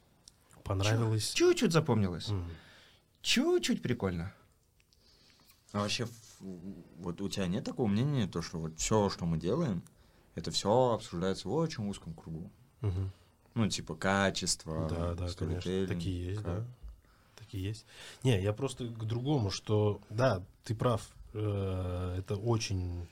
Понравилось? 0.63 1.33
Чуть-чуть 1.33 1.71
запомнилось. 1.73 2.29
М. 2.29 2.49
Чуть-чуть 3.21 3.81
прикольно. 3.81 4.33
А 5.73 5.79
вообще, 5.81 6.07
вот 6.39 7.19
у 7.21 7.27
тебя 7.27 7.47
нет 7.47 7.65
такого 7.65 7.87
мнения, 7.87 8.27
то, 8.27 8.41
что 8.41 8.57
вот 8.59 8.79
все, 8.79 9.09
что 9.09 9.25
мы 9.25 9.37
делаем, 9.37 9.83
это 10.35 10.51
все 10.51 10.91
обсуждается 10.93 11.47
в 11.47 11.53
очень 11.53 11.87
узком 11.89 12.13
кругу. 12.13 12.51
Мгм. 12.81 13.11
Ну, 13.55 13.69
типа 13.69 13.95
качество, 13.95 14.87
Да, 14.89 15.13
да, 15.15 15.27
конечно. 15.33 15.87
Такие 15.87 16.25
есть, 16.27 16.41
как- 16.43 16.45
да. 16.61 16.65
Такие 17.37 17.63
есть. 17.63 17.85
Не, 18.23 18.41
я 18.41 18.53
просто 18.53 18.85
к 18.87 19.05
другому, 19.05 19.49
что 19.49 20.01
да, 20.09 20.43
ты 20.63 20.75
прав. 20.75 21.09
э, 21.33 22.15
Это 22.19 22.35
очень 22.35 23.07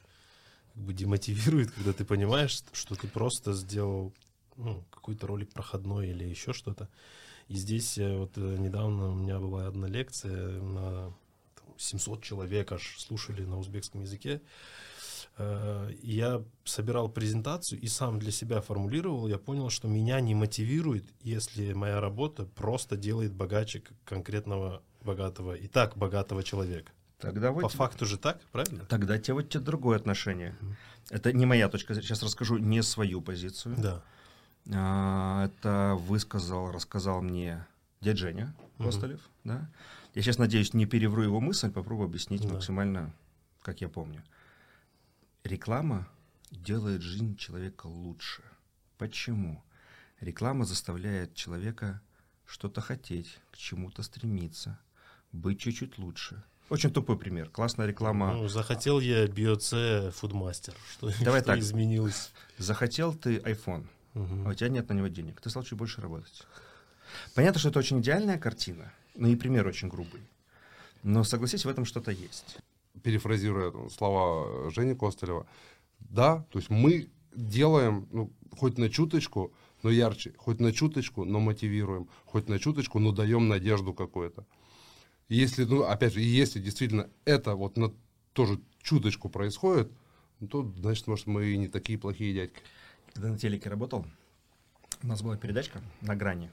как 0.74 0.84
бы 0.84 0.94
демотивирует, 0.94 1.72
когда 1.72 1.94
ты 1.94 2.04
понимаешь, 2.06 2.64
что 2.74 2.96
ты 2.96 3.08
просто 3.08 3.54
сделал 3.54 4.12
ну, 4.56 4.84
какой-то 4.92 5.28
ролик 5.28 5.52
проходной 5.52 6.10
или 6.10 6.24
еще 6.26 6.54
что-то. 6.54 6.88
И 7.48 7.56
здесь 7.56 7.98
э, 7.98 8.18
вот 8.18 8.32
э, 8.38 8.58
недавно 8.60 9.10
у 9.10 9.16
меня 9.16 9.40
была 9.40 9.68
одна 9.68 9.88
лекция 9.88 10.62
на 10.62 11.14
там, 11.56 11.78
700 11.78 12.24
человек 12.24 12.72
аж 12.72 12.96
слушали 13.00 13.44
на 13.44 13.58
узбекском 13.60 14.02
языке. 14.02 14.42
Э, 15.38 15.90
Я 16.02 16.44
собирал 16.64 17.10
презентацию 17.10 17.80
и 17.82 17.88
сам 17.88 18.20
для 18.20 18.32
себя 18.32 18.62
формулировал. 18.62 19.28
Я 19.28 19.38
понял, 19.38 19.70
что 19.70 19.88
меня 19.88 20.20
не 20.22 20.36
мотивирует, 20.36 21.06
если 21.22 21.74
моя 21.74 22.00
работа 22.00 22.46
просто 22.46 22.98
делает 22.98 23.34
богаче 23.34 23.84
конкретного 24.06 24.82
богатого 25.04 25.54
и 25.56 25.68
так 25.68 25.98
богатого 25.98 26.44
человека. 26.44 26.92
Тогда 27.20 27.52
вот, 27.52 27.62
По 27.62 27.70
факту 27.70 28.06
же 28.06 28.18
так, 28.18 28.42
правильно? 28.52 28.86
тогда 28.86 29.18
тебе 29.18 29.36
вот 29.36 29.50
тебе 29.50 29.64
другое 29.64 29.98
отношение. 29.98 30.56
Это 31.10 31.32
не 31.34 31.46
моя 31.46 31.70
точка. 31.70 31.96
Сейчас 31.96 32.22
расскажу 32.22 32.58
не 32.58 32.84
свою 32.84 33.22
позицию. 33.22 33.76
Да. 33.78 34.04
А, 34.74 35.46
Это 35.46 35.96
высказал, 36.00 36.72
рассказал 36.72 37.22
мне 37.22 37.66
дядя 38.02 38.18
Женя. 38.18 38.56
Костолев. 38.78 39.22
Да? 39.44 39.70
Я 40.16 40.22
сейчас 40.22 40.38
надеюсь, 40.38 40.74
не 40.74 40.86
перевру 40.86 41.24
его 41.24 41.40
мысль, 41.40 41.72
попробую 41.72 42.06
объяснить 42.08 42.46
Да. 42.46 42.54
максимально, 42.54 43.14
как 43.62 43.82
я 43.82 43.90
помню. 43.90 44.22
Реклама 45.44 46.08
делает 46.52 47.02
жизнь 47.02 47.36
человека 47.36 47.88
лучше. 47.88 48.42
Почему? 48.98 49.62
Реклама 50.22 50.64
заставляет 50.66 51.36
человека 51.36 52.02
что-то 52.46 52.80
хотеть, 52.80 53.40
к 53.52 53.58
чему-то 53.58 54.04
стремиться, 54.04 54.80
быть 55.34 55.60
чуть-чуть 55.60 55.98
лучше. 55.98 56.42
Очень 56.70 56.92
тупой 56.94 57.18
пример. 57.20 57.50
Классная 57.50 57.88
реклама. 57.88 58.34
Ну, 58.34 58.48
захотел 58.48 59.02
я 59.02 59.28
биоце 59.28 60.12
фудмастер. 60.12 60.74
Что, 60.94 61.12
Давай 61.22 61.42
что 61.42 61.48
так. 61.48 61.60
изменилось? 61.60 62.32
Захотел 62.58 63.14
ты 63.14 63.38
iPhone, 63.40 63.88
Мгм. 64.14 64.48
а 64.48 64.52
у 64.52 64.54
тебя 64.54 64.70
нет 64.70 64.88
на 64.88 64.94
него 64.94 65.08
денег. 65.08 65.42
Ты 65.42 65.50
стал 65.50 65.64
чуть 65.64 65.78
больше 65.78 66.00
работать. 66.00 66.44
Понятно, 67.36 67.60
что 67.60 67.68
это 67.70 67.80
очень 67.80 68.00
идеальная 68.00 68.38
картина, 68.40 68.94
но 69.16 69.28
и 69.28 69.36
пример 69.36 69.68
очень 69.68 69.90
грубый. 69.90 70.22
Но 71.04 71.26
согласись, 71.26 71.66
в 71.66 71.70
этом 71.70 71.84
что-то 71.84 72.12
есть. 72.12 72.58
Перефразируя 73.02 73.90
слова 73.90 74.70
Жени 74.70 74.96
Костылева, 74.96 75.48
да, 76.00 76.46
то 76.52 76.60
есть 76.60 76.70
мы 76.70 77.10
делаем, 77.36 78.08
ну, 78.12 78.32
хоть 78.52 78.78
на 78.78 78.90
чуточку, 78.90 79.54
но 79.82 79.90
ярче, 79.90 80.34
хоть 80.38 80.60
на 80.60 80.72
чуточку, 80.72 81.26
но 81.26 81.40
мотивируем, 81.40 82.08
хоть 82.26 82.48
на 82.48 82.60
чуточку, 82.60 83.00
но 83.00 83.12
даем 83.12 83.48
надежду 83.48 83.94
какую-то. 83.94 84.46
Если, 85.30 85.64
ну, 85.64 85.84
опять 85.84 86.14
же, 86.14 86.22
если 86.22 86.60
действительно 86.60 87.10
это 87.26 87.56
вот 87.56 87.78
на 87.78 87.94
тоже 88.34 88.60
чуточку 88.82 89.30
происходит, 89.30 89.92
ну, 90.40 90.48
то, 90.48 90.74
значит, 90.78 91.08
может, 91.08 91.28
мы 91.28 91.46
и 91.46 91.58
не 91.58 91.68
такие 91.68 91.98
плохие 91.98 92.34
дядьки. 92.34 92.62
Когда 93.14 93.30
на 93.30 93.38
телеке 93.38 93.70
работал, 93.70 94.06
у 95.02 95.08
нас 95.08 95.22
была 95.22 95.38
передачка 95.38 95.82
на 96.02 96.16
грани. 96.16 96.50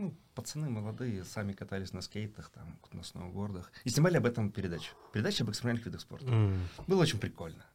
Ну, 0.00 0.14
пацаны 0.34 0.70
молодые, 0.70 1.24
сами 1.24 1.52
катались 1.52 1.92
на 1.92 2.00
скейтах, 2.00 2.48
там, 2.48 2.78
на 2.92 3.02
сноубордах. 3.02 3.70
И 3.84 3.90
снимали 3.90 4.16
об 4.16 4.24
этом 4.24 4.50
передачу. 4.50 4.94
Передача 5.12 5.44
об 5.44 5.50
экстремальных 5.50 5.84
видах 5.84 6.00
спорта. 6.00 6.26
М. 6.26 6.58
Было 6.86 7.02
очень 7.02 7.18
прикольно. 7.18 7.66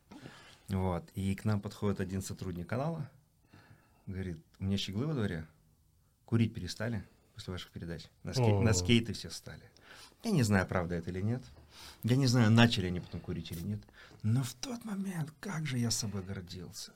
Вот. 0.69 1.07
И 1.13 1.35
к 1.35 1.45
нам 1.45 1.61
подходит 1.61 1.99
один 1.99 2.23
сотрудник 2.23 2.67
канала, 2.67 3.07
говорит, 4.07 4.39
у 4.59 4.63
меня 4.63 4.75
щеглы 4.77 5.05
во 5.05 5.13
дворе, 5.13 5.45
курить 6.25 6.51
перестали 6.51 7.03
после 7.35 7.51
ваших 7.51 7.69
передач. 7.69 8.07
На, 8.23 8.33
ске- 8.33 8.41
О. 8.53 8.61
на 8.63 8.73
скейты 8.73 9.13
все 9.13 9.29
стали. 9.29 9.61
Я 10.23 10.31
не 10.31 10.41
знаю, 10.41 10.65
правда 10.65 10.95
это 10.95 11.11
или 11.11 11.21
нет. 11.21 11.43
Я 12.01 12.15
не 12.15 12.25
знаю, 12.25 12.49
начали 12.49 12.87
они 12.87 13.01
потом 13.01 13.21
курить 13.21 13.51
или 13.51 13.61
нет. 13.61 13.81
Но 14.23 14.41
в 14.41 14.55
тот 14.55 14.83
момент, 14.83 15.31
как 15.39 15.67
же 15.67 15.77
я 15.77 15.91
собой 15.91 16.23
гордился. 16.23 16.91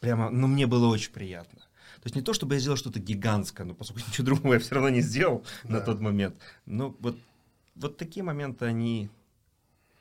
Прямо, 0.00 0.30
ну, 0.30 0.48
мне 0.48 0.66
было 0.66 0.88
очень 0.88 1.12
приятно. 1.12 1.60
То 1.96 2.06
есть 2.06 2.16
не 2.16 2.22
то, 2.22 2.32
чтобы 2.32 2.54
я 2.54 2.60
сделал 2.60 2.76
что-то 2.76 2.98
гигантское, 3.00 3.66
но 3.66 3.74
поскольку 3.74 4.02
ничего 4.08 4.24
другого 4.26 4.54
я 4.54 4.58
все 4.60 4.74
равно 4.74 4.88
не 4.90 5.00
сделал 5.00 5.44
на 5.64 5.78
Да. 5.78 5.84
тот 5.86 6.00
момент. 6.00 6.34
Но 6.66 6.96
вот, 7.00 7.16
вот 7.74 7.96
такие 7.96 8.22
моменты, 8.22 8.64
они... 8.66 9.08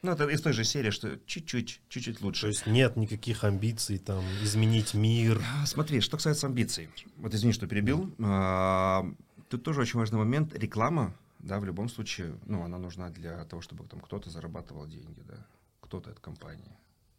Ну, 0.03 0.12
это 0.12 0.28
из 0.28 0.41
той 0.41 0.53
же 0.53 0.64
серии, 0.64 0.90
что 0.90 1.20
чуть-чуть, 1.28 1.80
чуть-чуть 1.88 2.18
То 2.20 2.26
лучше. 2.26 2.48
есть 2.48 2.66
нет 2.66 2.95
никаких 2.95 3.44
амбиций 3.44 3.99
там 3.99 4.24
изменить 4.41 4.95
мир. 4.95 5.40
А, 5.62 5.66
Смотри, 5.68 6.02
что 6.02 6.18
касается 6.18 6.48
амбиций. 6.48 6.90
Вот 7.18 7.34
извини, 7.36 7.53
что 7.53 7.68
перебил. 7.68 8.12
А, 8.20 9.06
Тут 9.49 9.64
тоже 9.64 9.82
очень 9.82 9.99
важный 9.99 10.18
момент. 10.18 10.56
Реклама, 10.58 11.14
да, 11.40 11.60
в 11.60 11.66
любом 11.66 11.88
случае, 11.90 12.36
ну, 12.48 12.64
она 12.64 12.78
нужна 12.80 13.10
для 13.10 13.44
того, 13.45 13.62
чтобы 13.62 13.84
там 13.86 13.99
кто-то 13.99 14.30
зарабатывал 14.32 14.88
деньги, 14.88 15.22
да. 15.28 15.45
Кто-то 15.82 16.10
от 16.10 16.20
компании. 16.20 16.72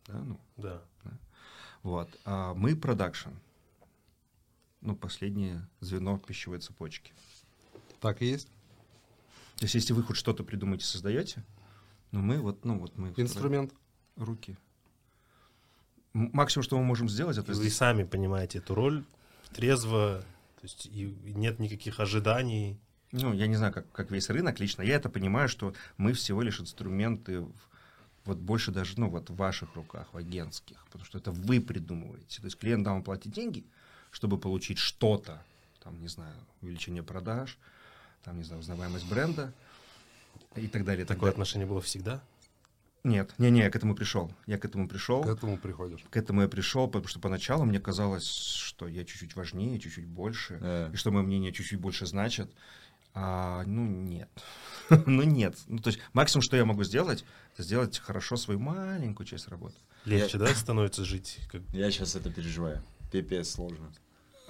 Да, 0.08 0.14
ну, 0.14 0.40
Да. 0.56 0.82
вот. 1.84 2.08
А 2.24 2.54
мы 2.54 2.74
продакшн. 2.74 3.28
Ну, 4.82 4.94
последнее 4.96 5.66
звено 5.80 6.18
пищевой 6.18 6.58
цепочки. 6.58 7.12
Так 8.00 8.20
и 8.20 8.26
есть. 8.26 8.48
То 9.56 9.64
есть, 9.64 9.74
если 9.74 9.92
вы 9.92 10.02
хоть 10.02 10.16
что-то 10.16 10.42
придумаете, 10.44 10.84
создаете, 10.84 11.44
ну, 12.10 12.20
мы 12.20 12.38
вот, 12.38 12.64
ну, 12.64 12.78
вот 12.78 12.96
мы... 12.98 13.14
Инструмент. 13.16 13.72
Руки. 14.16 14.56
Максимум, 16.12 16.64
что 16.64 16.76
мы 16.78 16.84
можем 16.84 17.08
сделать, 17.08 17.36
И 17.36 17.40
это... 17.40 17.52
вы 17.52 17.54
здесь- 17.54 17.76
сами 17.76 18.04
понимаете 18.04 18.58
эту 18.58 18.74
роль 18.74 19.04
трезво, 19.54 20.22
то 20.56 20.62
есть 20.64 20.86
и 20.86 21.08
и 21.08 21.32
нет 21.34 21.58
никаких 21.58 22.00
ожиданий. 22.00 22.78
Ну, 23.12 23.32
я 23.32 23.46
не 23.46 23.56
знаю, 23.56 23.72
как, 23.72 23.90
как 23.92 24.10
весь 24.10 24.28
рынок 24.30 24.58
лично. 24.60 24.82
Я 24.82 24.96
это 24.96 25.08
понимаю, 25.08 25.48
что 25.48 25.74
мы 25.96 26.12
всего 26.12 26.42
лишь 26.42 26.60
инструменты, 26.60 27.40
в- 27.40 27.52
вот 28.24 28.38
больше 28.38 28.72
даже, 28.72 28.98
ну, 28.98 29.08
вот 29.08 29.30
в 29.30 29.36
ваших 29.36 29.74
руках, 29.74 30.08
в 30.12 30.16
агентских, 30.16 30.84
потому 30.86 31.04
что 31.04 31.18
это 31.18 31.30
вы 31.32 31.60
придумываете. 31.60 32.40
То 32.40 32.46
есть 32.46 32.58
клиент 32.58 32.86
вам 32.86 33.02
платит 33.02 33.32
деньги, 33.32 33.64
чтобы 34.12 34.38
получить 34.38 34.78
что-то, 34.78 35.42
там, 35.82 36.00
не 36.00 36.08
знаю, 36.08 36.34
увеличение 36.60 37.02
продаж, 37.02 37.58
там, 38.22 38.38
не 38.38 38.44
знаю, 38.44 38.60
узнаваемость 38.60 39.08
бренда 39.08 39.52
и 40.54 40.68
так 40.68 40.84
далее. 40.84 41.02
и 41.04 41.06
так 41.06 41.16
Такое 41.16 41.30
далее. 41.30 41.32
отношение 41.32 41.66
было 41.66 41.80
всегда. 41.80 42.22
Нет, 43.04 43.34
не, 43.38 43.50
не, 43.50 43.60
я 43.62 43.70
к 43.70 43.74
этому 43.74 43.96
пришел. 43.96 44.30
Я 44.46 44.58
к 44.58 44.64
этому 44.64 44.86
пришел. 44.88 45.24
К 45.24 45.26
этому 45.26 45.58
приходишь. 45.58 46.04
К 46.08 46.16
этому 46.16 46.42
я 46.42 46.48
пришел, 46.48 46.86
потому 46.86 47.08
что 47.08 47.18
поначалу 47.18 47.64
мне 47.64 47.80
казалось, 47.80 48.28
что 48.28 48.86
я 48.86 49.04
чуть-чуть 49.04 49.34
важнее, 49.34 49.80
чуть-чуть 49.80 50.06
больше, 50.06 50.58
Э. 50.62 50.90
и 50.92 50.96
что 50.96 51.10
мое 51.10 51.24
мнение 51.24 51.52
чуть-чуть 51.52 51.80
больше 51.80 52.06
значит. 52.06 52.48
А, 53.14 53.64
ну, 53.66 53.84
нет. 53.84 54.30
ну, 55.06 55.22
нет. 55.24 55.58
Ну, 55.66 55.78
то 55.80 55.88
есть 55.88 55.98
максимум, 56.12 56.42
что 56.42 56.56
я 56.56 56.64
могу 56.64 56.84
сделать, 56.84 57.24
это 57.54 57.64
сделать 57.64 57.98
хорошо 57.98 58.36
свою 58.36 58.60
маленькую 58.60 59.26
часть 59.26 59.48
работы. 59.48 59.74
Легче, 60.04 60.38
да, 60.38 60.46
становится 60.54 61.04
жить? 61.04 61.40
Как... 61.50 61.62
Я 61.72 61.90
сейчас 61.90 62.14
это 62.14 62.30
переживаю. 62.30 62.82
Пипец 63.10 63.50
сложно. 63.50 63.92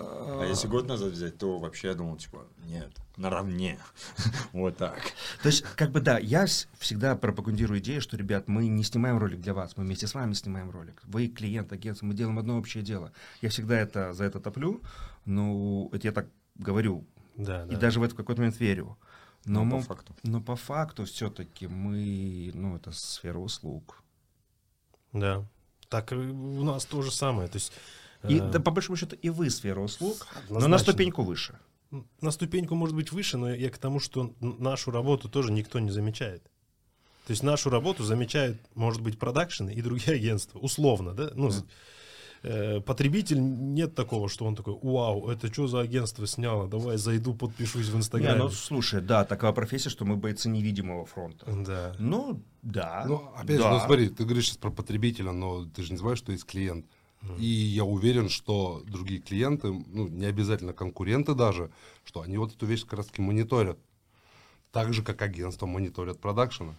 А 0.05 0.45
если 0.47 0.67
год 0.69 0.87
назад 0.89 1.13
взять, 1.13 1.39
то 1.39 1.59
вообще 1.59 1.89
я 1.89 1.95
думал, 1.95 2.17
типа, 2.17 2.47
нет, 2.67 2.91
наравне. 3.17 3.79
вот 4.53 4.77
так. 4.77 5.01
То 5.43 5.49
есть, 5.49 5.63
как 5.77 5.91
бы, 5.91 6.01
да, 6.01 6.19
я 6.19 6.47
всегда 6.79 7.17
пропагандирую 7.17 7.81
идею, 7.81 8.01
что, 8.01 8.17
ребят, 8.17 8.49
мы 8.49 8.67
не 8.69 8.83
снимаем 8.85 9.19
ролик 9.19 9.41
для 9.41 9.55
вас, 9.55 9.77
мы 9.77 9.85
вместе 9.85 10.07
с 10.07 10.15
вами 10.15 10.33
снимаем 10.35 10.71
ролик. 10.71 11.01
Вы 11.05 11.29
клиент, 11.29 11.73
агентство, 11.73 12.07
мы 12.07 12.15
делаем 12.15 12.39
одно 12.39 12.59
общее 12.59 12.83
дело. 12.83 13.13
Я 13.41 13.49
всегда 13.51 13.79
это, 13.79 14.13
за 14.13 14.25
это 14.25 14.41
топлю, 14.41 14.83
ну, 15.25 15.89
это 15.93 16.07
я 16.09 16.13
так 16.13 16.27
говорю, 16.57 17.05
Да, 17.37 17.65
и 17.67 17.71
да. 17.71 17.77
даже 17.79 18.01
в 18.01 18.03
это 18.03 18.15
в 18.15 18.17
какой-то 18.17 18.41
момент 18.41 18.59
верю. 18.61 18.99
Но, 19.45 19.65
Но 19.65 19.71
по 19.71 19.77
мы- 19.79 19.83
факту. 19.83 20.17
но 20.23 20.41
по 20.41 20.55
факту 20.57 21.05
все-таки 21.05 21.67
мы, 21.67 22.51
ну, 22.55 22.77
это 22.77 22.93
сфера 22.93 23.39
услуг. 23.39 24.03
Да. 25.13 25.45
Так 25.89 26.13
и 26.13 26.15
у 26.15 26.63
нас 26.65 26.85
то 26.87 27.03
же 27.03 27.11
самое. 27.11 27.49
То 27.49 27.57
есть, 27.57 27.73
И 28.29 28.39
э, 28.39 28.51
да, 28.51 28.61
по 28.61 28.71
большому 28.71 28.97
счету 28.97 29.17
и 29.17 29.31
вы 29.31 29.51
сфера 29.51 29.81
услуг, 29.81 30.27
но 30.49 30.55
на 30.55 30.67
Однозначно. 30.67 30.93
ступеньку 30.93 31.23
выше. 31.23 31.59
на 32.21 32.31
ступеньку 32.31 32.75
может 32.75 32.95
быть 32.95 33.13
выше, 33.13 33.37
но 33.39 33.53
я 33.55 33.71
к 33.71 33.79
тому, 33.79 34.01
что 34.01 34.33
нашу 34.41 34.91
работу 34.91 35.29
тоже 35.29 35.53
никто 35.53 35.79
не 35.81 35.91
замечает. 35.91 36.43
То 37.27 37.31
есть 37.33 37.43
нашу 37.43 37.71
работу 37.71 38.03
замечают, 38.05 38.59
может 38.75 39.01
быть, 39.03 39.19
продакшены 39.19 39.73
и 39.73 39.83
другие 39.83 40.17
агентства, 40.17 40.59
условно, 40.59 41.13
да? 41.15 41.31
Ну, 41.35 41.51
з- 41.51 41.65
э, 42.43 42.81
потребитель 42.81 43.39
нет 43.41 43.95
такого, 43.95 44.29
что 44.29 44.45
он 44.45 44.57
такой, 44.57 44.77
вау, 44.83 45.29
это 45.31 45.53
что 45.53 45.69
за 45.69 45.81
агентство 45.81 46.27
сняло, 46.27 46.67
давай 46.69 46.97
зайду, 46.97 47.35
подпишусь 47.35 47.87
в 47.87 47.93
Не, 47.93 47.99
Инстаграме. 47.99 48.39
ну 48.43 48.49
слушай, 48.51 49.01
да, 49.01 49.25
такая 49.25 49.53
профессия, 49.53 49.89
что 49.91 50.05
мы 50.05 50.17
бойцы 50.17 50.49
невидимого 50.49 51.07
фронта. 51.07 51.47
Да. 51.47 51.95
Ну, 52.01 52.43
да. 52.63 53.05
Ну, 53.07 53.31
опять 53.37 53.59
же, 53.59 53.63
да. 53.63 53.71
ну 53.75 53.81
смотри, 53.87 54.09
ты 54.09 54.25
говоришь 54.25 54.47
сейчас 54.47 54.57
про 54.57 54.71
потребителя, 54.71 55.31
но 55.33 55.65
ты 55.67 55.83
же 55.85 55.91
не 55.93 55.97
забываешь, 55.99 56.19
что 56.19 56.33
есть 56.33 56.45
клиент. 56.45 56.87
И 57.39 57.47
я 57.47 57.85
уверен, 57.85 58.29
что 58.29 58.83
другие 58.87 59.21
клиенты, 59.21 59.69
ну, 59.69 60.09
не 60.09 60.27
обязательно 60.27 60.73
конкуренты 60.73 61.35
даже, 61.35 61.71
что 62.05 62.21
они 62.21 62.37
вот 62.37 62.53
эту 62.55 62.67
вещь 62.67 62.83
как 62.83 62.95
раз 62.95 63.07
таки 63.07 63.23
мониторят. 63.23 63.79
Так 64.73 64.93
же, 64.93 65.03
как 65.03 65.23
агентство 65.23 65.67
мониторят 65.67 66.19
продакшена. 66.19 66.75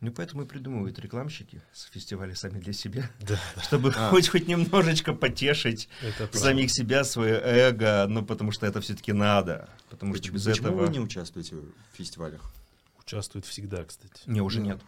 Ну, 0.00 0.10
поэтому 0.10 0.42
и 0.42 0.46
придумывают 0.46 0.98
рекламщики 0.98 1.62
с 1.72 1.84
фестиваля 1.84 2.34
сами 2.34 2.58
для 2.58 2.72
себя, 2.72 3.08
Да, 3.20 3.38
чтобы 3.62 3.92
хоть 3.92 4.28
хоть 4.28 4.48
немножечко 4.48 5.14
потешить 5.14 5.88
это 6.00 6.16
правда. 6.26 6.38
самих 6.38 6.70
себя, 6.72 7.04
свое 7.04 7.40
эго, 7.40 8.06
ну, 8.08 8.24
потому 8.24 8.50
что 8.50 8.66
это 8.66 8.80
все-таки 8.80 9.12
надо, 9.12 9.68
потому 9.90 10.14
что 10.14 10.22
Почему, 10.22 10.36
без 10.36 10.44
почему 10.44 10.66
этого... 10.68 10.86
вы 10.86 10.92
не 10.92 10.98
участвуете 10.98 11.54
в 11.54 11.96
фестивалях? 11.96 12.52
Участвует 12.98 13.46
всегда, 13.46 13.84
кстати. 13.84 14.22
Не, 14.26 14.40
уже 14.40 14.60
нет. 14.60 14.80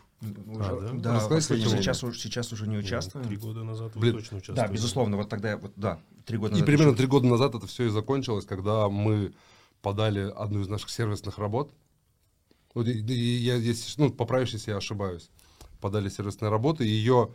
Уже- 0.47 0.65
А, 0.65 0.81
да? 0.81 0.91
да, 0.93 1.15
Рассказать 1.15 1.45
сейчас, 1.45 2.03
уже- 2.05 2.19
сейчас 2.19 2.53
уже 2.53 2.67
не 2.69 2.77
участвуем. 2.79 3.27
Три 3.27 3.37
года 3.37 3.65
назад 3.65 3.95
вы 3.95 4.01
Блин, 4.01 4.15
точно 4.15 4.39
участвовали. 4.39 4.69
Да, 4.69 4.73
безусловно, 4.73 5.17
вот 5.17 5.29
тогда, 5.29 5.51
я- 5.51 5.57
вот, 5.57 5.73
да, 5.77 5.99
три 6.25 6.39
года 6.39 6.51
И 6.51 6.55
назад 6.55 6.67
примерно 6.67 6.89
еще- 6.91 6.99
три 6.99 7.07
года 7.07 7.27
назад 7.27 7.55
это 7.55 7.67
все 7.67 7.87
и 7.87 7.89
закончилось, 7.89 8.45
когда 8.45 8.89
мы 8.89 9.33
подали 9.83 10.33
одну 10.37 10.61
из 10.61 10.69
наших 10.69 10.91
сервисных 10.91 11.39
работ. 11.39 11.71
Вот, 12.75 12.89
и- 12.89 12.93
и 12.93 13.37
я, 13.39 13.55
если, 13.57 14.01
ну, 14.01 14.11
поправишь, 14.11 14.53
если 14.53 14.71
я 14.73 14.79
ошибаюсь. 14.79 15.31
Подали 15.81 16.09
сервисные 16.09 16.51
работы, 16.51 16.85
и 16.85 16.89
ее 16.89 17.31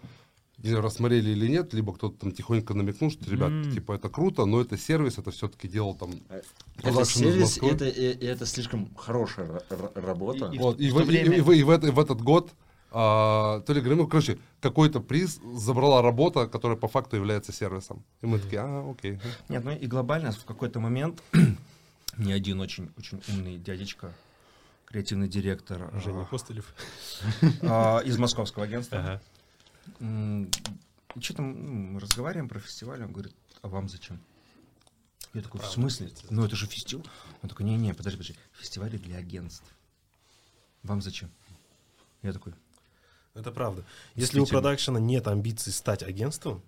не 0.61 0.69
знаю, 0.71 0.83
рассмотрели 0.83 1.29
или 1.29 1.47
нет, 1.47 1.73
либо 1.73 1.93
кто-то 1.93 2.17
там 2.19 2.31
тихонько 2.33 2.73
намекнул, 2.73 3.09
что, 3.09 3.31
ребят, 3.31 3.49
М. 3.49 3.71
типа, 3.71 3.93
это 3.93 4.09
круто, 4.09 4.43
но 4.45 4.59
это 4.59 4.77
сервис, 4.77 5.17
это 5.17 5.31
все-таки 5.31 5.69
делал 5.69 5.95
там... 5.95 6.11
Это 6.27 6.43
продакшн 6.81 7.01
из 7.03 7.13
сервис, 7.13 7.57
это, 7.61 7.87
и- 7.87 8.11
и 8.11 8.25
это 8.25 8.45
слишком 8.45 8.93
хорошая 8.95 9.45
ра- 9.47 9.63
ра- 9.69 10.01
работа. 10.05 10.49
И- 10.53 10.57
Вот, 10.57 10.75
в 10.75 10.81
и, 10.81 10.87
и- 10.87 10.91
время- 10.91 11.37
и 11.37 11.59
и 11.59 11.63
это- 11.63 11.91
в 11.93 11.99
этот 11.99 12.21
год 12.21 12.51
а, 12.91 13.61
то 13.61 13.73
ли 13.73 13.81
говорим, 13.81 13.99
ну, 13.99 14.07
короче, 14.07 14.39
какой-то 14.61 14.99
приз 14.99 15.39
забрала 15.55 16.01
работа, 16.01 16.47
которая 16.47 16.77
по 16.77 16.87
факту 16.87 17.15
является 17.15 17.51
сервисом. 17.51 18.03
И 18.21 18.25
мы 18.25 18.39
такие, 18.39 18.61
а, 18.61 18.89
окей. 18.89 19.19
Нет, 19.47 19.63
ну 19.63 19.71
и 19.71 19.85
глобально 19.85 20.31
в 20.31 20.45
какой-то 20.45 20.79
момент 20.79 21.21
ни 22.17 22.31
один 22.31 22.59
очень, 22.59 22.91
очень 22.97 23.21
умный 23.29 23.57
дядечка, 23.57 24.13
креативный 24.85 25.27
директор 25.27 25.91
Женя 26.03 26.21
а, 26.21 26.25
Костылев. 26.25 26.73
а, 27.61 27.99
из 27.99 28.17
московского 28.17 28.65
агентства, 28.65 28.99
Ага. 28.99 29.21
что 31.19 31.33
там, 31.35 31.65
ну, 31.65 31.73
мы 31.93 31.99
разговариваем 31.99 32.49
про 32.49 32.59
фестиваль, 32.59 33.03
он 33.03 33.11
говорит, 33.11 33.33
а 33.61 33.67
вам 33.67 33.87
зачем? 33.87 34.19
Я 35.35 35.41
такой, 35.43 35.61
в 35.61 35.65
смысле? 35.65 36.09
Ну 36.31 36.43
это 36.43 36.55
же 36.55 36.65
фестиваль. 36.65 37.05
Он 37.43 37.49
такой, 37.49 37.67
не-не, 37.67 37.93
подожди, 37.93 38.17
подожди, 38.17 38.35
фестивали 38.53 38.97
для 38.97 39.17
агентств. 39.17 39.71
Вам 40.81 41.03
зачем? 41.03 41.29
Я 42.23 42.33
такой, 42.33 42.53
Это 43.35 43.51
правда. 43.51 43.83
Если 44.15 44.39
у 44.39 44.45
продакшена 44.45 44.99
нет 44.99 45.27
амбиций 45.27 45.71
стать 45.73 46.03
агентством, 46.03 46.61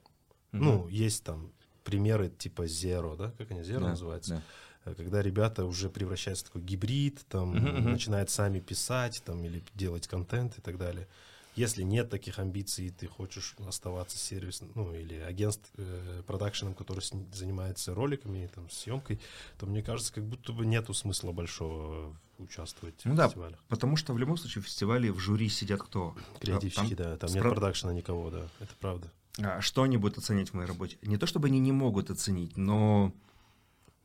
Мгм. 0.51 0.63
ну, 0.65 0.87
есть 0.87 1.23
там 1.23 1.51
примеры 1.83 2.29
типа 2.29 2.63
Zero, 2.63 3.15
да, 3.17 3.31
как 3.37 3.51
они, 3.51 3.61
Zero 3.61 3.79
Да, 3.79 3.89
называется, 3.89 4.35
да. 4.35 4.91
Э, 4.91 4.95
когда 4.95 5.21
ребята 5.21 5.65
уже 5.65 5.89
превращаются 5.89 6.45
в 6.45 6.47
такой 6.49 6.61
гибрид, 6.61 7.21
там, 7.29 7.55
мгм. 7.55 7.91
начинают 7.91 8.29
сами 8.29 8.59
писать, 8.59 9.21
там, 9.25 9.43
или 9.43 9.63
делать 9.75 10.07
контент 10.07 10.57
и 10.57 10.61
так 10.61 10.77
далее. 10.77 11.07
Если 11.55 11.83
нет 11.83 12.09
таких 12.09 12.39
амбиций, 12.39 12.89
ты 12.91 13.07
хочешь 13.07 13.55
оставаться 13.67 14.17
сервисом, 14.17 14.71
ну, 14.73 14.93
или 14.95 15.15
агентств, 15.15 15.69
э, 15.77 16.23
продакшеном, 16.25 16.73
который 16.73 17.01
с- 17.01 17.11
занимается 17.33 17.93
роликами, 17.93 18.49
там, 18.55 18.69
съемкой, 18.69 19.19
то, 19.59 19.65
мне 19.65 19.83
кажется, 19.83 20.13
как 20.13 20.23
будто 20.23 20.53
бы 20.53 20.65
нету 20.65 20.93
смысла 20.93 21.31
большого 21.33 22.15
участвовать 22.41 23.01
Ну 23.05 23.13
в 23.13 23.15
да, 23.15 23.27
фестивалях. 23.27 23.59
потому 23.67 23.95
что 23.95 24.13
в 24.13 24.17
любом 24.17 24.37
случае 24.37 24.61
в 24.61 24.65
фестивале 24.65 25.11
в 25.11 25.19
жюри 25.19 25.49
сидят 25.49 25.81
кто? 25.81 26.15
Креативщики, 26.39 26.95
там 26.95 27.11
да, 27.11 27.17
там 27.17 27.29
с 27.29 27.33
нет 27.33 27.43
про- 27.43 27.51
продакшена 27.51 27.93
никого, 27.93 28.29
да, 28.29 28.47
это 28.59 28.73
правда. 28.79 29.11
А 29.39 29.61
что 29.61 29.83
они 29.83 29.97
будут 29.97 30.17
оценить 30.17 30.49
в 30.49 30.53
моей 30.55 30.67
работе? 30.67 30.97
Не 31.01 31.17
то 31.17 31.25
чтобы 31.25 31.47
они 31.47 31.59
не 31.59 31.71
могут 31.71 32.09
оценить, 32.11 32.57
но, 32.57 33.13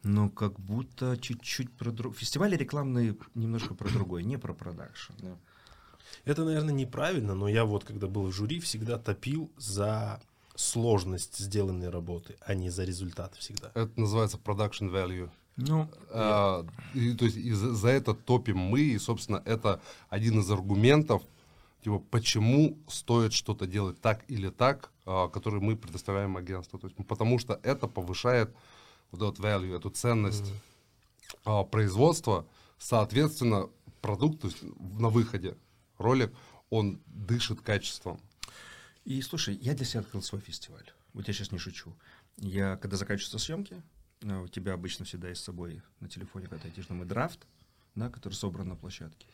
но 0.05 0.31
как 0.31 0.61
будто 0.61 1.17
чуть-чуть 1.17 1.73
про 1.73 1.91
друг... 1.91 2.17
Фестивали 2.17 2.57
рекламные 2.57 3.17
немножко 3.35 3.75
про 3.75 3.89
другое, 3.89 4.23
не 4.23 4.37
про 4.39 4.55
продакшн. 4.55 5.13
Да. 5.19 5.37
Это, 6.25 6.45
наверное, 6.45 6.73
неправильно, 6.75 7.35
но 7.35 7.49
я 7.49 7.65
вот, 7.65 7.85
когда 7.85 8.07
был 8.07 8.27
в 8.27 8.33
жюри, 8.33 8.61
всегда 8.61 8.99
топил 8.99 9.51
за 9.57 10.21
сложность 10.55 11.37
сделанной 11.39 11.91
работы, 11.91 12.37
а 12.41 12.55
не 12.55 12.71
за 12.71 12.85
результат 12.85 13.35
всегда. 13.37 13.71
Это 13.75 13.91
называется 14.01 14.39
production 14.39 14.91
value. 14.91 15.29
Ну, 15.57 15.89
А, 16.11 16.67
и, 16.95 17.15
то 17.15 17.25
есть 17.25 17.37
и 17.37 17.53
за, 17.53 17.75
за 17.75 17.89
это 17.89 18.15
топим 18.15 18.59
мы, 18.59 18.81
и, 18.81 18.99
собственно, 18.99 19.43
это 19.45 19.81
один 20.11 20.41
из 20.41 20.51
аргументов, 20.51 21.23
типа, 21.83 21.99
почему 21.99 22.79
стоит 22.89 23.33
что-то 23.33 23.67
делать 23.67 24.01
так 24.01 24.25
или 24.29 24.51
так, 24.51 24.91
а, 25.07 25.29
который 25.29 25.61
мы 25.61 25.77
предоставляем 25.77 26.37
агентству. 26.37 26.79
То 26.79 26.89
есть, 26.89 26.97
потому 27.07 27.39
что 27.39 27.59
это 27.63 27.87
повышает 27.89 28.55
вот 29.11 29.23
этот 29.23 29.45
value, 29.45 29.75
эту 29.75 29.89
ценность 29.91 30.53
а, 31.45 31.65
производства, 31.65 32.47
соответственно, 32.79 33.71
продукт 34.03 34.43
то 34.43 34.49
есть, 34.49 34.63
на 34.63 35.09
выходе, 35.09 35.57
ролик, 35.97 36.35
он 36.69 37.01
дышит 37.07 37.61
качеством. 37.63 38.21
и 39.05 39.23
слушай, 39.23 39.57
я 39.63 39.75
для 39.75 39.87
себя 39.87 40.01
открыл 40.01 40.23
свой 40.23 40.41
фестиваль. 40.41 40.91
Вот 41.15 41.29
я 41.29 41.35
сейчас 41.35 41.51
не 41.53 41.59
шучу. 41.59 41.95
Я, 42.37 42.77
когда 42.77 42.97
заканчиваются 42.99 43.39
съемки, 43.39 43.83
у 44.23 44.49
тебя 44.49 44.75
обычно 44.75 45.05
всегда 45.05 45.29
есть 45.29 45.43
с 45.43 45.45
собой 45.45 45.83
на 46.01 46.09
телефоне 46.09 46.47
какой-то 46.47 46.69
айтишный 46.69 47.05
драфт, 47.05 47.47
да, 47.95 48.11
который 48.11 48.35
собран 48.35 48.69
на 48.69 48.77
площадке. 48.77 49.27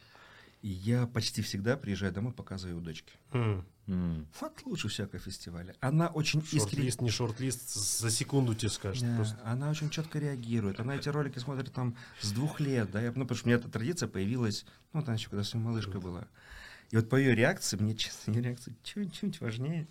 И 0.63 0.69
я 0.69 1.09
почти 1.09 1.43
всегда 1.43 1.77
приезжаю 1.77 2.13
домой, 2.13 2.33
показываю 2.33 2.79
у 2.79 2.81
дочки. 2.81 3.13
М. 3.33 3.67
М. 3.89 4.29
Вот 4.41 4.63
лучше 4.65 4.87
всякого 4.87 5.19
фестиваля. 5.19 5.75
Она 5.81 6.07
очень 6.07 6.39
искренне... 6.53 6.61
Шорт-лист, 6.61 7.01
не 7.01 7.11
шорт-лист, 7.11 7.75
за 7.75 8.11
секунду 8.11 8.55
тебе 8.55 8.71
скажет. 8.71 9.03
Да, 9.03 9.17
просто. 9.17 9.41
Она 9.45 9.71
очень 9.71 9.91
четко 9.91 10.21
реагирует. 10.21 10.79
Она 10.79 10.95
эти 10.95 11.09
ролики 11.09 11.41
смотрит 11.41 11.73
там 11.73 11.97
с 12.21 12.31
двух 12.31 12.61
лет, 12.61 12.93
да, 12.93 13.03
я, 13.03 13.09
ну, 13.09 13.23
потому 13.23 13.37
что 13.37 13.47
у 13.47 13.49
меня 13.49 13.59
эта 13.59 13.69
традиция 13.69 14.09
появилась, 14.09 14.65
ну, 14.93 15.03
там 15.03 15.17
еще 15.17 15.29
когда 15.29 15.43
совсем 15.43 15.63
малышка 15.63 15.99
была. 15.99 16.29
И 16.93 16.97
вот 16.97 17.09
по 17.09 17.17
ее 17.17 17.35
реакции, 17.35 17.79
мне, 17.79 17.95
честно, 17.95 18.33
ее 18.33 18.43
реакция 18.43 18.75
чуть-чуть 18.83 19.41
важнее, 19.41 19.89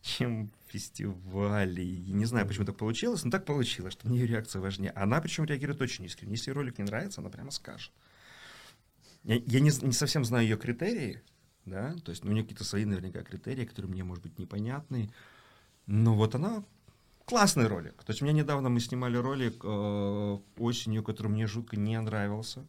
чем 0.00 0.50
фестивали. 0.68 1.82
И 1.82 2.10
не 2.10 2.24
знаю, 2.24 2.46
почему 2.46 2.64
так 2.64 2.78
получилось, 2.78 3.22
но 3.22 3.30
так 3.30 3.44
получилось, 3.44 3.92
что 3.92 4.08
мне 4.08 4.20
ее 4.20 4.26
реакция 4.26 4.60
важнее. 4.60 4.92
Она 4.92 5.20
причем 5.20 5.44
реагирует 5.44 5.82
очень 5.82 6.06
искренне. 6.06 6.32
Если 6.32 6.50
ролик 6.50 6.78
не 6.78 6.84
нравится, 6.84 7.20
она 7.20 7.28
прямо 7.28 7.50
скажет. 7.50 7.92
Я, 9.24 9.34
я 9.34 9.60
не, 9.60 9.70
не 9.82 9.92
совсем 9.92 10.24
знаю 10.24 10.44
ее 10.44 10.56
критерии, 10.56 11.20
да, 11.66 11.94
то 12.02 12.10
есть 12.10 12.24
ну, 12.24 12.30
у 12.30 12.32
нее 12.32 12.44
какие-то 12.44 12.64
свои 12.64 12.86
наверняка 12.86 13.22
критерии, 13.22 13.66
которые 13.66 13.92
мне, 13.92 14.02
может 14.02 14.22
быть, 14.22 14.38
непонятны. 14.38 15.10
Но 15.84 16.14
вот 16.14 16.34
она 16.34 16.64
классный 17.26 17.66
ролик. 17.66 18.04
То 18.04 18.12
есть 18.12 18.22
у 18.22 18.24
меня 18.24 18.32
недавно 18.34 18.70
мы 18.70 18.80
снимали 18.80 19.18
ролик 19.18 19.60
э, 19.62 20.38
осенью, 20.56 21.04
который 21.04 21.28
мне 21.28 21.46
жутко 21.46 21.76
не 21.76 22.00
нравился. 22.00 22.66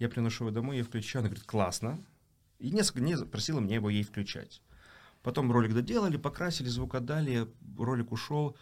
Я 0.00 0.08
приношу 0.08 0.46
его 0.46 0.52
домой, 0.52 0.78
я 0.78 0.84
включаю, 0.84 1.20
она 1.20 1.28
говорит, 1.28 1.46
классно. 1.46 2.00
И 2.62 2.70
несколько 2.70 3.00
дней 3.00 3.16
просила 3.16 3.58
меня 3.58 3.74
его 3.74 3.90
ей 3.90 4.04
включать. 4.04 4.62
Потом 5.24 5.50
ролик 5.50 5.74
доделали, 5.74 6.16
покрасили, 6.16 6.68
звук 6.68 6.94
отдали, 6.94 7.48
ролик 7.76 8.12
ушел. 8.12 8.56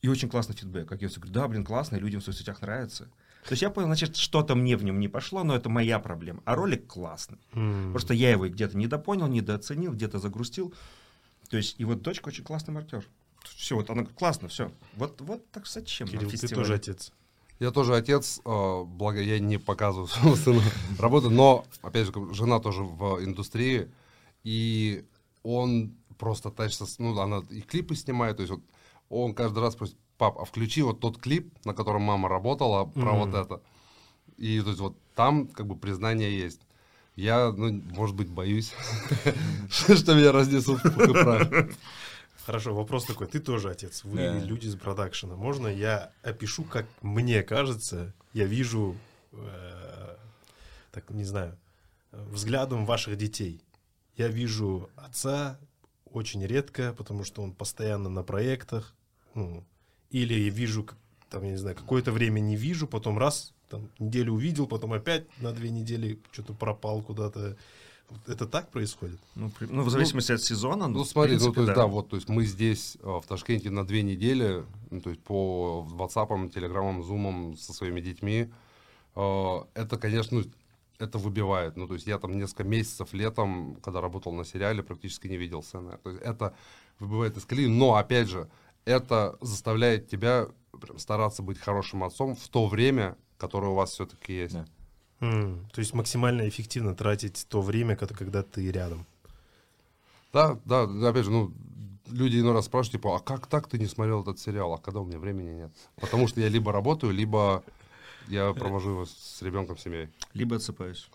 И 0.00 0.08
очень 0.08 0.28
классный 0.28 0.54
фидбэк. 0.54 0.88
Как 0.88 1.02
я 1.02 1.08
все 1.08 1.18
говорю, 1.18 1.34
да, 1.34 1.48
блин, 1.48 1.64
классно, 1.64 1.96
людям 1.96 2.20
в 2.20 2.24
соцсетях 2.24 2.60
нравится. 2.62 3.06
То 3.44 3.52
есть 3.52 3.62
я 3.62 3.70
понял, 3.70 3.88
значит, 3.88 4.16
что-то 4.16 4.54
мне 4.54 4.76
в 4.76 4.84
нем 4.84 5.00
не 5.00 5.08
пошло, 5.08 5.42
но 5.42 5.56
это 5.56 5.68
моя 5.68 5.98
проблема. 5.98 6.40
А 6.44 6.54
ролик 6.54 6.86
классный. 6.86 7.38
М. 7.52 7.90
Просто 7.90 8.14
я 8.14 8.30
его 8.30 8.48
где-то 8.48 8.76
недопонял, 8.76 9.26
недооценил, 9.26 9.92
где-то 9.92 10.20
загрустил. 10.20 10.72
То 11.48 11.56
есть, 11.56 11.74
и 11.78 11.84
вот 11.84 12.02
дочка 12.02 12.28
очень 12.28 12.44
классный 12.44 12.72
маркер. 12.72 13.04
Все, 13.42 13.74
вот 13.74 13.90
она 13.90 14.04
классно, 14.04 14.46
все. 14.46 14.70
Вот, 14.94 15.20
вот 15.20 15.50
так 15.50 15.66
зачем 15.66 16.06
Кирилл, 16.06 16.30
ты 16.30 16.46
тоже 16.46 16.74
отец. 16.74 17.12
Я 17.62 17.70
тоже 17.70 17.94
отец, 17.94 18.40
э, 18.44 18.82
благо 18.84 19.22
я 19.22 19.38
не 19.38 19.56
показываю 19.56 20.08
своему 20.08 20.34
сыну 20.34 20.60
работу, 20.98 21.30
но, 21.30 21.64
опять 21.80 22.06
же, 22.06 22.12
жена 22.34 22.58
тоже 22.58 22.82
в 22.82 23.24
индустрии, 23.24 23.88
и 24.42 25.04
он 25.44 25.94
просто 26.18 26.50
тащится, 26.50 26.86
ну, 26.98 27.16
она 27.20 27.40
и 27.50 27.60
клипы 27.60 27.94
снимает, 27.94 28.38
то 28.38 28.42
есть 28.42 28.50
вот 28.52 28.62
он 29.10 29.32
каждый 29.32 29.60
раз 29.60 29.76
просит, 29.76 29.96
пап, 30.18 30.40
а 30.40 30.44
включи 30.44 30.82
вот 30.82 30.98
тот 30.98 31.18
клип, 31.18 31.54
на 31.64 31.72
котором 31.72 32.02
мама 32.02 32.28
работала, 32.28 32.84
про 32.84 33.12
Мгм. 33.12 33.18
вот 33.18 33.34
это. 33.34 33.62
И 34.38 34.60
то 34.60 34.70
есть 34.70 34.80
вот 34.80 34.96
там 35.14 35.46
как 35.46 35.68
бы 35.68 35.76
признание 35.76 36.36
есть. 36.36 36.62
Я, 37.14 37.52
ну, 37.56 37.80
может 37.94 38.16
быть, 38.16 38.28
боюсь, 38.28 38.72
что 39.68 40.14
меня 40.14 40.32
разнесут 40.32 40.82
в. 40.82 41.68
Хорошо, 42.46 42.74
вопрос 42.74 43.04
такой. 43.04 43.26
Ты 43.28 43.38
тоже 43.40 43.70
отец, 43.70 44.04
вы 44.04 44.16
Да. 44.16 44.38
люди 44.40 44.66
из 44.66 44.76
продакшена. 44.76 45.36
Можно 45.36 45.68
я 45.68 46.12
опишу, 46.22 46.64
как 46.64 46.86
мне 47.00 47.42
кажется, 47.42 48.12
я 48.32 48.46
вижу, 48.46 48.96
э, 49.32 50.16
так 50.90 51.10
не 51.10 51.24
знаю, 51.24 51.56
взглядом 52.10 52.84
ваших 52.84 53.16
детей. 53.16 53.62
Я 54.16 54.28
вижу 54.28 54.90
отца 54.96 55.58
очень 56.04 56.44
редко, 56.44 56.92
потому 56.92 57.24
что 57.24 57.42
он 57.42 57.52
постоянно 57.52 58.08
на 58.10 58.22
проектах. 58.22 58.94
ну, 59.34 59.64
или 60.10 60.34
я 60.34 60.50
вижу, 60.50 60.86
там, 61.30 61.42
я 61.44 61.52
не 61.52 61.56
знаю, 61.56 61.74
какое-то 61.74 62.12
время 62.12 62.40
не 62.40 62.54
вижу, 62.54 62.86
потом 62.86 63.16
раз, 63.18 63.54
там, 63.70 63.88
неделю 63.98 64.34
увидел, 64.34 64.66
потом 64.66 64.92
опять 64.92 65.24
на 65.40 65.52
две 65.52 65.70
недели 65.70 66.18
что-то 66.32 66.52
пропал 66.52 67.00
куда-то. 67.00 67.56
Это 68.26 68.46
так 68.46 68.70
происходит? 68.70 69.18
Ну, 69.34 69.50
при- 69.50 69.66
ну, 69.66 69.82
в 69.82 69.90
зависимости 69.90 70.32
от 70.32 70.42
сезона. 70.42 70.88
Ну 70.88 71.02
в 71.02 71.08
смотри, 71.08 71.34
ну 71.34 71.38
принципе, 71.38 71.54
то 71.54 71.62
есть 71.62 71.74
да, 71.74 71.86
вот, 71.86 72.08
то 72.08 72.16
есть 72.16 72.28
мы 72.28 72.44
здесь 72.44 72.96
э, 73.00 73.06
в 73.06 73.26
Ташкенте 73.26 73.70
на 73.70 73.86
две 73.86 74.02
недели, 74.02 74.64
ну, 74.90 75.00
то 75.00 75.10
есть 75.10 75.22
по 75.22 75.86
WhatsApp, 75.90 76.50
Телеграмам, 76.50 77.02
Зумам 77.02 77.56
со 77.56 77.72
своими 77.72 78.00
детьми. 78.00 78.50
Э, 79.14 79.58
Это, 79.74 79.96
конечно, 79.98 80.40
ну, 80.40 80.44
это 80.98 81.18
выбивает. 81.18 81.76
Ну, 81.76 81.86
то 81.86 81.94
есть 81.94 82.06
я 82.06 82.18
там 82.18 82.38
несколько 82.38 82.64
месяцев 82.64 83.12
летом, 83.12 83.76
когда 83.82 84.00
работал 84.00 84.32
на 84.32 84.44
сериале, 84.44 84.82
практически 84.82 85.26
не 85.28 85.36
видел 85.36 85.62
сцены. 85.62 85.98
То 86.02 86.10
есть 86.10 86.22
это 86.22 86.54
выбивает 86.98 87.36
из 87.36 87.44
колеи, 87.44 87.66
но, 87.66 87.94
опять 87.96 88.28
же, 88.28 88.48
это 88.84 89.36
заставляет 89.40 90.08
тебя 90.08 90.48
прям 90.80 90.98
стараться 90.98 91.42
быть 91.42 91.58
хорошим 91.58 92.04
отцом 92.04 92.34
в 92.36 92.48
то 92.48 92.66
время, 92.66 93.16
которое 93.36 93.72
у 93.72 93.74
вас 93.74 93.90
все-таки 93.90 94.32
есть. 94.34 94.54
Да. 94.54 94.64
М, 95.22 95.68
То 95.72 95.78
есть 95.78 95.94
максимально 95.94 96.48
эффективно 96.48 96.96
тратить 96.96 97.46
то 97.48 97.62
время, 97.62 97.94
когда, 97.94 98.14
когда 98.14 98.42
ты 98.42 98.70
рядом. 98.72 99.06
Да, 100.32 100.58
да, 100.64 100.82
опять 101.08 101.24
же, 101.24 101.30
ну, 101.30 101.52
люди 102.08 102.40
иной 102.40 102.54
раз 102.54 102.66
спрашивают, 102.66 103.00
типа, 103.00 103.16
а 103.16 103.20
как 103.20 103.46
так 103.46 103.68
ты 103.68 103.78
не 103.78 103.86
смотрел 103.86 104.22
этот 104.22 104.40
сериал? 104.40 104.74
А 104.74 104.78
когда 104.78 105.00
у 105.00 105.04
меня 105.04 105.20
времени 105.20 105.54
нет? 105.54 105.72
Потому 105.96 106.26
что 106.26 106.40
я 106.40 106.48
либо 106.48 106.72
работаю, 106.72 107.12
либо 107.12 107.62
я 108.26 108.52
провожу 108.52 108.90
его 108.90 109.06
с 109.06 109.40
ребенком, 109.42 109.78
семьей. 109.78 110.08
Либо 110.34 110.56
отсыпаюсь. 110.56 111.08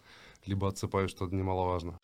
Либо 0.45 0.69
отсыпаюсь, 0.69 1.11
что 1.11 1.27
немаловажно. 1.27 1.97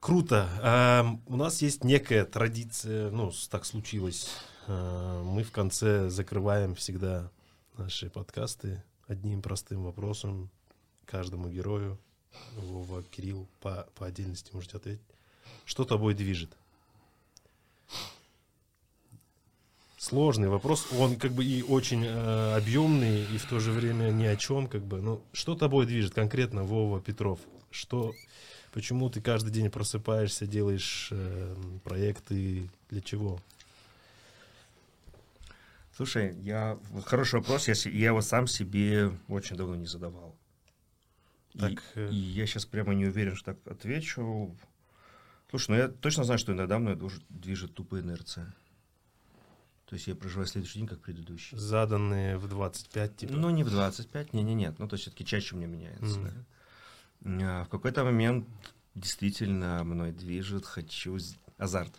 Круто. 0.00 0.48
Ам, 0.62 1.22
у 1.26 1.36
нас 1.36 1.62
есть 1.62 1.82
некая 1.82 2.26
традиция, 2.26 3.10
ну, 3.10 3.32
так 3.50 3.64
случилось. 3.64 4.28
А, 4.66 5.22
Мы 5.22 5.44
в 5.44 5.50
конце 5.50 6.10
закрываем 6.10 6.74
всегда 6.74 7.30
наши 7.78 8.10
подкасты 8.10 8.82
одним 9.06 9.40
простым 9.40 9.84
вопросом 9.84 10.50
каждому 11.06 11.48
герою. 11.48 11.98
Вова, 12.56 13.02
Кирилл, 13.04 13.48
по, 13.60 13.88
по 13.94 14.06
отдельности 14.06 14.50
можете 14.52 14.76
ответить. 14.76 15.00
Что 15.64 15.84
тобой 15.84 16.14
движет? 16.14 16.56
Сложный 19.96 20.48
вопрос. 20.48 20.86
Он 20.98 21.16
как 21.16 21.32
бы 21.32 21.44
и 21.44 21.62
очень 21.62 22.04
э, 22.04 22.56
объемный, 22.56 23.22
и 23.24 23.38
в 23.38 23.46
то 23.48 23.58
же 23.60 23.72
время 23.72 24.10
ни 24.10 24.24
о 24.24 24.36
чем, 24.36 24.66
как 24.68 24.82
бы. 24.84 25.00
Ну, 25.00 25.22
что 25.32 25.54
тобой 25.54 25.86
движет 25.86 26.14
конкретно, 26.14 26.64
Вова 26.64 27.00
Петров? 27.00 27.40
Что, 27.70 28.14
почему 28.72 29.10
ты 29.10 29.20
каждый 29.20 29.50
день 29.50 29.70
просыпаешься, 29.70 30.46
делаешь 30.46 31.08
э, 31.10 31.56
проекты, 31.82 32.70
для 32.90 33.00
чего? 33.00 33.40
Слушай, 35.98 36.32
я 36.42 36.78
хороший 37.06 37.40
вопрос, 37.40 37.66
я, 37.66 37.74
я 37.90 38.06
его 38.06 38.20
сам 38.20 38.46
себе 38.46 39.10
очень 39.26 39.56
давно 39.56 39.74
не 39.74 39.86
задавал. 39.86 40.38
И- 41.54 41.58
Так, 41.58 41.82
э, 41.96 42.08
и, 42.12 42.14
я 42.14 42.46
сейчас 42.46 42.66
прямо 42.66 42.94
не 42.94 43.06
уверен, 43.06 43.34
что 43.34 43.52
так 43.52 43.66
отвечу. 43.66 44.56
Слушай, 45.50 45.70
ну 45.70 45.76
я 45.76 45.88
точно 45.88 46.22
знаю, 46.22 46.38
что 46.38 46.52
иногда 46.52 46.78
мной 46.78 46.96
движет 47.30 47.74
тупая 47.74 48.02
инерция. 48.02 48.54
То 49.86 49.96
есть 49.96 50.06
я 50.06 50.14
проживаю 50.14 50.46
следующий 50.46 50.78
день, 50.78 50.86
как 50.86 51.00
предыдущий. 51.00 51.58
Заданные 51.58 52.38
в 52.38 52.46
25, 52.46 53.16
типа. 53.16 53.32
Ну, 53.32 53.50
не 53.50 53.64
в 53.64 53.70
25, 53.70 54.34
не, 54.34 54.44
не, 54.44 54.54
нет. 54.54 54.78
Ну, 54.78 54.86
то 54.86 54.94
есть 54.94 55.02
все-таки 55.02 55.24
чаще 55.24 55.56
у 55.56 55.58
меня 55.58 55.66
меняется. 55.66 56.20
Мгм. 56.20 56.46
да. 57.22 57.60
А 57.60 57.64
в 57.64 57.68
какой-то 57.70 58.04
момент 58.04 58.46
действительно 58.94 59.82
мной 59.82 60.12
движет, 60.12 60.64
хочу 60.64 61.18
азарт. 61.56 61.92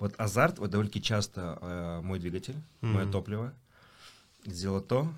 Вот 0.00 0.14
азарт, 0.18 0.58
вот 0.58 0.70
довольно 0.70 0.90
часто 0.90 1.58
э, 1.60 2.00
мой 2.02 2.18
двигатель, 2.18 2.56
мое 2.80 3.04
Мгм. 3.04 3.12
топливо, 3.12 3.54
сделать 4.44 4.88
то, 4.88 5.12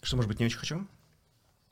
что, 0.00 0.16
может 0.16 0.28
быть, 0.28 0.38
не 0.38 0.46
очень 0.46 0.58
хочу, 0.58 0.86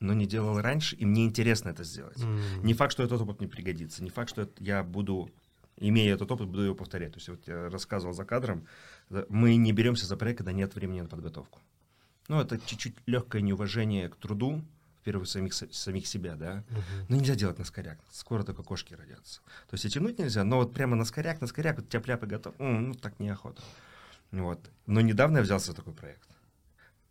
но 0.00 0.12
не 0.12 0.26
делал 0.26 0.60
раньше, 0.60 0.96
и 0.96 1.04
мне 1.04 1.24
интересно 1.24 1.70
это 1.70 1.84
сделать. 1.84 2.20
М. 2.20 2.64
Не 2.64 2.74
факт, 2.74 2.92
что 2.92 3.02
этот 3.02 3.20
опыт 3.20 3.38
мне 3.38 3.48
пригодится, 3.48 4.02
не 4.02 4.10
факт, 4.10 4.30
что 4.30 4.50
я 4.58 4.82
буду, 4.82 5.30
имея 5.76 6.14
этот 6.14 6.30
опыт, 6.30 6.48
буду 6.48 6.62
его 6.62 6.74
повторять. 6.74 7.12
То 7.12 7.18
есть 7.18 7.28
вот 7.28 7.46
я 7.46 7.70
рассказывал 7.70 8.12
за 8.14 8.24
кадром, 8.24 8.66
мы 9.28 9.56
не 9.56 9.72
беремся 9.72 10.06
за 10.06 10.16
проект, 10.16 10.38
когда 10.38 10.52
нет 10.52 10.74
времени 10.74 11.00
на 11.02 11.08
подготовку. 11.08 11.60
Ну, 12.28 12.40
это 12.40 12.58
чуть-чуть 12.58 12.96
легкое 13.06 13.40
неуважение 13.42 14.08
к 14.08 14.16
труду, 14.16 14.60
первую 15.06 15.26
самих, 15.26 15.54
самих 15.54 16.06
себя, 16.08 16.34
да. 16.34 16.64
Мгм. 16.70 16.82
Ну, 17.08 17.16
нельзя 17.16 17.36
делать 17.36 17.58
на 17.58 17.64
скоряк. 17.64 17.98
Скоро 18.10 18.42
только 18.42 18.62
кошки 18.64 18.94
родятся. 18.94 19.40
То 19.70 19.74
есть 19.74 19.84
и 19.84 19.88
тянуть 19.88 20.18
нельзя, 20.18 20.42
но 20.44 20.56
вот 20.56 20.74
прямо 20.74 20.96
на 20.96 21.04
скоряк, 21.04 21.40
на 21.40 21.46
скоряк, 21.46 21.76
вот 21.76 21.88
и 22.24 22.26
готов. 22.26 22.54
М, 22.58 22.88
ну, 22.88 22.94
так 22.94 23.20
неохота. 23.20 23.62
Вот. 24.32 24.58
Но 24.86 25.00
недавно 25.00 25.38
я 25.38 25.42
взялся 25.44 25.66
за 25.66 25.74
такой 25.76 25.92
проект. 25.92 26.28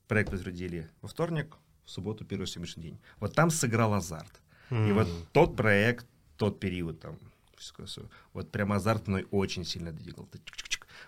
Проект 0.07 0.31
подтвердили 0.31 0.89
во 1.01 1.07
вторник, 1.07 1.55
в 1.85 1.89
субботу, 1.89 2.25
первый 2.25 2.47
сегодняшний 2.47 2.83
день. 2.83 2.99
Вот 3.21 3.33
там 3.33 3.49
сыграл 3.49 3.93
азарт. 3.93 4.41
И 4.69 4.75
М. 4.75 4.93
вот 4.95 5.07
тот 5.31 5.55
проект, 5.55 6.05
тот 6.35 6.59
период 6.59 6.99
там, 6.99 7.17
вот 8.33 8.51
прям 8.51 8.73
азарт 8.73 9.07
мной 9.07 9.25
очень 9.31 9.63
сильно 9.63 9.91
двигал. 9.93 10.27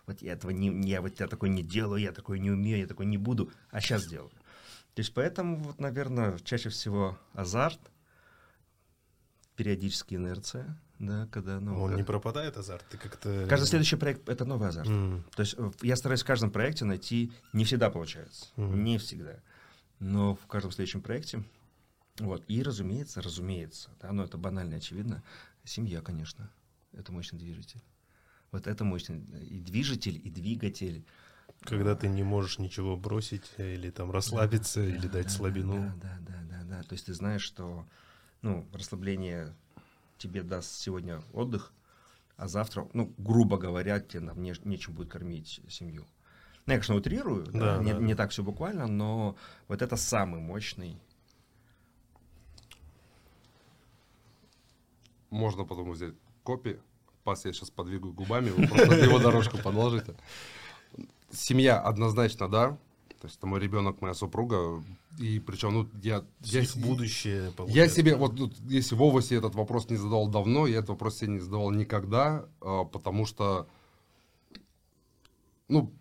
Вот 0.06 0.22
я 0.22 0.34
этого 0.34 0.52
не, 0.52 0.70
не- 0.70 0.92
я 0.92 1.02
вот 1.02 1.20
я 1.20 1.28
такой 1.28 1.50
не 1.50 1.64
делаю, 1.64 2.02
я 2.02 2.12
такой 2.14 2.40
не 2.40 2.50
умею, 2.50 2.80
я 2.80 2.88
такой 2.88 3.06
не 3.06 3.18
буду, 3.18 3.52
а 3.72 3.82
сейчас 3.82 4.06
делаю. 4.08 4.32
То 4.98 5.02
есть 5.02 5.14
поэтому, 5.14 5.58
вот, 5.58 5.80
наверное, 5.80 6.40
чаще 6.40 6.70
всего 6.70 7.20
азарт, 7.34 7.80
периодически 9.56 10.16
инерция, 10.16 10.76
да, 10.98 11.28
когда, 11.32 11.60
ну, 11.60 11.80
Он 11.84 11.90
как- 11.92 11.98
не 12.00 12.04
пропадает 12.04 12.58
азарт, 12.58 12.84
ты 12.90 12.98
как-то... 12.98 13.46
каждый 13.48 13.68
следующий 13.68 13.96
проект— 13.96 14.28
это 14.30 14.44
новый 14.44 14.70
азарт. 14.70 14.90
М. 14.90 15.24
То 15.36 15.42
есть 15.42 15.54
э, 15.56 15.70
я 15.84 15.96
стараюсь 15.98 16.24
в 16.24 16.26
каждом 16.26 16.50
проекте 16.50 16.84
найти, 16.86 17.32
не 17.54 17.64
всегда 17.64 17.92
получается, 17.92 18.48
Мгм. 18.56 18.84
не 18.84 18.98
всегда, 18.98 19.40
но 20.00 20.34
в 20.36 20.48
каждом 20.48 20.72
следующем 20.72 21.02
проекте, 21.04 21.44
вот, 22.18 22.44
и 22.48 22.64
разумеется, 22.64 23.22
разумеется, 23.22 23.92
да, 24.02 24.12
но 24.12 24.24
это 24.24 24.40
банально 24.40 24.78
очевидно, 24.78 25.22
семья, 25.64 26.02
конечно, 26.02 26.50
это 26.92 27.12
мощный 27.12 27.38
движитель. 27.38 27.84
Вот 28.52 28.66
это 28.66 28.84
мощный 28.84 29.20
и 29.46 29.60
движитель, 29.60 30.20
и 30.24 30.32
двигатель. 30.32 31.06
Когда 31.62 31.96
ты 31.96 32.08
не 32.08 32.24
можешь 32.24 32.60
ничего 32.60 32.96
бросить 32.96 33.52
или 33.58 33.90
там 33.90 34.12
расслабиться, 34.12 34.82
или 34.84 35.08
Да, 35.08 35.10
дать 35.10 35.26
да, 35.26 35.32
слабину. 35.32 35.74
Да, 35.74 35.96
да, 36.02 36.18
да, 36.22 36.40
да, 36.50 36.64
да. 36.64 36.84
То 36.84 36.94
есть 36.94 37.08
ты 37.08 37.14
знаешь, 37.14 37.42
что 37.42 37.86
ну, 38.42 38.66
расслабление 38.74 39.54
тебе 40.18 40.44
даст 40.44 40.80
сегодня 40.80 41.22
отдых, 41.34 41.74
а 42.38 42.48
завтра, 42.48 42.88
ну, 42.94 43.14
грубо 43.18 43.58
говоря, 43.58 44.00
тебе 44.00 44.22
нам 44.22 44.42
не, 44.42 44.54
нечем 44.64 44.94
будет 44.94 45.10
кормить 45.10 45.60
семью. 45.70 46.06
Ну, 46.66 46.74
я, 46.74 46.80
конечно, 46.80 46.96
утрирую, 46.96 47.46
да, 47.46 47.78
Да, 47.78 47.84
не, 47.84 47.94
да. 47.94 48.00
не 48.00 48.16
так 48.16 48.32
все 48.32 48.44
буквально, 48.44 48.88
но 48.88 49.36
вот 49.68 49.82
это 49.82 49.96
самый 49.96 50.40
мощный. 50.42 51.00
Можно 55.30 55.66
потом 55.66 55.92
взять 55.92 56.14
копии. 56.44 56.80
Пас 57.24 57.44
я 57.46 57.52
сейчас 57.52 57.70
подвигаю 57.70 58.14
губами, 58.14 58.50
вы 58.50 58.68
просто 58.68 58.96
его 58.96 59.20
дорожку 59.20 59.58
подложите. 59.58 60.16
Семья 61.32 61.80
однозначно, 61.80 62.48
да. 62.50 62.78
То 63.20 63.26
есть 63.26 63.38
это 63.38 63.48
мой 63.48 63.60
ребенок, 63.60 64.02
моя 64.02 64.14
супруга. 64.14 64.84
И 65.20 65.40
причем, 65.40 65.74
ну, 65.74 65.90
я... 66.04 66.24
я 66.42 66.62
Их 66.62 66.78
будущее 66.78 67.46
Я 67.46 67.52
получается. 67.52 67.96
себе, 67.96 68.16
вот 68.16 68.38
тут, 68.38 68.56
если 68.70 68.94
Вова 68.96 69.22
себе 69.24 69.40
этот 69.40 69.56
вопрос 69.56 69.90
не 69.90 69.96
задавал 69.98 70.28
давно, 70.28 70.68
я 70.68 70.78
этот 70.78 70.90
вопрос 70.90 71.18
себе 71.18 71.32
не 71.34 71.40
задавал 71.40 71.72
никогда, 71.72 72.46
а, 72.62 72.84
потому 72.84 73.26
что, 73.26 73.68
ну, 75.68 75.92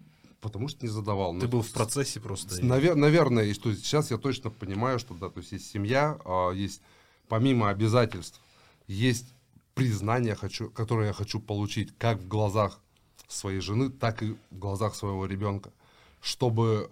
потому 0.42 0.68
что 0.68 0.84
не 0.84 0.90
задавал. 0.92 1.32
Ты 1.38 1.46
Ну, 1.46 1.48
был 1.52 1.62
в 1.62 1.72
процессе 1.72 2.20
просто. 2.20 2.54
Навер- 2.60 2.94
наверное, 2.94 3.44
и 3.44 3.54
что 3.54 3.74
сейчас 3.74 4.10
я 4.10 4.18
точно 4.18 4.50
понимаю, 4.50 4.98
что 4.98 5.14
да, 5.14 5.30
то 5.30 5.40
есть 5.40 5.52
есть 5.52 5.70
семья, 5.70 6.18
а, 6.24 6.50
есть 6.52 6.82
помимо 7.28 7.70
обязательств, 7.70 8.40
есть 8.86 9.32
признание, 9.74 10.34
хочу, 10.34 10.70
которое 10.70 11.08
я 11.08 11.12
хочу 11.12 11.40
получить 11.40 11.96
как 11.98 12.18
в 12.20 12.28
глазах 12.28 12.80
своей 13.28 13.60
жены, 13.60 13.90
так 13.90 14.22
и 14.22 14.36
в 14.50 14.58
глазах 14.58 14.94
своего 14.94 15.26
ребенка, 15.26 15.72
чтобы 16.20 16.88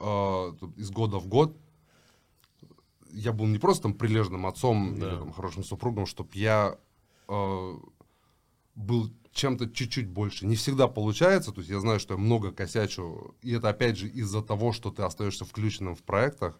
тут 0.60 0.76
из 0.78 0.90
года 0.90 1.18
в 1.18 1.26
год 1.26 1.56
я 3.14 3.32
был 3.32 3.46
не 3.46 3.58
просто 3.58 3.84
там 3.84 3.94
прилежным 3.94 4.46
отцом 4.46 4.98
Да. 4.98 5.06
или 5.06 5.16
там, 5.18 5.32
хорошим 5.32 5.64
супругом, 5.64 6.06
чтобы 6.06 6.30
я 6.34 6.76
а, 7.28 7.78
был 8.74 9.10
чем-то 9.32 9.70
чуть-чуть 9.70 10.08
больше. 10.08 10.46
Не 10.46 10.56
всегда 10.56 10.88
получается, 10.88 11.52
то 11.52 11.60
есть 11.60 11.70
я 11.70 11.80
знаю, 11.80 12.00
что 12.00 12.14
я 12.14 12.18
много 12.20 12.52
косячу, 12.52 13.34
и 13.42 13.52
это 13.52 13.68
опять 13.68 13.96
же 13.96 14.08
из-за 14.08 14.42
того, 14.42 14.72
что 14.72 14.90
ты 14.90 15.02
остаешься 15.02 15.44
включенным 15.44 15.94
в 15.94 16.02
проектах. 16.02 16.58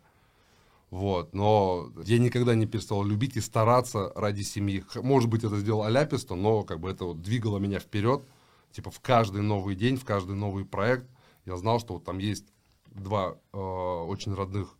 Вот, 0.90 1.34
но 1.34 1.90
я 2.04 2.18
никогда 2.18 2.54
не 2.54 2.66
перестал 2.66 3.02
любить 3.02 3.36
и 3.36 3.40
стараться 3.40 4.12
ради 4.14 4.42
семьи. 4.42 4.84
Может 4.94 5.28
быть, 5.28 5.42
это 5.42 5.58
сделал 5.58 5.82
Аляписто, 5.82 6.36
но 6.36 6.62
как 6.62 6.78
бы 6.78 6.88
это 6.88 7.04
вот 7.04 7.20
двигало 7.20 7.58
меня 7.58 7.80
вперед. 7.80 8.22
Типа 8.74 8.90
в 8.90 9.00
каждый 9.00 9.40
новый 9.40 9.76
день, 9.76 9.96
в 9.96 10.04
каждый 10.04 10.34
новый 10.34 10.64
проект 10.64 11.06
я 11.46 11.56
знал, 11.56 11.78
что 11.78 11.94
вот 11.94 12.04
там 12.04 12.18
есть 12.18 12.44
два 12.86 13.38
э, 13.52 13.56
очень 13.56 14.34
родных 14.34 14.76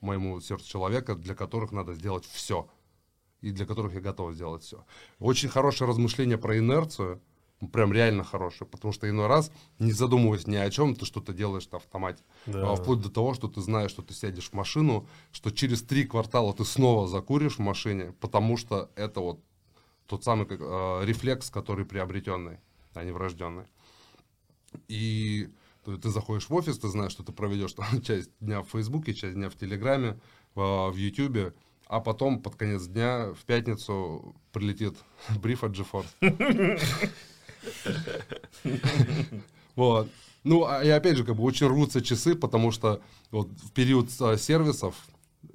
моему 0.00 0.40
сердцу 0.40 0.66
человека, 0.66 1.14
для 1.14 1.34
которых 1.34 1.70
надо 1.70 1.92
сделать 1.92 2.24
все. 2.24 2.68
И 3.42 3.50
для 3.50 3.66
которых 3.66 3.92
я 3.92 4.00
готов 4.00 4.32
сделать 4.32 4.62
все. 4.62 4.84
Очень 5.18 5.50
хорошее 5.50 5.90
размышление 5.90 6.38
про 6.38 6.58
инерцию. 6.58 7.20
Прям 7.72 7.92
реально 7.92 8.24
хорошее. 8.24 8.68
Потому 8.68 8.92
что 8.92 9.08
иной 9.10 9.26
раз, 9.26 9.52
не 9.78 9.92
задумываясь 9.92 10.46
ни 10.46 10.56
о 10.56 10.70
чем, 10.70 10.96
ты 10.96 11.04
что-то 11.04 11.34
делаешь 11.34 11.68
на 11.70 11.78
автомате. 11.78 12.22
Да. 12.46 12.72
А 12.72 12.76
вплоть 12.76 13.02
до 13.02 13.10
того, 13.10 13.34
что 13.34 13.48
ты 13.48 13.60
знаешь, 13.60 13.90
что 13.90 14.02
ты 14.02 14.14
сядешь 14.14 14.48
в 14.48 14.54
машину, 14.54 15.06
что 15.32 15.50
через 15.50 15.82
три 15.82 16.04
квартала 16.04 16.54
ты 16.54 16.64
снова 16.64 17.06
закуришь 17.06 17.56
в 17.56 17.60
машине, 17.60 18.14
потому 18.20 18.56
что 18.56 18.90
это 18.96 19.20
вот 19.20 19.40
тот 20.06 20.24
самый 20.24 20.46
как, 20.46 20.60
э, 20.62 21.04
рефлекс, 21.04 21.50
который 21.50 21.84
приобретенный, 21.84 22.58
а 22.98 23.04
не 23.04 23.12
врожденный. 23.12 23.64
И 24.88 25.48
ты, 25.84 26.10
заходишь 26.10 26.48
в 26.48 26.54
офис, 26.54 26.78
ты 26.78 26.88
знаешь, 26.88 27.12
что 27.12 27.22
ты 27.22 27.32
проведешь 27.32 27.72
там 27.72 28.02
часть 28.02 28.30
дня 28.40 28.62
в 28.62 28.68
Фейсбуке, 28.70 29.14
часть 29.14 29.34
дня 29.34 29.48
в 29.48 29.56
Телеграме, 29.56 30.18
в, 30.54 30.94
Ютубе, 30.96 31.54
а 31.86 32.00
потом 32.00 32.42
под 32.42 32.56
конец 32.56 32.86
дня 32.86 33.32
в 33.32 33.44
пятницу 33.44 34.34
прилетит 34.52 34.96
бриф 35.40 35.64
от 35.64 35.72
GeForce. 35.72 36.06
Вот. 39.74 40.10
Ну, 40.42 40.64
а- 40.64 40.82
и 40.82 40.88
опять 40.88 41.16
же, 41.16 41.24
как 41.24 41.36
бы 41.36 41.44
очень 41.44 41.68
рвутся 41.68 42.02
часы, 42.02 42.34
потому 42.34 42.72
что 42.72 43.00
вот 43.30 43.48
в 43.48 43.70
период 43.70 44.08
а, 44.20 44.36
сервисов 44.36 44.96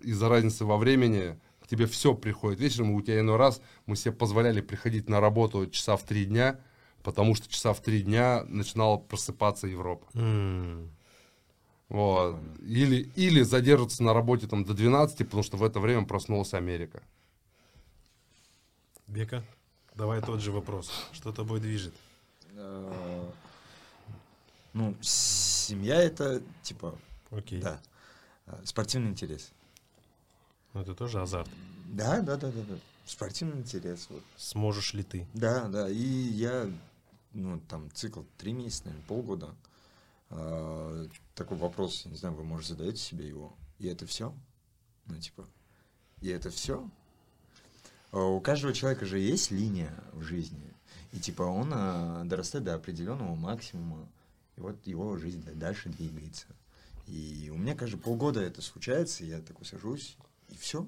из-за 0.02 0.30
разницы 0.30 0.64
во 0.64 0.78
времени 0.78 1.38
тебе 1.68 1.88
все 1.88 2.14
приходит 2.14 2.60
вечером, 2.60 2.92
у 2.92 3.02
тебя 3.02 3.20
иной 3.20 3.36
раз 3.36 3.62
мы 3.86 3.96
себе 3.96 4.14
позволяли 4.14 4.62
приходить 4.62 5.10
на 5.10 5.20
работу 5.20 5.68
часа 5.68 5.98
в 5.98 6.04
три 6.04 6.26
дня, 6.26 6.60
потому 7.04 7.36
что 7.36 7.50
часа 7.50 7.74
в 7.74 7.82
три 7.82 8.02
дня 8.02 8.44
начинала 8.48 8.98
просыпаться 8.98 9.68
Европа. 9.68 10.08
М. 10.14 10.90
Вот. 11.90 12.40
Или, 12.62 13.12
или 13.16 13.42
задерживаться 13.44 14.02
на 14.04 14.14
работе 14.14 14.48
там 14.48 14.64
до 14.66 14.74
12, 14.74 15.18
потому 15.26 15.44
что 15.44 15.58
в 15.58 15.64
это 15.64 15.80
время 15.80 16.06
проснулась 16.06 16.54
Америка. 16.54 17.04
Бека, 19.08 19.44
давай 19.96 20.22
тот 20.22 20.40
же 20.40 20.52
вопрос. 20.52 20.92
Что 21.12 21.32
тобой 21.32 21.60
движет? 21.60 21.94
Э, 22.56 23.30
Ну, 24.74 24.96
семья 25.02 26.02
это, 26.02 26.42
типа, 26.64 26.96
Окей. 27.30 27.62
да, 27.62 27.80
э, 28.48 28.60
спортивный 28.66 29.12
интерес. 29.12 29.52
Ну, 30.74 30.82
это 30.82 30.96
тоже 30.96 31.22
азарт. 31.22 31.50
Да, 31.86 32.22
да, 32.22 32.38
да, 32.38 32.50
да, 32.52 32.62
да. 32.68 32.76
Спортивный 33.06 33.58
интерес, 33.60 34.08
вот. 34.10 34.24
Сможешь 34.38 34.94
ли 34.96 35.04
ты? 35.04 35.28
Да, 35.34 35.68
да, 35.68 35.88
и 35.90 35.96
я, 35.98 36.72
ну, 37.34 37.60
там, 37.62 37.92
цикл 37.92 38.22
три 38.38 38.54
месяца, 38.54 38.86
наверное, 38.86 39.08
полгода. 39.08 39.56
А, 40.30 41.08
такой 41.36 41.58
вопрос, 41.58 42.06
я 42.06 42.12
не 42.12 42.18
знаю, 42.18 42.36
вы, 42.36 42.44
может, 42.44 42.70
задаете 42.70 42.98
себе 42.98 43.28
его. 43.28 43.56
И 43.80 43.88
это 43.88 44.06
все? 44.06 44.34
Ну, 45.06 45.20
типа, 45.20 45.48
и 46.22 46.30
это 46.30 46.50
все? 46.50 46.90
У 48.12 48.40
каждого 48.42 48.74
человека 48.74 49.06
же 49.06 49.20
есть 49.20 49.52
линия 49.52 49.94
в 50.12 50.22
жизни. 50.22 50.74
И, 51.12 51.20
типа, 51.20 51.44
он 51.44 51.72
а, 51.74 52.24
дорастает 52.26 52.66
до 52.66 52.76
определенного 52.76 53.36
максимума. 53.36 54.08
И 54.56 54.62
вот 54.62 54.86
его 54.86 55.18
жизнь 55.18 55.44
дальше 55.56 55.90
двигается. 55.90 56.46
И 57.08 57.52
у 57.54 57.58
меня 57.58 57.76
каждые 57.76 58.02
полгода 58.02 58.40
это 58.40 58.62
случается, 58.62 59.24
и 59.24 59.28
я 59.28 59.42
такой 59.42 59.66
сажусь, 59.66 60.16
и 60.50 60.56
все. 60.56 60.88